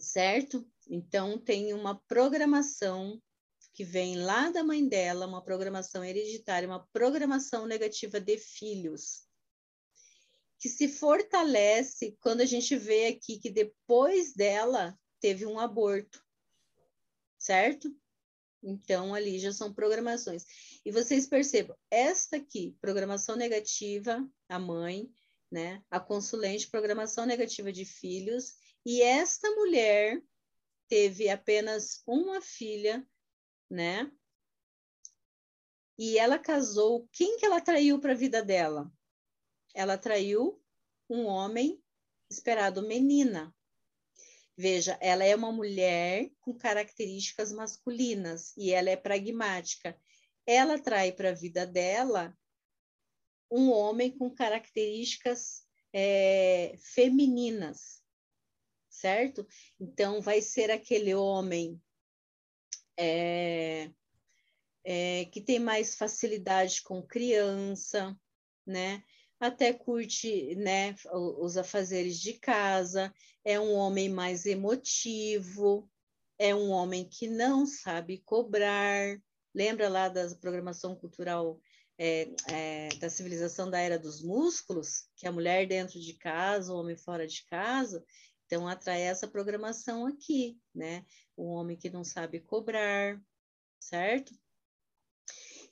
Certo? 0.00 0.66
Então, 0.88 1.38
tem 1.38 1.72
uma 1.72 1.98
programação 2.06 3.20
que 3.74 3.84
vem 3.84 4.16
lá 4.18 4.50
da 4.50 4.64
mãe 4.64 4.88
dela, 4.88 5.26
uma 5.26 5.44
programação 5.44 6.04
hereditária, 6.04 6.68
uma 6.68 6.86
programação 6.92 7.66
negativa 7.66 8.20
de 8.20 8.36
filhos. 8.38 9.28
que 10.58 10.68
se 10.68 10.88
fortalece 10.88 12.16
quando 12.20 12.40
a 12.40 12.44
gente 12.44 12.76
vê 12.76 13.06
aqui 13.06 13.38
que 13.38 13.50
depois 13.50 14.34
dela 14.34 14.98
teve 15.20 15.46
um 15.46 15.58
aborto, 15.58 16.24
certo? 17.38 17.94
Então, 18.62 19.14
ali 19.14 19.38
já 19.38 19.52
são 19.52 19.72
programações. 19.72 20.44
E 20.84 20.90
vocês 20.90 21.28
percebam, 21.28 21.76
esta 21.90 22.36
aqui, 22.36 22.76
programação 22.80 23.36
negativa, 23.36 24.28
a 24.48 24.58
mãe, 24.58 25.12
né? 25.50 25.82
A 25.90 26.00
consulente, 26.00 26.68
programação 26.68 27.26
negativa 27.26 27.72
de 27.72 27.84
filhos, 27.84 28.54
e 28.84 29.02
esta 29.02 29.50
mulher 29.52 30.22
teve 30.88 31.28
apenas 31.28 32.02
uma 32.06 32.40
filha, 32.40 33.06
né? 33.70 34.10
E 35.98 36.18
ela 36.18 36.38
casou, 36.38 37.08
quem 37.12 37.38
que 37.38 37.44
ela 37.44 37.60
traiu 37.60 38.00
para 38.00 38.12
a 38.12 38.16
vida 38.16 38.42
dela? 38.42 38.90
Ela 39.74 39.98
traiu 39.98 40.62
um 41.10 41.24
homem 41.24 41.82
esperado 42.30 42.82
menina, 42.82 43.54
Veja, 44.60 44.98
ela 45.00 45.24
é 45.24 45.36
uma 45.36 45.52
mulher 45.52 46.32
com 46.40 46.52
características 46.52 47.52
masculinas 47.52 48.56
e 48.56 48.72
ela 48.72 48.90
é 48.90 48.96
pragmática. 48.96 49.96
Ela 50.44 50.80
trai 50.80 51.12
para 51.12 51.30
a 51.30 51.34
vida 51.34 51.64
dela 51.64 52.36
um 53.50 53.70
homem 53.70 54.10
com 54.10 54.30
características 54.30 55.64
é, 55.92 56.74
femininas, 56.78 58.02
certo? 58.88 59.46
Então, 59.80 60.20
vai 60.20 60.40
ser 60.40 60.70
aquele 60.70 61.14
homem 61.14 61.80
é, 62.96 63.90
é, 64.84 65.24
que 65.26 65.40
tem 65.40 65.58
mais 65.58 65.94
facilidade 65.94 66.82
com 66.82 67.02
criança, 67.02 68.18
né? 68.66 69.02
até 69.40 69.72
curte 69.72 70.54
né, 70.56 70.94
os 71.12 71.56
afazeres 71.56 72.18
de 72.18 72.34
casa, 72.34 73.12
é 73.44 73.58
um 73.58 73.72
homem 73.74 74.08
mais 74.08 74.46
emotivo, 74.46 75.88
é 76.38 76.54
um 76.54 76.70
homem 76.70 77.08
que 77.08 77.28
não 77.28 77.64
sabe 77.66 78.18
cobrar. 78.18 79.16
Lembra 79.54 79.88
lá 79.88 80.08
da 80.08 80.28
programação 80.36 80.94
cultural 80.96 81.60
é, 81.98 82.30
é, 82.48 82.88
da 83.00 83.10
civilização 83.10 83.68
da 83.68 83.78
era 83.80 83.98
dos 83.98 84.22
músculos, 84.22 85.08
que 85.16 85.26
a 85.26 85.32
mulher 85.32 85.66
dentro 85.66 86.00
de 86.00 86.14
casa, 86.14 86.72
o 86.72 86.78
homem 86.78 86.96
fora 86.96 87.26
de 87.26 87.44
casa? 87.46 88.04
Então, 88.46 88.66
atrai 88.66 89.02
essa 89.02 89.28
programação 89.28 90.06
aqui, 90.06 90.58
né? 90.74 91.04
O 91.36 91.44
homem 91.48 91.76
que 91.76 91.90
não 91.90 92.04
sabe 92.04 92.40
cobrar, 92.40 93.20
certo? 93.78 94.32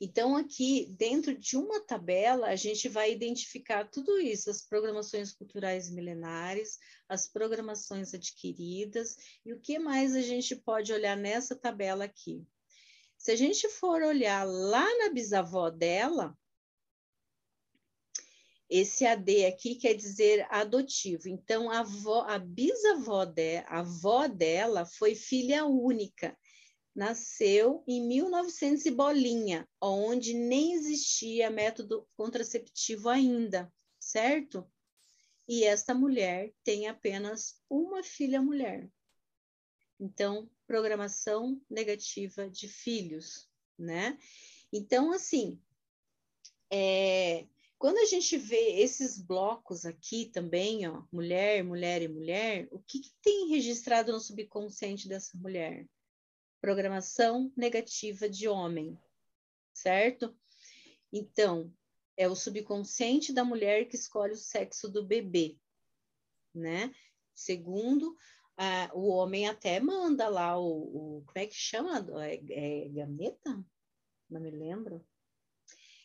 Então, 0.00 0.36
aqui, 0.36 0.94
dentro 0.98 1.34
de 1.34 1.56
uma 1.56 1.80
tabela, 1.80 2.48
a 2.48 2.56
gente 2.56 2.88
vai 2.88 3.12
identificar 3.12 3.88
tudo 3.88 4.20
isso, 4.20 4.50
as 4.50 4.60
programações 4.60 5.32
culturais 5.32 5.90
milenares, 5.90 6.78
as 7.08 7.26
programações 7.26 8.12
adquiridas, 8.12 9.16
e 9.44 9.54
o 9.54 9.60
que 9.60 9.78
mais 9.78 10.14
a 10.14 10.20
gente 10.20 10.54
pode 10.54 10.92
olhar 10.92 11.16
nessa 11.16 11.56
tabela 11.56 12.04
aqui. 12.04 12.46
Se 13.18 13.30
a 13.32 13.36
gente 13.36 13.68
for 13.68 14.02
olhar 14.02 14.44
lá 14.44 14.86
na 14.98 15.10
bisavó 15.10 15.70
dela, 15.70 16.36
esse 18.68 19.06
AD 19.06 19.46
aqui 19.46 19.76
quer 19.76 19.94
dizer 19.94 20.46
adotivo. 20.50 21.28
Então, 21.28 21.70
a, 21.70 21.80
avó, 21.80 22.24
a 22.28 22.38
bisavó 22.38 23.24
de, 23.24 23.58
a 23.66 23.80
avó 23.80 24.26
dela 24.26 24.84
foi 24.84 25.14
filha 25.14 25.64
única 25.64 26.36
nasceu 26.96 27.84
em 27.86 28.00
1900 28.08 28.86
e 28.86 28.90
bolinha, 28.90 29.68
onde 29.78 30.32
nem 30.32 30.72
existia 30.72 31.50
método 31.50 32.08
contraceptivo 32.16 33.10
ainda, 33.10 33.70
certo? 34.00 34.66
E 35.46 35.62
esta 35.62 35.92
mulher 35.94 36.54
tem 36.64 36.88
apenas 36.88 37.60
uma 37.68 38.02
filha 38.02 38.40
mulher. 38.40 38.90
Então, 40.00 40.50
programação 40.66 41.60
negativa 41.70 42.48
de 42.48 42.68
filhos, 42.68 43.48
né? 43.78 44.18
Então, 44.72 45.12
assim, 45.12 45.60
é, 46.70 47.46
quando 47.78 47.98
a 47.98 48.04
gente 48.04 48.36
vê 48.36 48.80
esses 48.80 49.20
blocos 49.20 49.84
aqui 49.84 50.26
também, 50.26 50.88
ó, 50.88 51.04
mulher, 51.12 51.62
mulher 51.62 52.02
e 52.02 52.08
mulher, 52.08 52.68
o 52.70 52.78
que, 52.80 53.00
que 53.00 53.12
tem 53.22 53.48
registrado 53.48 54.12
no 54.12 54.20
subconsciente 54.20 55.08
dessa 55.08 55.36
mulher? 55.38 55.86
programação 56.66 57.52
negativa 57.56 58.28
de 58.28 58.48
homem, 58.48 58.98
certo? 59.72 60.36
Então, 61.12 61.72
é 62.16 62.28
o 62.28 62.34
subconsciente 62.34 63.32
da 63.32 63.44
mulher 63.44 63.86
que 63.88 63.94
escolhe 63.94 64.32
o 64.32 64.36
sexo 64.36 64.88
do 64.88 65.04
bebê, 65.04 65.56
né? 66.52 66.92
Segundo, 67.32 68.16
ah, 68.56 68.90
o 68.94 69.08
homem 69.08 69.48
até 69.48 69.80
manda 69.80 70.28
lá 70.28 70.58
o, 70.58 70.66
o, 70.66 71.22
como 71.26 71.38
é 71.38 71.46
que 71.46 71.54
chama? 71.54 72.06
É, 72.24 72.84
é 72.84 72.88
gameta? 72.88 73.64
Não 74.28 74.40
me 74.40 74.50
lembro. 74.50 75.04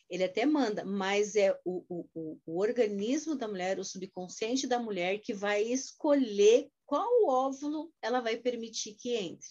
Ele 0.08 0.24
até 0.24 0.44
manda, 0.44 0.84
mas 0.84 1.36
é 1.36 1.58
o, 1.64 2.06
o, 2.14 2.38
o 2.44 2.58
organismo 2.60 3.34
da 3.34 3.48
mulher, 3.48 3.78
o 3.78 3.84
subconsciente 3.84 4.66
da 4.66 4.78
mulher 4.78 5.20
que 5.20 5.32
vai 5.32 5.62
escolher 5.62 6.70
qual 6.84 7.24
óvulo 7.26 7.90
ela 8.02 8.20
vai 8.20 8.36
permitir 8.36 8.94
que 8.94 9.16
entre 9.16 9.48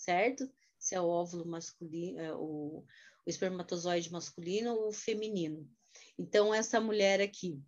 certo? 0.00 0.50
Se 0.78 0.94
é 0.94 1.00
o 1.00 1.08
óvulo 1.08 1.46
masculino, 1.46 2.18
é 2.18 2.34
o, 2.34 2.84
o 3.26 3.30
espermatozoide 3.30 4.10
masculino 4.10 4.74
ou 4.74 4.92
feminino. 4.92 5.68
Então, 6.18 6.54
essa 6.54 6.80
mulher 6.80 7.20
aqui, 7.20 7.60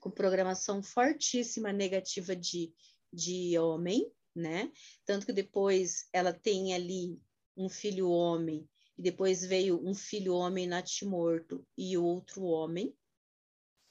com 0.00 0.10
programação 0.10 0.82
fortíssima 0.82 1.72
negativa 1.72 2.34
de, 2.34 2.74
de 3.14 3.58
homem, 3.58 4.10
né? 4.34 4.72
Tanto 5.04 5.26
que 5.26 5.32
depois 5.32 6.08
ela 6.12 6.32
tem 6.32 6.74
ali 6.74 7.20
um 7.56 7.68
filho 7.68 8.10
homem, 8.10 8.68
e 8.98 9.02
depois 9.02 9.44
veio 9.44 9.80
um 9.84 9.94
filho 9.94 10.34
homem 10.34 10.66
natimorto 10.66 11.66
e 11.76 11.96
outro 11.96 12.44
homem. 12.44 12.94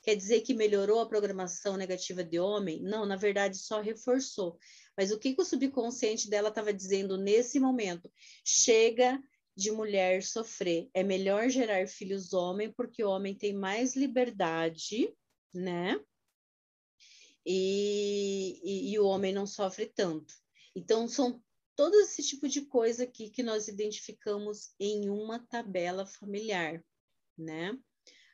Quer 0.01 0.15
dizer 0.15 0.41
que 0.41 0.53
melhorou 0.53 0.99
a 0.99 1.07
programação 1.07 1.77
negativa 1.77 2.23
de 2.23 2.37
homem? 2.37 2.81
Não, 2.81 3.05
na 3.05 3.15
verdade, 3.15 3.57
só 3.57 3.79
reforçou. 3.79 4.57
Mas 4.97 5.11
o 5.11 5.19
que, 5.19 5.33
que 5.33 5.41
o 5.41 5.45
subconsciente 5.45 6.29
dela 6.29 6.49
estava 6.49 6.73
dizendo 6.73 7.17
nesse 7.17 7.59
momento? 7.59 8.11
Chega 8.45 9.21
de 9.55 9.71
mulher 9.71 10.21
sofrer. 10.23 10.89
É 10.93 11.03
melhor 11.03 11.49
gerar 11.49 11.87
filhos 11.87 12.33
homem, 12.33 12.71
porque 12.71 13.03
o 13.03 13.09
homem 13.09 13.33
tem 13.33 13.53
mais 13.53 13.95
liberdade, 13.95 15.13
né? 15.53 15.99
E, 17.45 18.59
e, 18.63 18.93
e 18.93 18.99
o 18.99 19.05
homem 19.05 19.33
não 19.33 19.45
sofre 19.45 19.85
tanto. 19.85 20.33
Então, 20.75 21.07
são 21.07 21.43
todo 21.75 21.95
esse 22.01 22.23
tipo 22.23 22.47
de 22.47 22.61
coisa 22.61 23.03
aqui 23.03 23.29
que 23.29 23.43
nós 23.43 23.67
identificamos 23.67 24.73
em 24.79 25.09
uma 25.09 25.39
tabela 25.39 26.05
familiar, 26.05 26.83
né? 27.37 27.77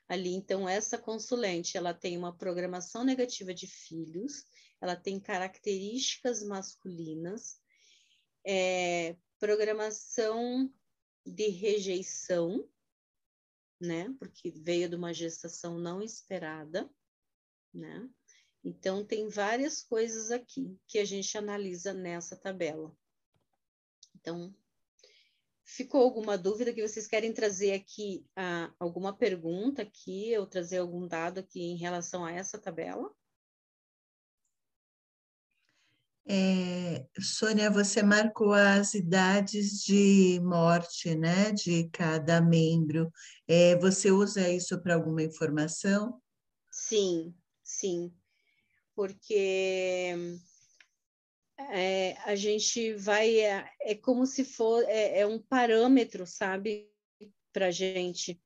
Ali, 0.08 0.34
então, 0.34 0.68
essa 0.68 0.98
consulente, 0.98 1.78
ela 1.78 1.94
tem 1.94 2.18
uma 2.18 2.36
programação 2.36 3.04
negativa 3.04 3.54
de 3.54 3.68
filhos, 3.68 4.44
ela 4.82 4.96
tem 4.96 5.20
características 5.20 6.44
masculinas, 6.44 7.60
é, 8.46 9.16
programação 9.38 10.74
de 11.26 11.50
rejeição, 11.50 12.68
né? 13.80 14.14
Porque 14.20 14.50
veio 14.50 14.90
de 14.90 14.96
uma 14.96 15.14
gestação 15.14 15.78
não 15.78 16.02
esperada, 16.02 16.90
né? 17.74 18.10
Então, 18.64 19.06
tem 19.06 19.30
várias 19.30 19.82
coisas 19.82 20.32
aqui 20.32 20.78
que 20.88 21.00
a 21.00 21.06
gente 21.06 21.38
analisa 21.38 21.94
nessa 21.94 22.36
tabela. 22.36 22.96
Então, 24.16 24.54
ficou 25.64 26.02
alguma 26.02 26.38
dúvida 26.38 26.74
que 26.74 26.86
vocês 26.86 27.08
querem 27.08 27.32
trazer 27.32 27.74
aqui, 27.74 28.26
ah, 28.36 28.74
alguma 28.80 29.16
pergunta 29.16 29.82
aqui, 29.82 30.38
ou 30.38 30.46
trazer 30.46 30.80
algum 30.80 31.08
dado 31.08 31.40
aqui 31.40 31.62
em 31.62 31.78
relação 31.78 32.26
a 32.26 32.32
essa 32.32 32.60
tabela? 32.60 33.10
É, 36.32 37.08
Sônia, 37.20 37.72
você 37.72 38.04
marcou 38.04 38.54
as 38.54 38.94
idades 38.94 39.84
de 39.84 40.40
morte, 40.44 41.16
né, 41.16 41.52
de 41.52 41.90
cada 41.90 42.40
membro. 42.40 43.12
É, 43.48 43.76
você 43.78 44.12
usa 44.12 44.48
isso 44.48 44.80
para 44.80 44.94
alguma 44.94 45.24
informação? 45.24 46.22
Sim, 46.72 47.34
sim, 47.64 48.14
porque 49.00 50.14
é, 51.72 52.18
a 52.26 52.36
gente 52.36 52.96
vai, 52.96 53.40
é, 53.40 53.66
é 53.80 53.96
como 53.96 54.26
se 54.26 54.44
for, 54.44 54.84
é, 54.90 55.20
é 55.20 55.26
um 55.26 55.40
parâmetro, 55.40 56.28
sabe, 56.28 56.92
para 57.54 57.72
gente. 57.72 58.44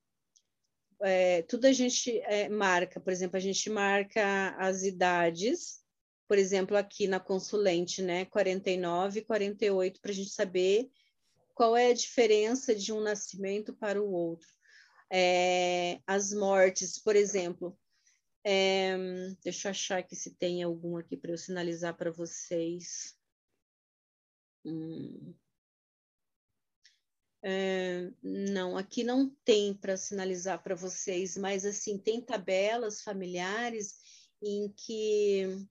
É, 1.02 1.42
tudo 1.42 1.66
a 1.66 1.72
gente 1.72 2.20
é, 2.20 2.50
marca, 2.50 3.00
por 3.00 3.12
exemplo, 3.12 3.36
a 3.36 3.40
gente 3.40 3.68
marca 3.68 4.56
as 4.60 4.84
idades, 4.84 5.84
por 6.28 6.38
exemplo, 6.38 6.78
aqui 6.78 7.08
na 7.08 7.20
consulente, 7.20 8.04
né, 8.04 8.26
49 8.26 9.22
e 9.22 9.24
48, 9.24 10.00
para 10.00 10.12
a 10.12 10.14
gente 10.14 10.30
saber 10.30 10.88
qual 11.56 11.76
é 11.76 11.88
a 11.88 11.96
diferença 11.96 12.76
de 12.76 12.94
um 12.94 13.02
nascimento 13.02 13.74
para 13.74 14.00
o 14.00 14.12
outro. 14.12 14.48
É, 15.12 16.00
as 16.06 16.32
mortes, 16.32 17.00
por 17.00 17.16
exemplo, 17.16 17.76
É, 18.44 18.98
deixa 19.42 19.68
eu 19.68 19.72
achar 19.72 20.00
aqui 20.00 20.16
se 20.16 20.36
tem 20.36 20.62
algum 20.64 20.98
aqui 20.98 21.16
para 21.16 21.32
eu 21.32 21.38
sinalizar 21.38 21.96
para 21.96 22.12
vocês. 22.12 23.18
Hum. 24.66 25.34
É, 27.46 28.10
não, 28.22 28.78
aqui 28.78 29.04
não 29.04 29.30
tem 29.44 29.74
para 29.74 29.98
sinalizar 29.98 30.64
para 30.64 30.76
vocês, 30.76 31.36
mas 31.36 31.66
assim 31.66 31.98
tem 31.98 32.22
tabelas 32.22 33.02
familiares 33.02 33.98
em 34.42 34.72
que 34.72 35.68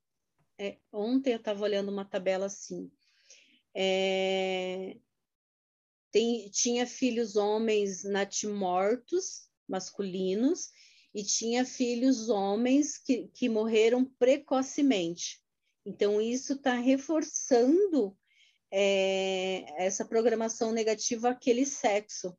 é, 0.59 0.78
ontem 0.93 1.32
eu 1.32 1.39
estava 1.39 1.65
olhando 1.65 1.90
uma 1.90 2.05
tabela 2.05 2.47
assim. 2.47 2.90
É, 3.74 4.99
tem, 6.11 6.51
tinha 6.51 6.86
filhos 6.86 7.36
homens 7.36 8.05
natimortos, 8.05 9.49
masculinos, 9.66 10.70
e 11.14 11.22
tinha 11.22 11.64
filhos 11.64 12.28
homens 12.28 12.98
que, 12.98 13.28
que 13.34 13.48
morreram 13.48 14.05
precocemente. 14.05 15.40
Então, 15.84 16.20
isso 16.20 16.55
está 16.55 16.74
reforçando 16.74 18.16
é, 18.70 19.64
essa 19.84 20.05
programação 20.05 20.72
negativa 20.72 21.30
àquele 21.30 21.66
sexo. 21.66 22.36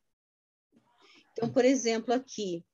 Então, 1.32 1.52
por 1.52 1.66
exemplo, 1.66 2.14
aqui, 2.14 2.66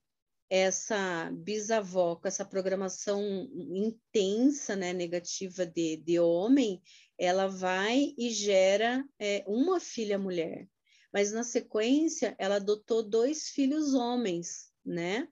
essa 0.49 1.31
bisavó 1.31 2.15
com 2.15 2.27
essa 2.27 2.43
programação 2.43 3.21
intensa, 3.53 4.75
né, 4.75 4.93
negativa 4.93 5.65
de, 5.65 5.97
de 5.97 6.19
homem, 6.19 6.81
ela 7.17 7.47
vai 7.47 8.13
e 8.17 8.29
gera 8.31 9.05
é, 9.19 9.43
uma 9.45 9.79
filha 9.79 10.17
mulher. 10.17 10.67
Mas 11.13 11.31
na 11.31 11.43
sequência, 11.43 12.35
ela 12.37 12.55
adotou 12.55 13.03
dois 13.03 13.49
filhos 13.49 13.93
homens, 13.93 14.71
né? 14.85 15.27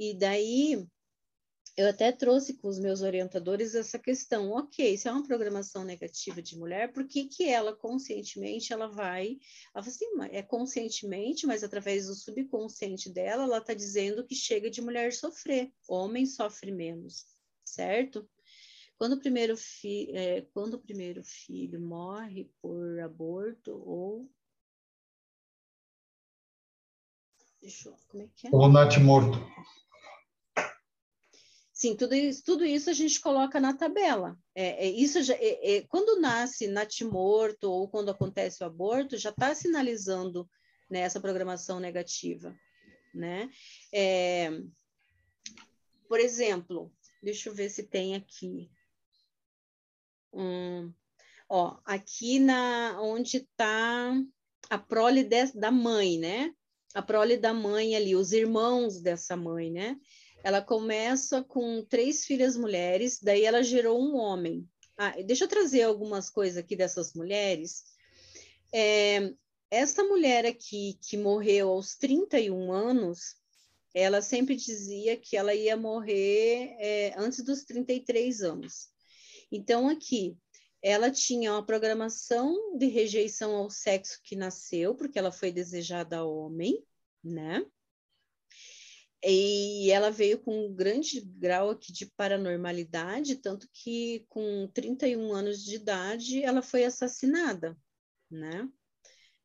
E 0.00 0.14
daí 0.14 0.82
eu 1.76 1.86
até 1.86 2.10
trouxe 2.10 2.54
com 2.54 2.68
os 2.68 2.78
meus 2.78 3.02
orientadores 3.02 3.74
essa 3.74 3.98
questão, 3.98 4.50
ok, 4.52 4.96
se 4.96 5.06
é 5.06 5.12
uma 5.12 5.26
programação 5.26 5.84
negativa 5.84 6.40
de 6.40 6.56
mulher, 6.56 6.90
por 6.90 7.06
que, 7.06 7.26
que 7.26 7.44
ela 7.44 7.76
conscientemente 7.76 8.72
ela 8.72 8.86
vai, 8.86 9.38
ela 9.74 9.86
assim, 9.86 10.06
é 10.30 10.42
conscientemente, 10.42 11.46
mas 11.46 11.62
através 11.62 12.06
do 12.06 12.14
subconsciente 12.14 13.12
dela, 13.12 13.42
ela 13.42 13.58
está 13.58 13.74
dizendo 13.74 14.24
que 14.24 14.34
chega 14.34 14.70
de 14.70 14.80
mulher 14.80 15.12
sofrer, 15.12 15.70
homem 15.86 16.24
sofre 16.24 16.72
menos, 16.72 17.26
certo? 17.62 18.26
Quando 18.96 19.16
o 19.16 19.20
primeiro, 19.20 19.54
fi, 19.54 20.10
é, 20.16 20.46
quando 20.54 20.74
o 20.74 20.80
primeiro 20.80 21.22
filho 21.22 21.78
morre 21.78 22.50
por 22.62 23.00
aborto 23.00 23.72
ou 23.72 24.30
Deixa 27.60 27.90
eu, 27.90 27.96
como 28.08 28.22
é 28.22 28.28
que 28.34 28.46
é? 28.46 28.50
Ou 28.50 28.68
natimorto. 28.70 29.38
Sim, 31.80 31.96
tudo 31.96 32.14
isso, 32.14 32.44
tudo 32.44 32.62
isso 32.62 32.90
a 32.90 32.92
gente 32.92 33.18
coloca 33.18 33.58
na 33.58 33.72
tabela. 33.72 34.38
É, 34.54 34.86
é 34.86 34.90
isso 34.90 35.22
já, 35.22 35.32
é, 35.32 35.76
é, 35.76 35.80
quando 35.88 36.20
nasce 36.20 36.66
natimorto 36.66 37.70
ou 37.70 37.88
quando 37.88 38.10
acontece 38.10 38.62
o 38.62 38.66
aborto, 38.66 39.16
já 39.16 39.30
está 39.30 39.54
sinalizando 39.54 40.46
né, 40.90 41.00
essa 41.00 41.18
programação 41.18 41.80
negativa. 41.80 42.54
Né? 43.14 43.48
É, 43.90 44.50
por 46.06 46.20
exemplo, 46.20 46.92
deixa 47.22 47.48
eu 47.48 47.54
ver 47.54 47.70
se 47.70 47.84
tem 47.84 48.14
aqui. 48.14 48.70
Hum, 50.34 50.92
ó, 51.48 51.78
aqui 51.86 52.38
na 52.38 53.00
onde 53.00 53.38
está 53.38 54.12
a 54.68 54.76
prole 54.76 55.24
de, 55.24 55.46
da 55.52 55.70
mãe, 55.70 56.18
né? 56.18 56.54
A 56.92 57.00
prole 57.00 57.38
da 57.38 57.54
mãe 57.54 57.96
ali, 57.96 58.14
os 58.14 58.32
irmãos 58.32 59.00
dessa 59.00 59.34
mãe, 59.34 59.70
né? 59.70 59.98
Ela 60.42 60.62
começa 60.62 61.42
com 61.42 61.84
três 61.84 62.24
filhas 62.24 62.56
mulheres, 62.56 63.20
daí 63.20 63.44
ela 63.44 63.62
gerou 63.62 64.00
um 64.00 64.16
homem. 64.16 64.66
Ah, 64.96 65.14
deixa 65.22 65.44
eu 65.44 65.48
trazer 65.48 65.82
algumas 65.82 66.30
coisas 66.30 66.56
aqui 66.56 66.76
dessas 66.76 67.14
mulheres. 67.14 67.84
É, 68.72 69.32
essa 69.70 70.02
mulher 70.04 70.46
aqui, 70.46 70.98
que 71.00 71.16
morreu 71.16 71.70
aos 71.70 71.96
31 71.96 72.72
anos, 72.72 73.36
ela 73.94 74.22
sempre 74.22 74.56
dizia 74.56 75.16
que 75.16 75.36
ela 75.36 75.54
ia 75.54 75.76
morrer 75.76 76.76
é, 76.78 77.14
antes 77.16 77.42
dos 77.44 77.64
33 77.64 78.42
anos. 78.42 78.88
Então, 79.50 79.88
aqui, 79.88 80.36
ela 80.82 81.10
tinha 81.10 81.52
uma 81.52 81.64
programação 81.64 82.76
de 82.78 82.86
rejeição 82.86 83.54
ao 83.54 83.68
sexo 83.68 84.20
que 84.22 84.36
nasceu, 84.36 84.94
porque 84.94 85.18
ela 85.18 85.32
foi 85.32 85.52
desejada 85.52 86.24
homem, 86.24 86.82
né? 87.22 87.64
E 89.22 89.90
ela 89.90 90.10
veio 90.10 90.38
com 90.38 90.66
um 90.66 90.74
grande 90.74 91.20
grau 91.20 91.70
aqui 91.70 91.92
de 91.92 92.06
paranormalidade, 92.06 93.36
tanto 93.36 93.68
que 93.72 94.24
com 94.30 94.66
31 94.72 95.32
anos 95.34 95.62
de 95.62 95.74
idade 95.74 96.42
ela 96.42 96.62
foi 96.62 96.84
assassinada, 96.84 97.76
né? 98.30 98.66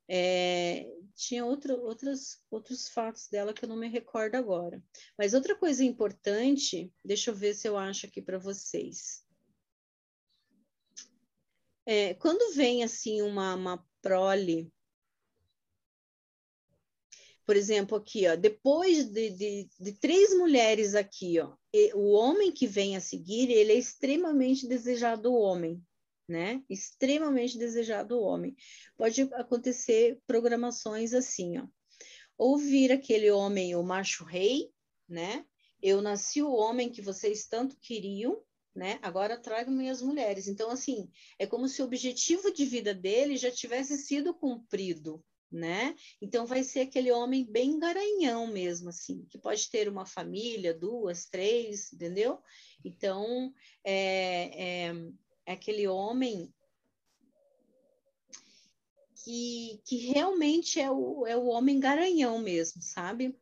É, 0.08 0.88
tinha 1.16 1.44
outro, 1.46 1.74
outros, 1.82 2.40
outros 2.50 2.88
fatos 2.88 3.28
dela 3.28 3.54
que 3.54 3.66
eu 3.66 3.70
não 3.70 3.76
me 3.76 3.90
recordo 3.90 4.36
agora. 4.36 4.82
Mas 5.18 5.34
outra 5.34 5.56
coisa 5.56 5.84
importante, 5.84 6.94
deixa 7.04 7.32
eu 7.32 7.36
ver 7.36 7.54
se 7.54 7.68
eu 7.68 7.78
acho 7.78 8.06
aqui 8.06 8.22
para 8.22 8.38
vocês. 8.38 9.26
É, 11.86 12.14
quando 12.16 12.56
vem 12.56 12.84
assim 12.84 13.22
uma, 13.22 13.56
uma 13.56 13.86
prole 14.02 14.72
por 17.46 17.56
exemplo, 17.56 17.98
aqui, 17.98 18.28
ó, 18.28 18.36
depois 18.36 19.06
de, 19.06 19.30
de, 19.30 19.70
de, 19.80 19.94
três 19.94 20.36
mulheres 20.36 20.96
aqui, 20.96 21.40
ó, 21.40 21.56
o 21.94 22.12
homem 22.12 22.52
que 22.52 22.66
vem 22.66 22.96
a 22.96 23.02
seguir, 23.02 23.52
ele 23.52 23.72
é 23.72 23.76
extremamente 23.76 24.68
desejado 24.68 25.32
o 25.32 25.40
homem, 25.40 25.80
né? 26.28 26.64
Extremamente 26.68 27.58
desejado 27.58 28.18
o 28.18 28.24
homem. 28.24 28.56
Pode 28.98 29.22
acontecer 29.34 30.20
programações 30.26 31.14
assim, 31.14 31.60
ó. 31.60 31.68
Ouvir 32.38 32.92
aquele 32.92 33.30
homem, 33.30 33.76
o 33.76 33.84
macho 33.84 34.26
rei, 34.26 34.72
né? 35.08 35.46
Eu 35.82 36.02
nasci 36.02 36.42
o 36.42 36.52
homem 36.52 36.92
que 36.92 37.02
vocês 37.02 37.46
tanto 37.46 37.78
queriam, 37.80 38.42
né? 38.74 38.98
Agora 39.04 39.40
trago 39.40 39.70
minhas 39.70 40.02
mulheres. 40.02 40.48
Então, 40.48 40.72
assim, 40.72 41.10
é 41.38 41.46
como 41.46 41.68
se 41.68 41.82
o 41.82 41.86
objetivo 41.86 42.52
de 42.52 42.66
vida 42.66 42.94
dele 42.94 43.38
já 43.38 43.52
tivesse 43.52 43.98
sido 43.98 44.34
cumprido, 44.34 45.24
né? 45.56 45.96
Então 46.22 46.46
vai 46.46 46.64
ser 46.64 46.82
aquele 46.82 47.12
homem 47.12 47.46
bem 47.46 47.80
garanhão 47.80 48.48
mesmo, 48.48 48.90
assim, 48.90 49.26
que 49.30 49.38
pode 49.38 49.70
ter 49.70 49.88
uma 49.88 50.06
família, 50.06 50.74
duas, 50.74 51.26
três, 51.26 51.92
entendeu? 51.94 52.40
Então 52.84 53.54
é, 53.84 54.88
é, 54.88 54.96
é 55.46 55.54
aquele 55.54 55.88
homem 55.88 56.54
que, 59.24 59.82
que 59.86 59.98
realmente 59.98 60.80
é 60.80 60.92
o, 60.92 61.26
é 61.26 61.36
o 61.36 61.46
homem 61.46 61.80
garanhão 61.80 62.38
mesmo, 62.40 62.82
sabe? 62.82 63.36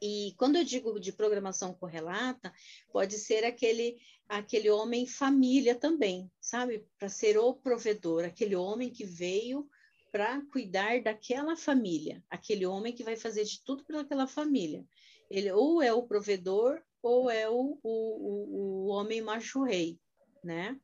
E 0.00 0.34
quando 0.36 0.56
eu 0.56 0.64
digo 0.64 1.00
de 1.00 1.12
programação 1.12 1.74
correlata, 1.74 2.52
pode 2.92 3.18
ser 3.18 3.44
aquele 3.44 3.98
aquele 4.28 4.68
homem 4.70 5.06
família 5.06 5.74
também, 5.74 6.30
sabe? 6.40 6.84
Para 6.98 7.08
ser 7.08 7.38
o 7.38 7.54
provedor, 7.54 8.24
aquele 8.24 8.56
homem 8.56 8.90
que 8.90 9.04
veio 9.04 9.68
para 10.16 10.40
cuidar 10.46 11.02
daquela 11.02 11.54
família, 11.54 12.24
aquele 12.30 12.64
homem 12.64 12.94
que 12.94 13.04
vai 13.04 13.16
fazer 13.18 13.44
de 13.44 13.62
tudo 13.62 13.84
pelaquela 13.84 14.26
família. 14.26 14.82
Ele 15.28 15.52
ou 15.52 15.82
é 15.82 15.92
o 15.92 16.06
provedor 16.06 16.82
ou 17.02 17.30
é 17.30 17.46
o, 17.50 17.78
o, 17.82 18.86
o, 18.86 18.86
homem 18.86 19.20
macho 19.20 19.62
rei, 19.62 20.00
né? 20.42 20.80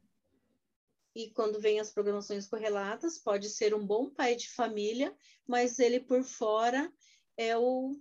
E 1.14 1.30
quando 1.30 1.58
vem 1.58 1.80
as 1.80 1.90
programações 1.90 2.46
correlatas, 2.46 3.18
pode 3.18 3.48
ser 3.48 3.74
um 3.74 3.86
bom 3.86 4.10
pai 4.10 4.36
de 4.36 4.50
família, 4.50 5.16
mas 5.46 5.78
ele 5.78 5.98
por 5.98 6.22
fora 6.22 6.92
é 7.34 7.56
o 7.56 7.98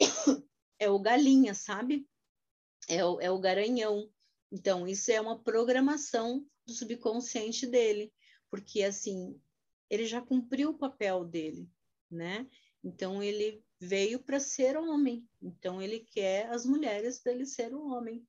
é 0.78 0.88
o 0.88 0.98
galinha, 0.98 1.52
sabe? 1.52 2.08
É 2.88 3.04
o, 3.04 3.20
é 3.20 3.30
o 3.30 3.38
garanhão. 3.38 4.10
Então, 4.50 4.88
isso 4.88 5.12
é 5.12 5.20
uma 5.20 5.38
programação 5.38 6.42
do 6.64 6.72
subconsciente 6.72 7.66
dele, 7.66 8.10
porque 8.48 8.82
assim, 8.82 9.38
ele 9.88 10.06
já 10.06 10.20
cumpriu 10.20 10.70
o 10.70 10.78
papel 10.78 11.24
dele, 11.24 11.70
né? 12.10 12.48
Então 12.82 13.22
ele 13.22 13.64
veio 13.80 14.18
para 14.22 14.40
ser 14.40 14.76
homem. 14.76 15.26
Então 15.40 15.80
ele 15.80 16.00
quer 16.00 16.48
as 16.50 16.66
mulheres 16.66 17.18
para 17.18 17.32
ele 17.32 17.46
ser 17.46 17.74
um 17.74 17.92
homem. 17.92 18.26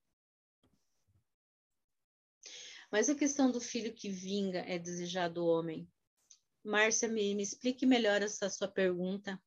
Mas 2.91 3.09
a 3.09 3.15
questão 3.15 3.51
do 3.51 3.59
filho 3.59 3.93
que 3.93 4.09
vinga 4.09 4.59
é 4.59 4.79
desejado 4.79 5.45
homem. 5.45 5.89
Márcia, 6.63 7.07
me, 7.07 7.35
me 7.35 7.43
explique 7.43 7.85
melhor 7.85 8.21
essa 8.21 8.49
sua 8.49 8.67
pergunta. 8.67 9.41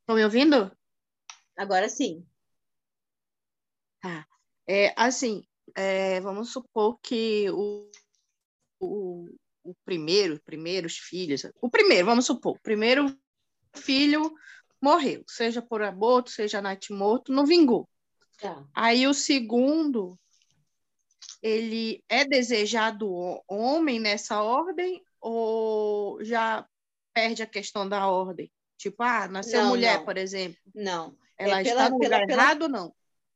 Estão 0.00 0.16
me 0.16 0.24
ouvindo? 0.24 0.70
Agora 1.56 1.88
sim. 1.88 2.26
Tá. 4.04 4.26
É, 4.68 4.92
assim, 4.98 5.42
é, 5.74 6.20
vamos 6.20 6.52
supor 6.52 6.98
que 7.00 7.48
o, 7.50 7.90
o, 8.78 9.34
o 9.62 9.74
primeiro, 9.82 10.38
primeiros 10.44 10.98
filhos, 10.98 11.46
o 11.58 11.70
primeiro, 11.70 12.04
vamos 12.04 12.26
supor, 12.26 12.56
o 12.56 12.60
primeiro 12.60 13.18
filho 13.74 14.30
morreu, 14.78 15.24
seja 15.26 15.62
por 15.62 15.80
aborto, 15.80 16.30
seja 16.30 16.60
morto, 16.90 17.32
não 17.32 17.46
vingou. 17.46 17.88
Tá. 18.38 18.62
Aí 18.74 19.06
o 19.06 19.14
segundo, 19.14 20.18
ele 21.40 22.04
é 22.06 22.26
desejado 22.26 23.10
homem 23.48 23.98
nessa 23.98 24.42
ordem 24.42 25.02
ou 25.18 26.22
já 26.22 26.68
perde 27.14 27.42
a 27.42 27.46
questão 27.46 27.88
da 27.88 28.06
ordem? 28.06 28.52
Tipo, 28.76 29.02
ah, 29.02 29.26
nasceu 29.28 29.62
Não, 29.62 29.70
mulher, 29.70 29.96
não. 29.96 30.04
por 30.04 30.18
exemplo. 30.18 30.60
Não. 30.74 31.16
Ela 31.38 31.60
É 31.60 31.62
está 31.62 31.88
no 31.88 31.96
lugar 31.96 32.28
errado 32.28 32.64
ou 32.64 32.68
não? 32.68 32.94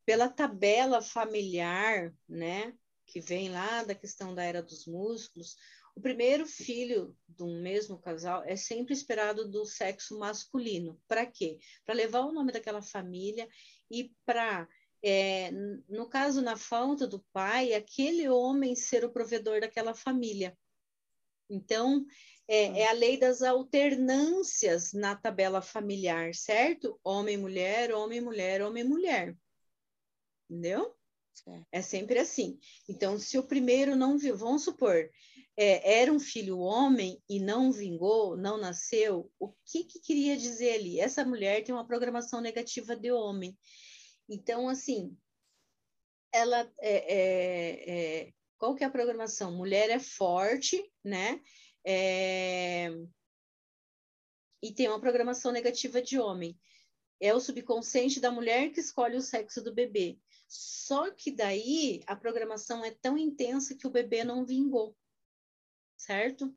Pela 0.09 0.27
tabela 0.27 1.03
familiar, 1.03 2.15
né, 2.27 2.73
que 3.05 3.21
vem 3.21 3.51
lá 3.51 3.85
da 3.85 3.95
questão 3.95 4.35
da 4.35 4.43
era 4.43 4.63
dos 4.63 4.87
músculos, 4.87 5.55
o 5.95 6.01
primeiro 6.01 6.47
filho 6.47 7.15
de 7.29 7.43
um 7.43 7.61
mesmo 7.61 7.99
casal 7.99 8.43
é 8.47 8.57
sempre 8.57 8.95
esperado 8.95 9.47
do 9.47 9.67
sexo 9.67 10.19
masculino. 10.19 10.99
Para 11.07 11.27
quê? 11.27 11.59
Para 11.85 11.95
levar 11.95 12.21
o 12.21 12.33
nome 12.33 12.53
daquela 12.53 12.81
família 12.81 13.47
e 13.91 14.11
para, 14.25 14.67
é, 15.03 15.51
no 15.87 16.09
caso, 16.09 16.41
na 16.41 16.57
falta 16.57 17.07
do 17.07 17.23
pai, 17.31 17.75
aquele 17.75 18.31
homem 18.31 18.75
ser 18.75 19.05
o 19.05 19.13
provedor 19.13 19.61
daquela 19.61 19.93
família. 19.93 20.57
Então, 21.51 22.07
é, 22.49 22.81
é 22.81 22.89
a 22.89 22.93
lei 22.93 23.19
das 23.19 23.43
alternâncias 23.43 24.95
na 24.95 25.15
tabela 25.15 25.61
familiar, 25.61 26.35
certo? 26.35 26.99
Homem-mulher, 27.05 27.93
homem-mulher, 27.93 28.63
homem-mulher. 28.63 29.37
Entendeu? 30.49 30.95
É 31.71 31.81
sempre 31.83 32.19
assim. 32.19 32.59
Então, 32.89 33.19
se 33.19 33.39
o 33.39 33.47
primeiro 33.47 33.95
não 33.95 34.19
viu, 34.19 34.37
vamos 34.37 34.65
supor, 34.65 35.09
é, 35.57 36.01
era 36.01 36.13
um 36.13 36.19
filho 36.19 36.59
homem 36.59 37.23
e 37.29 37.41
não 37.41 37.71
vingou, 37.73 38.37
não 38.37 38.59
nasceu, 38.59 39.31
o 39.39 39.53
que, 39.65 39.85
que 39.85 40.01
queria 40.01 40.37
dizer 40.37 40.75
ali? 40.75 41.01
Essa 41.01 41.25
mulher 41.25 41.63
tem 41.65 41.75
uma 41.75 41.87
programação 41.87 42.41
negativa 42.41 42.97
de 42.97 43.11
homem. 43.11 43.57
Então, 44.29 44.69
assim, 44.69 45.17
ela 46.33 46.71
é, 46.81 47.15
é, 47.15 47.91
é, 47.91 48.33
qual 48.57 48.75
que 48.75 48.85
é 48.85 48.87
a 48.87 48.91
programação? 48.91 49.57
Mulher 49.57 49.91
é 49.91 49.99
forte, 49.99 50.83
né? 51.05 51.41
É, 51.85 52.91
e 54.63 54.73
tem 54.73 54.89
uma 54.89 55.01
programação 55.01 55.53
negativa 55.53 56.03
de 56.03 56.19
homem. 56.19 56.59
É 57.21 57.35
o 57.35 57.41
subconsciente 57.41 58.21
da 58.21 58.31
mulher 58.31 58.71
que 58.71 58.81
escolhe 58.81 59.17
o 59.17 59.23
sexo 59.23 59.63
do 59.63 59.75
bebê. 59.75 60.19
Só 60.49 61.11
que 61.11 61.31
daí 61.31 62.03
a 62.07 62.17
programação 62.17 62.83
é 62.83 62.91
tão 62.91 63.19
intensa 63.19 63.77
que 63.77 63.87
o 63.87 63.91
bebê 63.91 64.25
não 64.25 64.47
vingou, 64.47 64.97
certo? 65.97 66.57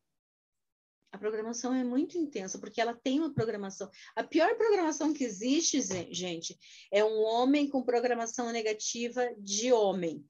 A 1.12 1.18
programação 1.18 1.74
é 1.74 1.84
muito 1.84 2.18
intensa, 2.18 2.58
porque 2.58 2.80
ela 2.80 2.96
tem 2.96 3.20
uma 3.20 3.34
programação. 3.34 3.92
A 4.16 4.24
pior 4.24 4.56
programação 4.56 5.14
que 5.14 5.26
existe, 5.26 5.82
gente, 6.10 6.58
é 6.90 7.04
um 7.04 7.20
homem 7.22 7.68
com 7.68 7.84
programação 7.84 8.50
negativa 8.54 9.30
de 9.38 9.74
homem. 9.74 10.26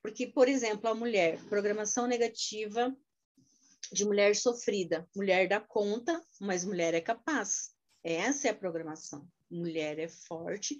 Porque, 0.00 0.28
por 0.28 0.46
exemplo, 0.46 0.88
a 0.88 0.94
mulher, 0.94 1.42
programação 1.48 2.06
negativa 2.06 2.96
de 3.90 4.04
mulher 4.04 4.36
sofrida. 4.36 5.08
Mulher 5.16 5.48
dá 5.48 5.60
conta, 5.60 6.24
mas 6.40 6.64
mulher 6.64 6.94
é 6.94 7.00
capaz. 7.00 7.74
Essa 8.04 8.46
é 8.46 8.50
a 8.52 8.56
programação. 8.56 9.28
Mulher 9.50 9.98
é 9.98 10.06
forte 10.06 10.78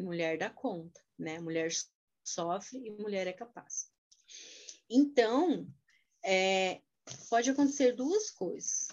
e 0.00 0.02
mulher 0.02 0.38
dá 0.38 0.48
conta, 0.48 1.00
né? 1.18 1.38
Mulher 1.38 1.70
sofre 2.24 2.78
e 2.78 2.90
mulher 2.90 3.26
é 3.26 3.32
capaz. 3.32 3.90
Então, 4.88 5.68
é, 6.24 6.80
pode 7.28 7.50
acontecer 7.50 7.92
duas 7.92 8.30
coisas. 8.30 8.88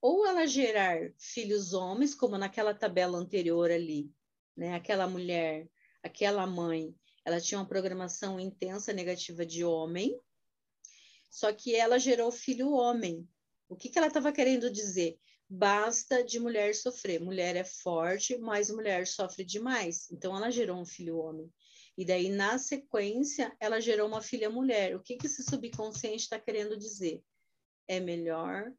Ou 0.00 0.26
ela 0.26 0.46
gerar 0.46 1.12
filhos 1.18 1.72
homens, 1.72 2.14
como 2.14 2.38
naquela 2.38 2.74
tabela 2.74 3.18
anterior 3.18 3.70
ali, 3.70 4.12
né? 4.56 4.74
Aquela 4.74 5.08
mulher, 5.08 5.68
aquela 6.02 6.46
mãe, 6.46 6.94
ela 7.24 7.40
tinha 7.40 7.58
uma 7.58 7.68
programação 7.68 8.38
intensa 8.38 8.92
negativa 8.92 9.44
de 9.44 9.64
homem, 9.64 10.18
só 11.30 11.52
que 11.52 11.74
ela 11.74 11.98
gerou 11.98 12.30
filho 12.30 12.70
homem. 12.72 13.28
O 13.68 13.76
que, 13.76 13.88
que 13.88 13.98
ela 13.98 14.08
estava 14.08 14.32
querendo 14.32 14.70
dizer? 14.70 15.18
Basta 15.48 16.22
de 16.22 16.38
mulher 16.38 16.74
sofrer. 16.74 17.20
Mulher 17.20 17.56
é 17.56 17.64
forte, 17.64 18.36
mas 18.36 18.70
mulher 18.70 19.06
sofre 19.06 19.44
demais. 19.44 20.10
Então, 20.10 20.36
ela 20.36 20.50
gerou 20.50 20.78
um 20.78 20.84
filho 20.84 21.18
homem. 21.18 21.50
E 21.96 22.04
daí, 22.04 22.28
na 22.28 22.58
sequência, 22.58 23.54
ela 23.58 23.80
gerou 23.80 24.06
uma 24.06 24.22
filha 24.22 24.50
mulher. 24.50 24.94
O 24.94 25.00
que, 25.00 25.16
que 25.16 25.26
esse 25.26 25.42
subconsciente 25.42 26.22
está 26.24 26.38
querendo 26.38 26.76
dizer? 26.76 27.22
É 27.88 27.98
melhor 27.98 28.72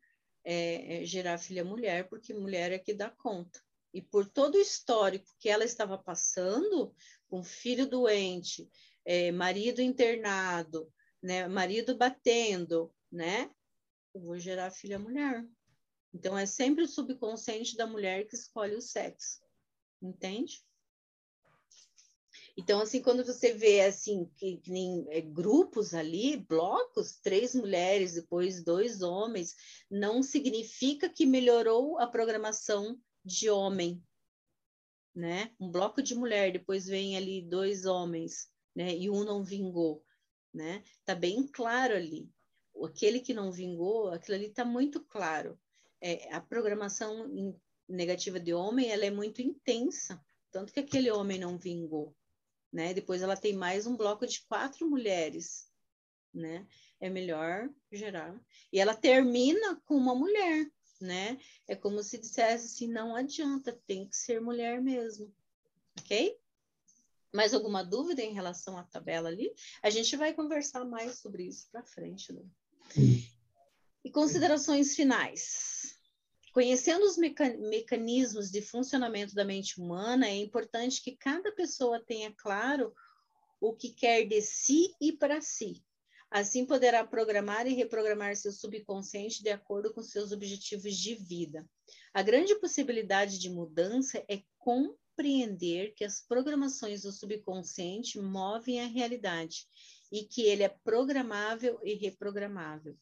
é, 0.44 1.02
é, 1.02 1.06
gerar 1.06 1.38
filha 1.38 1.64
mulher, 1.64 2.08
porque 2.08 2.34
mulher 2.34 2.72
é 2.72 2.80
que 2.80 2.94
dá 2.94 3.10
conta. 3.10 3.60
E 3.94 4.02
por 4.02 4.28
todo 4.28 4.56
o 4.56 4.62
histórico 4.62 5.28
que 5.40 5.50
ela 5.50 5.66
estava 5.66 5.98
passando, 5.98 6.96
com 7.28 7.44
filho 7.44 7.88
doente, 7.88 8.70
é, 9.04 9.32
marido 9.32 9.82
internado, 9.82 10.92
né, 11.22 11.48
marido 11.48 11.98
batendo, 11.98 12.94
né? 13.12 13.50
Eu 14.14 14.22
vou 14.22 14.38
gerar 14.38 14.72
filha 14.72 15.00
mulher. 15.00 15.46
Então 16.14 16.38
é 16.38 16.46
sempre 16.46 16.84
o 16.84 16.88
subconsciente 16.88 17.78
da 17.78 17.86
mulher 17.86 18.28
que 18.28 18.36
escolhe 18.36 18.76
o 18.76 18.82
sexo. 18.82 19.40
Entende? 20.02 20.64
Então, 22.60 22.82
assim, 22.82 23.02
quando 23.02 23.24
você 23.24 23.54
vê 23.54 23.82
assim, 23.82 24.30
que, 24.36 24.58
que 24.58 24.70
nem 24.70 25.06
é, 25.10 25.22
grupos 25.22 25.94
ali, 25.94 26.36
blocos, 26.36 27.18
três 27.18 27.56
mulheres, 27.56 28.16
depois 28.16 28.62
dois 28.62 29.02
homens, 29.02 29.56
não 29.90 30.22
significa 30.22 31.08
que 31.08 31.26
melhorou 31.26 31.98
a 32.00 32.06
programação 32.06 33.00
de 33.24 33.50
homem, 33.50 34.04
né? 35.16 35.54
Um 35.58 35.72
bloco 35.72 36.02
de 36.02 36.14
mulher, 36.14 36.52
depois 36.52 36.86
vem 36.86 37.16
ali 37.16 37.42
dois 37.42 37.86
homens, 37.86 38.52
né? 38.76 38.94
E 38.94 39.10
um 39.10 39.24
não 39.24 39.42
vingou, 39.42 40.04
né? 40.54 40.84
Tá 41.06 41.16
bem 41.16 41.48
claro 41.48 41.96
ali. 41.96 42.30
Aquele 42.84 43.22
que 43.22 43.34
não 43.34 43.54
vingou, 43.54 44.10
aquilo 44.10 44.36
ali 44.36 44.50
tá 44.50 44.66
muito 44.66 45.02
claro. 45.06 45.58
É, 46.02 46.34
a 46.34 46.40
programação 46.40 47.56
negativa 47.88 48.40
de 48.40 48.54
homem, 48.54 48.90
ela 48.90 49.06
é 49.06 49.12
muito 49.12 49.42
intensa, 49.42 50.24
tanto 50.52 50.72
que 50.72 50.80
aquele 50.80 51.12
homem 51.12 51.40
não 51.40 51.58
vingou, 51.58 52.16
né? 52.72 52.94
Depois 52.94 53.22
ela 53.22 53.36
tem 53.36 53.54
mais 53.54 53.86
um 53.86 53.98
bloco 53.98 54.26
de 54.26 54.42
quatro 54.48 54.90
mulheres, 54.90 55.70
né? 56.34 56.68
É 57.00 57.10
melhor 57.10 57.70
gerar. 57.92 58.40
E 58.72 58.80
ela 58.80 58.94
termina 58.94 59.76
com 59.86 59.96
uma 59.96 60.14
mulher, 60.16 60.70
né? 61.02 61.40
É 61.68 61.76
como 61.76 62.04
se 62.04 62.18
dissesse 62.18 62.66
assim, 62.66 62.88
não 62.88 63.16
adianta, 63.16 63.80
tem 63.88 64.08
que 64.08 64.16
ser 64.16 64.40
mulher 64.40 64.82
mesmo, 64.82 65.34
ok? 66.00 66.38
Mais 67.34 67.54
alguma 67.54 67.84
dúvida 67.84 68.22
em 68.22 68.34
relação 68.34 68.78
à 68.78 68.84
tabela 68.84 69.30
ali? 69.30 69.54
A 69.84 69.90
gente 69.90 70.16
vai 70.16 70.34
conversar 70.34 70.84
mais 70.86 71.20
sobre 71.20 71.44
isso 71.44 71.68
para 71.72 71.84
frente, 71.84 72.34
né? 72.34 72.44
E 74.04 74.10
considerações 74.10 74.96
finais. 74.96 75.96
Conhecendo 76.54 77.06
os 77.06 77.18
meca- 77.18 77.58
mecanismos 77.58 78.50
de 78.50 78.62
funcionamento 78.62 79.36
da 79.36 79.46
mente 79.46 79.80
humana, 79.80 80.28
é 80.28 80.36
importante 80.36 81.02
que 81.02 81.16
cada 81.16 81.52
pessoa 81.52 82.04
tenha 82.04 82.34
claro 82.36 82.94
o 83.62 83.74
que 83.74 83.90
quer 83.90 84.26
de 84.26 84.42
si 84.42 84.96
e 85.02 85.12
para 85.12 85.42
si. 85.42 85.84
Assim 86.32 86.66
poderá 86.66 87.06
programar 87.06 87.68
e 87.68 87.74
reprogramar 87.74 88.36
seu 88.36 88.52
subconsciente 88.52 89.44
de 89.44 89.50
acordo 89.50 89.94
com 89.94 90.02
seus 90.02 90.32
objetivos 90.32 90.96
de 90.96 91.16
vida. 91.16 91.68
A 92.14 92.22
grande 92.22 92.56
possibilidade 92.56 93.40
de 93.40 93.50
mudança 93.50 94.24
é 94.30 94.44
compreender 94.60 95.94
que 95.96 96.06
as 96.06 96.22
programações 96.22 97.02
do 97.02 97.12
subconsciente 97.12 98.20
movem 98.20 98.80
a 98.80 98.86
realidade 98.86 99.68
e 100.12 100.24
que 100.24 100.44
ele 100.44 100.64
é 100.64 100.70
programável 100.70 101.80
e 101.84 101.96
reprogramável. 101.96 102.96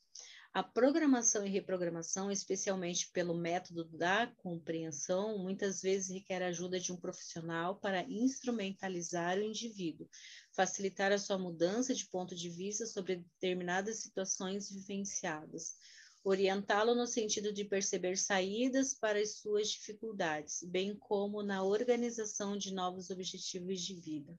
A 0.58 0.64
programação 0.64 1.46
e 1.46 1.52
reprogramação, 1.52 2.32
especialmente 2.32 3.12
pelo 3.12 3.38
método 3.38 3.84
da 3.84 4.26
compreensão, 4.38 5.38
muitas 5.38 5.84
vezes 5.84 6.10
requer 6.10 6.42
a 6.42 6.48
ajuda 6.48 6.80
de 6.80 6.92
um 6.92 6.98
profissional 6.98 7.76
para 7.76 8.02
instrumentalizar 8.10 9.38
o 9.38 9.44
indivíduo, 9.44 10.10
facilitar 10.56 11.12
a 11.12 11.20
sua 11.20 11.38
mudança 11.38 11.94
de 11.94 12.08
ponto 12.08 12.36
de 12.36 12.50
vista 12.50 12.88
sobre 12.88 13.18
determinadas 13.18 14.00
situações 14.00 14.72
vivenciadas, 14.72 15.76
orientá-lo 16.24 16.96
no 16.96 17.06
sentido 17.06 17.54
de 17.54 17.64
perceber 17.64 18.18
saídas 18.18 18.96
para 18.96 19.20
as 19.20 19.36
suas 19.36 19.70
dificuldades, 19.70 20.64
bem 20.64 20.98
como 20.98 21.44
na 21.44 21.64
organização 21.64 22.58
de 22.58 22.74
novos 22.74 23.12
objetivos 23.12 23.80
de 23.80 23.94
vida. 23.94 24.36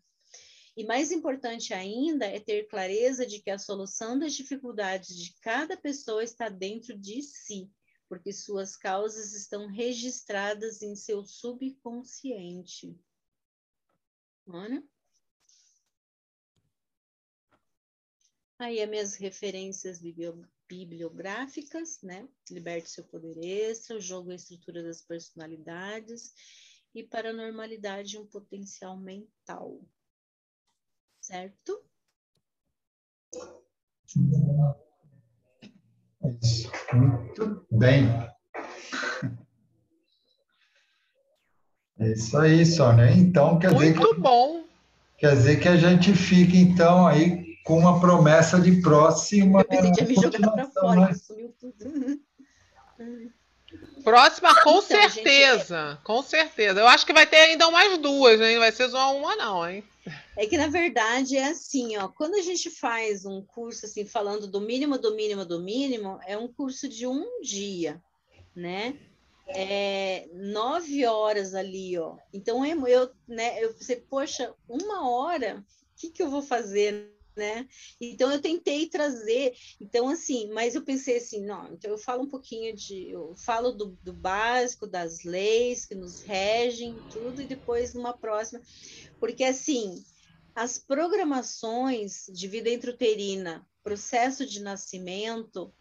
E 0.79 0.85
mais 0.85 1.11
importante 1.11 1.75
ainda 1.75 2.25
é 2.25 2.39
ter 2.39 2.69
clareza 2.69 3.27
de 3.27 3.43
que 3.43 3.51
a 3.51 3.59
solução 3.59 4.17
das 4.17 4.33
dificuldades 4.33 5.17
de 5.17 5.35
cada 5.41 5.77
pessoa 5.77 6.23
está 6.23 6.49
dentro 6.49 6.97
de 6.97 7.21
si, 7.21 7.69
porque 8.09 8.33
suas 8.33 8.77
causas 8.77 9.35
estão 9.35 9.67
registradas 9.67 10.81
em 10.81 10.95
seu 10.95 11.25
subconsciente. 11.25 12.97
Olha. 14.47 14.81
Aí 18.61 18.81
as 18.81 18.89
minhas 18.89 19.15
referências 19.17 20.01
bibliográficas, 20.69 22.01
né? 22.03 22.29
Liberte 22.49 22.89
seu 22.89 23.03
poder 23.03 23.37
extra, 23.45 23.97
o 23.97 24.01
jogo 24.01 24.31
e 24.31 24.35
a 24.35 24.37
estrutura 24.37 24.85
das 24.85 25.03
personalidades 25.03 26.33
e 26.95 27.03
paranormalidade 27.03 28.17
um 28.17 28.29
potencial 28.29 28.97
mental. 28.97 29.85
Certo? 31.29 31.79
Muito 36.95 37.67
bem. 37.71 38.09
É 41.99 42.13
isso 42.13 42.39
aí, 42.39 42.65
Sônia. 42.65 43.11
Então, 43.11 43.59
quer 43.59 43.73
Muito 43.73 43.93
dizer 44.01 44.15
que, 44.15 44.21
bom. 44.21 44.65
Quer 45.19 45.37
dizer 45.37 45.61
que 45.61 45.69
a 45.69 45.77
gente 45.77 46.15
fica, 46.15 46.57
então, 46.57 47.07
aí 47.07 47.59
com 47.63 47.77
uma 47.77 48.01
promessa 48.01 48.59
de 48.59 48.81
próxima. 48.81 49.61
Eu 49.61 49.65
pensei 49.67 49.93
que 49.93 50.01
ia 50.01 50.09
me 50.09 50.15
jogar 50.15 50.51
para 50.51 50.71
fora, 50.71 51.01
né? 51.09 51.13
sumiu 51.13 51.55
tudo. 51.61 52.19
Próxima, 54.03 54.55
com 54.63 54.79
Então, 54.79 54.81
certeza. 54.81 55.91
gente, 55.91 56.05
Com 56.05 56.23
certeza. 56.23 56.81
Eu 56.81 56.89
acho 56.89 57.05
que 57.05 57.13
vai 57.13 57.27
ter 57.27 57.37
ainda 57.37 57.71
mais 57.71 57.99
duas, 57.99 58.41
né? 58.41 58.55
Não 58.55 58.61
vai 58.61 58.73
ser 58.73 58.89
só 58.89 59.15
uma, 59.15 59.37
não, 59.37 59.69
hein? 59.69 59.85
É 60.37 60.47
que, 60.47 60.57
na 60.57 60.69
verdade, 60.69 61.37
é 61.37 61.49
assim, 61.49 61.97
ó, 61.97 62.09
quando 62.09 62.35
a 62.35 62.43
gente 62.43 62.71
faz 62.71 63.25
um 63.25 63.43
curso, 63.43 63.87
assim, 63.87 64.05
falando 64.05 64.47
do 64.47 64.61
mínimo, 64.61 64.99
do 64.99 65.15
mínimo, 65.15 65.45
do 65.45 65.61
mínimo, 65.61 66.19
é 66.27 66.37
um 66.37 66.47
curso 66.53 66.89
de 66.89 67.07
um 67.07 67.41
dia, 67.41 68.03
né? 68.55 68.99
É 69.49 70.29
nove 70.35 71.07
horas 71.07 71.55
ali, 71.55 71.99
ó. 71.99 72.17
Então, 72.33 72.65
eu, 72.67 73.11
né, 73.27 73.63
eu 73.63 73.73
pensei, 73.73 73.97
poxa, 73.97 74.55
uma 74.69 75.09
hora, 75.09 75.65
o 75.67 76.01
que, 76.01 76.11
que 76.11 76.23
eu 76.23 76.29
vou 76.29 76.43
fazer, 76.43 77.18
né? 77.39 77.67
Então, 78.01 78.31
eu 78.31 78.41
tentei 78.41 78.89
trazer, 78.89 79.55
então, 79.81 80.09
assim, 80.09 80.51
mas 80.53 80.75
eu 80.75 80.85
pensei 80.85 81.17
assim, 81.17 81.45
não, 81.45 81.73
então 81.73 81.91
eu 81.91 81.99
falo 81.99 82.25
um 82.25 82.29
pouquinho 82.29 82.75
de, 82.75 83.11
eu 83.11 83.35
falo 83.37 83.73
do, 83.73 83.99
do 84.03 84.13
básico, 84.13 84.87
das 84.87 85.25
leis 85.25 85.87
que 85.87 85.95
nos 85.95 86.21
regem, 86.23 87.03
tudo, 87.09 87.41
e 87.41 87.47
depois, 87.47 87.95
numa 87.95 88.13
próxima, 88.13 88.61
porque, 89.19 89.45
assim, 89.45 89.95
as 90.55 90.79
programações 90.79 92.27
de 92.33 92.49
vida 92.49 92.69
intrauterina, 92.69 93.67
processo 93.83 94.45
de 94.45 94.61
nascimento 94.61 95.73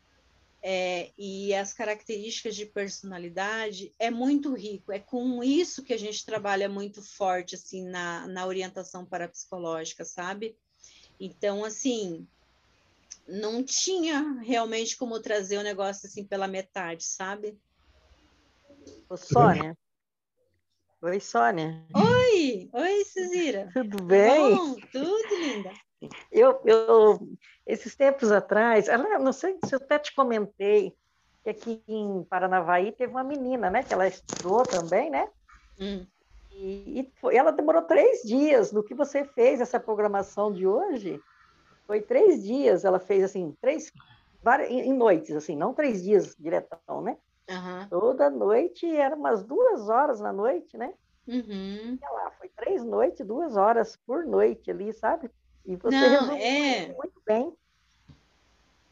é, 0.64 1.12
e 1.18 1.54
as 1.54 1.74
características 1.74 2.56
de 2.56 2.66
personalidade 2.66 3.94
é 4.00 4.10
muito 4.10 4.54
rico. 4.54 4.92
É 4.92 5.00
com 5.00 5.44
isso 5.44 5.84
que 5.84 5.94
a 5.94 5.98
gente 5.98 6.26
trabalha 6.26 6.68
muito 6.68 7.02
forte 7.02 7.56
assim 7.56 7.88
na, 7.88 8.28
na 8.28 8.46
orientação 8.46 9.06
parapsicológica, 9.06 10.04
sabe? 10.04 10.58
Então, 11.20 11.66
assim, 11.66 12.28
não 13.28 13.64
tinha 13.64 14.40
realmente 14.42 14.96
como 14.96 15.20
trazer 15.20 15.58
o 15.58 15.64
negócio 15.64 16.08
assim 16.08 16.26
pela 16.26 16.48
metade, 16.48 17.04
sabe? 17.04 17.60
Ô, 19.10 19.18
Sônia. 19.18 19.78
Oi, 21.02 21.20
Sônia. 21.20 21.86
Oi, 21.94 22.70
oi, 22.74 23.06
Cezira. 23.06 23.70
Tudo 23.74 24.04
bem? 24.04 24.56
Bom, 24.56 24.76
tudo 24.92 25.36
linda. 25.36 25.72
Eu, 26.32 26.62
eu, 26.66 27.38
esses 27.66 27.96
tempos 27.96 28.32
atrás, 28.32 28.88
não 29.20 29.34
sei 29.34 29.58
se 29.66 29.74
eu 29.74 29.80
até 29.80 29.98
te 29.98 30.14
comentei, 30.14 30.96
que 31.44 31.50
aqui 31.50 31.84
em 31.88 32.24
Paranavaí 32.24 32.92
teve 32.92 33.12
uma 33.12 33.24
menina, 33.24 33.70
né? 33.70 33.84
Que 33.84 33.94
ela 33.94 34.08
estudou 34.08 34.64
também, 34.64 35.10
né? 35.10 35.28
Hum. 35.80 36.06
E, 36.60 37.02
e 37.02 37.12
foi, 37.22 37.36
ela 37.36 37.52
demorou 37.52 37.84
três 37.84 38.22
dias 38.24 38.72
no 38.72 38.84
que 38.84 38.96
você 38.96 39.24
fez 39.24 39.62
essa 39.62 39.80
programação 39.80 40.52
de 40.52 40.66
hoje. 40.66 41.24
Foi 41.86 42.02
três 42.02 42.44
dias, 42.44 42.84
ela 42.84 43.00
fez 43.00 43.24
assim, 43.24 43.56
três, 43.62 43.92
várias, 44.42 44.70
em, 44.72 44.80
em 44.90 44.94
noites, 44.94 45.36
assim, 45.36 45.56
não 45.56 45.74
três 45.74 46.04
dias 46.04 46.36
diretão, 46.38 47.02
né? 47.02 47.18
Aham. 47.50 47.88
Toda 47.90 48.30
noite, 48.30 48.86
era 48.88 49.16
umas 49.16 49.44
duas 49.44 49.88
horas 49.88 50.20
na 50.20 50.34
noite, 50.34 50.76
né? 50.78 50.94
Uhum. 51.28 51.98
Sei 51.98 52.10
lá, 52.12 52.32
foi 52.32 52.50
três 52.50 52.84
noites, 52.84 53.26
duas 53.26 53.56
horas 53.56 53.96
por 54.06 54.26
noite 54.26 54.72
ali, 54.72 54.92
sabe? 54.92 55.30
E 55.66 55.76
você 55.76 56.10
Não, 56.10 56.32
é. 56.32 56.88
muito 56.94 57.22
bem. 57.26 57.56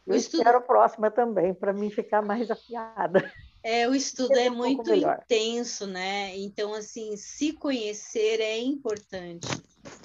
O 0.07 0.11
Eu 0.11 0.15
estudo- 0.15 0.41
espero 0.41 0.59
a 0.59 0.61
próxima 0.61 1.09
também, 1.09 1.53
para 1.53 1.73
mim 1.73 1.89
ficar 1.89 2.21
mais 2.21 2.51
afiada. 2.51 3.19
É, 3.67 3.89
o 3.89 3.95
estudo 3.95 4.37
é 4.37 4.51
um 4.51 4.55
muito 4.57 4.93
intenso, 4.93 5.87
né? 5.87 6.37
Então, 6.37 6.75
assim, 6.75 7.17
se 7.17 7.51
conhecer 7.53 8.39
é 8.39 8.59
importante. 8.59 9.47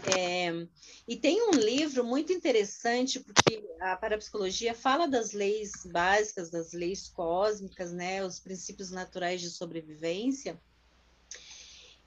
É, 0.09 0.51
e 1.07 1.15
tem 1.17 1.43
um 1.43 1.51
livro 1.59 2.03
muito 2.03 2.33
interessante, 2.33 3.21
porque 3.21 3.63
a 3.79 3.99
parapsicologia 3.99 4.73
fala 4.75 5.07
das 5.07 5.33
leis 5.33 5.73
básicas, 5.93 6.51
das 6.51 6.73
leis 6.73 7.11
cósmicas, 7.11 7.93
né? 7.93 8.25
Os 8.25 8.41
princípios 8.41 8.91
naturais 8.91 9.43
de 9.43 9.51
sobrevivência. 9.51 10.59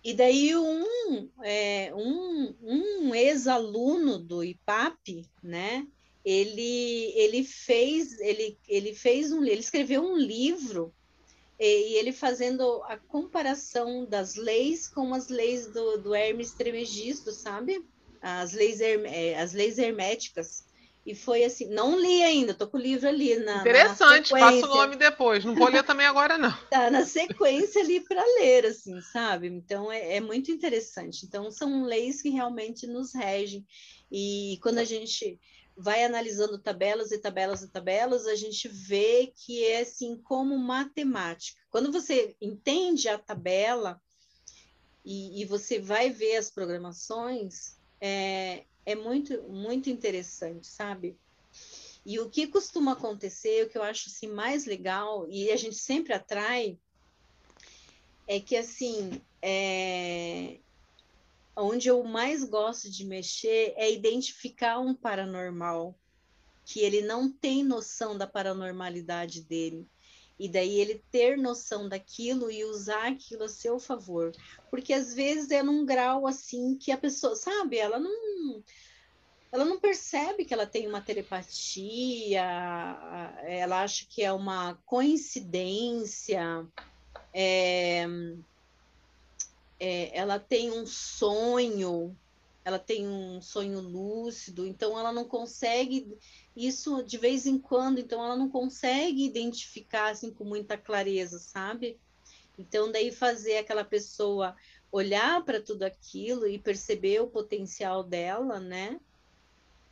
E 0.04 0.12
daí 0.16 0.56
um, 0.56 1.30
é, 1.44 1.94
um, 1.94 2.58
um 2.64 3.14
ex-aluno 3.14 4.18
do 4.18 4.44
IPAP, 4.44 5.30
né? 5.44 5.86
Ele, 6.26 7.14
ele 7.16 7.44
fez 7.44 8.20
ele, 8.22 8.58
ele 8.68 8.96
fez 8.96 9.32
um 9.32 9.44
ele 9.44 9.60
escreveu 9.60 10.02
um 10.02 10.18
livro 10.18 10.96
e, 11.64 11.96
ele 11.98 12.12
fazendo 12.12 12.84
a 12.84 12.98
comparação 12.98 14.06
das 14.06 14.36
leis 14.36 14.88
com 14.88 15.14
as 15.14 15.30
leis 15.30 15.72
do, 15.72 15.98
do 15.98 16.16
Hermes 16.16 16.54
Trismegisto, 16.54 17.32
sabe? 17.32 17.82
As 18.22 18.54
leis, 18.54 18.82
eh, 18.82 19.36
as 19.36 19.54
leis 19.54 19.78
herméticas. 19.78 20.64
E 21.06 21.14
foi 21.14 21.44
assim, 21.44 21.68
não 21.68 22.00
li 22.00 22.24
ainda, 22.24 22.54
tô 22.54 22.66
com 22.66 22.78
o 22.78 22.82
livro 22.82 23.10
ali 23.10 23.36
na, 23.36 23.56
na 23.56 23.62
Interessante, 23.62 24.30
passa 24.30 24.66
o 24.66 24.76
nome 24.76 24.96
depois. 24.96 25.44
Não 25.44 25.54
vou 25.54 25.68
ler 25.70 25.84
também 25.84 26.06
agora, 26.06 26.38
não. 26.38 26.56
tá 26.70 26.90
na 26.90 27.06
sequência 27.06 27.82
ali 27.82 28.00
para 28.00 28.24
ler, 28.40 28.66
assim, 28.66 29.02
sabe? 29.02 29.48
Então 29.48 29.92
é, 29.92 30.16
é 30.16 30.22
muito 30.22 30.50
interessante. 30.50 31.26
Então 31.26 31.52
são 31.52 31.84
leis 31.84 32.22
que 32.22 32.30
realmente 32.30 32.88
nos 32.88 33.14
regem. 33.14 33.66
E 34.10 34.58
quando 34.62 34.78
a 34.78 34.86
gente 34.86 35.38
vai 35.76 36.04
analisando 36.04 36.58
tabelas 36.58 37.12
e 37.12 37.18
tabelas 37.18 37.64
e 37.64 37.68
tabelas, 37.68 38.28
a 38.28 38.36
gente 38.36 38.68
vê 38.68 39.34
que 39.36 39.66
é 39.66 39.82
assim 39.82 40.18
como 40.18 40.58
matemática. 40.58 41.60
Quando 41.70 41.92
você 41.92 42.36
entende 42.40 43.10
a 43.10 43.18
tabela 43.18 44.02
e, 45.04 45.42
e 45.42 45.46
você 45.46 45.80
vai 45.80 46.10
ver 46.10 46.38
as 46.38 46.52
programações, 46.52 47.78
é, 48.00 48.64
é 48.86 48.96
muito, 48.96 49.42
muito 49.44 49.90
interessante, 49.90 50.68
sabe? 50.68 51.18
E 52.06 52.20
o 52.20 52.30
que 52.30 52.48
costuma 52.48 52.94
acontecer, 52.94 53.66
o 53.66 53.70
que 53.70 53.78
eu 53.78 53.84
acho 53.84 54.10
assim, 54.10 54.28
mais 54.28 54.66
legal, 54.66 55.26
e 55.30 55.52
a 55.52 55.56
gente 55.56 55.76
sempre 55.76 56.14
atrai, 56.14 56.78
é 58.28 58.40
que 58.40 58.56
assim, 58.56 59.22
é... 59.42 60.60
onde 61.56 61.88
eu 61.88 62.04
mais 62.04 62.44
gosto 62.44 62.90
de 62.90 63.06
mexer 63.06 63.74
é 63.76 63.92
identificar 63.92 64.80
um 64.80 64.94
paranormal, 64.94 65.96
que 66.66 66.80
ele 66.80 67.02
não 67.02 67.32
tem 67.32 67.64
noção 67.64 68.18
da 68.18 68.26
paranormalidade 68.26 69.42
dele. 69.42 69.88
E 70.40 70.50
daí 70.50 70.80
ele 70.80 71.04
ter 71.12 71.38
noção 71.38 71.88
daquilo 71.88 72.50
e 72.50 72.66
usar 72.66 73.08
aquilo 73.08 73.44
a 73.44 73.50
seu 73.50 73.80
favor. 73.80 74.32
Porque 74.70 74.92
às 74.92 75.14
vezes 75.14 75.52
é 75.52 75.62
num 75.62 75.86
grau 75.86 76.26
assim 76.26 76.76
que 76.76 76.92
a 76.92 76.98
pessoa, 76.98 77.36
sabe, 77.36 77.78
ela 77.78 78.00
não 78.00 78.64
ela 79.52 79.66
não 79.66 79.80
percebe 79.80 80.46
que 80.46 80.54
ela 80.54 80.66
tem 80.66 80.88
uma 80.88 81.00
telepatia, 81.00 82.42
ela 83.46 83.84
acha 83.84 84.04
que 84.10 84.24
é 84.24 84.34
uma 84.34 84.74
coincidência, 84.84 86.68
é, 87.32 88.08
é, 89.84 90.18
ela 90.18 90.40
tem 90.40 90.72
um 90.72 90.86
sonho, 90.86 92.18
ela 92.64 92.80
tem 92.80 93.06
um 93.06 93.42
sonho 93.42 93.82
lúcido, 93.82 94.66
então 94.66 94.98
ela 94.98 95.12
não 95.12 95.26
consegue 95.26 96.18
isso 96.56 97.04
de 97.04 97.18
vez 97.18 97.46
em 97.46 97.60
quando, 97.60 98.00
então 98.00 98.24
ela 98.24 98.38
não 98.38 98.50
consegue 98.50 99.26
identificar 99.26 100.10
assim 100.10 100.32
com 100.32 100.46
muita 100.46 100.78
clareza, 100.78 101.38
sabe? 101.38 102.00
Então 102.58 102.90
daí 102.90 103.12
fazer 103.12 103.58
aquela 103.58 103.84
pessoa 103.84 104.56
olhar 104.90 105.44
para 105.44 105.62
tudo 105.62 105.84
aquilo 105.84 106.48
e 106.48 106.58
perceber 106.58 107.20
o 107.20 107.28
potencial 107.28 108.06
dela, 108.06 108.62
né? 108.62 109.02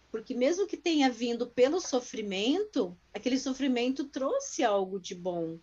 Porque 0.09 0.33
mesmo 0.33 0.67
que 0.67 0.77
tenha 0.77 1.09
vindo 1.09 1.47
pelo 1.47 1.81
sofrimento, 1.81 2.97
aquele 3.13 3.37
sofrimento 3.37 4.05
trouxe 4.05 4.63
algo 4.63 5.01
de 5.01 5.15
bom. 5.15 5.59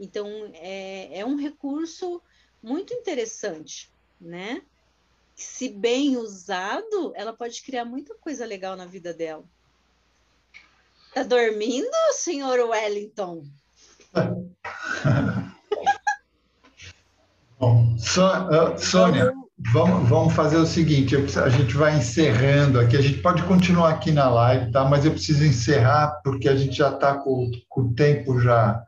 Então, 0.00 0.50
é, 0.54 1.20
é 1.20 1.24
um 1.24 1.36
recurso 1.36 2.20
muito 2.62 2.92
interessante, 2.94 3.90
né? 4.20 4.62
Se 5.34 5.68
bem 5.68 6.16
usado, 6.16 7.12
ela 7.14 7.32
pode 7.32 7.62
criar 7.62 7.84
muita 7.84 8.14
coisa 8.14 8.44
legal 8.44 8.76
na 8.76 8.86
vida 8.86 9.14
dela. 9.14 9.44
Tá 11.14 11.22
dormindo, 11.22 11.90
senhor 12.12 12.58
Wellington? 12.68 13.44
Bom, 17.58 17.96
ah, 17.96 18.76
Sônia, 18.78 19.24
Vamos, 19.24 19.48
vamos, 19.72 20.08
vamos 20.08 20.34
fazer 20.34 20.56
o 20.56 20.66
seguinte: 20.66 21.14
eu, 21.14 21.26
a 21.42 21.48
gente 21.48 21.74
vai 21.74 21.96
encerrando 21.96 22.78
aqui. 22.78 22.96
A 22.96 23.02
gente 23.02 23.18
pode 23.18 23.42
continuar 23.42 23.90
aqui 23.90 24.12
na 24.12 24.28
live, 24.28 24.70
tá? 24.70 24.84
Mas 24.84 25.04
eu 25.04 25.10
preciso 25.10 25.44
encerrar 25.44 26.20
porque 26.22 26.48
a 26.48 26.54
gente 26.54 26.76
já 26.76 26.90
está 26.90 27.14
com, 27.14 27.50
com, 27.68 27.80
o 27.82 27.94
tempo 27.94 28.40
já 28.40 28.80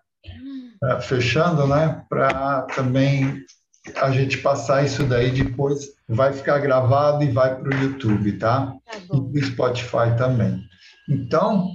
uh, 0.84 1.00
fechando, 1.00 1.66
né? 1.66 2.04
Para 2.08 2.62
também 2.62 3.44
a 3.96 4.10
gente 4.10 4.38
passar 4.38 4.84
isso 4.84 5.04
daí 5.04 5.30
depois 5.30 5.88
vai 6.08 6.32
ficar 6.32 6.58
gravado 6.58 7.24
e 7.24 7.30
vai 7.30 7.56
para 7.56 7.68
o 7.68 7.82
YouTube, 7.82 8.32
tá? 8.32 8.66
tá 8.66 8.98
e 8.98 9.06
para 9.06 9.16
o 9.16 9.44
Spotify 9.44 10.16
também. 10.18 10.62
Então, 11.08 11.68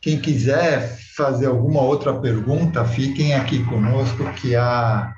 quem 0.00 0.20
quiser 0.20 0.98
fazer 1.16 1.46
alguma 1.46 1.82
outra 1.82 2.14
pergunta, 2.18 2.84
fiquem 2.84 3.34
aqui 3.34 3.64
conosco 3.64 4.32
que 4.34 4.54
a, 4.54 5.12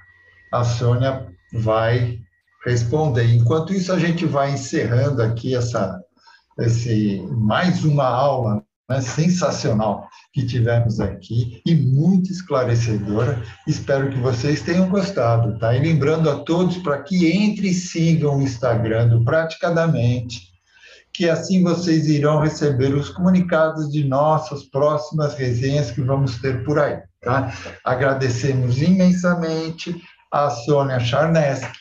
a 0.52 0.64
Sônia 0.64 1.26
vai 1.52 2.18
responder. 2.64 3.32
Enquanto 3.34 3.74
isso, 3.74 3.92
a 3.92 3.98
gente 3.98 4.24
vai 4.24 4.52
encerrando 4.52 5.22
aqui 5.22 5.54
essa, 5.54 6.00
esse, 6.58 7.22
mais 7.30 7.84
uma 7.84 8.06
aula 8.06 8.64
né, 8.88 9.00
sensacional 9.00 10.08
que 10.34 10.44
tivemos 10.44 10.98
aqui 10.98 11.62
e 11.64 11.76
muito 11.76 12.32
esclarecedora. 12.32 13.40
Espero 13.68 14.10
que 14.10 14.18
vocês 14.18 14.62
tenham 14.62 14.88
gostado, 14.88 15.56
tá? 15.60 15.72
E 15.76 15.80
lembrando 15.80 16.28
a 16.28 16.40
todos 16.40 16.76
para 16.78 17.00
que 17.04 17.30
entre 17.30 17.68
e 17.68 17.74
sigam 17.74 18.36
o 18.36 18.42
Instagram 18.42 19.06
do 19.08 19.24
Praticadamente, 19.24 20.52
que 21.12 21.30
assim 21.30 21.62
vocês 21.62 22.08
irão 22.08 22.40
receber 22.40 22.92
os 22.92 23.10
comunicados 23.10 23.92
de 23.92 24.02
nossas 24.02 24.64
próximas 24.64 25.34
resenhas 25.34 25.92
que 25.92 26.00
vamos 26.00 26.40
ter 26.40 26.64
por 26.64 26.80
aí, 26.80 27.00
tá? 27.22 27.54
Agradecemos 27.84 28.82
imensamente 28.82 29.94
a 30.32 30.50
Sônia 30.50 30.98
Charneski 30.98 31.78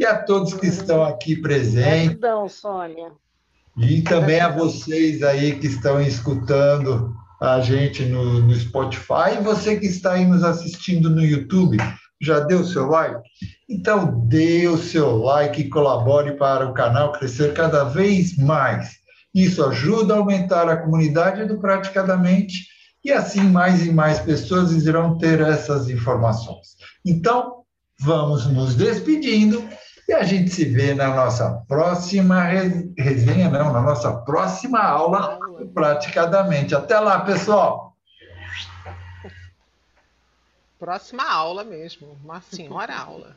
e 0.00 0.06
a 0.06 0.22
todos 0.22 0.54
que 0.54 0.66
estão 0.66 1.04
aqui 1.04 1.36
presentes. 1.36 2.18
Gratidão, 2.18 2.48
Sônia. 2.48 3.12
E 3.76 4.00
também 4.00 4.40
a 4.40 4.48
vocês 4.48 5.22
aí 5.22 5.58
que 5.58 5.66
estão 5.66 6.00
escutando 6.00 7.14
a 7.42 7.60
gente 7.60 8.04
no, 8.04 8.40
no 8.40 8.54
Spotify 8.54 9.36
e 9.36 9.42
você 9.42 9.76
que 9.76 9.86
está 9.86 10.12
aí 10.12 10.24
nos 10.24 10.44
assistindo 10.44 11.10
no 11.10 11.24
YouTube. 11.24 11.76
Já 12.20 12.38
deu 12.38 12.60
o 12.60 12.64
seu 12.64 12.86
like? 12.86 13.20
Então, 13.68 14.28
dê 14.28 14.68
o 14.68 14.78
seu 14.78 15.16
like 15.16 15.60
e 15.60 15.68
colabore 15.68 16.36
para 16.36 16.68
o 16.68 16.72
canal 16.72 17.10
crescer 17.10 17.52
cada 17.52 17.82
vez 17.82 18.36
mais. 18.38 18.92
Isso 19.34 19.64
ajuda 19.64 20.14
a 20.14 20.18
aumentar 20.18 20.68
a 20.68 20.76
comunidade 20.76 21.44
do 21.44 21.58
Praticadamente 21.58 22.66
e 23.04 23.10
assim 23.10 23.40
mais 23.40 23.84
e 23.84 23.90
mais 23.90 24.20
pessoas 24.20 24.70
irão 24.86 25.18
ter 25.18 25.40
essas 25.40 25.90
informações. 25.90 26.76
Então, 27.04 27.64
vamos 27.98 28.46
nos 28.46 28.76
despedindo 28.76 29.64
e 30.12 30.14
a 30.14 30.22
gente 30.24 30.50
se 30.50 30.66
vê 30.66 30.94
na 30.94 31.08
nossa 31.08 31.64
próxima 31.66 32.42
resenha, 32.98 33.48
não, 33.48 33.72
na 33.72 33.80
nossa 33.80 34.12
próxima 34.12 34.78
aula, 34.78 35.38
praticadamente. 35.72 36.74
Até 36.74 37.00
lá, 37.00 37.20
pessoal! 37.20 37.96
Próxima 40.78 41.24
aula 41.24 41.64
mesmo, 41.64 42.18
uma 42.22 42.42
senhora 42.42 42.94
aula. 42.94 43.36